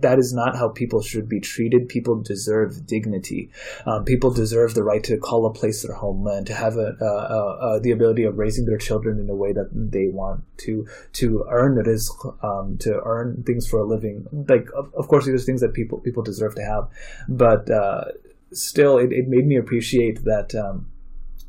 that 0.00 0.18
is 0.18 0.32
not 0.32 0.56
how 0.56 0.68
people 0.68 1.02
should 1.02 1.28
be 1.28 1.40
treated. 1.40 1.88
People 1.88 2.20
deserve 2.22 2.86
dignity. 2.86 3.50
Um, 3.86 4.04
people 4.04 4.30
deserve 4.30 4.74
the 4.74 4.84
right 4.84 5.02
to 5.04 5.16
call 5.16 5.46
a 5.46 5.52
place 5.52 5.82
their 5.82 5.96
homeland, 5.96 6.46
to 6.46 6.54
have 6.54 6.76
a, 6.76 7.80
the 7.82 7.90
ability 7.90 8.22
of 8.22 8.38
raising 8.38 8.66
their 8.66 8.78
children 8.78 9.18
in 9.18 9.28
a 9.28 9.34
way 9.34 9.52
that 9.52 9.70
they 9.72 10.06
want 10.06 10.44
to, 10.58 10.86
to 11.14 11.44
earn 11.50 11.78
it 11.78 11.88
is 11.88 12.14
um, 12.42 12.76
to 12.78 13.00
earn 13.04 13.42
things 13.42 13.66
for 13.66 13.80
a 13.80 13.84
living. 13.84 14.26
Like, 14.30 14.68
of, 14.76 14.94
of 14.94 15.08
course, 15.08 15.26
these 15.26 15.42
are 15.42 15.44
things 15.44 15.60
that 15.60 15.74
people 15.74 15.98
people 15.98 16.22
deserve 16.22 16.54
to 16.54 16.62
have, 16.62 16.88
but 17.28 17.68
uh, 17.68 18.04
still, 18.52 18.98
it, 18.98 19.12
it 19.12 19.26
made 19.26 19.46
me 19.46 19.56
appreciate 19.56 20.22
that. 20.24 20.54
Um, 20.54 20.86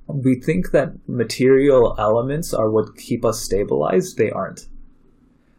we 0.08 0.36
think 0.36 0.72
that 0.72 0.94
material 1.08 1.96
elements 1.98 2.54
are 2.54 2.70
what 2.70 2.98
keep 2.98 3.24
us 3.24 3.42
stabilized. 3.42 4.18
They 4.18 4.30
aren't. 4.30 4.68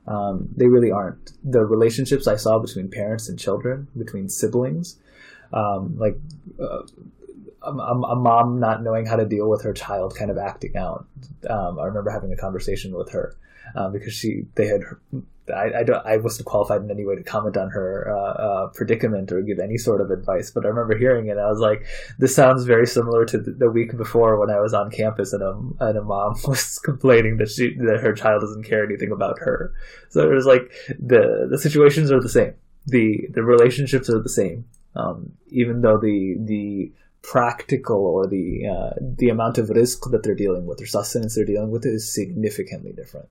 Um, 0.06 0.48
they 0.54 0.66
really 0.66 0.90
aren't. 0.90 1.32
The 1.42 1.64
relationships 1.64 2.26
I 2.26 2.36
saw 2.36 2.58
between 2.58 2.90
parents 2.90 3.28
and 3.28 3.38
children, 3.38 3.88
between 3.96 4.28
siblings, 4.28 4.98
um, 5.52 5.96
like 5.98 6.18
uh, 6.60 6.82
a, 7.62 7.70
a, 7.70 8.16
mom 8.16 8.60
not 8.60 8.82
knowing 8.82 9.06
how 9.06 9.16
to 9.16 9.24
deal 9.24 9.48
with 9.48 9.62
her 9.62 9.72
child 9.72 10.14
kind 10.14 10.30
of 10.30 10.36
acting 10.36 10.76
out. 10.76 11.06
Um, 11.48 11.78
I 11.78 11.86
remember 11.86 12.10
having 12.10 12.32
a 12.32 12.36
conversation 12.36 12.94
with 12.94 13.12
her 13.12 13.34
uh, 13.74 13.88
because 13.88 14.12
she 14.12 14.46
they 14.54 14.66
had 14.66 14.82
I, 15.52 15.80
I, 15.80 15.82
don't, 15.82 16.06
I 16.06 16.16
wasn't 16.16 16.46
qualified 16.46 16.82
in 16.82 16.90
any 16.90 17.04
way 17.04 17.16
to 17.16 17.22
comment 17.22 17.56
on 17.56 17.68
her 17.70 18.10
uh, 18.10 18.32
uh, 18.32 18.66
predicament 18.68 19.30
or 19.30 19.42
give 19.42 19.58
any 19.58 19.76
sort 19.76 20.00
of 20.00 20.10
advice, 20.10 20.50
but 20.50 20.64
I 20.64 20.68
remember 20.68 20.96
hearing 20.96 21.26
it. 21.26 21.36
I 21.36 21.50
was 21.50 21.58
like, 21.58 21.84
"This 22.18 22.34
sounds 22.34 22.64
very 22.64 22.86
similar 22.86 23.26
to 23.26 23.38
the, 23.38 23.50
the 23.50 23.70
week 23.70 23.96
before 23.96 24.38
when 24.38 24.48
I 24.48 24.60
was 24.60 24.72
on 24.72 24.90
campus 24.90 25.34
and 25.34 25.42
a, 25.42 25.84
and 25.84 25.98
a 25.98 26.02
mom 26.02 26.36
was 26.46 26.78
complaining 26.78 27.36
that 27.38 27.50
she 27.50 27.74
that 27.74 28.00
her 28.00 28.14
child 28.14 28.40
doesn't 28.40 28.64
care 28.64 28.84
anything 28.84 29.12
about 29.12 29.38
her." 29.40 29.74
So 30.08 30.22
it 30.22 30.34
was 30.34 30.46
like 30.46 30.72
the 30.88 31.46
the 31.50 31.58
situations 31.58 32.10
are 32.10 32.20
the 32.20 32.28
same, 32.28 32.54
the 32.86 33.28
the 33.30 33.42
relationships 33.42 34.08
are 34.08 34.22
the 34.22 34.30
same, 34.30 34.64
um, 34.96 35.32
even 35.48 35.82
though 35.82 35.98
the 35.98 36.36
the 36.40 36.92
practical 37.22 38.06
or 38.06 38.26
the 38.26 38.66
uh, 38.66 38.94
the 39.00 39.28
amount 39.28 39.58
of 39.58 39.68
rizq 39.68 40.10
that 40.10 40.22
they're 40.22 40.34
dealing 40.34 40.64
with 40.66 40.80
or 40.80 40.86
sustenance 40.86 41.34
they're 41.34 41.44
dealing 41.44 41.70
with 41.70 41.84
is 41.84 42.14
significantly 42.14 42.92
different. 42.92 43.28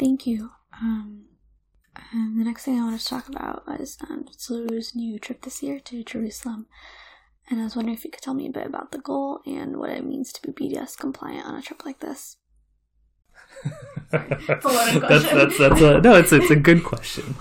Thank 0.00 0.26
you. 0.26 0.48
Um, 0.80 1.26
the 2.12 2.42
next 2.42 2.64
thing 2.64 2.80
I 2.80 2.84
wanted 2.84 3.00
to 3.00 3.06
talk 3.06 3.28
about 3.28 3.68
was 3.68 3.98
um, 4.08 4.24
CILRU's 4.34 4.94
new 4.94 5.18
trip 5.18 5.42
this 5.42 5.62
year 5.62 5.78
to 5.78 6.02
Jerusalem. 6.02 6.66
And 7.50 7.60
I 7.60 7.64
was 7.64 7.76
wondering 7.76 7.98
if 7.98 8.04
you 8.06 8.10
could 8.10 8.22
tell 8.22 8.32
me 8.32 8.46
a 8.48 8.50
bit 8.50 8.66
about 8.66 8.92
the 8.92 8.98
goal 8.98 9.40
and 9.44 9.76
what 9.76 9.90
it 9.90 10.06
means 10.06 10.32
to 10.32 10.40
be 10.40 10.70
BDS 10.70 10.96
compliant 10.96 11.44
on 11.44 11.54
a 11.54 11.60
trip 11.60 11.84
like 11.84 12.00
this. 12.00 12.38
that's, 14.10 14.64
that's, 14.64 15.58
that's 15.58 15.80
a, 15.82 16.00
no, 16.00 16.14
it's, 16.14 16.32
it's 16.32 16.50
a 16.50 16.56
good 16.56 16.82
question. 16.82 17.34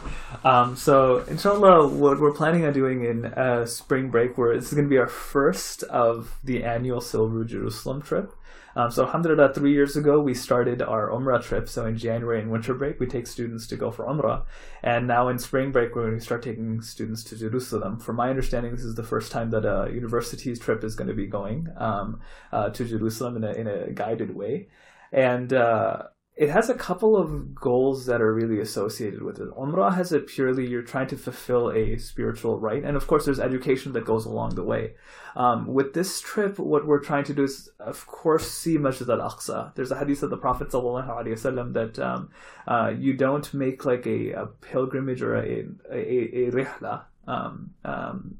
Um, 0.43 0.75
so, 0.75 1.19
inshallah, 1.29 1.87
what 1.87 2.19
we're 2.19 2.33
planning 2.33 2.65
on 2.65 2.73
doing 2.73 3.05
in 3.05 3.25
uh, 3.25 3.65
spring 3.67 4.09
break, 4.09 4.37
where 4.37 4.53
this 4.55 4.67
is 4.67 4.73
going 4.73 4.85
to 4.85 4.89
be 4.89 4.97
our 4.97 5.07
first 5.07 5.83
of 5.83 6.37
the 6.43 6.65
annual 6.65 6.99
CILRU 6.99 7.47
Jerusalem 7.47 8.01
trip. 8.01 8.33
Um, 8.79 8.89
so, 8.89 9.03
alhamdulillah, 9.03 9.53
three 9.53 9.73
years 9.73 9.97
ago, 9.97 10.21
we 10.21 10.33
started 10.33 10.81
our 10.81 11.09
Umrah 11.09 11.43
trip. 11.43 11.67
So, 11.67 11.85
in 11.85 11.97
January 11.97 12.39
and 12.39 12.49
winter 12.49 12.73
break, 12.73 12.97
we 12.97 13.07
take 13.07 13.27
students 13.27 13.67
to 13.67 13.75
go 13.75 13.91
for 13.91 14.05
Umrah. 14.05 14.45
And 14.81 15.05
now 15.05 15.27
in 15.27 15.37
spring 15.37 15.73
break, 15.73 15.93
we're 15.93 16.05
going 16.05 16.17
to 16.17 16.23
start 16.23 16.43
taking 16.43 16.81
students 16.81 17.25
to 17.25 17.35
Jerusalem. 17.35 17.99
From 17.99 18.15
my 18.15 18.29
understanding, 18.29 18.71
this 18.71 18.85
is 18.85 18.95
the 18.95 19.03
first 19.03 19.33
time 19.33 19.49
that 19.49 19.65
a 19.65 19.91
university's 19.93 20.59
trip 20.59 20.85
is 20.85 20.95
going 20.95 21.09
to 21.09 21.13
be 21.13 21.27
going 21.27 21.67
um, 21.75 22.21
uh, 22.53 22.69
to 22.69 22.85
Jerusalem 22.85 23.35
in 23.35 23.43
a, 23.43 23.51
in 23.51 23.67
a 23.67 23.91
guided 23.91 24.33
way. 24.33 24.69
And 25.11 25.51
uh, 25.51 26.03
it 26.39 26.49
has 26.49 26.69
a 26.69 26.73
couple 26.73 27.17
of 27.17 27.53
goals 27.53 28.05
that 28.05 28.21
are 28.21 28.33
really 28.33 28.61
associated 28.61 29.21
with 29.21 29.41
it. 29.41 29.49
Umrah 29.57 29.93
has 29.93 30.13
a 30.13 30.19
purely 30.19 30.65
you're 30.65 30.81
trying 30.81 31.07
to 31.07 31.17
fulfill 31.17 31.69
a 31.69 31.97
spiritual 31.97 32.57
right, 32.57 32.81
and 32.81 32.95
of 32.95 33.07
course 33.07 33.25
there's 33.25 33.41
education 33.41 33.91
that 33.91 34.05
goes 34.05 34.25
along 34.25 34.55
the 34.55 34.63
way. 34.63 34.93
Um, 35.35 35.67
with 35.67 35.93
this 35.93 36.21
trip, 36.21 36.57
what 36.57 36.87
we're 36.87 37.03
trying 37.03 37.25
to 37.25 37.33
do 37.33 37.43
is, 37.43 37.69
of 37.81 38.07
course, 38.07 38.49
see 38.49 38.77
Masjid 38.77 39.09
al 39.09 39.19
Aqsa. 39.19 39.75
There's 39.75 39.91
a 39.91 39.99
hadith 39.99 40.23
of 40.23 40.29
the 40.29 40.37
Prophet 40.37 40.69
ﷺ 40.69 41.73
that 41.73 41.99
um, 41.99 42.29
uh, 42.65 42.93
you 42.97 43.15
don't 43.15 43.53
make 43.53 43.83
like 43.83 44.07
a, 44.07 44.31
a 44.31 44.45
pilgrimage 44.45 45.21
or 45.21 45.35
a 45.35 45.65
a, 45.91 45.97
a, 45.97 46.47
a 46.47 46.51
rihla. 46.51 47.03
Um, 47.27 47.71
um 47.83 48.39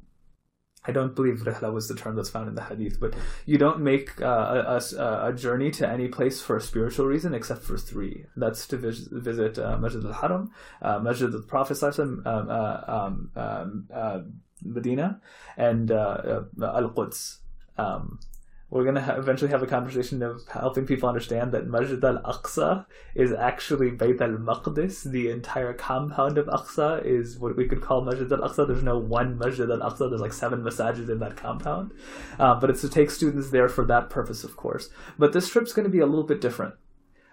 I 0.90 0.92
don't 0.92 1.16
believe 1.16 1.44
rihla 1.50 1.72
was 1.72 1.88
the 1.88 1.94
term 1.94 2.16
that's 2.16 2.32
found 2.32 2.48
in 2.50 2.56
the 2.56 2.64
hadith, 2.64 3.00
but 3.00 3.14
you 3.46 3.60
don't 3.60 3.80
make 3.80 4.20
uh, 4.22 4.80
a, 4.98 5.28
a, 5.30 5.34
journey 5.34 5.70
to 5.72 5.88
any 5.88 6.08
place 6.08 6.42
for 6.42 6.58
a 6.58 6.62
spiritual 6.62 7.06
reason 7.06 7.36
except 7.36 7.62
for 7.62 7.78
three. 7.78 8.26
That's 8.36 8.66
to 8.70 8.78
vis- 8.78 9.08
visit 9.12 9.60
uh, 9.60 9.78
Masjid 9.78 10.04
al-Haram, 10.04 10.52
uh, 10.82 10.98
Masjid 10.98 11.32
al-Prophet 11.32 11.78
um, 12.00 12.24
uh, 12.26 12.82
um, 12.88 13.32
um, 13.36 13.88
uh, 13.94 14.22
Medina, 14.64 15.22
and 15.58 15.92
uh, 15.92 16.42
Al-Quds. 16.60 17.38
Um, 17.78 18.20
we're 18.70 18.84
going 18.84 18.96
to 18.96 19.02
ha- 19.02 19.16
eventually 19.16 19.52
have 19.52 19.64
a 19.64 19.68
conversation 19.68 20.22
of 20.22 20.48
helping 20.48 20.86
people 20.86 21.10
understand 21.10 21.52
that 21.52 21.68
Masjid 21.68 22.04
al 22.04 22.20
Aqsa 22.20 22.86
is 23.16 23.32
actually 23.32 23.92
Bayt 23.92 24.22
al 24.22 24.38
Maqdis. 24.38 25.04
The 25.04 25.30
entire 25.30 25.74
compound 25.74 26.38
of 26.38 26.46
Aqsa 26.48 27.04
is 27.04 27.40
what 27.40 27.56
we 27.56 27.68
could 27.68 27.82
call 27.82 28.02
Masjid 28.02 28.32
al 28.32 28.40
Aqsa. 28.40 28.68
There's 28.68 28.84
no 28.84 28.98
one 28.98 29.38
Masjid 29.38 29.70
al 29.70 29.80
Aqsa, 29.80 30.10
there's 30.10 30.22
like 30.22 30.34
seven 30.34 30.62
masajid 30.62 31.10
in 31.10 31.20
that 31.20 31.36
compound. 31.36 31.92
Uh, 32.38 32.56
but 32.60 32.70
it's 32.70 32.82
to 32.82 32.90
take 32.90 33.10
students 33.10 33.50
there 33.50 33.70
for 33.70 33.86
that 33.86 34.10
purpose, 34.10 34.44
of 34.44 34.56
course. 34.56 34.90
But 35.18 35.34
this 35.34 35.50
trip's 35.50 35.74
going 35.74 35.86
to 35.86 35.92
be 35.92 36.00
a 36.00 36.06
little 36.06 36.26
bit 36.26 36.42
different. 36.42 36.76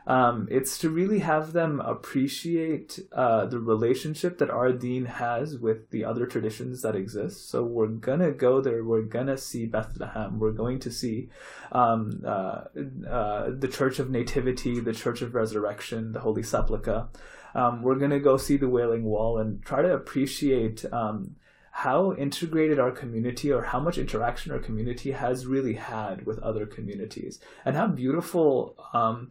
Um, 0.07 0.47
it's 0.51 0.79
to 0.79 0.91
really 0.91 1.19
have 1.19 1.53
them 1.53 1.81
appreciate 1.81 3.01
uh, 3.13 3.47
the 3.47 3.59
relationship 3.59 4.39
that 4.39 4.51
our 4.51 4.73
deen 4.73 5.07
has 5.07 5.59
with 5.59 5.91
the 5.91 6.05
other 6.05 6.27
traditions 6.27 6.83
that 6.83 6.95
exist. 6.95 7.51
So 7.51 7.65
we're 7.65 7.89
gonna 7.89 8.31
go 8.31 8.61
there. 8.61 8.85
We're 8.85 9.03
gonna 9.03 9.37
see 9.37 9.67
Bethlehem. 9.67 10.39
We're 10.39 10.53
going 10.53 10.79
to 10.81 10.93
see 10.93 11.29
um, 11.73 12.23
uh, 12.25 12.65
uh, 13.09 13.51
the 13.59 13.69
Church 13.69 13.99
of 13.99 14.09
Nativity, 14.11 14.79
the 14.79 14.95
Church 14.95 15.23
of 15.23 15.35
Resurrection, 15.35 16.13
the 16.13 16.21
Holy 16.21 16.43
Sepulchre. 16.43 17.09
Um, 17.57 17.83
we're 17.83 17.97
gonna 17.97 18.21
go 18.21 18.37
see 18.37 18.57
the 18.57 18.69
Wailing 18.69 19.05
Wall 19.05 19.39
and 19.39 19.61
try 19.65 19.83
to 19.83 19.93
appreciate 19.93 20.85
um, 20.93 21.35
how 21.77 22.15
integrated 22.15 22.79
our 22.79 22.91
community 22.93 23.53
or 23.53 23.63
how 23.63 23.81
much 23.81 23.99
interaction 23.99 24.51
our 24.51 24.59
community 24.59 25.11
has 25.11 25.47
really 25.47 25.75
had 25.75 26.25
with 26.25 26.39
other 26.39 26.65
communities 26.65 27.39
and 27.67 27.77
how 27.77 27.87
beautiful 27.87 28.75
um, 28.95 29.31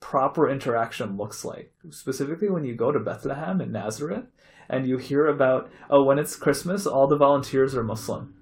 proper 0.00 0.48
interaction 0.48 1.16
looks 1.16 1.44
like. 1.44 1.72
Specifically, 1.90 2.50
when 2.50 2.64
you 2.64 2.74
go 2.74 2.90
to 2.90 2.98
Bethlehem 2.98 3.60
and 3.60 3.72
Nazareth 3.72 4.26
and 4.68 4.86
you 4.88 4.98
hear 4.98 5.26
about, 5.26 5.70
oh, 5.88 6.02
when 6.02 6.18
it's 6.18 6.36
Christmas, 6.36 6.86
all 6.86 7.06
the 7.06 7.16
volunteers 7.16 7.74
are 7.74 7.84
Muslim 7.84 8.34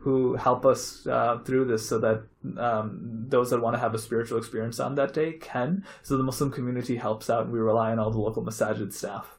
who 0.00 0.36
help 0.36 0.64
us 0.64 1.06
uh, 1.06 1.38
through 1.44 1.64
this 1.64 1.88
so 1.88 1.98
that 1.98 2.22
um, 2.56 3.26
those 3.28 3.50
that 3.50 3.60
want 3.60 3.74
to 3.74 3.80
have 3.80 3.94
a 3.94 3.98
spiritual 3.98 4.38
experience 4.38 4.78
on 4.78 4.94
that 4.94 5.12
day 5.12 5.32
can. 5.32 5.84
So 6.02 6.16
the 6.16 6.22
Muslim 6.22 6.50
community 6.50 6.96
helps 6.96 7.28
out 7.28 7.44
and 7.44 7.52
we 7.52 7.58
rely 7.58 7.90
on 7.90 7.98
all 7.98 8.10
the 8.10 8.18
local 8.18 8.44
masajid 8.44 8.92
staff. 8.92 9.38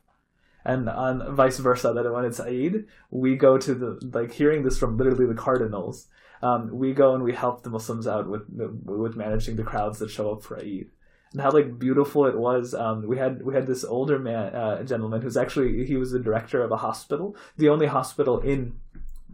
And 0.66 0.90
on 0.90 1.36
vice 1.36 1.58
versa, 1.58 1.94
that 1.94 2.12
when 2.12 2.26
it's 2.26 2.42
Eid, 2.42 2.86
we 3.10 3.36
go 3.36 3.58
to 3.58 3.74
the, 3.74 4.00
like 4.14 4.34
hearing 4.34 4.64
this 4.64 4.78
from 4.78 4.98
literally 4.98 5.26
the 5.26 5.34
cardinals, 5.34 6.08
um, 6.42 6.70
we 6.72 6.94
go 6.94 7.16
and 7.16 7.24
we 7.24 7.34
help 7.34 7.64
the 7.64 7.70
Muslims 7.70 8.08
out 8.08 8.30
with 8.30 8.44
with 8.50 9.16
managing 9.16 9.56
the 9.56 9.64
crowds 9.64 10.00
that 10.00 10.10
show 10.10 10.32
up 10.32 10.44
for 10.44 10.58
Eid. 10.58 10.90
And 11.32 11.42
how 11.42 11.52
like 11.52 11.78
beautiful 11.78 12.26
it 12.26 12.38
was. 12.38 12.74
Um, 12.74 13.08
we 13.08 13.18
had 13.18 13.44
we 13.44 13.54
had 13.54 13.68
this 13.68 13.84
older 13.84 14.20
man, 14.20 14.56
uh, 14.56 14.84
gentleman, 14.84 15.22
who's 15.22 15.38
actually 15.38 15.86
he 15.86 15.98
was 15.98 16.12
the 16.12 16.20
director 16.20 16.64
of 16.64 16.72
a 16.72 16.78
hospital, 16.78 17.36
the 17.58 17.70
only 17.70 17.88
hospital 17.88 18.40
in 18.40 18.80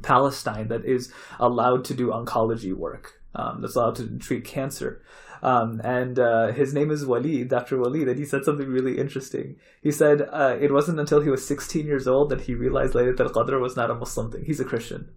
Palestine 0.01 0.67
that 0.67 0.85
is 0.85 1.11
allowed 1.39 1.85
to 1.85 1.93
do 1.93 2.09
oncology 2.09 2.73
work. 2.73 3.22
Um, 3.34 3.61
that's 3.61 3.76
allowed 3.76 3.95
to 3.97 4.17
treat 4.17 4.45
cancer. 4.45 5.01
Um, 5.43 5.81
and 5.84 6.17
uh, 6.17 6.53
his 6.53 6.73
name 6.73 6.89
is 6.89 7.05
Walid, 7.05 7.49
Dr. 7.49 7.77
Walid, 7.77 8.07
and 8.07 8.17
he 8.17 8.26
said 8.26 8.45
something 8.45 8.67
really 8.67 8.97
interesting. 8.97 9.57
He 9.81 9.91
said 9.91 10.27
uh, 10.31 10.57
it 10.59 10.72
wasn't 10.72 10.99
until 10.99 11.22
he 11.22 11.30
was 11.30 11.45
16 11.45 11.85
years 11.85 12.07
old 12.07 12.30
that 12.30 12.41
he 12.41 12.55
realized 12.55 12.93
Laylat 12.93 13.19
al-Qadr 13.19 13.59
was 13.59 13.76
not 13.76 13.91
a 13.91 13.95
Muslim 13.95 14.31
thing. 14.31 14.45
He's 14.45 14.59
a 14.59 14.65
Christian. 14.65 15.09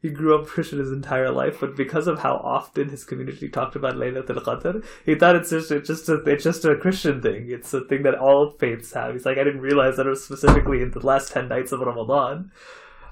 He 0.00 0.10
grew 0.10 0.38
up 0.38 0.46
Christian 0.48 0.78
his 0.78 0.92
entire 0.92 1.30
life, 1.30 1.58
but 1.60 1.76
because 1.76 2.06
of 2.06 2.20
how 2.20 2.36
often 2.36 2.88
his 2.88 3.04
community 3.04 3.48
talked 3.48 3.76
about 3.76 3.96
Laylat 3.96 4.30
al-Qadr, 4.30 4.84
he 5.04 5.14
thought 5.14 5.36
it's 5.36 5.50
just, 5.50 5.70
it's 5.70 5.88
just 5.88 6.08
a, 6.08 6.14
it's 6.24 6.44
just 6.44 6.64
a 6.64 6.76
Christian 6.76 7.20
thing. 7.20 7.50
It's 7.50 7.72
a 7.74 7.82
thing 7.82 8.02
that 8.02 8.14
all 8.14 8.50
faiths 8.58 8.92
have. 8.92 9.12
He's 9.12 9.26
like, 9.26 9.38
I 9.38 9.44
didn't 9.44 9.60
realize 9.60 9.96
that 9.96 10.06
it 10.06 10.10
was 10.10 10.24
specifically 10.24 10.82
in 10.82 10.90
the 10.90 11.04
last 11.04 11.32
10 11.32 11.48
nights 11.48 11.72
of 11.72 11.80
Ramadan 11.80 12.50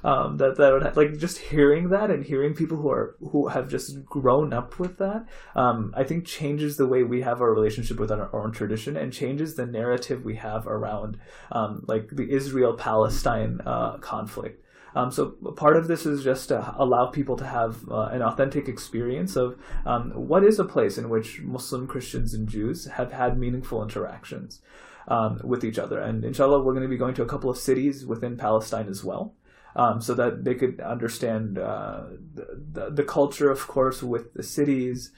um, 0.05 0.37
that 0.37 0.57
that 0.57 0.73
would 0.73 0.83
ha- 0.83 0.93
like 0.95 1.19
just 1.19 1.39
hearing 1.39 1.91
that 1.91 2.11
and 2.11 2.25
hearing 2.25 2.55
people 2.55 2.77
who 2.77 2.91
are 2.91 3.17
who 3.31 3.49
have 3.49 3.69
just 3.69 4.05
grown 4.05 4.53
up 4.53 4.79
with 4.79 4.99
that 4.99 5.27
um, 5.55 5.93
i 5.97 6.05
think 6.05 6.25
changes 6.25 6.77
the 6.77 6.87
way 6.87 7.03
we 7.03 7.23
have 7.23 7.41
our 7.41 7.53
relationship 7.53 7.99
with 7.99 8.11
our 8.11 8.35
own 8.35 8.53
tradition 8.53 8.97
and 8.97 9.13
changes 9.13 9.55
the 9.55 9.67
narrative 9.67 10.25
we 10.25 10.37
have 10.37 10.67
around 10.67 11.19
um, 11.53 11.85
like 11.87 12.09
the 12.11 12.31
israel 12.31 12.75
palestine 12.75 13.61
uh, 13.67 13.97
conflict 13.99 14.65
um, 14.95 15.11
so 15.11 15.31
part 15.57 15.77
of 15.77 15.89
this 15.89 16.07
is 16.07 16.25
just 16.25 16.49
to 16.49 16.75
allow 16.77 17.07
people 17.07 17.37
to 17.37 17.47
have 17.47 17.89
uh, 17.91 18.09
an 18.13 18.23
authentic 18.23 18.69
experience 18.69 19.37
of 19.37 19.59
um, 19.87 20.11
what 20.13 20.45
is 20.45 20.59
a 20.59 20.65
place 20.65 20.99
in 20.99 21.09
which 21.09 21.41
Muslim 21.41 21.87
Christians 21.87 22.35
and 22.35 22.49
Jews 22.49 22.87
have 22.87 23.13
had 23.13 23.39
meaningful 23.39 23.83
interactions 23.83 24.61
um, 25.07 25.41
with 25.45 25.65
each 25.65 25.79
other. 25.79 26.01
And 26.01 26.25
inshallah, 26.25 26.63
we're 26.63 26.73
going 26.73 26.83
to 26.83 26.89
be 26.89 26.97
going 26.97 27.15
to 27.15 27.23
a 27.23 27.27
couple 27.27 27.51
of 27.51 27.59
cities 27.59 28.07
within 28.07 28.37
Palestine 28.37 28.89
as 28.89 29.05
well 29.05 29.35
um, 29.77 30.01
so 30.01 30.15
that 30.15 30.45
they 30.45 30.55
could 30.55 30.81
understand 30.81 31.59
uh, 31.59 32.05
the, 32.35 32.47
the, 32.73 32.91
the 32.91 33.05
culture, 33.05 33.51
of 33.51 33.67
course, 33.67 34.03
with 34.03 34.35
the 34.35 34.43
cities. 34.43 35.13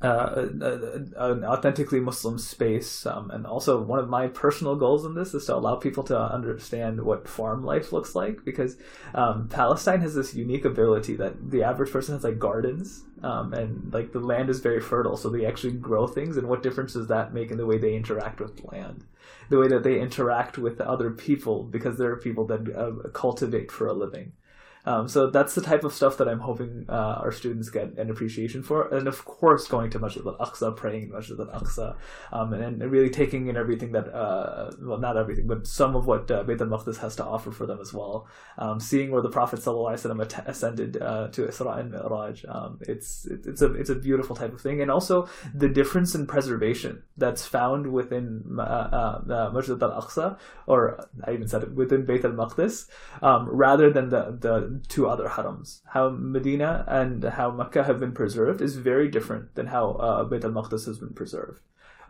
Uh, 0.00 0.46
an 1.16 1.44
authentically 1.44 1.98
Muslim 1.98 2.38
space. 2.38 3.04
Um, 3.04 3.32
and 3.32 3.44
also, 3.44 3.82
one 3.82 3.98
of 3.98 4.08
my 4.08 4.28
personal 4.28 4.76
goals 4.76 5.04
in 5.04 5.14
this 5.14 5.34
is 5.34 5.46
to 5.46 5.56
allow 5.56 5.74
people 5.74 6.04
to 6.04 6.16
understand 6.16 7.02
what 7.02 7.26
farm 7.26 7.64
life 7.64 7.92
looks 7.92 8.14
like 8.14 8.44
because 8.44 8.76
um, 9.12 9.48
Palestine 9.48 10.00
has 10.02 10.14
this 10.14 10.34
unique 10.34 10.64
ability 10.64 11.16
that 11.16 11.50
the 11.50 11.64
average 11.64 11.90
person 11.90 12.14
has 12.14 12.22
like 12.22 12.38
gardens 12.38 13.02
um, 13.24 13.52
and 13.52 13.92
like 13.92 14.12
the 14.12 14.20
land 14.20 14.50
is 14.50 14.60
very 14.60 14.80
fertile, 14.80 15.16
so 15.16 15.28
they 15.28 15.44
actually 15.44 15.72
grow 15.72 16.06
things. 16.06 16.36
And 16.36 16.48
what 16.48 16.62
difference 16.62 16.92
does 16.92 17.08
that 17.08 17.34
make 17.34 17.50
in 17.50 17.56
the 17.56 17.66
way 17.66 17.78
they 17.78 17.96
interact 17.96 18.40
with 18.40 18.62
land? 18.64 19.04
The 19.50 19.58
way 19.58 19.66
that 19.68 19.82
they 19.82 20.00
interact 20.00 20.58
with 20.58 20.80
other 20.80 21.10
people 21.10 21.64
because 21.64 21.98
there 21.98 22.12
are 22.12 22.16
people 22.16 22.46
that 22.46 22.76
uh, 22.76 23.08
cultivate 23.08 23.72
for 23.72 23.88
a 23.88 23.92
living. 23.92 24.32
Um, 24.88 25.06
so 25.06 25.28
that's 25.28 25.54
the 25.54 25.60
type 25.60 25.84
of 25.84 25.92
stuff 25.92 26.16
that 26.16 26.28
I'm 26.28 26.40
hoping 26.40 26.86
uh, 26.88 27.20
our 27.22 27.30
students 27.30 27.68
get 27.68 27.98
an 27.98 28.08
appreciation 28.08 28.62
for, 28.62 28.88
and 28.88 29.06
of 29.06 29.22
course, 29.26 29.68
going 29.68 29.90
to 29.90 29.98
Masjid 29.98 30.24
al-Aqsa, 30.26 30.74
praying 30.76 31.02
in 31.02 31.10
Masjid 31.10 31.38
al-Aqsa, 31.38 31.94
um, 32.32 32.54
and, 32.54 32.82
and, 32.82 32.90
really 32.90 33.10
taking 33.10 33.48
in 33.48 33.56
everything 33.58 33.92
that, 33.92 34.08
uh, 34.14 34.70
well, 34.80 34.96
not 34.96 35.18
everything, 35.18 35.46
but 35.46 35.66
some 35.66 35.94
of 35.94 36.06
what 36.06 36.30
uh, 36.30 36.42
Bayt 36.42 36.62
al-Maqdis 36.62 36.96
has 37.00 37.14
to 37.16 37.24
offer 37.24 37.50
for 37.50 37.66
them 37.66 37.80
as 37.82 37.92
well. 37.92 38.26
Um, 38.56 38.80
seeing 38.80 39.10
where 39.10 39.20
the 39.20 39.28
Prophet 39.28 39.60
ﷺ 39.60 40.46
ascended 40.46 41.02
uh, 41.02 41.28
to 41.32 41.42
Isra 41.42 41.80
and 41.80 41.90
Mi'raj, 41.90 42.46
um, 42.48 42.78
it's 42.80 43.26
it's 43.26 43.60
a 43.60 43.74
it's 43.74 43.90
a 43.90 43.94
beautiful 43.94 44.34
type 44.34 44.54
of 44.54 44.60
thing, 44.62 44.80
and 44.80 44.90
also 44.90 45.28
the 45.54 45.68
difference 45.68 46.14
in 46.14 46.26
preservation 46.26 47.02
that's 47.18 47.44
found 47.44 47.92
within 47.92 48.42
uh, 48.58 48.62
uh, 48.62 49.50
Masjid 49.52 49.82
al-Aqsa, 49.82 50.38
or 50.66 51.06
I 51.24 51.32
even 51.32 51.46
said 51.46 51.62
it 51.62 51.74
within 51.74 52.06
Bayt 52.06 52.24
al-Maqdis, 52.24 52.88
um, 53.20 53.46
rather 53.50 53.90
than 53.92 54.08
the 54.08 54.38
the 54.40 54.77
two 54.88 55.08
other 55.08 55.28
harams. 55.28 55.80
How 55.86 56.10
Medina 56.10 56.84
and 56.86 57.24
how 57.24 57.50
Mecca 57.50 57.84
have 57.84 58.00
been 58.00 58.12
preserved 58.12 58.60
is 58.60 58.76
very 58.76 59.08
different 59.08 59.54
than 59.54 59.66
how 59.66 59.92
uh, 59.92 60.24
Bayt 60.24 60.44
al-Maqdis 60.44 60.86
has 60.86 60.98
been 60.98 61.14
preserved. 61.14 61.60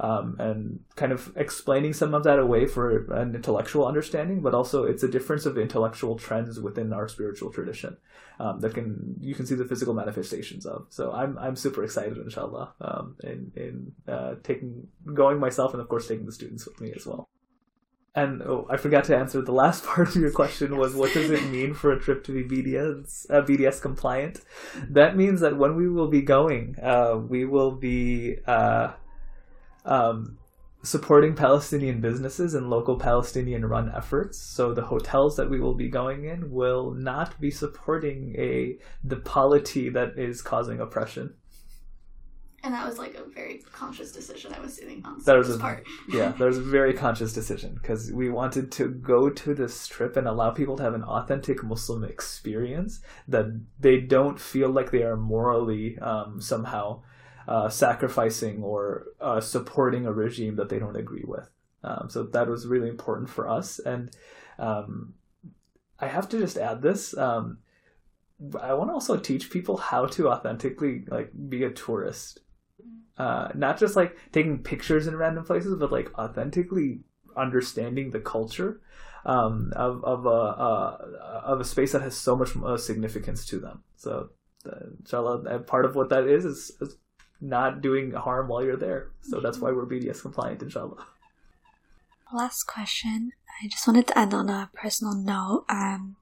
Um, 0.00 0.36
and 0.38 0.78
kind 0.94 1.10
of 1.10 1.32
explaining 1.36 1.92
some 1.92 2.14
of 2.14 2.22
that 2.22 2.38
away 2.38 2.66
for 2.66 3.12
an 3.12 3.34
intellectual 3.34 3.84
understanding, 3.84 4.42
but 4.42 4.54
also 4.54 4.84
it's 4.84 5.02
a 5.02 5.08
difference 5.08 5.44
of 5.44 5.58
intellectual 5.58 6.16
trends 6.16 6.60
within 6.60 6.92
our 6.92 7.08
spiritual 7.08 7.50
tradition 7.50 7.96
um, 8.38 8.60
that 8.60 8.74
can 8.74 9.16
you 9.20 9.34
can 9.34 9.44
see 9.44 9.56
the 9.56 9.64
physical 9.64 9.94
manifestations 9.94 10.66
of. 10.66 10.86
So 10.90 11.10
I'm 11.10 11.36
I'm 11.36 11.56
super 11.56 11.82
excited, 11.82 12.16
inshallah, 12.16 12.74
um, 12.80 13.16
in 13.24 13.50
in 13.56 13.92
uh, 14.06 14.34
taking 14.44 14.86
going 15.04 15.40
myself 15.40 15.72
and 15.72 15.82
of 15.82 15.88
course 15.88 16.06
taking 16.06 16.26
the 16.26 16.32
students 16.32 16.64
with 16.64 16.80
me 16.80 16.92
as 16.94 17.04
well. 17.04 17.28
And 18.18 18.42
oh, 18.42 18.66
I 18.68 18.76
forgot 18.76 19.04
to 19.04 19.16
answer 19.16 19.40
the 19.40 19.52
last 19.52 19.84
part 19.90 20.08
of 20.08 20.16
your 20.16 20.32
question 20.32 20.76
was 20.76 20.94
what 20.94 21.14
does 21.14 21.30
it 21.30 21.44
mean 21.50 21.72
for 21.72 21.92
a 21.92 22.00
trip 22.00 22.24
to 22.24 22.32
be 22.32 22.42
BDS 22.42 23.30
uh, 23.30 23.42
BDS 23.42 23.80
compliant? 23.80 24.40
That 24.88 25.16
means 25.16 25.40
that 25.40 25.56
when 25.56 25.76
we 25.76 25.88
will 25.88 26.08
be 26.08 26.22
going, 26.22 26.76
uh, 26.82 27.16
we 27.16 27.44
will 27.44 27.70
be 27.70 28.38
uh, 28.46 28.92
um, 29.84 30.38
supporting 30.82 31.34
Palestinian 31.34 32.00
businesses 32.00 32.54
and 32.54 32.70
local 32.70 32.98
Palestinian 32.98 33.64
run 33.64 33.92
efforts. 33.94 34.38
So 34.38 34.74
the 34.74 34.86
hotels 34.86 35.36
that 35.36 35.48
we 35.48 35.60
will 35.60 35.74
be 35.74 35.88
going 35.88 36.24
in 36.24 36.50
will 36.50 36.90
not 36.90 37.40
be 37.40 37.52
supporting 37.52 38.34
a 38.36 38.78
the 39.04 39.16
polity 39.16 39.90
that 39.90 40.18
is 40.18 40.42
causing 40.42 40.80
oppression. 40.80 41.34
And 42.64 42.74
that 42.74 42.86
was 42.86 42.98
like 42.98 43.14
a 43.14 43.24
very 43.24 43.62
conscious 43.72 44.10
decision 44.10 44.52
I 44.52 44.60
was 44.60 44.74
sitting 44.74 45.04
on. 45.04 45.20
That 45.24 45.36
was 45.36 45.54
a, 45.54 45.58
part. 45.58 45.86
yeah, 46.08 46.32
that 46.32 46.44
was 46.44 46.58
a 46.58 46.62
very 46.62 46.92
conscious 46.92 47.32
decision 47.32 47.74
because 47.74 48.10
we 48.12 48.30
wanted 48.30 48.72
to 48.72 48.88
go 48.88 49.30
to 49.30 49.54
this 49.54 49.86
trip 49.86 50.16
and 50.16 50.26
allow 50.26 50.50
people 50.50 50.76
to 50.76 50.82
have 50.82 50.94
an 50.94 51.04
authentic 51.04 51.62
Muslim 51.62 52.02
experience 52.02 53.00
that 53.28 53.46
they 53.78 54.00
don't 54.00 54.40
feel 54.40 54.70
like 54.70 54.90
they 54.90 55.04
are 55.04 55.16
morally 55.16 55.98
um, 56.00 56.40
somehow 56.40 57.00
uh, 57.46 57.68
sacrificing 57.68 58.62
or 58.62 59.06
uh, 59.20 59.40
supporting 59.40 60.06
a 60.06 60.12
regime 60.12 60.56
that 60.56 60.68
they 60.68 60.80
don't 60.80 60.96
agree 60.96 61.24
with. 61.24 61.48
Um, 61.84 62.08
so 62.10 62.24
that 62.24 62.48
was 62.48 62.66
really 62.66 62.88
important 62.88 63.30
for 63.30 63.48
us. 63.48 63.78
And 63.78 64.10
um, 64.58 65.14
I 66.00 66.08
have 66.08 66.28
to 66.30 66.38
just 66.38 66.58
add 66.58 66.82
this. 66.82 67.16
Um, 67.16 67.58
I 68.60 68.74
want 68.74 68.90
to 68.90 68.94
also 68.94 69.16
teach 69.16 69.50
people 69.50 69.76
how 69.76 70.06
to 70.06 70.28
authentically 70.28 71.04
like 71.08 71.30
be 71.48 71.64
a 71.64 71.70
tourist 71.70 72.40
uh, 73.18 73.48
not 73.54 73.78
just 73.78 73.96
like 73.96 74.16
taking 74.32 74.62
pictures 74.62 75.06
in 75.06 75.16
random 75.16 75.44
places, 75.44 75.74
but 75.78 75.92
like 75.92 76.16
authentically 76.18 77.00
understanding 77.36 78.10
the 78.10 78.20
culture 78.20 78.80
um, 79.24 79.72
of 79.76 80.04
of 80.04 80.26
a 80.26 80.28
uh, 80.28 81.40
of 81.44 81.60
a 81.60 81.64
space 81.64 81.92
that 81.92 82.02
has 82.02 82.16
so 82.16 82.36
much 82.36 82.56
uh, 82.56 82.76
significance 82.76 83.44
to 83.46 83.58
them. 83.58 83.82
So, 83.96 84.30
uh, 84.66 84.86
inshallah, 85.00 85.60
part 85.60 85.84
of 85.84 85.96
what 85.96 86.08
that 86.10 86.26
is, 86.26 86.44
is 86.44 86.72
is 86.80 86.96
not 87.40 87.80
doing 87.80 88.12
harm 88.12 88.48
while 88.48 88.64
you're 88.64 88.76
there. 88.76 89.10
So 89.22 89.40
that's 89.40 89.58
why 89.58 89.70
we're 89.70 89.86
BDS 89.86 90.22
compliant, 90.22 90.62
inshallah. 90.62 91.06
Last 92.32 92.64
question. 92.64 93.32
I 93.62 93.68
just 93.68 93.86
wanted 93.86 94.06
to 94.08 94.18
end 94.18 94.34
on 94.34 94.48
a 94.48 94.70
personal 94.74 95.14
note. 95.14 95.64
Um, 95.68 96.16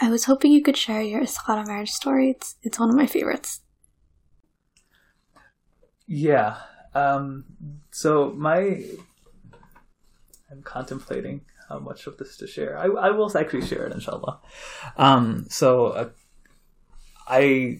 I 0.00 0.10
was 0.10 0.24
hoping 0.24 0.52
you 0.52 0.62
could 0.62 0.76
share 0.76 1.02
your 1.02 1.22
Istikhara 1.22 1.66
marriage 1.66 1.90
story. 1.90 2.30
It's, 2.30 2.56
it's 2.62 2.78
one 2.78 2.90
of 2.90 2.96
my 2.96 3.06
favorites. 3.06 3.60
Yeah. 6.06 6.56
Um, 6.94 7.44
so 7.90 8.32
my, 8.36 8.84
I'm 10.50 10.62
contemplating 10.62 11.42
how 11.68 11.78
much 11.78 12.06
of 12.06 12.18
this 12.18 12.36
to 12.38 12.46
share. 12.46 12.78
I, 12.78 12.86
I 12.86 13.10
will 13.10 13.36
actually 13.36 13.66
share 13.66 13.86
it, 13.86 13.92
inshallah. 13.92 14.40
Um, 14.96 15.46
so 15.48 15.86
uh, 15.86 16.10
I 17.26 17.78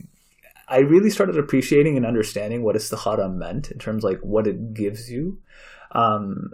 I 0.68 0.78
really 0.78 1.10
started 1.10 1.36
appreciating 1.36 1.98
and 1.98 2.06
understanding 2.06 2.62
what 2.62 2.76
istikhara 2.76 3.32
meant 3.32 3.70
in 3.70 3.78
terms 3.78 4.04
of 4.04 4.10
like 4.10 4.20
what 4.20 4.46
it 4.46 4.72
gives 4.72 5.10
you. 5.10 5.38
Um, 5.90 6.52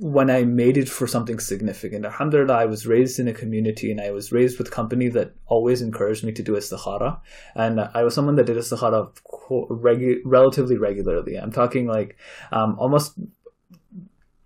when 0.00 0.30
I 0.30 0.44
made 0.44 0.78
it 0.78 0.88
for 0.88 1.06
something 1.06 1.38
significant. 1.38 2.06
Alhamdulillah, 2.06 2.54
I 2.54 2.64
was 2.64 2.86
raised 2.86 3.20
in 3.20 3.28
a 3.28 3.34
community 3.34 3.90
and 3.90 4.00
I 4.00 4.12
was 4.12 4.32
raised 4.32 4.56
with 4.56 4.70
company 4.70 5.10
that 5.10 5.34
always 5.46 5.82
encouraged 5.82 6.24
me 6.24 6.32
to 6.32 6.42
do 6.42 6.52
istikhara. 6.52 7.20
And 7.54 7.78
I 7.80 8.02
was 8.02 8.14
someone 8.14 8.36
that 8.36 8.46
did 8.46 8.56
istikhara 8.56 9.12
regu- 9.50 10.22
relatively 10.24 10.78
regularly. 10.78 11.36
I'm 11.36 11.52
talking 11.52 11.86
like 11.86 12.16
um, 12.50 12.78
almost 12.78 13.12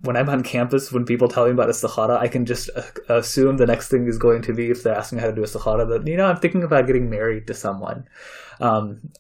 when 0.01 0.17
I'm 0.17 0.29
on 0.29 0.43
campus, 0.43 0.91
when 0.91 1.05
people 1.05 1.29
tell 1.29 1.45
me 1.45 1.53
about 1.53 1.69
istikhara, 1.69 2.19
I 2.19 2.27
can 2.27 2.47
just 2.47 2.69
uh, 2.75 3.15
assume 3.15 3.57
the 3.57 3.67
next 3.67 3.91
thing 3.91 4.09
is 4.09 4.19
going 4.19 4.43
to 4.43 4.53
be 4.53 4.71
if 4.71 4.83
they're 4.83 4.97
asking 4.97 5.21
how 5.21 5.27
to 5.27 5.37
do 5.37 5.43
istikhara 5.43 5.89
that, 5.89 6.05
you 6.05 6.17
know, 6.17 6.27
I'm 6.27 6.39
thinking 6.39 6.65
about 6.65 6.89
getting 6.89 7.09
married 7.09 7.47
to 7.47 7.55
someone. 7.55 8.09
Um, 8.61 9.13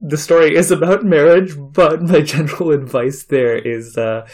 the 0.00 0.16
story 0.16 0.56
is 0.56 0.70
about 0.70 1.04
marriage, 1.04 1.54
but 1.56 2.02
my 2.02 2.20
general 2.34 2.72
advice 2.72 3.24
there 3.24 3.56
is 3.56 3.96
uh, 3.96 4.26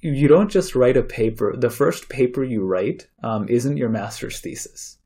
you 0.00 0.28
don't 0.28 0.50
just 0.50 0.74
write 0.74 0.96
a 0.96 1.02
paper. 1.02 1.54
The 1.56 1.70
first 1.70 2.08
paper 2.08 2.42
you 2.42 2.64
write 2.64 3.08
um, 3.22 3.48
isn't 3.48 3.76
your 3.76 3.90
master's 3.90 4.40
thesis. 4.40 4.98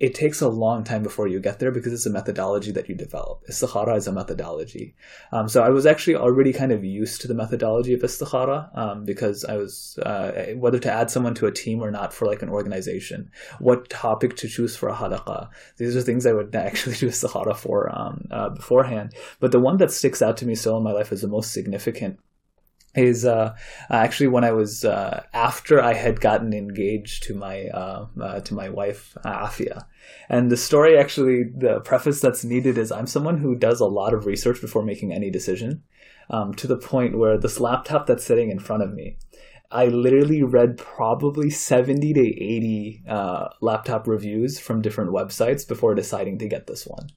it 0.00 0.12
takes 0.14 0.40
a 0.40 0.48
long 0.48 0.82
time 0.82 1.02
before 1.04 1.28
you 1.28 1.38
get 1.40 1.60
there 1.60 1.70
because 1.70 1.92
it's 1.92 2.04
a 2.04 2.10
methodology 2.10 2.72
that 2.72 2.88
you 2.88 2.96
develop. 2.96 3.42
Istikhara 3.48 3.96
is 3.96 4.08
a 4.08 4.12
methodology. 4.12 4.96
Um, 5.30 5.48
so 5.48 5.62
I 5.62 5.68
was 5.68 5.86
actually 5.86 6.16
already 6.16 6.52
kind 6.52 6.72
of 6.72 6.84
used 6.84 7.20
to 7.20 7.28
the 7.28 7.34
methodology 7.34 7.94
of 7.94 8.00
istikhara 8.00 8.76
um, 8.76 9.04
because 9.04 9.44
I 9.44 9.56
was, 9.56 9.98
uh, 10.04 10.52
whether 10.56 10.80
to 10.80 10.92
add 10.92 11.10
someone 11.10 11.34
to 11.36 11.46
a 11.46 11.52
team 11.52 11.80
or 11.80 11.92
not 11.92 12.12
for 12.12 12.26
like 12.26 12.42
an 12.42 12.48
organization, 12.48 13.30
what 13.60 13.88
topic 13.88 14.36
to 14.38 14.48
choose 14.48 14.76
for 14.76 14.88
a 14.88 14.94
halaqah. 14.94 15.48
These 15.76 15.96
are 15.96 16.02
things 16.02 16.26
I 16.26 16.32
would 16.32 16.54
actually 16.68 16.96
do 16.96 17.08
istikhara 17.08 17.56
for 17.56 17.96
um, 17.96 18.26
uh, 18.32 18.48
beforehand. 18.50 19.14
But 19.38 19.52
the 19.52 19.60
one 19.60 19.76
that 19.76 19.92
sticks 19.92 20.20
out 20.20 20.36
to 20.38 20.46
me 20.46 20.56
still 20.56 20.76
in 20.76 20.82
my 20.82 20.92
life 20.92 21.12
as 21.12 21.22
the 21.22 21.28
most 21.28 21.52
significant 21.52 22.18
is 22.94 23.24
uh, 23.24 23.54
actually 23.90 24.28
when 24.28 24.44
I 24.44 24.52
was 24.52 24.84
uh, 24.84 25.24
after 25.32 25.82
I 25.82 25.94
had 25.94 26.20
gotten 26.20 26.52
engaged 26.52 27.24
to 27.24 27.34
my 27.34 27.66
uh, 27.68 28.06
uh 28.20 28.40
to 28.40 28.54
my 28.54 28.68
wife 28.68 29.16
Afia, 29.24 29.84
and 30.28 30.50
the 30.50 30.56
story 30.56 30.98
actually 30.98 31.44
the 31.44 31.80
preface 31.80 32.20
that's 32.20 32.44
needed 32.44 32.78
is 32.78 32.92
I'm 32.92 33.06
someone 33.06 33.38
who 33.38 33.54
does 33.56 33.80
a 33.80 33.86
lot 33.86 34.14
of 34.14 34.26
research 34.26 34.60
before 34.60 34.84
making 34.84 35.12
any 35.12 35.30
decision, 35.30 35.82
um, 36.30 36.54
to 36.54 36.66
the 36.66 36.76
point 36.76 37.18
where 37.18 37.38
this 37.38 37.60
laptop 37.60 38.06
that's 38.06 38.24
sitting 38.24 38.50
in 38.50 38.58
front 38.58 38.82
of 38.82 38.92
me, 38.92 39.18
I 39.70 39.86
literally 39.86 40.42
read 40.42 40.78
probably 40.78 41.50
seventy 41.50 42.12
to 42.12 42.20
eighty 42.20 43.02
uh, 43.08 43.48
laptop 43.60 44.06
reviews 44.06 44.58
from 44.58 44.82
different 44.82 45.10
websites 45.10 45.66
before 45.66 45.94
deciding 45.94 46.38
to 46.38 46.48
get 46.48 46.66
this 46.66 46.86
one. 46.86 47.08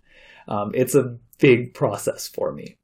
Um, 0.47 0.71
it's 0.73 0.95
a 0.95 1.17
big 1.39 1.73
process 1.73 2.27
for 2.27 2.51
me. 2.53 2.77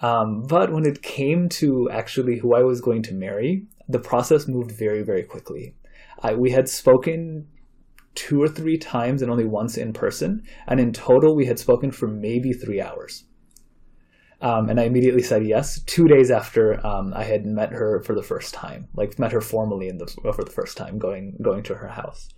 Um, 0.00 0.42
but 0.42 0.72
when 0.72 0.86
it 0.86 1.02
came 1.02 1.48
to 1.50 1.90
actually 1.90 2.38
who 2.38 2.54
I 2.54 2.62
was 2.62 2.80
going 2.80 3.02
to 3.04 3.14
marry, 3.14 3.66
the 3.88 3.98
process 3.98 4.46
moved 4.46 4.72
very, 4.72 5.02
very 5.02 5.22
quickly. 5.22 5.74
I, 6.22 6.34
we 6.34 6.50
had 6.50 6.68
spoken 6.68 7.48
two 8.14 8.42
or 8.42 8.48
three 8.48 8.78
times 8.78 9.22
and 9.22 9.30
only 9.30 9.44
once 9.44 9.76
in 9.76 9.92
person, 9.92 10.42
and 10.66 10.80
in 10.80 10.92
total, 10.92 11.34
we 11.34 11.46
had 11.46 11.58
spoken 11.58 11.90
for 11.90 12.08
maybe 12.08 12.52
three 12.52 12.80
hours. 12.80 13.24
Um, 14.40 14.68
and 14.68 14.78
I 14.78 14.84
immediately 14.84 15.22
said 15.22 15.46
yes. 15.46 15.80
Two 15.82 16.06
days 16.06 16.30
after 16.30 16.84
um, 16.86 17.12
I 17.14 17.24
had 17.24 17.44
met 17.44 17.72
her 17.72 18.02
for 18.04 18.14
the 18.14 18.22
first 18.22 18.54
time, 18.54 18.88
like 18.94 19.18
met 19.18 19.32
her 19.32 19.40
formally 19.40 19.90
the, 19.90 20.06
for 20.06 20.44
the 20.44 20.50
first 20.50 20.76
time, 20.76 20.98
going 20.98 21.36
going 21.42 21.64
to 21.64 21.74
her 21.74 21.88
house, 21.88 22.28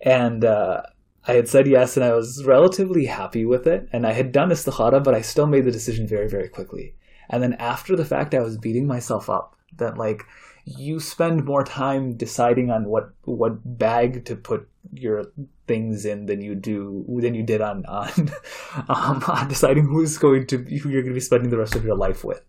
and 0.00 0.44
uh, 0.44 0.82
I 1.28 1.34
had 1.34 1.48
said 1.48 1.66
yes 1.66 1.96
and 1.96 2.04
I 2.04 2.14
was 2.14 2.44
relatively 2.46 3.04
happy 3.04 3.44
with 3.44 3.66
it. 3.66 3.86
And 3.92 4.06
I 4.06 4.12
had 4.12 4.32
done 4.32 4.48
istikhara, 4.48 5.04
but 5.04 5.14
I 5.14 5.20
still 5.20 5.46
made 5.46 5.66
the 5.66 5.70
decision 5.70 6.06
very, 6.06 6.28
very 6.28 6.48
quickly. 6.48 6.94
And 7.28 7.42
then 7.42 7.52
after 7.54 7.94
the 7.94 8.04
fact, 8.06 8.34
I 8.34 8.40
was 8.40 8.56
beating 8.56 8.86
myself 8.86 9.28
up 9.28 9.54
that 9.76 9.98
like 9.98 10.24
you 10.64 11.00
spend 11.00 11.44
more 11.44 11.62
time 11.62 12.16
deciding 12.16 12.70
on 12.70 12.84
what 12.86 13.10
what 13.24 13.78
bag 13.78 14.24
to 14.26 14.36
put 14.36 14.68
your 14.92 15.24
things 15.66 16.04
in 16.04 16.26
than 16.26 16.40
you 16.40 16.54
do 16.54 17.04
than 17.20 17.34
you 17.34 17.42
did 17.42 17.60
on 17.60 17.84
on, 17.86 18.10
um, 18.88 19.22
on 19.28 19.48
deciding 19.48 19.84
who's 19.84 20.18
going 20.18 20.46
to 20.46 20.58
who 20.58 20.88
you're 20.88 21.02
going 21.02 21.12
to 21.12 21.20
be 21.20 21.20
spending 21.20 21.50
the 21.50 21.58
rest 21.58 21.76
of 21.76 21.84
your 21.84 21.96
life 21.96 22.24
with. 22.24 22.42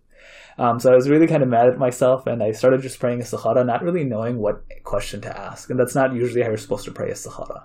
Um, 0.58 0.80
so 0.80 0.92
I 0.92 0.96
was 0.96 1.10
really 1.10 1.28
kind 1.28 1.42
of 1.42 1.48
mad 1.48 1.70
at 1.70 1.78
myself, 1.78 2.28
and 2.28 2.44
I 2.44 2.52
started 2.52 2.82
just 2.82 3.00
praying 3.00 3.22
a 3.22 3.24
istikhara, 3.24 3.66
not 3.66 3.82
really 3.82 4.04
knowing 4.04 4.40
what 4.40 4.64
question 4.84 5.22
to 5.22 5.40
ask. 5.40 5.70
And 5.70 5.80
that's 5.80 5.96
not 5.96 6.14
usually 6.14 6.42
how 6.42 6.50
you're 6.50 6.58
supposed 6.58 6.84
to 6.86 6.92
pray 6.92 7.10
a 7.10 7.14
istikhara. 7.14 7.64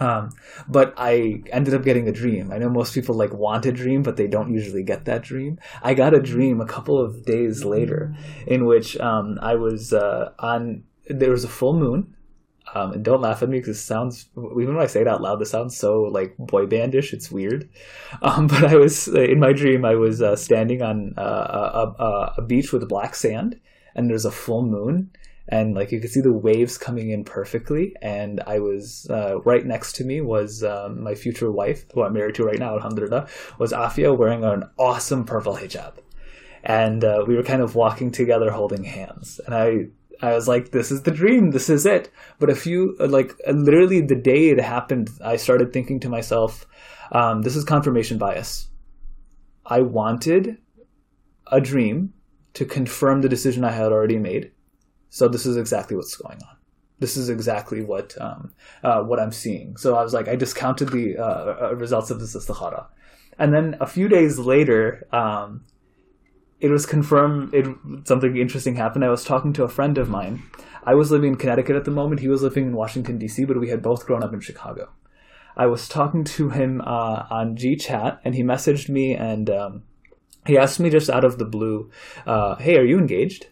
Um, 0.00 0.30
but 0.66 0.94
I 0.96 1.42
ended 1.52 1.74
up 1.74 1.84
getting 1.84 2.08
a 2.08 2.12
dream. 2.12 2.50
I 2.50 2.58
know 2.58 2.70
most 2.70 2.94
people 2.94 3.14
like 3.14 3.34
want 3.34 3.66
a 3.66 3.72
dream, 3.72 4.02
but 4.02 4.16
they 4.16 4.26
don't 4.26 4.52
usually 4.52 4.82
get 4.82 5.04
that 5.04 5.22
dream. 5.22 5.60
I 5.82 5.92
got 5.92 6.14
a 6.14 6.20
dream 6.20 6.60
a 6.60 6.66
couple 6.66 6.98
of 6.98 7.24
days 7.26 7.64
later 7.64 8.16
in 8.46 8.64
which 8.64 8.98
um, 8.98 9.38
I 9.42 9.54
was 9.54 9.92
uh, 9.92 10.32
on. 10.38 10.84
There 11.08 11.30
was 11.30 11.44
a 11.44 11.48
full 11.48 11.78
moon. 11.78 12.16
Um, 12.72 12.92
and 12.92 13.04
don't 13.04 13.20
laugh 13.20 13.42
at 13.42 13.48
me 13.48 13.58
because 13.58 13.78
it 13.78 13.82
sounds 13.82 14.28
even 14.36 14.74
when 14.76 14.84
I 14.84 14.86
say 14.86 15.00
it 15.00 15.08
out 15.08 15.20
loud, 15.20 15.40
this 15.40 15.50
sounds 15.50 15.76
so 15.76 16.02
like 16.02 16.36
boy 16.38 16.66
bandish. 16.66 17.12
It's 17.12 17.30
weird. 17.30 17.68
Um, 18.22 18.48
but 18.48 18.64
I 18.64 18.76
was 18.76 19.08
in 19.08 19.38
my 19.40 19.52
dream. 19.52 19.84
I 19.84 19.94
was 19.94 20.20
uh, 20.20 20.36
standing 20.36 20.82
on 20.82 21.14
uh, 21.16 21.22
a, 21.98 22.02
a, 22.02 22.34
a 22.38 22.42
beach 22.42 22.72
with 22.72 22.88
black 22.88 23.14
sand, 23.14 23.58
and 23.94 24.10
there's 24.10 24.24
a 24.24 24.30
full 24.30 24.62
moon 24.62 25.10
and 25.50 25.74
like 25.74 25.92
you 25.92 26.00
could 26.00 26.10
see 26.10 26.20
the 26.20 26.32
waves 26.32 26.78
coming 26.78 27.10
in 27.10 27.24
perfectly. 27.24 27.94
And 28.00 28.40
I 28.46 28.60
was 28.60 29.06
uh, 29.10 29.40
right 29.42 29.66
next 29.66 29.96
to 29.96 30.04
me 30.04 30.20
was 30.20 30.64
um, 30.64 31.02
my 31.02 31.14
future 31.14 31.50
wife, 31.50 31.84
who 31.92 32.02
I'm 32.02 32.12
married 32.12 32.36
to 32.36 32.44
right 32.44 32.58
now, 32.58 32.74
Alhamdulillah, 32.74 33.28
was 33.58 33.72
Afia 33.72 34.16
wearing 34.16 34.44
an 34.44 34.64
awesome 34.78 35.24
purple 35.24 35.56
hijab, 35.56 35.94
and 36.62 37.04
uh, 37.04 37.24
we 37.26 37.36
were 37.36 37.42
kind 37.42 37.62
of 37.62 37.74
walking 37.74 38.10
together, 38.10 38.50
holding 38.50 38.84
hands. 38.84 39.40
And 39.44 39.54
I 39.54 39.88
I 40.22 40.34
was 40.34 40.46
like, 40.46 40.70
this 40.70 40.90
is 40.90 41.02
the 41.02 41.10
dream, 41.10 41.50
this 41.50 41.70
is 41.70 41.86
it. 41.86 42.10
But 42.38 42.50
a 42.50 42.54
few, 42.54 42.94
like, 42.98 43.34
literally 43.50 44.02
the 44.02 44.14
day 44.14 44.50
it 44.50 44.60
happened, 44.60 45.08
I 45.24 45.36
started 45.36 45.72
thinking 45.72 45.98
to 46.00 46.08
myself, 46.08 46.66
um, 47.12 47.42
this 47.42 47.56
is 47.56 47.64
confirmation 47.64 48.18
bias. 48.18 48.68
I 49.64 49.80
wanted 49.80 50.58
a 51.46 51.60
dream 51.60 52.12
to 52.54 52.64
confirm 52.64 53.22
the 53.22 53.28
decision 53.28 53.64
I 53.64 53.70
had 53.70 53.92
already 53.92 54.18
made. 54.18 54.52
So 55.10 55.28
this 55.28 55.44
is 55.44 55.56
exactly 55.56 55.96
what's 55.96 56.16
going 56.16 56.38
on. 56.42 56.56
This 57.00 57.16
is 57.16 57.28
exactly 57.28 57.82
what 57.82 58.14
um, 58.20 58.52
uh, 58.82 59.02
what 59.02 59.18
I'm 59.18 59.32
seeing. 59.32 59.76
So 59.76 59.96
I 59.96 60.02
was 60.02 60.14
like, 60.14 60.28
I 60.28 60.36
discounted 60.36 60.90
the 60.90 61.18
uh, 61.18 61.68
uh, 61.68 61.74
results 61.74 62.10
of 62.10 62.20
this 62.20 62.36
istikhara, 62.36 62.86
and 63.38 63.52
then 63.52 63.76
a 63.80 63.86
few 63.86 64.08
days 64.08 64.38
later, 64.38 65.06
um, 65.12 65.64
it 66.60 66.68
was 66.68 66.86
confirmed. 66.86 67.54
It 67.54 67.66
something 68.04 68.36
interesting 68.36 68.76
happened. 68.76 69.04
I 69.04 69.08
was 69.08 69.24
talking 69.24 69.52
to 69.54 69.64
a 69.64 69.68
friend 69.68 69.98
of 69.98 70.08
mine. 70.08 70.42
I 70.84 70.94
was 70.94 71.10
living 71.10 71.32
in 71.32 71.36
Connecticut 71.36 71.76
at 71.76 71.84
the 71.84 71.90
moment. 71.90 72.20
He 72.20 72.28
was 72.28 72.42
living 72.42 72.66
in 72.66 72.76
Washington 72.76 73.18
D.C., 73.18 73.44
but 73.44 73.58
we 73.58 73.68
had 73.68 73.82
both 73.82 74.06
grown 74.06 74.22
up 74.22 74.32
in 74.32 74.40
Chicago. 74.40 74.90
I 75.56 75.66
was 75.66 75.88
talking 75.88 76.24
to 76.24 76.50
him 76.50 76.80
uh, 76.82 77.26
on 77.30 77.56
GChat, 77.56 78.20
and 78.24 78.34
he 78.34 78.42
messaged 78.42 78.88
me 78.88 79.14
and 79.14 79.50
um, 79.50 79.82
he 80.46 80.56
asked 80.56 80.80
me 80.80 80.90
just 80.90 81.10
out 81.10 81.24
of 81.24 81.38
the 81.38 81.44
blue, 81.44 81.90
uh, 82.26 82.56
"Hey, 82.56 82.76
are 82.76 82.84
you 82.84 82.98
engaged?" 82.98 83.46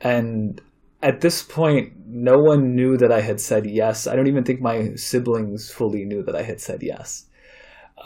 And 0.00 0.60
at 1.02 1.20
this 1.20 1.42
point, 1.42 1.92
no 2.06 2.36
one 2.38 2.74
knew 2.74 2.96
that 2.96 3.12
I 3.12 3.20
had 3.20 3.40
said 3.40 3.66
yes. 3.66 4.06
I 4.06 4.16
don't 4.16 4.28
even 4.28 4.44
think 4.44 4.60
my 4.60 4.94
siblings 4.94 5.70
fully 5.70 6.04
knew 6.04 6.22
that 6.24 6.36
I 6.36 6.42
had 6.42 6.60
said 6.60 6.82
yes. 6.82 7.26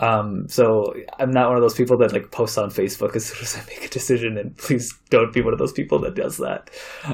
Um, 0.00 0.48
so 0.48 0.92
I'm 1.20 1.30
not 1.30 1.48
one 1.48 1.56
of 1.56 1.62
those 1.62 1.74
people 1.74 1.96
that 1.98 2.12
like 2.12 2.32
posts 2.32 2.58
on 2.58 2.70
Facebook 2.70 3.14
as 3.14 3.26
soon 3.32 3.42
as 3.42 3.56
I 3.56 3.64
make 3.68 3.84
a 3.84 3.88
decision, 3.88 4.36
and 4.36 4.56
please 4.56 4.92
don't 5.10 5.32
be 5.32 5.40
one 5.40 5.52
of 5.52 5.58
those 5.58 5.72
people 5.72 6.00
that 6.00 6.14
does 6.14 6.38
that. 6.38 6.70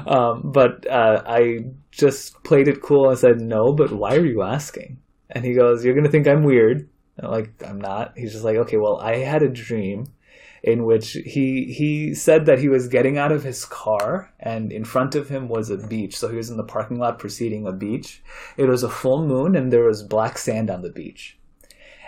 Um, 0.07 0.51
but 0.51 0.89
uh, 0.89 1.21
I 1.25 1.65
just 1.91 2.43
played 2.43 2.67
it 2.67 2.81
cool 2.81 3.09
and 3.09 3.19
said 3.19 3.39
no. 3.39 3.73
But 3.73 3.91
why 3.91 4.15
are 4.15 4.25
you 4.25 4.41
asking? 4.41 4.99
And 5.29 5.45
he 5.45 5.53
goes, 5.53 5.85
"You're 5.85 5.95
gonna 5.95 6.09
think 6.09 6.27
I'm 6.27 6.43
weird." 6.43 6.89
I'm 7.19 7.29
like, 7.29 7.51
"I'm 7.65 7.79
not." 7.79 8.13
He's 8.17 8.31
just 8.31 8.43
like, 8.43 8.57
"Okay, 8.57 8.77
well, 8.77 8.99
I 8.99 9.17
had 9.17 9.43
a 9.43 9.49
dream 9.49 10.05
in 10.63 10.85
which 10.85 11.13
he 11.25 11.73
he 11.73 12.13
said 12.13 12.45
that 12.45 12.59
he 12.59 12.69
was 12.69 12.87
getting 12.87 13.17
out 13.17 13.31
of 13.31 13.43
his 13.43 13.65
car 13.65 14.31
and 14.39 14.71
in 14.71 14.85
front 14.85 15.15
of 15.15 15.29
him 15.29 15.47
was 15.47 15.69
a 15.69 15.77
beach. 15.77 16.15
So 16.17 16.27
he 16.27 16.37
was 16.37 16.49
in 16.49 16.57
the 16.57 16.63
parking 16.63 16.99
lot 16.99 17.17
preceding 17.17 17.65
a 17.65 17.71
beach. 17.71 18.21
It 18.57 18.65
was 18.65 18.83
a 18.83 18.89
full 18.89 19.25
moon 19.25 19.55
and 19.55 19.73
there 19.73 19.83
was 19.83 20.03
black 20.03 20.37
sand 20.37 20.69
on 20.69 20.81
the 20.81 20.91
beach. 20.91 21.37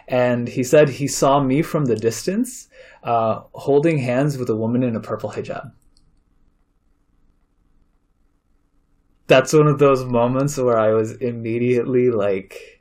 And 0.07 0.47
he 0.47 0.63
said 0.63 0.89
he 0.89 1.07
saw 1.07 1.41
me 1.41 1.61
from 1.61 1.85
the 1.85 1.95
distance 1.95 2.67
uh, 3.03 3.41
holding 3.53 3.97
hands 3.97 4.37
with 4.37 4.49
a 4.49 4.55
woman 4.55 4.83
in 4.83 4.95
a 4.95 4.99
purple 4.99 5.31
hijab. 5.31 5.71
That's 9.27 9.53
one 9.53 9.67
of 9.67 9.79
those 9.79 10.03
moments 10.03 10.57
where 10.57 10.77
I 10.77 10.91
was 10.91 11.13
immediately 11.13 12.11
like, 12.11 12.72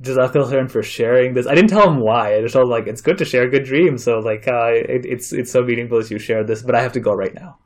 Jazakallah 0.00 0.70
for 0.70 0.82
sharing 0.82 1.34
this. 1.34 1.46
I 1.46 1.54
didn't 1.54 1.70
tell 1.70 1.88
him 1.88 1.98
why. 2.00 2.36
I 2.36 2.40
just 2.40 2.54
told 2.54 2.68
like 2.68 2.86
it's 2.86 3.00
good 3.00 3.18
to 3.18 3.24
share 3.24 3.48
good 3.48 3.64
dreams. 3.64 4.04
So 4.04 4.20
like 4.20 4.46
uh, 4.46 4.70
it, 4.72 5.04
it's 5.04 5.32
it's 5.32 5.50
so 5.50 5.62
meaningful 5.62 5.98
as 5.98 6.10
you 6.10 6.18
share 6.18 6.44
this. 6.44 6.62
But 6.62 6.74
I 6.74 6.82
have 6.82 6.92
to 6.92 7.00
go 7.00 7.12
right 7.12 7.34
now. 7.34 7.58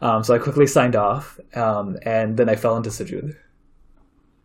Um, 0.00 0.22
so 0.24 0.34
I 0.34 0.38
quickly 0.38 0.66
signed 0.66 0.96
off, 0.96 1.38
um, 1.54 1.96
and 2.02 2.36
then 2.36 2.48
I 2.48 2.56
fell 2.56 2.76
into 2.76 2.90
sujood. 2.90 3.36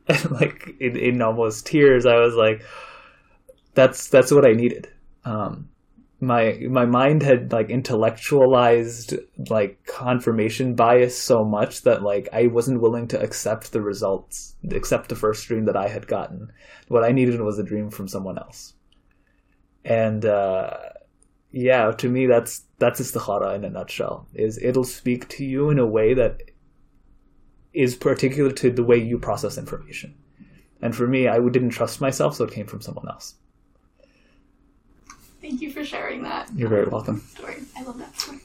And 0.10 0.32
like 0.32 0.74
in, 0.80 0.96
in 0.96 1.22
almost 1.22 1.66
tears, 1.66 2.06
I 2.06 2.16
was 2.16 2.34
like, 2.34 2.64
"That's 3.74 4.08
that's 4.08 4.32
what 4.32 4.46
I 4.46 4.54
needed." 4.54 4.88
Um, 5.26 5.68
my 6.20 6.58
my 6.70 6.86
mind 6.86 7.22
had 7.22 7.52
like 7.52 7.70
intellectualized 7.70 9.14
like 9.50 9.86
confirmation 9.86 10.74
bias 10.74 11.20
so 11.22 11.44
much 11.44 11.84
that 11.84 12.02
like 12.02 12.28
I 12.34 12.48
wasn't 12.48 12.82
willing 12.82 13.08
to 13.10 13.22
accept 13.22 13.72
the 13.72 13.82
results, 13.82 14.56
accept 14.72 15.10
the 15.10 15.16
first 15.16 15.48
dream 15.48 15.66
that 15.66 15.78
I 15.78 15.88
had 15.88 16.08
gotten. 16.08 16.52
What 16.88 17.04
I 17.04 17.12
needed 17.12 17.40
was 17.42 17.60
a 17.60 17.64
dream 17.64 17.92
from 17.92 18.08
someone 18.08 18.40
else. 18.40 18.74
And 19.86 20.26
uh, 20.26 20.78
yeah, 21.52 21.92
to 21.92 22.10
me 22.10 22.26
that's 22.26 22.64
that's 22.80 23.00
istikhara 23.00 23.56
in 23.56 23.64
a 23.64 23.70
nutshell. 23.70 24.28
Is 24.34 24.58
it'll 24.62 24.84
speak 24.84 25.28
to 25.30 25.46
you 25.46 25.70
in 25.70 25.78
a 25.78 25.86
way 25.86 26.16
that 26.16 26.42
is 27.74 27.96
particular 27.96 28.52
to 28.52 28.72
the 28.72 28.84
way 28.84 28.98
you 28.98 29.20
process 29.20 29.58
information. 29.58 30.16
And 30.82 30.96
for 30.96 31.08
me, 31.08 31.28
I 31.28 31.40
didn't 31.40 31.70
trust 31.70 32.02
myself, 32.02 32.36
so 32.36 32.46
it 32.46 32.52
came 32.52 32.68
from 32.68 32.82
someone 32.82 33.08
else 33.08 33.36
Thank 35.87 35.87
you 35.87 35.87
for 35.87 35.87
sharing 35.89 36.25
that. 36.25 36.51
You're 36.57 36.69
very 36.69 36.89
welcome. 36.89 37.21
Story. 37.21 37.55
I 37.77 37.85
love 37.85 37.97
that 37.99 38.19
story. 38.19 38.39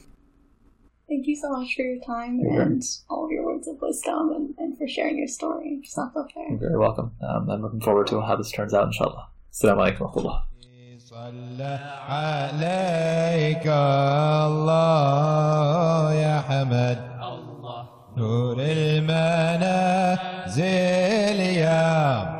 Thank 1.08 1.26
you 1.26 1.34
so 1.34 1.50
much 1.50 1.74
for 1.74 1.82
your 1.82 1.98
time 2.06 2.38
and 2.38 2.80
all 3.10 3.24
of 3.24 3.32
your 3.32 3.44
words 3.44 3.66
of 3.66 3.74
wisdom 3.82 4.30
and, 4.36 4.54
and 4.56 4.78
for 4.78 4.86
sharing 4.86 5.18
your 5.18 5.26
story. 5.26 5.82
Jazakallah 5.84 6.28
khair. 6.30 6.48
You're 6.48 6.58
very 6.60 6.78
welcome. 6.78 7.10
Um, 7.28 7.50
I'm 7.50 7.60
looking 7.60 7.80
forward 7.80 8.06
to 8.06 8.20
how 8.20 8.36
this 8.36 8.52
turns 8.52 8.72
out, 8.72 8.84
inshallah. 8.86 9.30
Assalamu 9.52 9.98
alaikum 9.98 10.00
wa 10.02 10.12
rahmatullah. 10.12 10.42
صلى 11.08 11.80
عليك 12.08 13.66
الله 14.46 16.14
يا 16.14 16.40
حمد 16.40 16.98
نور 18.16 18.56
المنازل 18.60 20.60
يا 21.40 22.31